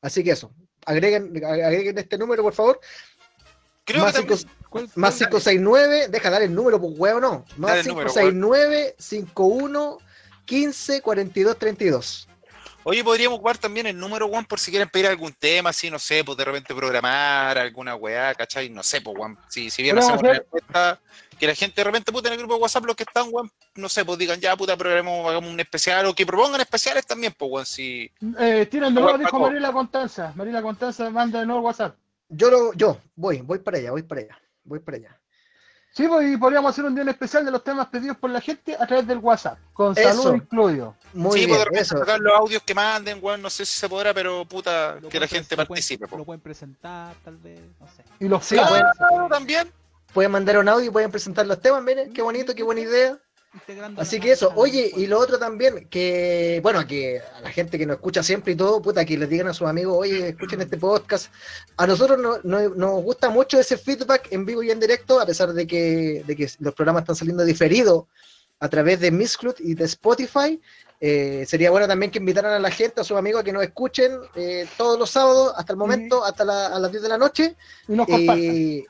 Así 0.00 0.24
que 0.24 0.32
eso, 0.32 0.52
agreguen, 0.84 1.32
agreguen 1.44 1.98
este 1.98 2.18
número, 2.18 2.42
por 2.42 2.52
favor. 2.54 2.80
Creo 3.84 4.02
más 4.02 4.12
que 4.12 4.18
también- 4.20 4.38
cinco- 4.38 4.52
¿Cuál- 4.68 4.84
más 4.94 5.14
cuál- 5.16 5.28
569, 5.30 6.08
deja 6.08 6.30
dar 6.30 6.42
el 6.42 6.54
número, 6.54 6.80
pues 6.80 6.94
huevo, 6.96 7.20
no. 7.20 7.44
Más 7.56 7.70
Dale 7.70 7.80
el 7.82 7.88
número, 7.88 8.08
569 8.08 8.94
51 8.98 9.98
15 10.44 11.00
42 11.02 11.58
32. 11.58 12.28
Oye, 12.84 13.04
podríamos 13.04 13.36
ocupar 13.36 13.58
también 13.58 13.86
el 13.86 13.96
número 13.96 14.26
one 14.26 14.44
por 14.48 14.58
si 14.58 14.72
quieren 14.72 14.88
pedir 14.88 15.06
algún 15.06 15.32
tema, 15.32 15.70
así, 15.70 15.88
no 15.88 16.00
sé, 16.00 16.24
pues 16.24 16.36
de 16.36 16.44
repente 16.44 16.74
programar 16.74 17.56
alguna 17.58 17.94
weá, 17.94 18.34
¿cachai? 18.34 18.70
No 18.70 18.82
sé, 18.82 19.00
pues, 19.00 19.16
weón. 19.16 19.38
Si, 19.48 19.70
si 19.70 19.82
bien 19.84 19.96
hacemos 19.98 20.20
una 20.20 20.30
hacer- 20.32 20.42
encuesta, 20.44 21.00
que 21.42 21.48
la 21.48 21.56
gente 21.56 21.74
de 21.80 21.84
repente, 21.84 22.12
puta, 22.12 22.28
en 22.28 22.34
el 22.34 22.38
grupo 22.38 22.54
de 22.54 22.60
WhatsApp, 22.60 22.84
los 22.84 22.94
que 22.94 23.02
están, 23.02 23.26
weón, 23.32 23.50
no 23.74 23.88
sé, 23.88 24.04
pues 24.04 24.16
digan, 24.16 24.38
ya, 24.38 24.54
puta, 24.56 24.76
programemos, 24.76 25.26
hagamos 25.28 25.50
un 25.50 25.58
especial, 25.58 26.06
o 26.06 26.14
que 26.14 26.24
propongan 26.24 26.60
especiales 26.60 27.04
también, 27.04 27.34
pues, 27.36 27.50
weón, 27.50 27.66
si... 27.66 28.08
Eh, 28.38 28.68
tiran 28.70 28.94
de 28.94 29.00
nuevo, 29.00 29.18
dijo 29.18 29.40
Mariela 29.40 29.72
Constanza. 29.72 30.32
Mariela 30.36 30.62
Constanza 30.62 31.10
manda 31.10 31.40
de 31.40 31.46
nuevo 31.46 31.62
WhatsApp. 31.62 31.96
Yo 32.28 32.48
lo, 32.48 32.72
yo 32.74 33.00
voy, 33.16 33.38
voy 33.40 33.58
para 33.58 33.78
allá, 33.78 33.90
voy 33.90 34.04
para 34.04 34.20
allá, 34.20 34.38
voy 34.62 34.78
para 34.78 34.98
allá. 34.98 35.18
Sí, 35.92 36.06
pues, 36.06 36.32
y 36.32 36.36
podríamos 36.36 36.70
hacer 36.70 36.84
un 36.84 36.94
día 36.94 37.02
en 37.02 37.08
especial 37.08 37.44
de 37.44 37.50
los 37.50 37.64
temas 37.64 37.88
pedidos 37.88 38.16
por 38.18 38.30
la 38.30 38.40
gente 38.40 38.76
a 38.78 38.86
través 38.86 39.04
del 39.08 39.18
WhatsApp, 39.18 39.58
con 39.72 39.98
Eso. 39.98 40.22
salud 40.22 40.36
incluido. 40.36 40.94
Muy 41.12 41.40
sí, 41.40 41.46
pues 41.46 41.46
bien, 41.48 41.58
de 41.58 41.64
repente 41.64 41.82
eso. 41.82 41.98
sacar 41.98 42.20
los 42.20 42.34
audios 42.38 42.62
que 42.62 42.72
manden, 42.72 43.18
weón, 43.20 43.42
no 43.42 43.50
sé 43.50 43.66
si 43.66 43.80
se 43.80 43.88
podrá, 43.88 44.14
pero 44.14 44.44
puta, 44.44 44.94
lo 45.00 45.08
que 45.08 45.18
la 45.18 45.26
pueden 45.26 45.28
gente 45.42 45.56
pueden- 45.56 45.66
participe, 45.68 46.06
pues. 46.06 46.18
Lo 46.20 46.24
pueden 46.24 46.40
presentar, 46.40 47.16
tal 47.24 47.36
vez, 47.38 47.58
no 47.80 47.88
sé. 47.88 48.04
Y 48.20 48.28
los 48.28 48.44
Sí, 48.46 48.54
bueno. 48.56 49.28
también. 49.28 49.68
Pueden 50.12 50.30
mandar 50.30 50.58
un 50.58 50.68
audio 50.68 50.86
y 50.86 50.90
pueden 50.90 51.10
presentar 51.10 51.46
los 51.46 51.60
temas, 51.60 51.82
miren, 51.82 52.12
qué 52.12 52.22
bonito, 52.22 52.54
qué 52.54 52.62
buena 52.62 52.82
idea. 52.82 53.18
Así 54.00 54.18
que 54.18 54.32
eso, 54.32 54.50
oye, 54.56 54.90
y 54.96 55.06
lo 55.06 55.18
otro 55.18 55.38
también, 55.38 55.86
que, 55.90 56.60
bueno, 56.62 56.86
que 56.86 57.20
a 57.20 57.40
la 57.42 57.50
gente 57.50 57.76
que 57.78 57.84
nos 57.84 57.96
escucha 57.96 58.22
siempre 58.22 58.54
y 58.54 58.56
todo, 58.56 58.80
puta, 58.80 59.04
que 59.04 59.18
les 59.18 59.28
digan 59.28 59.48
a 59.48 59.52
sus 59.54 59.68
amigos, 59.68 59.94
oye, 59.98 60.28
escuchen 60.30 60.62
este 60.62 60.78
podcast. 60.78 61.30
A 61.76 61.86
nosotros 61.86 62.18
no- 62.18 62.38
no- 62.44 62.70
nos 62.74 63.02
gusta 63.02 63.28
mucho 63.28 63.60
ese 63.60 63.76
feedback 63.76 64.28
en 64.32 64.46
vivo 64.46 64.62
y 64.62 64.70
en 64.70 64.80
directo, 64.80 65.20
a 65.20 65.26
pesar 65.26 65.52
de 65.52 65.66
que, 65.66 66.24
de 66.26 66.34
que 66.36 66.50
los 66.60 66.72
programas 66.74 67.02
están 67.02 67.16
saliendo 67.16 67.44
diferidos 67.44 68.04
a 68.58 68.68
través 68.70 69.00
de 69.00 69.10
Mixcloud 69.10 69.56
y 69.58 69.74
de 69.74 69.84
Spotify. 69.84 70.58
Eh, 71.00 71.44
sería 71.48 71.70
bueno 71.70 71.88
también 71.88 72.12
que 72.12 72.20
invitaran 72.20 72.52
a 72.52 72.58
la 72.60 72.70
gente, 72.70 73.00
a 73.00 73.04
sus 73.04 73.18
amigos, 73.18 73.40
a 73.40 73.44
que 73.44 73.52
nos 73.52 73.64
escuchen 73.64 74.12
eh, 74.36 74.66
todos 74.78 74.98
los 74.98 75.10
sábados, 75.10 75.52
hasta 75.56 75.72
el 75.72 75.78
momento, 75.78 76.24
hasta 76.24 76.44
la- 76.44 76.68
a 76.68 76.78
las 76.78 76.90
10 76.90 77.02
de 77.02 77.08
la 77.08 77.18
noche. 77.18 77.56
Y 77.88 77.92
nos 77.92 78.06
compartan. 78.06 78.38
Eh, 78.44 78.86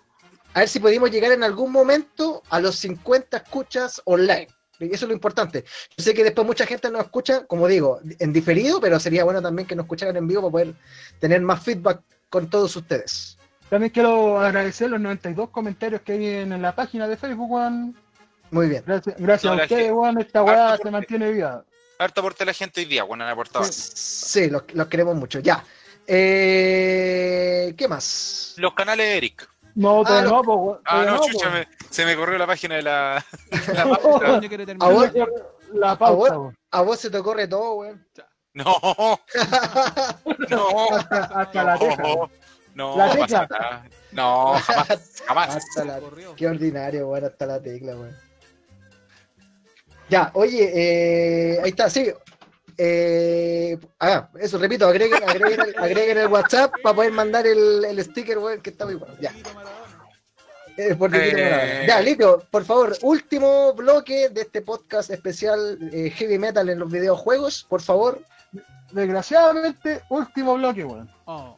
a 0.55 0.61
ver 0.61 0.69
si 0.69 0.81
pudimos 0.81 1.11
llegar 1.11 1.33
en 1.33 1.43
algún 1.43 1.73
momento 1.73 2.43
a 2.51 2.61
los 2.61 2.77
50 2.77 3.39
escuchas 3.39 4.03
online. 4.05 4.49
Eso 4.79 5.05
es 5.05 5.09
lo 5.09 5.13
importante. 5.13 5.65
Yo 5.97 6.05
sé 6.05 6.15
que 6.15 6.25
después 6.25 6.47
mucha 6.47 6.67
gente 6.67 6.91
nos 6.91 7.03
escucha, 7.03 7.47
como 7.47 7.69
digo, 7.69 8.01
en 8.19 8.33
diferido, 8.33 8.81
pero 8.81 8.99
sería 8.99 9.25
bueno 9.25 9.41
también 9.41 9.67
que 9.67 9.77
nos 9.77 9.85
escucharan 9.85 10.17
en 10.17 10.27
vivo 10.27 10.43
para 10.43 10.51
poder 10.51 10.75
tener 11.21 11.41
más 11.41 11.63
feedback 11.63 12.01
con 12.29 12.51
todos 12.51 12.75
ustedes. 12.75 13.39
También 13.71 13.91
quiero 13.91 14.41
agradecer 14.41 14.91
los 14.91 15.01
92 15.01 15.51
comentarios 15.51 16.03
que 16.03 16.13
hay 16.13 16.27
en, 16.27 16.61
la 16.61 16.75
página 16.75 17.07
de 17.09 17.17
Facebook, 17.17 17.49
Juan. 17.49 17.95
Muy 18.51 18.69
bien. 18.69 18.83
Gracias, 18.85 19.17
gracias 19.19 19.53
No, 19.53 19.61
a 19.61 19.63
ustedes, 19.63 19.93
Juan. 19.93 20.21
Esta 20.21 20.43
weá 20.43 20.77
se 20.77 20.91
mantiene 20.91 21.31
viva. 21.31 21.65
Harto 21.99 22.21
aporte 22.21 22.45
la 22.45 22.53
gente 22.53 22.81
hoy 22.81 22.87
día, 22.87 23.05
weón, 23.05 23.23
han 23.23 23.29
aportado. 23.29 23.65
Sí, 23.65 24.51
los, 24.51 24.65
los 24.75 24.89
queremos 24.89 25.15
mucho. 25.15 25.39
Ya. 25.39 25.65
Eh, 26.07 27.75
¿Qué 27.77 27.89
más? 27.89 28.55
Los 28.59 28.75
canales 28.75 29.07
de 29.07 29.17
Eric. 29.17 29.49
No, 29.75 30.01
Ah, 30.01 30.05
todavía 30.05 30.31
lo- 30.31 30.37
no, 30.37 30.43
po, 30.43 30.55
weón, 30.57 30.81
Ah, 30.85 31.05
no, 31.07 31.21
chucha, 31.27 31.51
me- 31.51 31.67
se 31.91 32.05
me 32.05 32.15
corrió 32.17 32.37
la 32.39 32.47
página 32.47 32.77
de 32.77 32.83
la... 32.83 33.25
la. 33.75 34.39
Yo 34.41 34.41
quiero 34.49 34.63
A 34.63 34.67
terminar 34.67 34.93
vos-. 34.93 35.11
La 35.73 35.97
pausa, 35.99 36.35
A 36.35 36.39
weón. 36.39 36.57
A 36.71 36.81
vos 36.83 36.99
se 37.01 37.11
te 37.11 37.19
ocurre 37.19 37.49
todo, 37.49 37.75
weón. 37.77 38.07
No, 38.55 38.65
no, 40.51 40.69
hasta, 41.11 41.65
la 41.65 41.79
teja. 41.79 42.03
no, 42.03 42.31
no, 42.75 42.97
La 42.99 43.15
nada. 43.27 43.87
No, 44.11 44.53
jamás, 44.61 45.23
jamás. 45.27 45.57
Hasta 45.57 45.85
la-. 45.87 46.01
Qué 46.37 46.47
ordinario, 46.47 47.09
weón, 47.09 47.25
hasta 47.25 47.47
la 47.47 47.61
tecla, 47.63 47.95
weón. 47.95 48.15
Ya, 50.11 50.31
oye, 50.35 50.71
eh, 50.75 51.61
ahí 51.63 51.71
está, 51.71 51.89
sí. 51.89 52.13
Eh, 52.79 53.79
ah, 54.01 54.29
eso, 54.41 54.59
repito, 54.59 54.87
agreguen, 54.87 55.23
agreguen, 55.29 55.61
el- 55.61 55.79
agreguen 55.79 56.19
el 56.19 56.27
WhatsApp 56.29 56.73
para 56.83 56.95
poder 56.97 57.13
mandar 57.13 57.47
el, 57.47 57.85
el 57.85 58.03
sticker, 58.05 58.39
weón, 58.39 58.61
que 58.61 58.71
está 58.71 58.85
muy 58.87 58.95
bueno. 58.95 59.15
Ya, 59.21 59.33
eh, 60.79 60.97
Eh. 60.99 61.85
Ya, 61.87 62.01
listo, 62.01 62.43
por 62.51 62.65
favor, 62.65 62.97
último 63.03 63.75
bloque 63.75 64.31
de 64.31 64.41
este 64.43 64.63
podcast 64.63 65.11
especial 65.11 65.79
eh, 65.93 66.11
Heavy 66.11 66.39
Metal 66.39 66.69
en 66.69 66.79
los 66.79 66.91
videojuegos, 66.91 67.65
por 67.69 67.83
favor. 67.83 68.21
Desgraciadamente, 68.91 70.03
último 70.11 70.55
bloque, 70.55 70.85
weón. 70.85 71.11
Oh, 71.27 71.57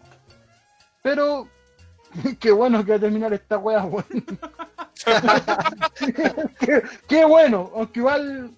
Pero, 1.03 1.49
qué 2.41 2.51
bueno 2.51 2.85
que 2.85 2.91
va 2.93 2.97
a 2.97 3.01
terminar 3.01 3.33
esta 3.33 3.59
weá, 3.59 3.85
weón. 3.85 4.05
qué, 6.61 6.83
qué 7.09 7.25
bueno, 7.25 7.71
aunque 7.75 8.01
igual 8.01 8.51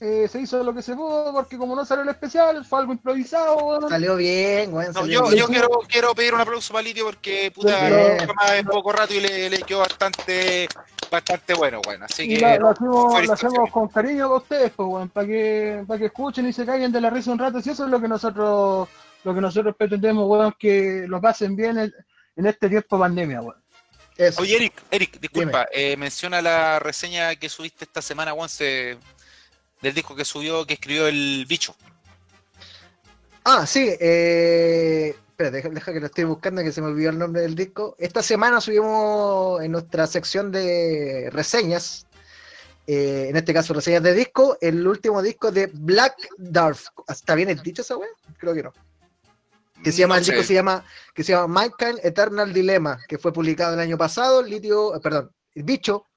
eh, 0.00 0.26
se 0.28 0.40
hizo 0.40 0.62
lo 0.64 0.74
que 0.74 0.80
se 0.82 0.94
pudo, 0.96 1.32
porque 1.32 1.58
como 1.58 1.76
no 1.76 1.84
salió 1.84 2.02
el 2.04 2.08
especial, 2.08 2.64
fue 2.64 2.80
algo 2.80 2.92
improvisado. 2.92 3.86
Salió 3.88 4.16
bien. 4.16 4.72
No, 4.72 4.82
salió 4.92 5.04
yo, 5.06 5.22
bien. 5.28 5.36
yo 5.38 5.46
quiero, 5.48 5.68
quiero 5.88 6.14
pedir 6.14 6.32
un 6.34 6.40
aplauso 6.40 6.72
para 6.72 6.82
Litio 6.82 7.04
porque 7.04 7.50
puta, 7.54 7.88
lo 7.90 8.34
más 8.34 8.54
en 8.54 8.66
poco 8.66 8.92
rato 8.92 9.12
y 9.12 9.20
le, 9.20 9.50
le 9.50 9.62
quedó 9.62 9.80
bastante, 9.80 10.68
bastante 11.10 11.52
bueno, 11.54 11.82
bueno. 11.84 12.06
Así 12.06 12.22
Y 12.22 12.28
que 12.28 12.40
la- 12.40 12.56
lo, 12.56 12.70
hacemos, 12.70 13.26
lo 13.26 13.32
hacemos 13.34 13.70
con 13.70 13.88
cariño 13.88 14.24
a 14.24 14.36
ustedes, 14.38 14.72
pues, 14.74 14.88
weón, 14.88 15.08
para 15.10 15.26
que, 15.26 15.84
para 15.86 15.98
que 15.98 16.06
escuchen 16.06 16.48
y 16.48 16.52
se 16.52 16.64
caigan 16.64 16.90
de 16.92 17.00
la 17.00 17.10
risa 17.10 17.30
un 17.32 17.38
rato. 17.38 17.60
Si 17.60 17.68
eso 17.70 17.84
es 17.84 17.90
lo 17.90 18.00
que 18.00 18.08
nosotros, 18.08 18.88
lo 19.24 19.34
que 19.34 19.40
nosotros 19.40 19.76
pretendemos, 19.76 20.26
weón, 20.26 20.54
que 20.58 21.04
lo 21.06 21.20
pasen 21.20 21.54
bien 21.54 21.76
en, 21.78 21.92
en 22.36 22.46
este 22.46 22.68
tiempo 22.70 22.96
de 22.96 23.00
pandemia, 23.00 23.42
weón. 23.42 23.62
Eso. 24.16 24.42
Oye, 24.42 24.56
Eric, 24.56 24.82
Eric, 24.90 25.20
disculpa, 25.20 25.66
eh, 25.72 25.96
menciona 25.96 26.40
la 26.42 26.78
reseña 26.78 27.34
que 27.36 27.48
subiste 27.48 27.84
esta 27.84 28.00
semana, 28.02 28.32
Juan, 28.32 28.48
se- 28.48 28.98
del 29.82 29.94
disco 29.94 30.14
que 30.14 30.24
subió, 30.24 30.66
que 30.66 30.74
escribió 30.74 31.06
el 31.06 31.46
bicho. 31.48 31.74
Ah, 33.44 33.66
sí, 33.66 33.90
eh, 34.00 35.14
espera, 35.28 35.50
deja, 35.50 35.68
deja 35.70 35.92
que 35.92 36.00
lo 36.00 36.06
estoy 36.06 36.24
buscando 36.24 36.62
que 36.62 36.72
se 36.72 36.82
me 36.82 36.88
olvidó 36.88 37.10
el 37.10 37.18
nombre 37.18 37.42
del 37.42 37.54
disco. 37.54 37.96
Esta 37.98 38.22
semana 38.22 38.60
subimos 38.60 39.62
en 39.62 39.72
nuestra 39.72 40.06
sección 40.06 40.52
de 40.52 41.30
reseñas, 41.32 42.06
eh, 42.86 43.28
en 43.30 43.36
este 43.36 43.54
caso 43.54 43.72
reseñas 43.72 44.02
de 44.02 44.14
disco, 44.14 44.58
el 44.60 44.86
último 44.86 45.22
disco 45.22 45.50
de 45.50 45.70
Black 45.72 46.16
Dwarf. 46.36 46.88
¿Está 47.08 47.34
bien 47.34 47.48
el 47.48 47.62
dicho 47.62 47.82
esa 47.82 47.96
wea? 47.96 48.10
Creo 48.38 48.54
que 48.54 48.62
no. 48.62 48.72
Que 49.82 49.92
se 49.92 50.00
llama, 50.00 50.16
No 50.16 50.20
el 50.20 50.26
disco 50.26 50.42
se 50.42 50.52
llama, 50.52 50.84
que 51.14 51.24
se 51.24 51.32
llama 51.32 51.46
Mankind 51.46 52.00
Eternal 52.02 52.52
Dilemma, 52.52 52.98
que 53.08 53.16
fue 53.16 53.32
publicado 53.32 53.72
el 53.72 53.80
año 53.80 53.96
pasado, 53.96 54.42
litio, 54.42 54.94
eh, 54.94 55.00
perdón, 55.00 55.30
el 55.54 55.62
bicho 55.62 56.09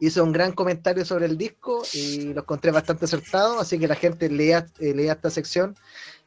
hizo 0.00 0.24
un 0.24 0.32
gran 0.32 0.52
comentario 0.52 1.04
sobre 1.04 1.26
el 1.26 1.36
disco 1.36 1.82
y 1.92 2.32
lo 2.32 2.40
encontré 2.40 2.70
bastante 2.70 3.04
acertado, 3.04 3.60
así 3.60 3.78
que 3.78 3.86
la 3.86 3.94
gente 3.94 4.28
lea, 4.28 4.66
eh, 4.78 4.94
lea 4.94 5.12
esta 5.12 5.30
sección. 5.30 5.76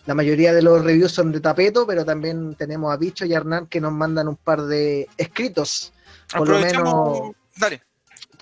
La 0.05 0.13
mayoría 0.13 0.53
de 0.53 0.61
los 0.61 0.83
reviews 0.83 1.11
son 1.11 1.31
de 1.31 1.39
tapeto, 1.39 1.87
pero 1.87 2.05
también 2.05 2.55
tenemos 2.55 2.93
a 2.93 2.97
Bicho 2.97 3.25
y 3.25 3.33
a 3.33 3.37
Hernán 3.37 3.67
que 3.67 3.81
nos 3.81 3.93
mandan 3.93 4.27
un 4.27 4.35
par 4.35 4.61
de 4.63 5.07
escritos. 5.17 5.93
Por 6.35 6.49
lo 6.49 6.59
menos, 6.59 7.31
Dale. 7.57 7.81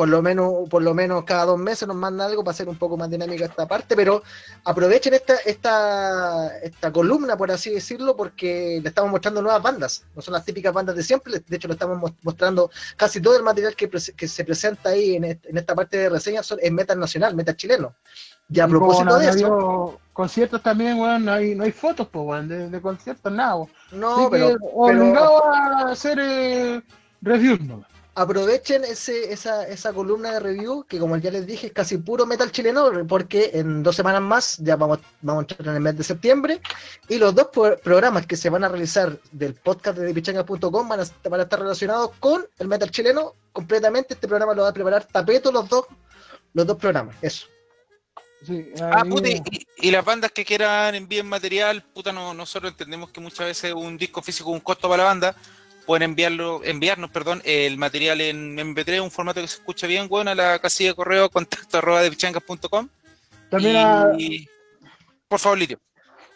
Por 0.02 0.10
lo 0.10 0.24
menos, 0.24 0.68
por 0.68 0.82
lo 0.82 0.96
menos 0.96 1.24
cada 1.26 1.46
dos 1.46 1.60
meses 1.60 1.88
nos 1.88 1.96
manda 1.96 2.26
algo 2.26 2.44
para 2.44 2.54
hacer 2.54 2.68
un 2.68 2.76
poco 2.76 2.98
más 2.98 3.08
dinámica 3.08 3.46
esta 3.46 3.68
parte, 3.68 3.96
pero 3.96 4.24
aprovechen 4.64 5.14
esta, 5.14 5.36
esta, 5.46 6.58
esta 6.58 6.92
columna, 6.92 7.38
por 7.38 7.52
así 7.52 7.70
decirlo, 7.70 8.16
porque 8.16 8.80
le 8.82 8.90
estamos 8.90 9.12
mostrando 9.12 9.44
nuevas 9.44 9.62
bandas. 9.62 10.04
No 10.16 10.24
son 10.24 10.34
las 10.34 10.44
típicas 10.44 10.74
bandas 10.74 10.96
de 10.96 11.04
siempre, 11.04 11.44
de 11.48 11.56
hecho 11.56 11.68
le 11.68 11.76
estamos 11.76 12.00
mos- 12.00 12.16
mostrando 12.24 12.72
casi 12.98 13.22
todo 13.22 13.38
el 13.38 13.44
material 13.44 13.76
que, 13.76 13.88
que 13.92 14.28
se 14.28 14.44
presenta 14.44 14.90
ahí 14.90 15.18
en, 15.18 15.24
en 15.24 15.56
esta 15.56 15.76
parte 15.76 15.98
de 15.98 16.10
reseña 16.10 16.42
son, 16.42 16.58
es 16.60 16.72
metal 16.72 17.00
nacional, 17.00 17.36
metal 17.36 17.56
chileno. 17.56 17.94
Y 18.50 18.60
a 18.60 18.66
Y 18.66 18.70
propósito 18.70 19.20
de 19.20 19.30
eso, 19.30 20.00
conciertos 20.14 20.64
también, 20.64 21.00
weón, 21.00 21.26
no 21.26 21.34
hay, 21.34 21.54
no 21.54 21.64
hay 21.64 21.72
fotos, 21.72 22.08
pues, 22.12 22.26
weón, 22.26 22.48
de, 22.48 22.70
de 22.70 22.82
conciertos, 22.82 23.32
nada, 23.32 23.56
weón. 23.56 23.70
no, 23.92 24.16
Así 24.18 24.28
pero, 24.32 24.48
que 24.48 24.56
obligado 24.74 25.46
a 25.46 25.92
hacer 25.92 26.18
eh, 26.20 26.82
reviews, 27.22 27.62
¿no? 27.62 27.86
Aprovechen 28.14 28.84
ese, 28.84 29.32
esa, 29.32 29.66
esa 29.68 29.94
columna 29.94 30.34
de 30.34 30.40
review, 30.42 30.84
que 30.84 31.00
como 31.00 31.16
ya 31.18 31.32
les 31.32 31.48
dije, 31.48 31.68
es 31.68 31.74
casi 31.74 31.98
puro 31.98 32.26
metal 32.26 32.52
chileno, 32.52 32.92
porque 33.08 33.52
en 33.54 33.84
dos 33.84 33.96
semanas 33.96 34.22
más 34.22 34.58
ya 34.58 34.76
vamos, 34.76 35.00
vamos 35.22 35.42
a 35.42 35.44
entrar 35.54 35.70
en 35.70 35.76
el 35.76 35.82
mes 35.82 35.98
de 35.98 36.04
septiembre, 36.04 36.62
y 37.08 37.18
los 37.18 37.34
dos 37.34 37.48
pro- 37.54 37.78
programas 37.78 38.28
que 38.28 38.36
se 38.36 38.50
van 38.50 38.64
a 38.66 38.70
realizar 38.70 39.18
del 39.32 39.54
podcast 39.56 39.98
de 39.98 40.14
pichanga.com 40.14 40.90
van 40.90 41.00
a, 41.00 41.30
van 41.30 41.40
a 41.40 41.44
estar 41.44 41.60
relacionados 41.60 42.12
con 42.20 42.46
el 42.60 42.68
metal 42.68 42.92
chileno 42.92 43.34
completamente. 43.54 44.14
Este 44.16 44.28
programa 44.28 44.54
lo 44.54 44.64
va 44.64 44.70
a 44.70 44.74
preparar 44.74 45.06
Tapeto 45.06 45.52
los 45.52 45.70
dos, 45.70 45.86
los 46.54 46.68
dos 46.68 46.78
programas, 46.78 47.16
eso. 47.22 47.48
Sí, 48.46 48.72
Ah, 48.82 49.04
puta, 49.08 49.30
y, 49.30 49.42
y 49.78 49.92
las 49.92 50.04
bandas 50.04 50.32
que 50.32 50.44
quieran 50.44 50.96
envíen 50.96 51.30
material, 51.30 51.84
puta, 51.94 52.12
no, 52.12 52.34
nosotros 52.34 52.72
entendemos 52.72 53.12
que 53.12 53.22
muchas 53.22 53.46
veces 53.46 53.72
un 53.74 53.98
disco 53.98 54.22
físico 54.22 54.50
es 54.50 54.56
un 54.56 54.62
costo 54.62 54.90
para 54.90 55.04
la 55.04 55.10
banda. 55.10 55.36
Pueden 55.92 56.04
enviarlo, 56.12 56.62
enviarnos, 56.64 57.12
perdón, 57.12 57.42
el 57.44 57.78
material 57.78 58.22
en 58.22 58.56
MP3, 58.58 59.02
un 59.04 59.12
formato 59.12 59.42
que 59.42 59.48
se 59.50 59.56
escucha 59.58 59.88
bien, 59.88 60.08
bueno, 60.08 60.32
a 60.32 60.36
la 60.36 60.58
casilla 60.58 60.92
de 60.92 60.96
correo 60.96 61.30
contacto 61.30 61.80
arroba 61.80 62.02
de 62.02 62.10
pichangas.com. 62.10 62.88
también 63.50 63.76
a- 63.76 64.14
Y, 64.18 64.48
por 65.28 65.38
favor, 65.40 65.58
Lirio. 65.58 65.80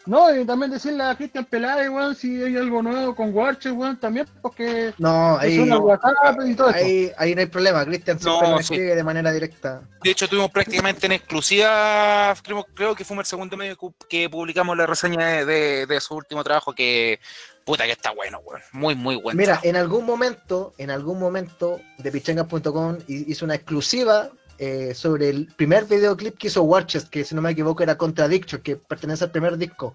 no, 0.04 0.38
y 0.38 0.44
también 0.44 0.70
decirle 0.72 1.04
a 1.04 1.14
Cristian 1.14 1.46
Peláez, 1.46 1.88
weón, 1.88 2.14
si 2.14 2.42
hay 2.42 2.54
algo 2.54 2.82
nuevo 2.82 3.16
con 3.16 3.34
Warcher, 3.34 3.72
weón, 3.72 3.98
también, 3.98 4.26
porque 4.42 4.92
No, 4.98 5.38
ahí, 5.38 5.58
WhatsApp 5.58 6.36
y 6.44 6.54
todo 6.54 6.68
eso. 6.68 6.76
ahí, 6.84 7.10
ahí 7.16 7.34
no 7.34 7.40
hay 7.40 7.46
problema, 7.46 7.82
Cristian 7.86 8.20
siempre 8.20 8.48
No, 8.48 8.56
nos 8.56 8.66
sí. 8.66 8.74
escribe 8.74 8.94
de 8.94 9.04
manera 9.04 9.32
directa. 9.32 9.80
De 10.02 10.10
hecho, 10.10 10.28
tuvimos 10.28 10.50
prácticamente 10.50 11.06
en 11.06 11.12
exclusiva, 11.12 12.34
creo, 12.42 12.62
creo 12.74 12.94
que 12.94 13.06
fue 13.06 13.16
el 13.16 13.24
segundo 13.24 13.56
medio 13.56 13.74
que- 13.78 13.88
que 14.06 14.28
publicamos 14.28 14.76
la 14.76 14.84
reseña 14.84 15.26
de, 15.26 15.46
de- 15.46 15.86
de 15.86 16.00
su 16.02 16.14
último 16.14 16.44
trabajo, 16.44 16.74
que 16.74 17.18
puta 17.66 17.84
que 17.84 17.92
está 17.92 18.12
bueno, 18.12 18.38
weón. 18.44 18.62
Muy, 18.72 18.94
muy 18.94 19.16
bueno. 19.16 19.36
Mira, 19.36 19.60
en 19.62 19.76
algún 19.76 20.06
momento, 20.06 20.72
en 20.78 20.90
algún 20.90 21.18
momento 21.18 21.80
de 21.98 22.10
pichangas.com 22.12 22.98
hi- 23.08 23.24
hizo 23.28 23.44
una 23.44 23.56
exclusiva 23.56 24.30
eh, 24.58 24.94
sobre 24.94 25.28
el 25.28 25.48
primer 25.54 25.84
videoclip 25.84 26.38
que 26.38 26.46
hizo 26.46 26.62
Warchest, 26.62 27.08
que 27.10 27.24
si 27.24 27.34
no 27.34 27.42
me 27.42 27.50
equivoco 27.50 27.82
era 27.82 27.98
Contradiction, 27.98 28.62
que 28.62 28.76
pertenece 28.76 29.24
al 29.24 29.30
primer 29.32 29.58
disco, 29.58 29.94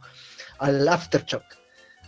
al 0.60 0.88
Aftershock. 0.88 1.44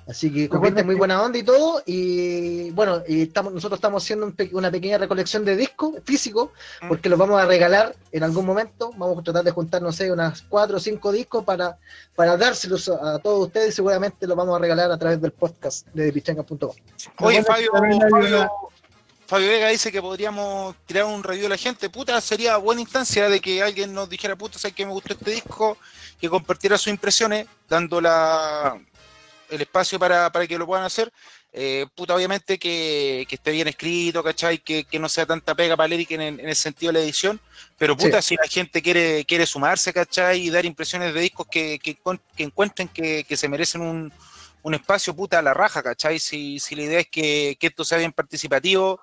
Así 0.05 0.29
que 0.33 0.49
con 0.49 0.61
gente 0.61 0.83
muy 0.83 0.95
buena 0.95 1.21
onda 1.21 1.37
y 1.37 1.43
todo, 1.43 1.81
y 1.85 2.71
bueno, 2.71 3.01
y 3.07 3.21
estamos, 3.21 3.53
nosotros 3.53 3.77
estamos 3.77 4.03
haciendo 4.03 4.25
un 4.25 4.33
pe- 4.33 4.49
una 4.51 4.69
pequeña 4.69 4.97
recolección 4.97 5.45
de 5.45 5.55
discos 5.55 5.95
físicos, 6.03 6.49
porque 6.89 7.07
los 7.07 7.17
vamos 7.17 7.41
a 7.41 7.45
regalar 7.45 7.95
en 8.11 8.23
algún 8.23 8.45
momento, 8.45 8.91
vamos 8.97 9.17
a 9.19 9.23
tratar 9.23 9.45
de 9.45 9.51
juntar, 9.51 9.81
no 9.81 9.93
sé, 9.93 10.11
unas 10.11 10.41
cuatro 10.41 10.75
o 10.75 10.79
cinco 10.81 11.11
discos 11.13 11.45
para, 11.45 11.77
para 12.15 12.35
dárselos 12.35 12.89
a, 12.89 13.15
a 13.15 13.19
todos 13.19 13.47
ustedes, 13.47 13.69
y 13.69 13.71
seguramente 13.71 14.27
los 14.27 14.35
vamos 14.35 14.55
a 14.57 14.59
regalar 14.59 14.91
a 14.91 14.97
través 14.97 15.21
del 15.21 15.31
podcast 15.31 15.87
de 15.93 16.11
pichangas.com. 16.11 16.71
Oye, 17.19 17.41
Fabio, 17.43 17.71
Fabio 19.25 19.47
Vega 19.47 19.69
dice 19.69 19.89
que 19.89 20.01
podríamos 20.01 20.75
tirar 20.85 21.05
un 21.05 21.23
review 21.23 21.45
a 21.45 21.49
la 21.49 21.57
gente. 21.57 21.89
Puta, 21.89 22.19
sería 22.19 22.57
buena 22.57 22.81
instancia 22.81 23.29
de 23.29 23.39
que 23.39 23.63
alguien 23.63 23.93
nos 23.93 24.09
dijera, 24.09 24.35
puta, 24.35 24.59
sé 24.59 24.73
que 24.73 24.85
me 24.85 24.91
gustó 24.91 25.13
este 25.13 25.31
disco, 25.31 25.77
que 26.19 26.29
compartiera 26.29 26.77
sus 26.77 26.87
impresiones, 26.89 27.47
dando 27.69 28.01
la, 28.01 28.77
el 29.53 29.61
espacio 29.61 29.99
para, 29.99 30.31
para 30.31 30.47
que 30.47 30.57
lo 30.57 30.65
puedan 30.65 30.85
hacer. 30.85 31.11
Eh, 31.51 31.85
puta, 31.93 32.15
obviamente 32.15 32.57
que, 32.57 33.25
que 33.29 33.35
esté 33.35 33.51
bien 33.51 33.67
escrito, 33.67 34.23
¿cachai? 34.23 34.57
Que, 34.57 34.85
que 34.85 34.97
no 34.97 35.07
sea 35.07 35.25
tanta 35.25 35.53
pega 35.53 35.77
para 35.77 35.93
Eric 35.93 36.11
en, 36.11 36.21
en 36.21 36.49
el 36.49 36.55
sentido 36.55 36.91
de 36.91 36.99
la 36.99 37.05
edición. 37.05 37.39
Pero 37.77 37.95
puta, 37.95 38.21
si 38.21 38.35
la 38.35 38.47
gente 38.47 38.81
quiere, 38.81 39.23
quiere 39.25 39.45
sumarse, 39.45 39.93
¿cachai? 39.93 40.41
Y 40.41 40.49
dar 40.49 40.65
impresiones 40.65 41.13
de 41.13 41.21
discos 41.21 41.47
que, 41.49 41.79
que, 41.81 41.95
que 42.35 42.43
encuentren 42.43 42.87
que, 42.87 43.23
que 43.23 43.37
se 43.37 43.47
merecen 43.47 43.81
un, 43.81 44.11
un 44.63 44.73
espacio 44.73 45.15
puta 45.15 45.39
a 45.39 45.41
la 45.41 45.53
raja, 45.53 45.83
¿cachai? 45.83 46.17
Si, 46.17 46.59
si 46.59 46.75
la 46.75 46.83
idea 46.83 46.99
es 47.01 47.07
que, 47.09 47.55
que 47.59 47.67
esto 47.67 47.83
sea 47.85 47.99
bien 47.99 48.13
participativo, 48.13 48.99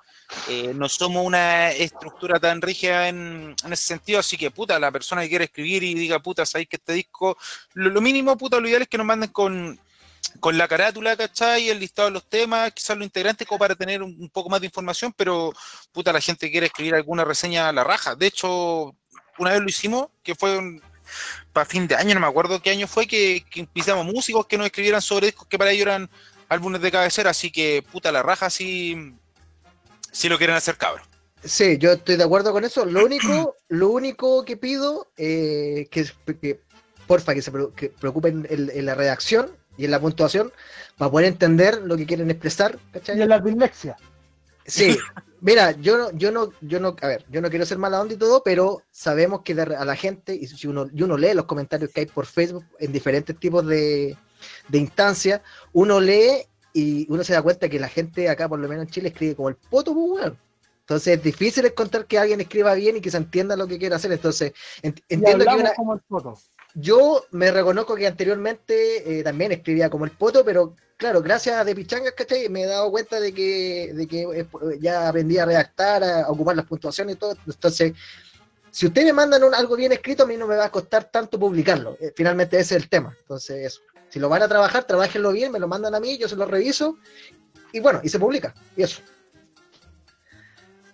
eh, 0.48 0.72
no 0.74 0.88
somos 0.88 1.24
una 1.24 1.70
estructura 1.70 2.40
tan 2.40 2.60
rígida 2.62 3.08
en, 3.08 3.54
en 3.64 3.72
ese 3.72 3.84
sentido, 3.84 4.20
así 4.20 4.36
que 4.36 4.50
puta, 4.50 4.78
la 4.78 4.90
persona 4.90 5.22
que 5.22 5.28
quiere 5.28 5.44
escribir 5.44 5.82
y 5.82 5.94
diga, 5.94 6.18
puta, 6.18 6.46
sabéis 6.46 6.68
que 6.68 6.76
este 6.76 6.94
disco, 6.94 7.36
lo, 7.74 7.90
lo 7.90 8.00
mínimo, 8.00 8.36
puta, 8.36 8.58
lo 8.58 8.68
ideal 8.68 8.82
es 8.82 8.88
que 8.88 8.98
nos 8.98 9.06
manden 9.06 9.30
con, 9.30 9.78
con 10.38 10.56
la 10.56 10.68
carátula, 10.68 11.16
¿cachai? 11.16 11.68
El 11.68 11.80
listado 11.80 12.08
de 12.08 12.12
los 12.14 12.28
temas, 12.28 12.72
quizás 12.72 12.96
los 12.96 13.04
integrantes, 13.04 13.46
como 13.46 13.58
para 13.58 13.74
tener 13.74 14.02
un, 14.02 14.16
un 14.20 14.30
poco 14.30 14.48
más 14.48 14.60
de 14.60 14.66
información, 14.66 15.12
pero 15.16 15.52
puta, 15.92 16.12
la 16.12 16.20
gente 16.20 16.50
quiere 16.50 16.66
escribir 16.66 16.94
alguna 16.94 17.24
reseña 17.24 17.68
a 17.68 17.72
la 17.72 17.84
raja. 17.84 18.14
De 18.14 18.26
hecho, 18.26 18.94
una 19.38 19.52
vez 19.52 19.60
lo 19.60 19.68
hicimos, 19.68 20.08
que 20.22 20.34
fue 20.34 20.56
un- 20.58 20.82
para 21.52 21.66
fin 21.66 21.86
de 21.88 21.96
año, 21.96 22.14
no 22.14 22.20
me 22.20 22.26
acuerdo 22.28 22.62
qué 22.62 22.70
año 22.70 22.86
fue, 22.86 23.06
que, 23.06 23.44
que 23.50 23.60
invitamos 23.60 24.06
músicos 24.06 24.46
que 24.46 24.56
nos 24.56 24.66
escribieran 24.66 25.02
sobre 25.02 25.26
discos 25.26 25.48
que 25.48 25.58
para 25.58 25.72
ellos 25.72 25.82
eran 25.86 26.08
álbumes 26.48 26.80
de 26.80 26.90
cabecera, 26.92 27.30
así 27.30 27.50
que 27.50 27.82
puta 27.90 28.12
la 28.12 28.22
raja 28.22 28.48
si, 28.50 29.14
si 30.12 30.28
lo 30.28 30.38
quieren 30.38 30.56
hacer 30.56 30.76
cabros. 30.76 31.06
Sí, 31.42 31.78
yo 31.78 31.92
estoy 31.92 32.16
de 32.16 32.24
acuerdo 32.24 32.52
con 32.52 32.64
eso. 32.64 32.84
Lo 32.84 33.04
único, 33.04 33.56
lo 33.68 33.88
único 33.88 34.44
que 34.44 34.56
pido 34.56 35.10
eh, 35.16 35.88
que, 35.90 36.06
que 36.40 36.60
porfa 37.06 37.34
que 37.34 37.42
se 37.42 37.50
pre- 37.50 37.68
que 37.74 37.88
preocupen 37.88 38.46
en, 38.50 38.70
en 38.72 38.86
la 38.86 38.94
redacción 38.94 39.50
y 39.80 39.84
en 39.86 39.90
la 39.90 40.00
puntuación 40.00 40.52
para 40.98 41.10
poder 41.10 41.26
entender 41.28 41.80
lo 41.82 41.96
que 41.96 42.04
quieren 42.06 42.30
expresar, 42.30 42.78
¿cachai? 42.92 43.18
Y 43.18 43.22
en 43.22 43.28
la 43.30 43.40
dislexia. 43.40 43.96
Sí, 44.66 44.96
mira, 45.40 45.72
yo 45.72 45.96
no, 45.96 46.10
yo 46.12 46.30
no, 46.30 46.50
yo 46.60 46.78
no, 46.78 46.94
a 47.00 47.06
ver, 47.06 47.24
yo 47.30 47.40
no 47.40 47.48
quiero 47.48 47.64
ser 47.64 47.78
mala 47.78 48.00
onda 48.00 48.14
y 48.14 48.18
todo, 48.18 48.42
pero 48.44 48.82
sabemos 48.90 49.40
que 49.42 49.52
a 49.54 49.84
la 49.84 49.96
gente, 49.96 50.34
y 50.34 50.46
si 50.46 50.68
uno, 50.68 50.86
y 50.92 51.02
uno 51.02 51.16
lee 51.16 51.32
los 51.34 51.46
comentarios 51.46 51.90
que 51.90 52.00
hay 52.00 52.06
por 52.06 52.26
Facebook 52.26 52.66
en 52.78 52.92
diferentes 52.92 53.36
tipos 53.38 53.66
de, 53.66 54.16
de 54.68 54.78
instancias, 54.78 55.40
uno 55.72 55.98
lee 55.98 56.46
y 56.74 57.06
uno 57.10 57.24
se 57.24 57.32
da 57.32 57.42
cuenta 57.42 57.68
que 57.68 57.80
la 57.80 57.88
gente 57.88 58.28
acá, 58.28 58.48
por 58.48 58.58
lo 58.58 58.68
menos 58.68 58.84
en 58.84 58.90
Chile, 58.90 59.08
escribe 59.08 59.34
como 59.34 59.48
el 59.48 59.56
poto, 59.56 59.94
pues. 59.94 60.32
Entonces 60.80 61.16
es 61.18 61.22
difícil 61.22 61.64
encontrar 61.64 62.06
que 62.06 62.18
alguien 62.18 62.40
escriba 62.40 62.74
bien 62.74 62.96
y 62.96 63.00
que 63.00 63.10
se 63.10 63.16
entienda 63.16 63.56
lo 63.56 63.66
que 63.66 63.78
quiere 63.78 63.94
hacer. 63.94 64.12
Entonces, 64.12 64.52
ent- 64.82 65.02
entiendo 65.08 65.44
que 65.44 65.54
una, 65.56 65.74
como 65.74 65.94
el 65.94 66.00
foto. 66.08 66.38
Yo 66.74 67.24
me 67.30 67.50
reconozco 67.50 67.94
que 67.94 68.06
anteriormente 68.06 69.18
eh, 69.18 69.22
también 69.22 69.52
escribía 69.52 69.90
como 69.90 70.04
el 70.04 70.10
poto, 70.12 70.44
pero 70.44 70.76
claro, 70.96 71.22
gracias 71.22 71.56
a 71.56 71.64
De 71.64 71.74
Pichangas, 71.74 72.12
¿cachai? 72.12 72.48
Me 72.48 72.62
he 72.62 72.66
dado 72.66 72.90
cuenta 72.90 73.18
de 73.18 73.32
que, 73.32 73.92
de 73.94 74.06
que 74.06 74.22
eh, 74.22 74.46
ya 74.80 75.08
aprendí 75.08 75.38
a 75.38 75.46
redactar, 75.46 76.04
a, 76.04 76.28
ocupar 76.28 76.56
las 76.56 76.66
puntuaciones 76.66 77.16
y 77.16 77.18
todo. 77.18 77.36
Entonces, 77.46 77.92
si 78.70 78.86
ustedes 78.86 79.06
me 79.06 79.12
mandan 79.14 79.42
un- 79.42 79.54
algo 79.54 79.76
bien 79.76 79.92
escrito, 79.92 80.22
a 80.22 80.26
mí 80.26 80.36
no 80.36 80.46
me 80.46 80.56
va 80.56 80.66
a 80.66 80.70
costar 80.70 81.04
tanto 81.10 81.38
publicarlo. 81.38 81.96
Eh, 82.00 82.12
finalmente 82.14 82.58
ese 82.58 82.76
es 82.76 82.82
el 82.82 82.88
tema. 82.88 83.16
Entonces, 83.20 83.66
eso. 83.66 83.80
Si 84.08 84.18
lo 84.18 84.28
van 84.28 84.42
a 84.42 84.48
trabajar, 84.48 84.84
trabajenlo 84.84 85.32
bien, 85.32 85.52
me 85.52 85.58
lo 85.60 85.68
mandan 85.68 85.94
a 85.94 86.00
mí, 86.00 86.18
yo 86.18 86.28
se 86.28 86.36
lo 86.36 86.44
reviso 86.44 86.98
y 87.72 87.80
bueno, 87.80 88.00
y 88.02 88.08
se 88.08 88.18
publica. 88.18 88.54
Y 88.76 88.82
eso. 88.82 89.00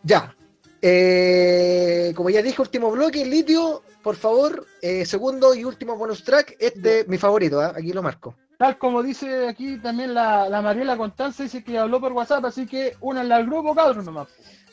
Ya. 0.02 0.36
Eh, 0.82 2.12
como 2.14 2.30
ya 2.30 2.42
dije, 2.42 2.60
último 2.60 2.90
bloque, 2.90 3.24
litio, 3.24 3.82
por 4.06 4.14
favor, 4.14 4.64
eh, 4.82 5.04
segundo 5.04 5.52
y 5.52 5.64
último 5.64 5.96
bonus 5.96 6.22
track, 6.22 6.54
este 6.60 7.04
mi 7.08 7.18
favorito, 7.18 7.60
¿ah? 7.60 7.72
aquí 7.76 7.92
lo 7.92 8.04
marco. 8.04 8.36
Tal 8.56 8.78
como 8.78 9.02
dice 9.02 9.48
aquí 9.48 9.78
también 9.78 10.14
la, 10.14 10.48
la 10.48 10.62
Mariela 10.62 10.96
Constanza, 10.96 11.42
dice 11.42 11.64
que 11.64 11.76
habló 11.76 12.00
por 12.00 12.12
WhatsApp, 12.12 12.44
así 12.44 12.68
que 12.68 12.96
únanle 13.00 13.34
al 13.34 13.46
grupo, 13.46 13.74
cabrón, 13.74 14.04
nomás. 14.04 14.28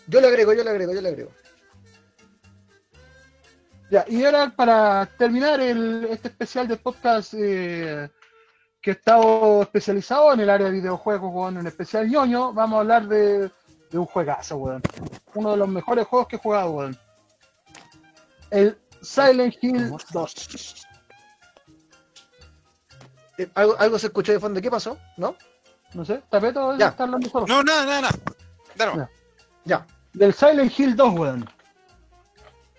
Yo 0.05 0.21
le 0.21 0.27
agrego, 0.27 0.53
yo 0.53 0.63
le 0.63 0.69
agrego, 0.69 0.93
yo 0.93 1.01
le 1.01 1.09
agrego. 1.09 1.31
Ya, 3.89 4.05
y 4.07 4.23
ahora 4.23 4.53
para 4.55 5.07
terminar 5.17 5.59
el, 5.61 6.05
este 6.11 6.27
especial 6.27 6.67
del 6.67 6.77
podcast 6.77 7.33
eh, 7.35 8.11
que 8.79 8.91
he 8.91 8.93
estado 8.93 9.63
especializado 9.63 10.31
en 10.33 10.41
el 10.41 10.49
área 10.51 10.67
de 10.67 10.73
videojuegos, 10.73 11.33
weón, 11.33 11.57
en 11.57 11.65
especial 11.65 12.07
ñoño, 12.07 12.53
vamos 12.53 12.77
a 12.77 12.79
hablar 12.81 13.07
de, 13.07 13.49
de 13.89 13.97
un 13.97 14.05
juegazo, 14.05 14.57
weón. 14.57 14.83
Uno 15.33 15.49
de 15.53 15.57
los 15.57 15.67
mejores 15.69 16.05
juegos 16.05 16.27
que 16.27 16.35
he 16.35 16.39
jugado, 16.39 16.69
weón. 16.69 16.95
El 18.51 18.77
Silent 19.03 19.55
Hill 19.61 19.91
2. 20.11 20.87
Eh, 23.37 23.49
¿Algo, 23.55 23.75
algo 23.79 23.99
se 23.99 24.07
escuchó 24.07 24.31
de 24.31 24.39
fondo. 24.39 24.61
¿Qué 24.61 24.69
pasó? 24.71 24.97
¿No? 25.17 25.35
No 25.93 26.03
sé, 26.05 26.23
Tapeto 26.29 26.75
Ya. 26.77 26.87
está 26.87 27.03
hablando 27.03 27.29
solo. 27.29 27.45
No, 27.47 27.63
nada, 27.63 27.85
nada, 27.85 28.01
nada. 28.01 28.19
Dale, 28.75 28.93
Ya. 28.95 29.09
Ya. 29.65 29.87
Del 30.13 30.33
Silent 30.33 30.77
Hill 30.79 30.95
2, 30.95 31.13
weón. 31.13 31.49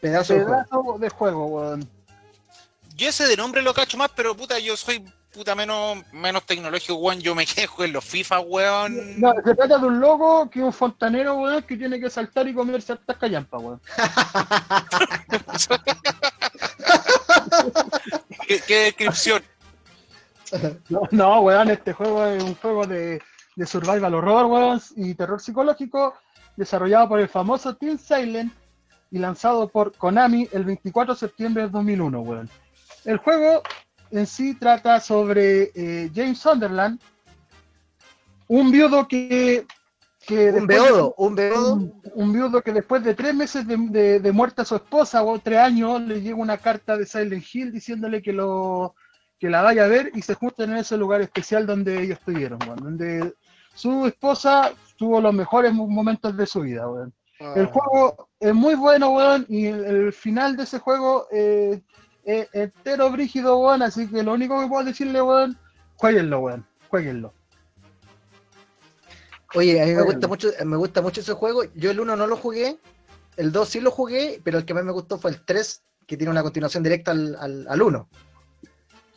Pedazo 0.01 0.35
de 0.35 0.45
juego. 0.45 0.65
Pedazo 0.65 0.99
de 0.99 1.09
juego, 1.11 1.47
weón. 1.47 1.89
Yo 2.97 3.09
ese 3.09 3.27
de 3.27 3.37
nombre 3.37 3.63
lo 3.63 3.75
cacho 3.75 3.97
más, 3.97 4.11
pero 4.15 4.37
puta, 4.37 4.59
yo 4.59 4.77
soy 4.77 5.05
puta 5.35 5.55
menos, 5.55 5.98
menos 6.12 6.47
tecnológico, 6.47 6.94
weón. 6.94 7.20
Yo 7.20 7.35
me 7.35 7.44
quejo 7.55 7.85
en 7.85 7.93
los 7.93 8.05
FIFA, 8.05 8.40
weón. 8.40 9.20
No, 9.20 9.35
se 9.44 9.55
trata 9.55 9.78
de 9.78 9.86
un 9.86 10.01
loco 10.01 10.48
que 10.48 10.61
es 10.61 10.65
un 10.65 10.73
fontanero, 10.73 11.35
weón, 11.35 11.62
que 11.65 11.77
tiene 11.77 12.01
que 12.01 12.09
saltar 12.09 12.48
y 12.48 12.55
comerse 12.55 12.93
hartas 12.93 13.19
callampas, 13.19 13.61
weón. 13.61 13.81
¿Qué, 18.47 18.61
qué 18.66 18.77
descripción? 18.85 19.43
No, 20.89 21.02
no, 21.11 21.40
weón, 21.40 21.70
este 21.70 21.93
juego 21.93 22.24
es 22.27 22.43
un 22.43 22.55
juego 22.55 22.86
de, 22.86 23.20
de 23.56 23.66
survival 23.66 24.15
horror, 24.15 24.47
weón, 24.47 24.81
y 24.97 25.15
terror 25.15 25.40
psicológico, 25.40 26.15
desarrollado 26.56 27.09
por 27.09 27.20
el 27.20 27.28
famoso 27.28 27.74
Team 27.74 27.98
Silent 27.98 28.52
y 29.11 29.19
lanzado 29.19 29.69
por 29.69 29.97
Konami 29.97 30.48
el 30.52 30.65
24 30.65 31.15
de 31.15 31.20
septiembre 31.20 31.65
de 31.65 31.69
2001, 31.70 32.20
weón. 32.20 32.48
El 33.05 33.19
juego 33.19 33.62
en 34.19 34.27
sí 34.27 34.55
trata 34.55 35.01
sobre 35.01 35.70
eh, 35.74 36.11
James 36.15 36.39
Sunderland, 36.39 37.01
un 38.49 38.70
viudo 38.70 39.07
que... 39.09 39.66
que 40.27 40.49
Un 40.51 40.66
después 40.66 40.69
de- 40.69 40.85
beodo, 40.93 41.15
un 41.19 41.35
beodo. 41.35 41.73
un, 41.74 42.03
un 42.15 42.32
viudo 42.32 42.62
que 42.62 42.73
después 42.73 43.03
de 43.05 43.15
tres 43.15 43.35
meses 43.35 43.66
de, 43.66 43.77
de, 43.77 44.20
de 44.20 44.32
muerta 44.32 44.65
su 44.65 44.77
esposa 44.77 45.23
o 45.23 45.39
tres 45.39 45.59
años 45.59 46.01
le 46.03 46.20
llega 46.23 46.36
una 46.36 46.59
carta 46.59 46.97
de 46.97 47.07
Silent 47.07 47.45
Hill 47.53 47.73
diciéndole 47.73 48.23
que 48.23 48.32
lo 48.32 48.95
que 49.39 49.51
la 49.51 49.62
vaya 49.62 49.85
a 49.85 49.89
ver 49.89 50.11
y 50.15 50.23
se 50.23 50.35
juntan 50.35 50.70
en 50.70 50.78
ese 50.78 50.97
lugar 50.97 51.20
especial 51.20 51.66
donde 51.66 52.01
ellos 52.03 52.19
estuvieron, 52.19 52.59
donde 52.61 53.35
su 53.74 54.07
esposa 54.07 54.73
tuvo 54.97 55.20
los 55.20 55.35
mejores 55.35 55.74
mo- 55.74 55.89
momentos 55.89 56.36
de 56.36 56.47
su 56.47 56.61
vida. 56.61 56.85
El 57.57 57.66
Ah. 57.66 57.70
juego 57.70 58.28
es 58.39 58.55
muy 58.55 58.74
bueno, 58.77 59.11
weón, 59.11 59.45
y 59.49 59.66
el, 59.66 59.85
el 59.85 60.12
final 60.12 60.57
de 60.57 60.62
ese 60.62 60.78
juego 60.78 61.27
eh, 61.32 61.82
es 62.25 62.49
entero 62.53 63.11
brígido, 63.11 63.59
weón, 63.59 63.83
así 63.83 64.09
que 64.09 64.23
lo 64.23 64.33
único 64.33 64.61
que 64.61 64.67
puedo 64.69 64.85
decirle, 64.85 65.21
weón, 65.23 65.59
jueguenlo, 65.97 66.41
weón, 66.41 66.67
jueguenlo. 66.89 67.33
Oye, 69.55 69.81
a 69.81 69.87
mí 69.87 69.93
me 69.93 70.03
gusta 70.03 70.27
mucho, 70.29 70.49
me 70.65 70.77
gusta 70.77 71.01
mucho 71.01 71.21
ese 71.21 71.33
juego. 71.35 71.63
Yo 71.75 71.91
el 71.91 72.01
1 72.01 72.17
no 72.17 72.27
lo 72.27 72.37
jugué, 72.37 72.77
el 73.37 73.53
2 73.53 73.69
sí 73.69 73.81
lo 73.81 73.91
jugué, 73.93 74.41
pero 74.43 74.59
el 74.59 74.65
que 74.65 74.75
más 74.75 74.85
me 74.85 74.91
gustó 74.93 75.17
fue 75.19 75.31
el 75.31 75.45
3, 75.45 75.83
que 76.07 76.17
tiene 76.17 76.31
una 76.33 76.43
continuación 76.43 76.83
directa 76.83 77.13
al, 77.13 77.37
al, 77.39 77.67
al 77.69 77.83
1. 77.83 78.09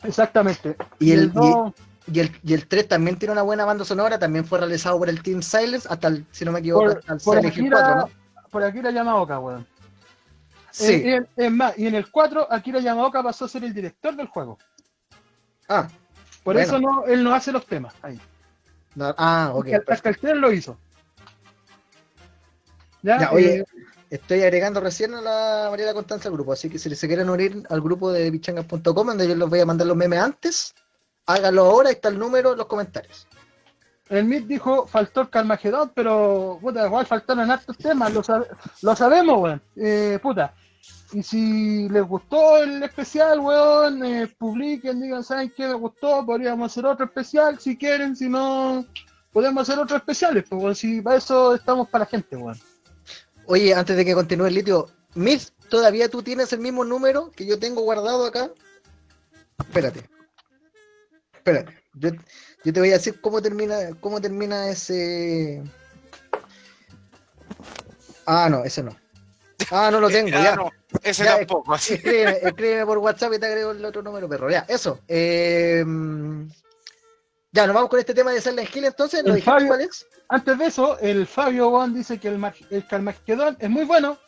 Exactamente. 0.04 0.76
Y 1.00 1.12
el- 1.12 1.32
dos- 1.32 1.72
Y 2.10 2.20
el, 2.20 2.30
y 2.42 2.54
el 2.54 2.66
3 2.66 2.88
también 2.88 3.18
tiene 3.18 3.32
una 3.32 3.42
buena 3.42 3.66
banda 3.66 3.84
sonora, 3.84 4.18
también 4.18 4.44
fue 4.46 4.58
realizado 4.58 4.96
por 4.98 5.10
el 5.10 5.22
Team 5.22 5.42
Silence, 5.42 5.86
hasta 5.90 6.08
el, 6.08 6.24
si 6.30 6.42
no 6.46 6.52
me 6.52 6.60
equivoco, 6.60 6.86
por, 6.86 6.98
hasta 6.98 7.12
el 7.12 7.20
por 7.20 7.36
Silent 7.36 7.46
Akira, 7.52 7.76
4, 7.82 7.96
¿no? 7.96 8.10
por 8.50 8.62
Akira 8.64 8.90
Yamaoka, 8.90 9.38
weón. 9.40 9.66
Sí. 10.78 10.92
Eh, 10.92 11.16
eh, 11.16 11.26
es 11.36 11.50
más, 11.52 11.78
y 11.78 11.86
en 11.86 11.94
el 11.96 12.10
4, 12.10 12.52
Akira 12.52 12.80
Yamaoka 12.80 13.22
pasó 13.22 13.44
a 13.46 13.48
ser 13.48 13.64
el 13.64 13.74
director 13.74 14.14
del 14.16 14.28
juego. 14.28 14.58
ah, 15.68 15.88
Por 16.44 16.54
Bueno. 16.54 16.60
eso 16.60 16.78
no, 16.80 17.04
él 17.06 17.22
no 17.24 17.34
hace 17.34 17.50
los 17.52 17.66
temas 17.66 17.94
ahí. 18.02 18.20
no, 18.94 19.14
ah, 19.18 19.50
ok. 19.54 19.68
Hasta 19.88 20.08
el 20.10 20.18
3 20.18 20.36
lo 20.36 20.52
hizo. 20.52 20.78
Ya, 23.02 23.20
Ya, 23.20 23.30
oye, 23.32 23.58
eh, 23.60 23.64
Estoy 24.10 24.40
agregando 24.42 24.80
recién 24.80 25.12
a 25.14 25.20
la 25.20 25.66
Mariela 25.70 25.92
Constanza 25.92 26.28
al 26.28 26.34
grupo, 26.34 26.52
así 26.54 26.70
que 26.70 26.78
si 26.78 26.94
se 26.94 27.06
quieren 27.08 27.28
unir 27.28 27.62
al 27.68 27.82
grupo 27.82 28.10
de 28.10 28.30
bichangas.com, 28.30 29.06
donde 29.06 29.28
yo 29.28 29.34
les 29.36 29.48
voy 29.48 29.60
a 29.60 29.66
mandar 29.66 29.86
los 29.86 29.96
memes 29.98 30.18
antes, 30.18 30.74
háganlo 31.26 31.66
ahora, 31.66 31.90
está 31.90 32.08
el 32.08 32.18
número 32.18 32.52
en 32.52 32.58
los 32.58 32.66
comentarios. 32.66 33.26
el 34.08 34.24
Meet 34.24 34.46
dijo, 34.46 34.86
faltó 34.86 35.20
el 35.20 35.28
Carmagedón, 35.28 35.92
pero 35.94 36.58
puta, 36.62 36.86
igual 36.86 37.04
faltaron 37.04 37.50
hartos 37.50 37.76
temas, 37.76 38.10
lo, 38.14 38.22
lo 38.80 38.96
sabemos, 38.96 39.42
weón. 39.42 39.62
Eh, 39.76 40.18
puta. 40.22 40.54
Y 41.12 41.22
si 41.22 41.88
les 41.88 42.02
gustó 42.02 42.62
el 42.62 42.82
especial, 42.82 43.40
weón, 43.40 44.04
eh, 44.04 44.26
publiquen, 44.38 45.00
digan, 45.00 45.24
¿saben 45.24 45.52
qué 45.56 45.66
me 45.66 45.74
gustó? 45.74 46.24
Podríamos 46.26 46.70
hacer 46.70 46.84
otro 46.84 47.06
especial 47.06 47.58
si 47.58 47.78
quieren, 47.78 48.14
si 48.14 48.28
no, 48.28 48.86
podemos 49.32 49.62
hacer 49.62 49.82
otros 49.82 50.00
especiales, 50.00 50.44
pues, 50.48 50.62
weón, 50.62 50.74
si 50.74 51.00
para 51.00 51.16
eso 51.16 51.54
estamos 51.54 51.88
para 51.88 52.04
la 52.04 52.10
gente, 52.10 52.36
weón. 52.36 52.58
Oye, 53.46 53.74
antes 53.74 53.96
de 53.96 54.04
que 54.04 54.14
continúe 54.14 54.46
el 54.46 54.54
litio, 54.54 54.90
Miss, 55.14 55.54
¿todavía 55.70 56.10
tú 56.10 56.22
tienes 56.22 56.52
el 56.52 56.60
mismo 56.60 56.84
número 56.84 57.30
que 57.30 57.46
yo 57.46 57.58
tengo 57.58 57.80
guardado 57.80 58.26
acá? 58.26 58.50
Espérate. 59.58 60.08
Espérate. 61.32 61.82
Yo, 61.94 62.10
yo 62.64 62.72
te 62.72 62.80
voy 62.80 62.90
a 62.90 62.94
decir 62.94 63.18
cómo 63.22 63.40
termina, 63.40 63.94
cómo 64.00 64.20
termina 64.20 64.68
ese. 64.68 65.62
Ah, 68.26 68.48
no, 68.50 68.62
ese 68.64 68.82
no. 68.82 68.94
Ah, 69.70 69.90
no 69.90 70.00
lo 70.00 70.10
tengo, 70.10 70.28
ya. 70.30 70.54
no, 70.54 70.70
ese 71.02 71.24
Ya, 71.24 71.36
tampoco. 71.38 71.74
Así. 71.74 71.94
Escríbeme, 71.94 72.38
escríbeme 72.42 72.86
por 72.86 72.98
WhatsApp 72.98 73.32
y 73.34 73.38
te 73.38 73.46
agrego 73.46 73.70
el 73.72 73.84
otro 73.84 74.02
número, 74.02 74.28
perro. 74.28 74.50
Ya, 74.50 74.64
eso. 74.68 75.00
Eh, 75.08 75.84
ya, 77.52 77.66
nos 77.66 77.74
vamos 77.74 77.90
con 77.90 77.98
este 78.00 78.14
tema 78.14 78.30
de 78.32 78.40
Silent 78.40 78.74
Hill 78.74 78.84
entonces. 78.84 79.22
¿Lo 79.24 79.30
El 79.30 79.36
dijimos 79.36 79.54
Fabio- 79.62 79.68
cuál 79.68 79.80
es? 79.82 80.06
Antes 80.28 80.58
de 80.58 80.66
eso, 80.66 80.98
el 81.00 81.26
Fabio 81.26 81.70
Juan 81.70 81.94
dice 81.94 82.18
que 82.18 82.28
el, 82.28 82.52
el 82.70 82.86
Carmageddon 82.86 83.56
es 83.58 83.70
muy 83.70 83.84
bueno, 83.84 84.18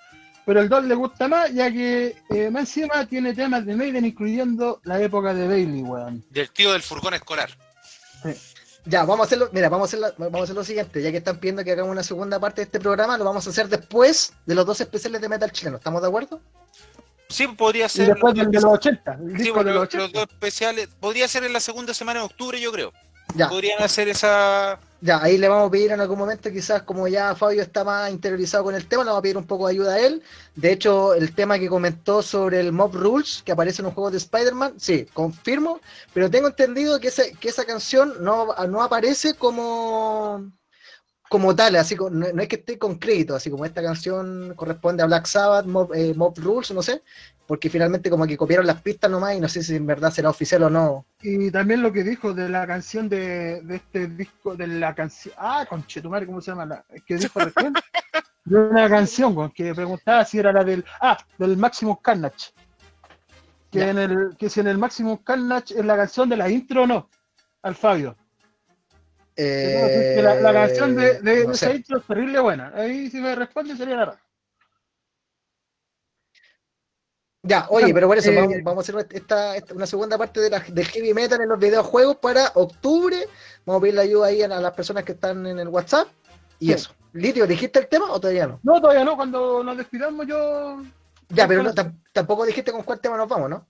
pero 0.46 0.60
el 0.60 0.68
2 0.70 0.84
le 0.84 0.94
gusta 0.94 1.28
más, 1.28 1.52
ya 1.52 1.70
que 1.70 2.16
eh, 2.30 2.50
más 2.50 2.62
encima 2.62 3.04
tiene 3.06 3.34
temas 3.34 3.66
de 3.66 3.76
Maiden, 3.76 4.06
incluyendo 4.06 4.80
la 4.84 5.00
época 5.00 5.34
de 5.34 5.46
Bailey, 5.46 5.82
weón. 5.82 6.24
Del 6.30 6.50
tío 6.50 6.72
del 6.72 6.82
furgón 6.82 7.12
escolar. 7.14 7.50
Ya, 8.86 9.00
vamos 9.04 9.20
a 9.20 9.24
hacerlo, 9.24 9.50
mira, 9.52 9.68
vamos 9.68 9.86
a 9.86 9.88
hacer, 9.96 9.98
la- 10.00 10.14
vamos 10.16 10.40
a 10.40 10.44
hacer 10.44 10.56
lo 10.56 10.64
siguiente, 10.64 11.02
ya 11.02 11.10
que 11.10 11.18
están 11.18 11.38
pidiendo 11.38 11.62
que 11.62 11.72
hagamos 11.72 11.92
una 11.92 12.02
segunda 12.02 12.40
parte 12.40 12.62
de 12.62 12.64
este 12.64 12.80
programa, 12.80 13.18
lo 13.18 13.24
vamos 13.24 13.46
a 13.46 13.50
hacer 13.50 13.68
después 13.68 14.32
de 14.46 14.54
los 14.54 14.64
dos 14.64 14.80
especiales 14.80 15.20
de 15.20 15.28
metal 15.28 15.52
chileno, 15.52 15.76
¿estamos 15.76 16.00
de 16.00 16.08
acuerdo? 16.08 16.40
Sí, 17.28 17.46
podría 17.46 17.86
Y 17.86 17.88
ser. 17.90 18.08
después 18.08 18.34
del 18.34 18.50
de 18.50 18.60
los 18.60 18.72
80, 18.72 19.12
el 19.14 19.36
Sí, 19.36 19.42
disco 19.44 19.58
de 19.62 19.72
los 19.72 19.74
los, 19.74 19.94
80. 19.94 20.18
dos 20.20 20.28
especiales. 20.30 20.88
Podría 20.98 21.28
ser 21.28 21.44
en 21.44 21.52
la 21.52 21.60
segunda 21.60 21.94
semana 21.94 22.20
de 22.20 22.26
octubre, 22.26 22.58
yo 22.60 22.72
creo. 22.72 22.92
Ya, 23.34 23.48
Podrían 23.48 23.82
hacer 23.82 24.08
esa. 24.08 24.78
ya, 25.00 25.22
ahí 25.22 25.38
le 25.38 25.48
vamos 25.48 25.68
a 25.68 25.70
pedir 25.70 25.92
en 25.92 26.00
algún 26.00 26.18
momento, 26.18 26.50
quizás 26.50 26.82
como 26.82 27.08
ya 27.08 27.34
Fabio 27.34 27.62
está 27.62 27.84
más 27.84 28.10
interiorizado 28.10 28.64
con 28.64 28.74
el 28.74 28.86
tema, 28.86 29.02
le 29.04 29.08
vamos 29.08 29.20
a 29.20 29.22
pedir 29.22 29.36
un 29.38 29.46
poco 29.46 29.66
de 29.66 29.72
ayuda 29.72 29.94
a 29.94 30.00
él. 30.00 30.22
De 30.54 30.72
hecho, 30.72 31.14
el 31.14 31.34
tema 31.34 31.58
que 31.58 31.68
comentó 31.68 32.22
sobre 32.22 32.60
el 32.60 32.72
Mob 32.72 32.94
Rules, 32.94 33.42
que 33.44 33.52
aparece 33.52 33.82
en 33.82 33.86
un 33.86 33.92
juego 33.92 34.10
de 34.10 34.18
Spider-Man, 34.18 34.74
sí, 34.78 35.06
confirmo, 35.12 35.80
pero 36.12 36.30
tengo 36.30 36.48
entendido 36.48 37.00
que 37.00 37.08
esa, 37.08 37.22
que 37.40 37.48
esa 37.48 37.64
canción 37.64 38.22
no, 38.22 38.54
no 38.68 38.82
aparece 38.82 39.34
como 39.34 40.50
como 41.30 41.54
tal, 41.54 41.76
así 41.76 41.94
como, 41.94 42.10
no, 42.10 42.26
no 42.34 42.42
es 42.42 42.48
que 42.48 42.56
esté 42.56 42.76
con 42.76 42.96
crédito, 42.96 43.36
así 43.36 43.50
como 43.50 43.64
esta 43.64 43.80
canción 43.80 44.52
corresponde 44.56 45.04
a 45.04 45.06
Black 45.06 45.26
Sabbath, 45.26 45.64
Mob, 45.64 45.94
eh, 45.94 46.12
Mob 46.12 46.36
Rules, 46.36 46.72
no 46.72 46.82
sé, 46.82 47.04
porque 47.46 47.70
finalmente 47.70 48.10
como 48.10 48.26
que 48.26 48.36
copiaron 48.36 48.66
las 48.66 48.82
pistas 48.82 49.08
nomás 49.08 49.36
y 49.36 49.40
no 49.40 49.48
sé 49.48 49.62
si 49.62 49.76
en 49.76 49.86
verdad 49.86 50.10
será 50.10 50.28
oficial 50.28 50.64
o 50.64 50.70
no. 50.70 51.06
Y 51.22 51.52
también 51.52 51.82
lo 51.82 51.92
que 51.92 52.02
dijo 52.02 52.34
de 52.34 52.48
la 52.48 52.66
canción 52.66 53.08
de, 53.08 53.60
de 53.62 53.76
este 53.76 54.08
disco, 54.08 54.56
de 54.56 54.66
la 54.66 54.92
canción. 54.92 55.32
Ah, 55.38 55.64
conchetumare, 55.68 56.26
¿cómo 56.26 56.40
se 56.40 56.50
llama? 56.50 56.66
La, 56.66 56.84
que 57.06 57.16
dijo 57.16 57.38
recién. 57.38 57.74
De 58.44 58.58
una 58.58 58.88
canción, 58.88 59.52
que 59.52 59.72
preguntaba 59.74 60.24
si 60.24 60.38
era 60.38 60.52
la 60.52 60.64
del. 60.64 60.84
Ah, 61.00 61.16
del 61.38 61.56
Maximus 61.58 61.98
Carnage. 62.02 62.52
Que, 63.70 63.90
en 63.90 63.98
el, 63.98 64.36
que 64.36 64.48
si 64.48 64.58
en 64.58 64.66
el 64.66 64.78
Maximus 64.78 65.20
Carnage 65.22 65.78
es 65.78 65.84
la 65.84 65.94
canción 65.94 66.28
de 66.28 66.38
la 66.38 66.50
intro 66.50 66.82
o 66.82 66.86
no. 66.86 67.08
Al 67.62 67.76
Fabio. 67.76 68.16
Eh, 69.36 70.20
la, 70.22 70.34
la 70.34 70.52
canción 70.52 70.94
de, 70.94 71.20
de, 71.20 71.44
no 71.46 71.52
de 71.52 71.84
es 71.88 72.06
terrible 72.06 72.40
buena. 72.40 72.72
Ahí 72.74 73.10
si 73.10 73.20
me 73.20 73.34
responde 73.34 73.76
sería 73.76 73.96
la. 73.96 74.20
Ya, 77.42 77.66
oye, 77.70 77.94
pero 77.94 78.06
por 78.06 78.18
eso 78.18 78.30
Eh, 78.30 78.36
vamos, 78.36 78.54
vamos 78.62 78.88
a 78.90 78.92
hacer 78.98 79.06
esta, 79.16 79.56
esta- 79.56 79.74
una 79.74 79.86
segunda 79.86 80.18
parte 80.18 80.40
de 80.40 80.50
la, 80.50 80.60
del 80.60 80.86
heavy 80.86 81.14
metal 81.14 81.40
en 81.40 81.48
los 81.48 81.58
videojuegos 81.58 82.16
para 82.16 82.50
octubre. 82.54 83.16
Vamos 83.64 83.80
a 83.80 83.82
pedirle 83.82 84.02
ayuda 84.02 84.26
ahí 84.26 84.42
a, 84.42 84.48
las 84.48 84.72
personas 84.74 85.04
que 85.04 85.12
están 85.12 85.46
en 85.46 85.58
el 85.58 85.68
WhatsApp. 85.68 86.08
Y 86.58 86.66
Sí. 86.66 86.72
eso. 86.74 86.94
Litio, 87.12 87.46
¿dijiste 87.46 87.78
el 87.78 87.88
tema 87.88 88.12
o 88.12 88.20
todavía 88.20 88.46
no? 88.46 88.60
No, 88.62 88.80
todavía 88.80 89.04
no. 89.04 89.16
Cuando 89.16 89.64
nos 89.64 89.76
despidamos 89.76 90.26
yo. 90.26 90.82
Ya, 91.30 91.48
pero 91.48 91.62
no, 91.62 91.72
tampoco 92.12 92.44
dijiste 92.44 92.72
con 92.72 92.82
cuál 92.82 93.00
tema 93.00 93.16
nos 93.16 93.28
vamos, 93.28 93.48
¿no? 93.48 93.66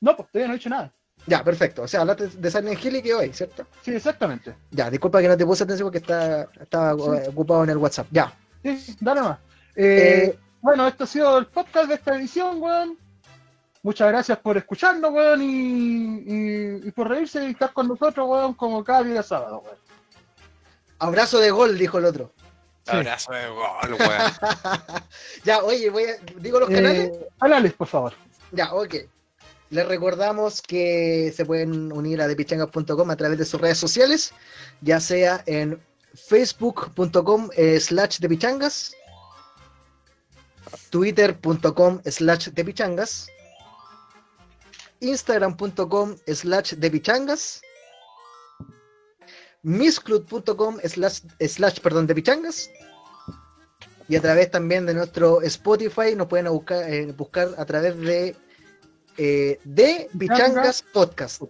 No, 0.00 0.16
pues 0.16 0.28
todavía 0.30 0.48
no 0.48 0.54
he 0.54 0.56
hecho 0.58 0.68
nada. 0.68 0.92
Ya, 1.26 1.42
perfecto. 1.42 1.82
O 1.82 1.88
sea, 1.88 2.02
hablaste 2.02 2.28
de 2.28 2.50
Silent 2.50 2.84
Hill 2.84 2.96
y 2.96 3.02
que 3.02 3.14
hoy, 3.14 3.32
¿cierto? 3.32 3.66
Sí, 3.82 3.94
exactamente. 3.94 4.54
Ya, 4.70 4.90
disculpa 4.90 5.20
que 5.22 5.28
no 5.28 5.36
te 5.36 5.46
puse 5.46 5.64
atención 5.64 5.86
porque 5.86 5.98
está, 5.98 6.48
estaba 6.60 6.92
eh, 6.92 7.28
ocupado 7.28 7.64
en 7.64 7.70
el 7.70 7.78
WhatsApp. 7.78 8.06
Ya. 8.10 8.32
Sí, 8.62 8.96
dale 9.00 9.22
más. 9.22 9.38
Eh, 9.74 10.32
Eh, 10.34 10.38
bueno, 10.60 10.86
esto 10.86 11.04
ha 11.04 11.06
sido 11.06 11.38
el 11.38 11.46
podcast 11.46 11.88
de 11.88 11.94
esta 11.94 12.16
edición, 12.16 12.60
weón. 12.62 12.98
Muchas 13.82 14.08
gracias 14.08 14.38
por 14.38 14.56
escucharnos, 14.56 15.12
weón, 15.12 15.42
y, 15.42 15.46
y, 15.46 16.88
y 16.88 16.90
por 16.90 17.08
reírse 17.08 17.46
y 17.46 17.50
estar 17.52 17.72
con 17.72 17.88
nosotros, 17.88 18.26
weón, 18.28 18.54
como 18.54 18.82
cada 18.84 19.02
día 19.02 19.22
sábado, 19.22 19.62
weón. 19.64 19.76
Abrazo 20.98 21.38
de 21.38 21.50
gol, 21.50 21.76
dijo 21.76 21.98
el 21.98 22.04
otro. 22.06 22.32
Sí. 22.84 22.96
Abrazo 22.96 23.32
de 23.32 23.48
gol, 23.48 23.94
weón. 23.98 24.32
ya, 25.44 25.62
oye, 25.64 25.88
voy 25.90 26.04
a, 26.04 26.16
digo 26.38 26.60
los 26.60 26.68
canales. 26.68 27.08
Eh, 27.08 27.28
canales, 27.40 27.72
por 27.74 27.86
favor. 27.86 28.12
Ya, 28.52 28.72
ok. 28.74 28.94
Les 29.70 29.86
recordamos 29.88 30.62
que 30.62 31.32
se 31.34 31.44
pueden 31.44 31.90
unir 31.92 32.20
a 32.20 32.28
depichangas.com 32.28 33.10
a 33.10 33.16
través 33.16 33.38
de 33.38 33.44
sus 33.44 33.60
redes 33.60 33.78
sociales, 33.78 34.32
ya 34.82 35.00
sea 35.00 35.42
en 35.46 35.80
facebook.com 36.14 37.50
slash 37.80 38.18
depichangas, 38.20 38.94
twitter.com 40.90 42.00
slash 42.04 42.48
depichangas, 42.50 43.28
instagram.com 45.00 46.16
slash 46.26 46.74
depichangas, 46.74 47.62
misclub.com 49.62 50.78
slash, 50.84 51.22
slash 51.40 51.80
perdón, 51.80 52.06
depichangas, 52.06 52.70
y 54.08 54.16
a 54.16 54.20
través 54.20 54.50
también 54.50 54.86
de 54.86 54.94
nuestro 54.94 55.40
Spotify 55.42 56.14
nos 56.14 56.28
pueden 56.28 56.46
eh, 56.46 57.12
buscar 57.16 57.48
a 57.56 57.64
través 57.64 57.98
de 57.98 58.36
eh, 59.16 59.58
de 59.64 60.08
Pichangas 60.18 60.82
Podcast. 60.92 61.42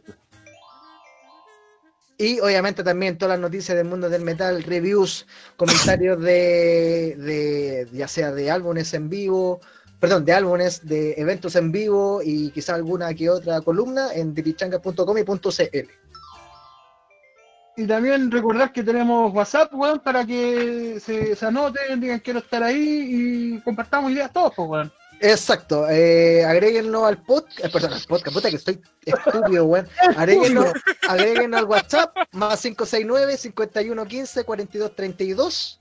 Y 2.17 2.39
obviamente 2.41 2.85
también 2.85 3.19
todas 3.19 3.39
las 3.39 3.41
noticias 3.41 3.77
del 3.77 3.89
mundo 3.89 4.09
del 4.09 4.23
metal, 4.23 4.63
reviews, 4.63 5.27
comentarios 5.57 6.21
de, 6.21 7.17
de 7.17 7.89
ya 7.93 8.09
sea 8.09 8.33
de 8.33 8.51
álbumes 8.51 8.95
en 8.95 9.09
vivo, 9.09 9.61
perdón, 9.99 10.25
de 10.25 10.33
álbumes, 10.33 10.87
de 10.87 11.15
eventos 11.17 11.57
en 11.57 11.73
vivo 11.73 12.21
y 12.23 12.51
quizá 12.51 12.75
alguna 12.75 13.15
que 13.15 13.31
otra 13.31 13.61
columna 13.63 14.13
en 14.13 14.35
depichangas.com 14.35 15.19
y 15.19 15.25
.cl. 15.25 15.89
Y 17.77 17.87
también 17.87 18.31
recordar 18.31 18.73
que 18.73 18.85
tenemos 18.85 19.35
WhatsApp, 19.35 19.75
weón, 19.75 19.99
para 19.99 20.25
que 20.25 21.01
se, 21.01 21.35
se 21.35 21.47
anoten, 21.47 22.01
digan 22.01 22.21
quiero 22.21 22.39
estar 22.39 22.63
ahí 22.63 23.57
y 23.57 23.61
compartamos 23.63 24.13
ideas 24.13 24.33
todos, 24.33 24.53
pues, 24.55 24.69
weón. 24.69 24.93
Exacto, 25.27 25.89
eh, 25.89 26.45
agréguenlo 26.45 27.07
al 27.07 27.23
podcast, 27.23 27.73
perdón, 27.73 27.95
al 27.95 28.03
podcast, 28.03 28.35
puta 28.35 28.51
que 28.51 28.57
estoy 28.57 28.79
estúpido, 29.07 29.65
weón. 29.65 29.89
Agréguenlo, 30.19 30.71
agréguenlo 31.09 31.57
al 31.57 31.65
WhatsApp, 31.65 32.15
más 32.33 32.61
569 32.61 33.39
5115 33.39 34.45
4232. 34.45 35.81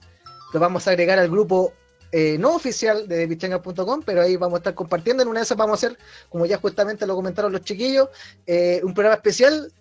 Lo 0.54 0.60
vamos 0.62 0.88
a 0.88 0.92
agregar 0.92 1.20
al 1.20 1.30
grupo 1.30 1.74
eh, 2.14 2.38
no 2.40 2.56
oficial 2.56 3.06
de 3.06 3.18
depichanga.com, 3.18 4.04
pero 4.06 4.22
ahí 4.22 4.38
vamos 4.38 4.54
a 4.54 4.60
estar 4.60 4.76
compartiendo. 4.76 5.24
En 5.24 5.28
una 5.28 5.42
de 5.42 5.44
esas 5.44 5.58
vamos 5.58 5.84
a 5.84 5.88
hacer, 5.88 6.00
como 6.30 6.46
ya 6.46 6.58
justamente 6.58 7.06
lo 7.06 7.14
comentaron 7.14 7.52
los 7.52 7.64
chiquillos, 7.64 8.08
eh, 8.48 8.80
un 8.82 8.94
programa 8.94 9.18
especial 9.18 9.74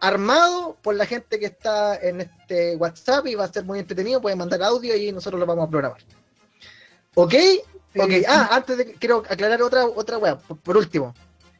armado 0.00 0.76
por 0.82 0.96
la 0.96 1.06
gente 1.06 1.38
que 1.38 1.46
está 1.46 1.96
en 1.96 2.20
este 2.20 2.76
WhatsApp 2.76 3.26
y 3.26 3.36
va 3.36 3.44
a 3.44 3.52
ser 3.52 3.64
muy 3.64 3.78
entretenido. 3.78 4.20
Pueden 4.20 4.36
mandar 4.36 4.62
audio 4.64 4.94
y 4.94 5.10
nosotros 5.12 5.40
lo 5.40 5.46
vamos 5.46 5.66
a 5.66 5.70
programar. 5.70 6.02
¿Ok? 7.14 7.34
Ok, 8.04 8.10
ah, 8.28 8.48
antes 8.52 8.76
de 8.78 8.92
quiero 8.94 9.18
aclarar 9.28 9.62
otra 9.62 9.86
otra 9.86 10.18
weá, 10.18 10.38
por, 10.38 10.58
por 10.58 10.76
último. 10.76 11.14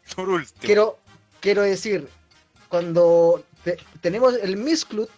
Por 0.16 0.28
último. 0.28 0.59
Quiero, 0.60 0.98
quiero 1.40 1.62
decir, 1.62 2.09
cuando 2.70 3.44
te- 3.62 3.77
tenemos 4.01 4.35
el 4.40 4.56
Misclut 4.56 5.10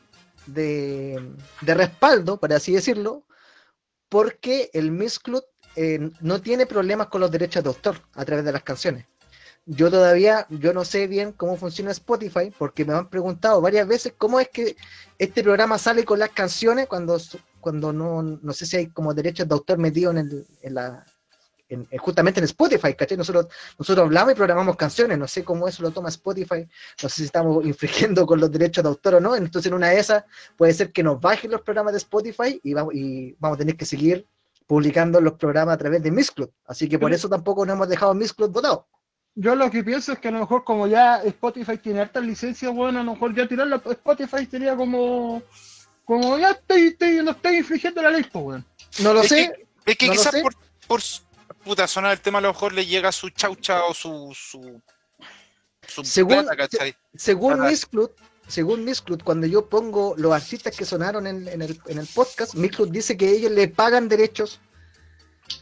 de, 0.46 1.32
de 1.60 1.74
respaldo, 1.74 2.38
para 2.38 2.56
así 2.56 2.72
decirlo, 2.72 3.22
porque 4.08 4.70
el 4.72 4.90
Misclut 4.90 5.44
eh, 5.76 6.10
no 6.20 6.40
tiene 6.40 6.66
problemas 6.66 7.06
con 7.06 7.20
los 7.20 7.30
derechos 7.30 7.62
de 7.62 7.68
autor 7.68 8.00
a 8.14 8.24
través 8.24 8.44
de 8.44 8.52
las 8.52 8.62
canciones. 8.64 9.06
Yo 9.66 9.90
todavía, 9.90 10.46
yo 10.50 10.72
no 10.72 10.84
sé 10.84 11.06
bien 11.06 11.32
cómo 11.32 11.56
funciona 11.56 11.92
Spotify, 11.92 12.50
porque 12.58 12.84
me 12.84 12.94
han 12.94 13.08
preguntado 13.08 13.60
varias 13.60 13.86
veces 13.86 14.14
cómo 14.18 14.40
es 14.40 14.48
que 14.48 14.74
este 15.18 15.42
programa 15.44 15.78
sale 15.78 16.04
con 16.04 16.18
las 16.18 16.30
canciones 16.30 16.88
cuando, 16.88 17.16
cuando 17.60 17.92
no, 17.92 18.22
no 18.22 18.52
sé 18.52 18.66
si 18.66 18.76
hay 18.78 18.86
como 18.88 19.14
derechos 19.14 19.46
de 19.46 19.54
autor 19.54 19.78
metidos 19.78 20.16
en, 20.16 20.18
el, 20.18 20.46
en 20.62 20.74
la, 20.74 21.06
en- 21.70 21.86
en- 21.90 21.98
justamente 21.98 22.40
en 22.40 22.44
Spotify, 22.44 22.94
¿cachai? 22.94 23.16
Nosotros, 23.16 23.46
nosotros 23.78 24.04
hablamos 24.04 24.32
y 24.32 24.36
programamos 24.36 24.76
canciones, 24.76 25.18
no 25.18 25.26
sé 25.26 25.42
cómo 25.44 25.66
eso 25.68 25.82
lo 25.82 25.90
toma 25.90 26.08
Spotify, 26.10 26.68
no 27.02 27.08
sé 27.08 27.14
si 27.16 27.24
estamos 27.24 27.64
infringiendo 27.64 28.26
con 28.26 28.38
los 28.40 28.50
derechos 28.50 28.84
de 28.84 28.88
autor 28.90 29.14
o 29.14 29.20
no, 29.20 29.34
entonces 29.36 29.70
en 29.70 29.74
una 29.76 29.88
de 29.88 29.98
esas 30.00 30.24
puede 30.56 30.74
ser 30.74 30.92
que 30.92 31.02
nos 31.02 31.20
bajen 31.20 31.50
los 31.50 31.62
programas 31.62 31.92
de 31.94 31.98
Spotify 31.98 32.60
y 32.62 32.74
vamos, 32.74 32.94
y 32.94 33.34
vamos 33.38 33.56
a 33.56 33.58
tener 33.60 33.76
que 33.76 33.86
seguir 33.86 34.26
publicando 34.66 35.20
los 35.20 35.32
programas 35.34 35.74
a 35.74 35.78
través 35.78 36.02
de 36.02 36.10
Mixcloud, 36.10 36.50
así 36.66 36.88
que 36.88 36.98
por 36.98 37.12
eso 37.12 37.28
tampoco 37.28 37.64
nos 37.64 37.74
hemos 37.74 37.88
dejado 37.88 38.14
Mixcloud 38.14 38.50
votado. 38.50 38.86
Yo 39.36 39.54
lo 39.54 39.70
que 39.70 39.84
pienso 39.84 40.12
es 40.12 40.18
que 40.18 40.28
a 40.28 40.32
lo 40.32 40.40
mejor 40.40 40.64
como 40.64 40.86
ya 40.88 41.22
Spotify 41.22 41.78
tiene 41.78 42.00
hartas 42.00 42.24
licencias, 42.24 42.72
bueno, 42.74 42.98
a 43.00 43.02
lo 43.04 43.12
mejor 43.12 43.34
ya 43.34 43.46
tirarlo 43.48 43.76
a 43.76 43.90
Spotify 43.92 44.44
sería 44.50 44.74
como, 44.76 45.40
como 46.04 46.36
ya 46.36 46.50
estoy, 46.50 46.88
estoy- 46.88 47.22
no 47.22 47.30
estoy 47.30 47.56
infringiendo 47.58 48.02
la 48.02 48.10
ley, 48.10 48.24
pues, 48.30 48.44
weón. 48.44 48.64
No 49.02 49.14
lo 49.14 49.22
Es 49.22 49.28
sé, 49.28 49.52
que, 49.84 49.90
es 49.92 49.96
que 49.96 50.06
no 50.08 50.12
quizás 50.12 50.34
por, 50.42 51.00
puta 51.64 51.86
sonar 51.86 52.12
el 52.12 52.20
tema 52.20 52.38
a 52.38 52.42
lo 52.42 52.48
mejor 52.48 52.72
le 52.72 52.86
llega 52.86 53.12
su 53.12 53.30
chaucha 53.30 53.84
o 53.84 53.94
su 53.94 54.32
su, 54.34 54.80
su 55.86 56.04
Según- 56.04 56.44
plata, 56.44 56.56
¿cachai? 56.56 56.94
según. 57.14 57.60
Mixcloud, 57.60 58.10
según 58.48 58.84
Mixcloud, 58.84 59.22
cuando 59.22 59.46
yo 59.46 59.68
pongo 59.68 60.14
los 60.16 60.32
artistas 60.32 60.76
que 60.76 60.84
sonaron 60.84 61.26
en, 61.26 61.46
en 61.48 61.62
el, 61.62 61.80
en 61.86 61.98
el 61.98 62.06
podcast, 62.06 62.54
Mixcloud 62.54 62.90
dice 62.90 63.16
que 63.16 63.30
ellos 63.30 63.52
le 63.52 63.68
pagan 63.68 64.08
derechos 64.08 64.60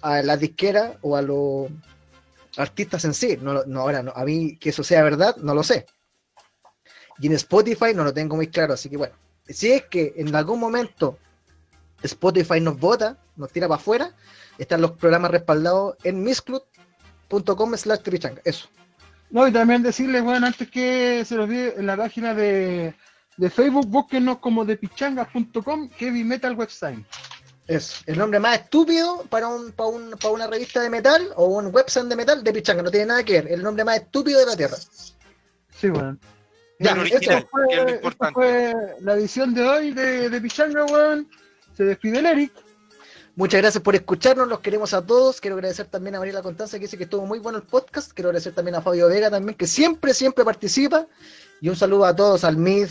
a 0.03 0.23
la 0.23 0.37
disquera 0.37 0.99
o 1.03 1.17
a 1.17 1.23
los 1.23 1.69
artistas 2.57 3.05
en 3.05 3.15
sí. 3.15 3.39
No, 3.41 3.65
no, 3.65 3.81
ahora, 3.81 4.03
no, 4.03 4.13
a 4.15 4.25
mí 4.25 4.57
que 4.59 4.71
eso 4.71 4.83
sea 4.85 5.03
verdad, 5.03 5.37
no 5.37 5.55
lo 5.55 5.63
sé. 5.63 5.87
Y 7.21 7.27
en 7.27 7.33
Spotify 7.35 7.93
no 7.95 8.05
lo 8.05 8.13
tengo 8.15 8.37
muy 8.37 8.49
claro, 8.49 8.75
así 8.75 8.89
que 8.89 8.97
bueno, 8.97 9.15
si 9.49 9.73
es 9.73 9.87
que 9.87 10.13
en 10.17 10.35
algún 10.37 10.61
momento 10.61 11.19
Spotify 12.03 12.61
nos 12.61 12.79
vota, 12.79 13.19
nos 13.37 13.51
tira 13.51 13.67
para 13.67 13.81
afuera, 13.81 14.15
están 14.59 14.81
los 14.81 14.93
programas 14.93 15.31
respaldados 15.31 15.97
en 16.05 16.23
mixcloud.com 16.23 17.77
slash 17.77 18.01
tripichanga. 18.01 18.41
Eso. 18.45 18.69
No, 19.31 19.47
y 19.47 19.53
también 19.53 19.83
decirles, 19.83 20.23
bueno, 20.23 20.47
antes 20.47 20.71
que 20.71 21.23
se 21.27 21.35
los 21.37 21.45
olvide, 21.45 21.75
en 21.77 21.87
la 21.87 21.97
página 21.97 22.35
de, 22.35 22.95
de 23.37 23.51
Facebook, 23.51 23.87
búsquenos 23.87 24.39
como 24.39 24.65
de 24.65 24.77
pichangas.com, 24.77 25.91
heavy 25.97 26.25
metal 26.25 26.55
website. 26.55 27.05
Es 27.67 28.03
el 28.07 28.17
nombre 28.17 28.41
más 28.41 28.61
estúpido 28.61 29.25
para 29.29 29.49
un, 29.49 29.73
para 29.73 29.91
un- 29.91 30.13
para 30.13 30.33
una 30.33 30.47
revista 30.47 30.81
de 30.81 30.89
metal 30.89 31.29
o 31.37 31.45
un 31.49 31.67
website 31.67 32.07
de 32.07 32.17
metal 32.17 32.43
de 32.43 32.53
Pichanga, 32.55 32.83
no 32.83 32.91
tiene 32.91 33.05
nada 33.07 33.23
que 33.23 33.35
ver. 33.43 33.53
El 33.53 33.63
nombre 33.63 33.85
más 33.85 33.97
estúpido 33.99 34.41
de 34.41 34.47
la 34.47 34.57
Tierra. 34.57 34.77
Sí, 35.79 35.89
bueno. 35.91 36.17
Ya, 36.81 36.93
El 36.93 37.01
original, 37.01 37.47
fue, 37.51 37.67
que 37.69 37.75
es 37.75 37.81
lo 37.83 37.87
esta 37.89 37.97
importante. 37.97 38.35
fue 38.35 38.75
la 39.01 39.15
edición 39.15 39.53
de 39.53 39.63
hoy 39.69 39.93
de, 39.93 40.31
de 40.31 40.41
Pichanga, 40.41 40.87
weón. 40.87 41.29
Se 41.77 41.85
despide 41.85 42.21
el 42.21 42.27
Eric. 42.27 42.53
Muchas 43.39 43.61
gracias 43.61 43.85
por 43.85 43.95
escucharnos, 43.95 44.49
los 44.49 44.59
queremos 44.59 44.93
a 44.95 45.07
todos. 45.07 45.41
Quiero 45.41 45.55
agradecer 45.55 45.87
también 45.87 46.17
a 46.17 46.19
Mariela 46.19 46.43
Constanza 46.43 46.77
que 46.77 46.87
dice 46.87 46.99
que 46.99 47.05
estuvo 47.05 47.25
muy 47.25 47.39
bueno 47.39 47.59
el 47.59 47.63
podcast. 47.63 48.11
Quiero 48.11 48.31
agradecer 48.31 48.53
también 48.53 48.75
a 48.75 48.83
Fabio 48.83 49.07
Vega 49.07 49.31
también, 49.31 49.57
que 49.57 49.69
siempre, 49.69 50.13
siempre 50.13 50.45
participa. 50.45 51.07
Y 51.61 51.69
un 51.69 51.77
saludo 51.77 52.07
a 52.07 52.17
todos, 52.17 52.43
al 52.43 52.57
Mid, 52.57 52.89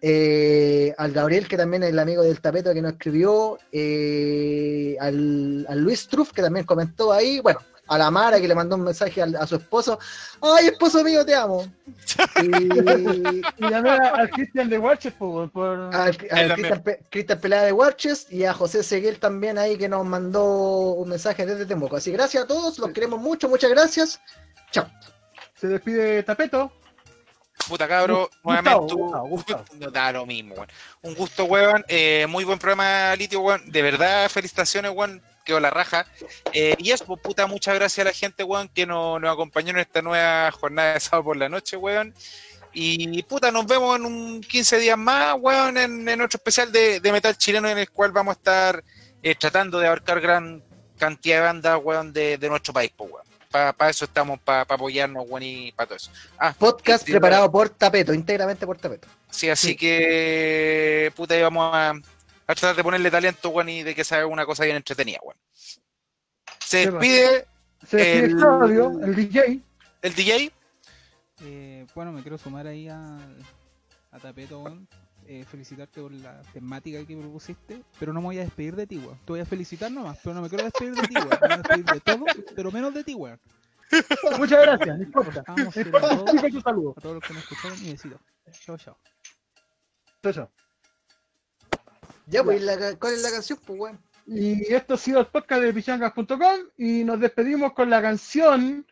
eh, 0.00 0.94
al 0.96 1.12
Gabriel, 1.12 1.46
que 1.46 1.58
también 1.58 1.82
es 1.82 1.90
el 1.90 1.98
amigo 1.98 2.22
del 2.22 2.40
tapeto 2.40 2.72
que 2.72 2.80
nos 2.80 2.92
escribió, 2.92 3.58
eh, 3.72 4.96
al, 5.00 5.66
al 5.68 5.80
Luis 5.80 6.08
Truff, 6.08 6.32
que 6.32 6.40
también 6.40 6.64
comentó 6.64 7.12
ahí. 7.12 7.40
Bueno, 7.40 7.60
a 7.90 7.98
la 7.98 8.10
Mara, 8.10 8.40
que 8.40 8.46
le 8.48 8.54
mandó 8.54 8.76
un 8.76 8.84
mensaje 8.84 9.20
al- 9.20 9.34
a, 9.34 9.46
su 9.46 9.56
esposo. 9.56 9.98
¡Ay, 10.40 10.68
esposo 10.68 11.02
mío, 11.02 11.26
te 11.26 11.34
amo! 11.34 11.66
Y, 12.42 13.42
Y 13.58 13.72
a- 13.74 14.12
al 14.14 14.30
Christian 14.30 14.68
de 14.70 14.78
Watches, 14.78 15.12
pues, 15.18 15.50
por... 15.50 15.94
al. 15.94 16.16
Cristian, 16.16 16.82
Pe- 16.82 17.00
Cristian 17.10 17.40
Pelada 17.40 17.64
de 17.64 17.72
Warches 17.72 18.28
y 18.30 18.44
a 18.44 18.54
José 18.54 18.82
Seguel 18.84 19.18
también 19.18 19.58
ahí 19.58 19.76
que 19.76 19.88
nos 19.88 20.06
mandó 20.06 20.44
un 20.92 21.08
mensaje 21.08 21.44
desde 21.44 21.66
Temuco. 21.66 21.96
Así 21.96 22.12
gracias 22.12 22.44
a 22.44 22.46
todos, 22.46 22.78
los 22.78 22.90
queremos 22.92 23.20
mucho, 23.20 23.48
muchas 23.48 23.70
gracias. 23.70 24.20
Chao. 24.70 24.86
Se 25.56 25.66
despide 25.66 26.22
Tapeto. 26.22 26.72
Puta 27.68 27.86
cabro, 27.86 28.30
Gustavo, 28.42 28.42
nuevamente 28.44 28.94
un- 28.94 29.00
Gustavo, 29.02 29.28
Gustavo. 29.28 29.64
no 29.80 29.90
da 29.90 30.12
lo 30.12 30.26
mismo, 30.26 30.54
weón. 30.54 30.68
Un 31.02 31.14
gusto, 31.16 31.44
weón. 31.44 31.84
Eh, 31.88 32.26
muy 32.28 32.44
buen 32.44 32.58
programa, 32.58 33.14
Litio, 33.16 33.40
weón. 33.40 33.68
De 33.70 33.82
verdad, 33.82 34.28
felicitaciones, 34.30 34.92
weón. 34.94 35.20
La 35.58 35.70
raja. 35.70 36.06
Eh, 36.52 36.76
y 36.78 36.90
eso, 36.92 37.04
pues, 37.06 37.20
puta, 37.20 37.46
muchas 37.46 37.74
gracias 37.74 38.04
a 38.06 38.10
la 38.10 38.14
gente, 38.14 38.44
weón, 38.44 38.68
que 38.68 38.86
nos, 38.86 39.20
nos 39.20 39.32
acompañó 39.32 39.70
en 39.70 39.78
esta 39.78 40.02
nueva 40.02 40.50
jornada 40.52 40.94
de 40.94 41.00
sábado 41.00 41.24
por 41.24 41.36
la 41.36 41.48
noche, 41.48 41.76
weón. 41.76 42.14
Y 42.72 43.20
puta, 43.24 43.50
nos 43.50 43.66
vemos 43.66 43.96
en 43.96 44.04
un 44.04 44.40
15 44.42 44.78
días 44.78 44.96
más, 44.96 45.34
weón, 45.40 45.76
en, 45.76 46.08
en 46.08 46.20
otro 46.20 46.36
especial 46.36 46.70
de, 46.70 47.00
de 47.00 47.12
metal 47.12 47.36
chileno 47.36 47.68
en 47.68 47.78
el 47.78 47.90
cual 47.90 48.12
vamos 48.12 48.36
a 48.36 48.38
estar 48.38 48.84
eh, 49.22 49.34
tratando 49.34 49.80
de 49.80 49.86
abarcar 49.88 50.20
gran 50.20 50.62
cantidad 50.96 51.38
de 51.38 51.42
bandas, 51.46 51.80
weón, 51.82 52.12
de, 52.12 52.38
de 52.38 52.48
nuestro 52.48 52.72
país, 52.72 52.92
pues, 52.96 53.10
weón. 53.10 53.24
Para 53.50 53.90
eso 53.90 54.04
estamos, 54.04 54.38
para 54.38 54.60
apoyarnos, 54.60 55.24
weón, 55.28 55.42
y 55.42 55.72
para 55.72 55.88
todo 55.88 55.96
eso. 55.96 56.12
Ah, 56.38 56.54
Podcast 56.56 57.04
preparado 57.04 57.50
por 57.50 57.68
Tapeto, 57.70 58.14
íntegramente 58.14 58.64
por 58.64 58.78
Tapeto. 58.78 59.08
Sí, 59.28 59.50
así 59.50 59.68
Sí. 59.70 59.76
que 59.76 61.12
puta, 61.16 61.34
ahí 61.34 61.42
vamos 61.42 61.68
a, 61.74 61.94
a 62.52 62.54
tratar 62.54 62.76
de 62.76 62.82
ponerle 62.82 63.10
talento, 63.10 63.50
weón, 63.50 63.68
y 63.68 63.82
de 63.82 63.94
que 63.94 64.04
se 64.04 64.14
haga 64.16 64.26
una 64.26 64.46
cosa 64.46 64.64
bien 64.64 64.76
entretenida, 64.76 65.18
weón. 65.22 65.38
Se 66.58 66.90
despide 66.90 67.46
Se 67.86 67.96
despide 67.96 68.24
El- 68.26 68.36
Claudio, 68.36 69.00
el 69.04 69.14
DJ. 69.14 69.60
el 70.02 70.14
DJ. 70.14 70.52
Eh, 71.42 71.86
bueno, 71.94 72.12
me 72.12 72.22
quiero 72.22 72.36
sumar 72.38 72.66
ahí 72.66 72.88
a, 72.88 73.16
a 74.10 74.18
Tapeto, 74.18 74.60
weón. 74.60 74.86
Eh, 75.26 75.44
felicitarte 75.44 76.00
por 76.00 76.10
la 76.12 76.40
temática 76.52 77.04
que 77.06 77.16
propusiste, 77.16 77.82
pero 78.00 78.12
no 78.12 78.20
me 78.20 78.26
voy 78.26 78.38
a 78.38 78.42
despedir 78.42 78.74
de 78.74 78.86
ti, 78.86 78.98
weón. 78.98 79.16
Te 79.18 79.32
voy 79.32 79.40
a 79.40 79.46
felicitar 79.46 79.90
nomás, 79.92 80.18
pero 80.24 80.34
no 80.34 80.42
me 80.42 80.48
quiero 80.48 80.64
despedir 80.64 80.94
de 80.94 81.02
ti, 81.06 81.14
weón. 81.14 81.28
Me 81.30 81.38
voy 81.38 81.52
a 81.52 81.56
despedir 81.58 81.84
de 81.84 82.00
todo, 82.00 82.24
pero 82.56 82.72
menos 82.72 82.94
de 82.94 83.04
ti, 83.04 83.14
weón. 83.14 83.40
Muchas 84.38 84.62
gracias, 84.62 84.98
no 84.98 85.02
importa. 85.04 85.44
Vamos, 85.46 85.76
a 85.76 85.84
todos, 85.84 86.96
a 86.96 87.00
todos 87.00 87.14
los 87.16 87.24
que 87.24 87.34
nos 87.34 87.42
escucharon 87.42 87.78
y 87.84 87.90
besitos. 87.92 88.20
Chao, 88.64 88.76
chao. 88.78 88.98
Eso. 90.22 90.50
Ya, 92.30 92.44
pues, 92.44 92.60
¿y 92.60 92.64
la- 92.64 92.96
¿cuál 92.96 93.14
es 93.14 93.22
la 93.22 93.30
canción? 93.30 93.58
Pues. 93.66 93.94
Y 94.26 94.72
esto 94.72 94.94
ha 94.94 94.96
sido 94.96 95.20
el 95.20 95.26
podcast 95.26 95.62
de 95.62 95.72
pichangas.com 95.74 96.38
y 96.76 97.02
nos 97.04 97.18
despedimos 97.18 97.72
con 97.72 97.90
la 97.90 98.00
canción 98.00 98.86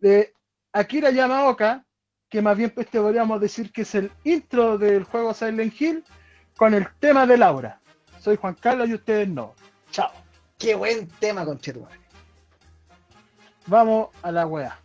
de 0.00 0.34
Akira 0.72 1.10
Yamaoka, 1.10 1.84
que 2.28 2.42
más 2.42 2.56
bien 2.56 2.70
pues, 2.70 2.88
te 2.88 2.98
podríamos 3.00 3.40
decir 3.40 3.70
que 3.70 3.82
es 3.82 3.94
el 3.94 4.10
intro 4.24 4.78
del 4.78 5.04
juego 5.04 5.32
Silent 5.32 5.80
Hill 5.80 6.04
con 6.56 6.74
el 6.74 6.88
tema 6.98 7.26
de 7.26 7.36
Laura. 7.36 7.80
Soy 8.20 8.36
Juan 8.36 8.54
Carlos 8.54 8.88
y 8.88 8.94
ustedes 8.94 9.28
no. 9.28 9.54
Chao. 9.92 10.10
Qué 10.58 10.74
buen 10.74 11.08
tema, 11.20 11.44
conchetumare. 11.44 12.00
Vamos 13.66 14.08
a 14.22 14.32
la 14.32 14.46
wea. 14.46 14.78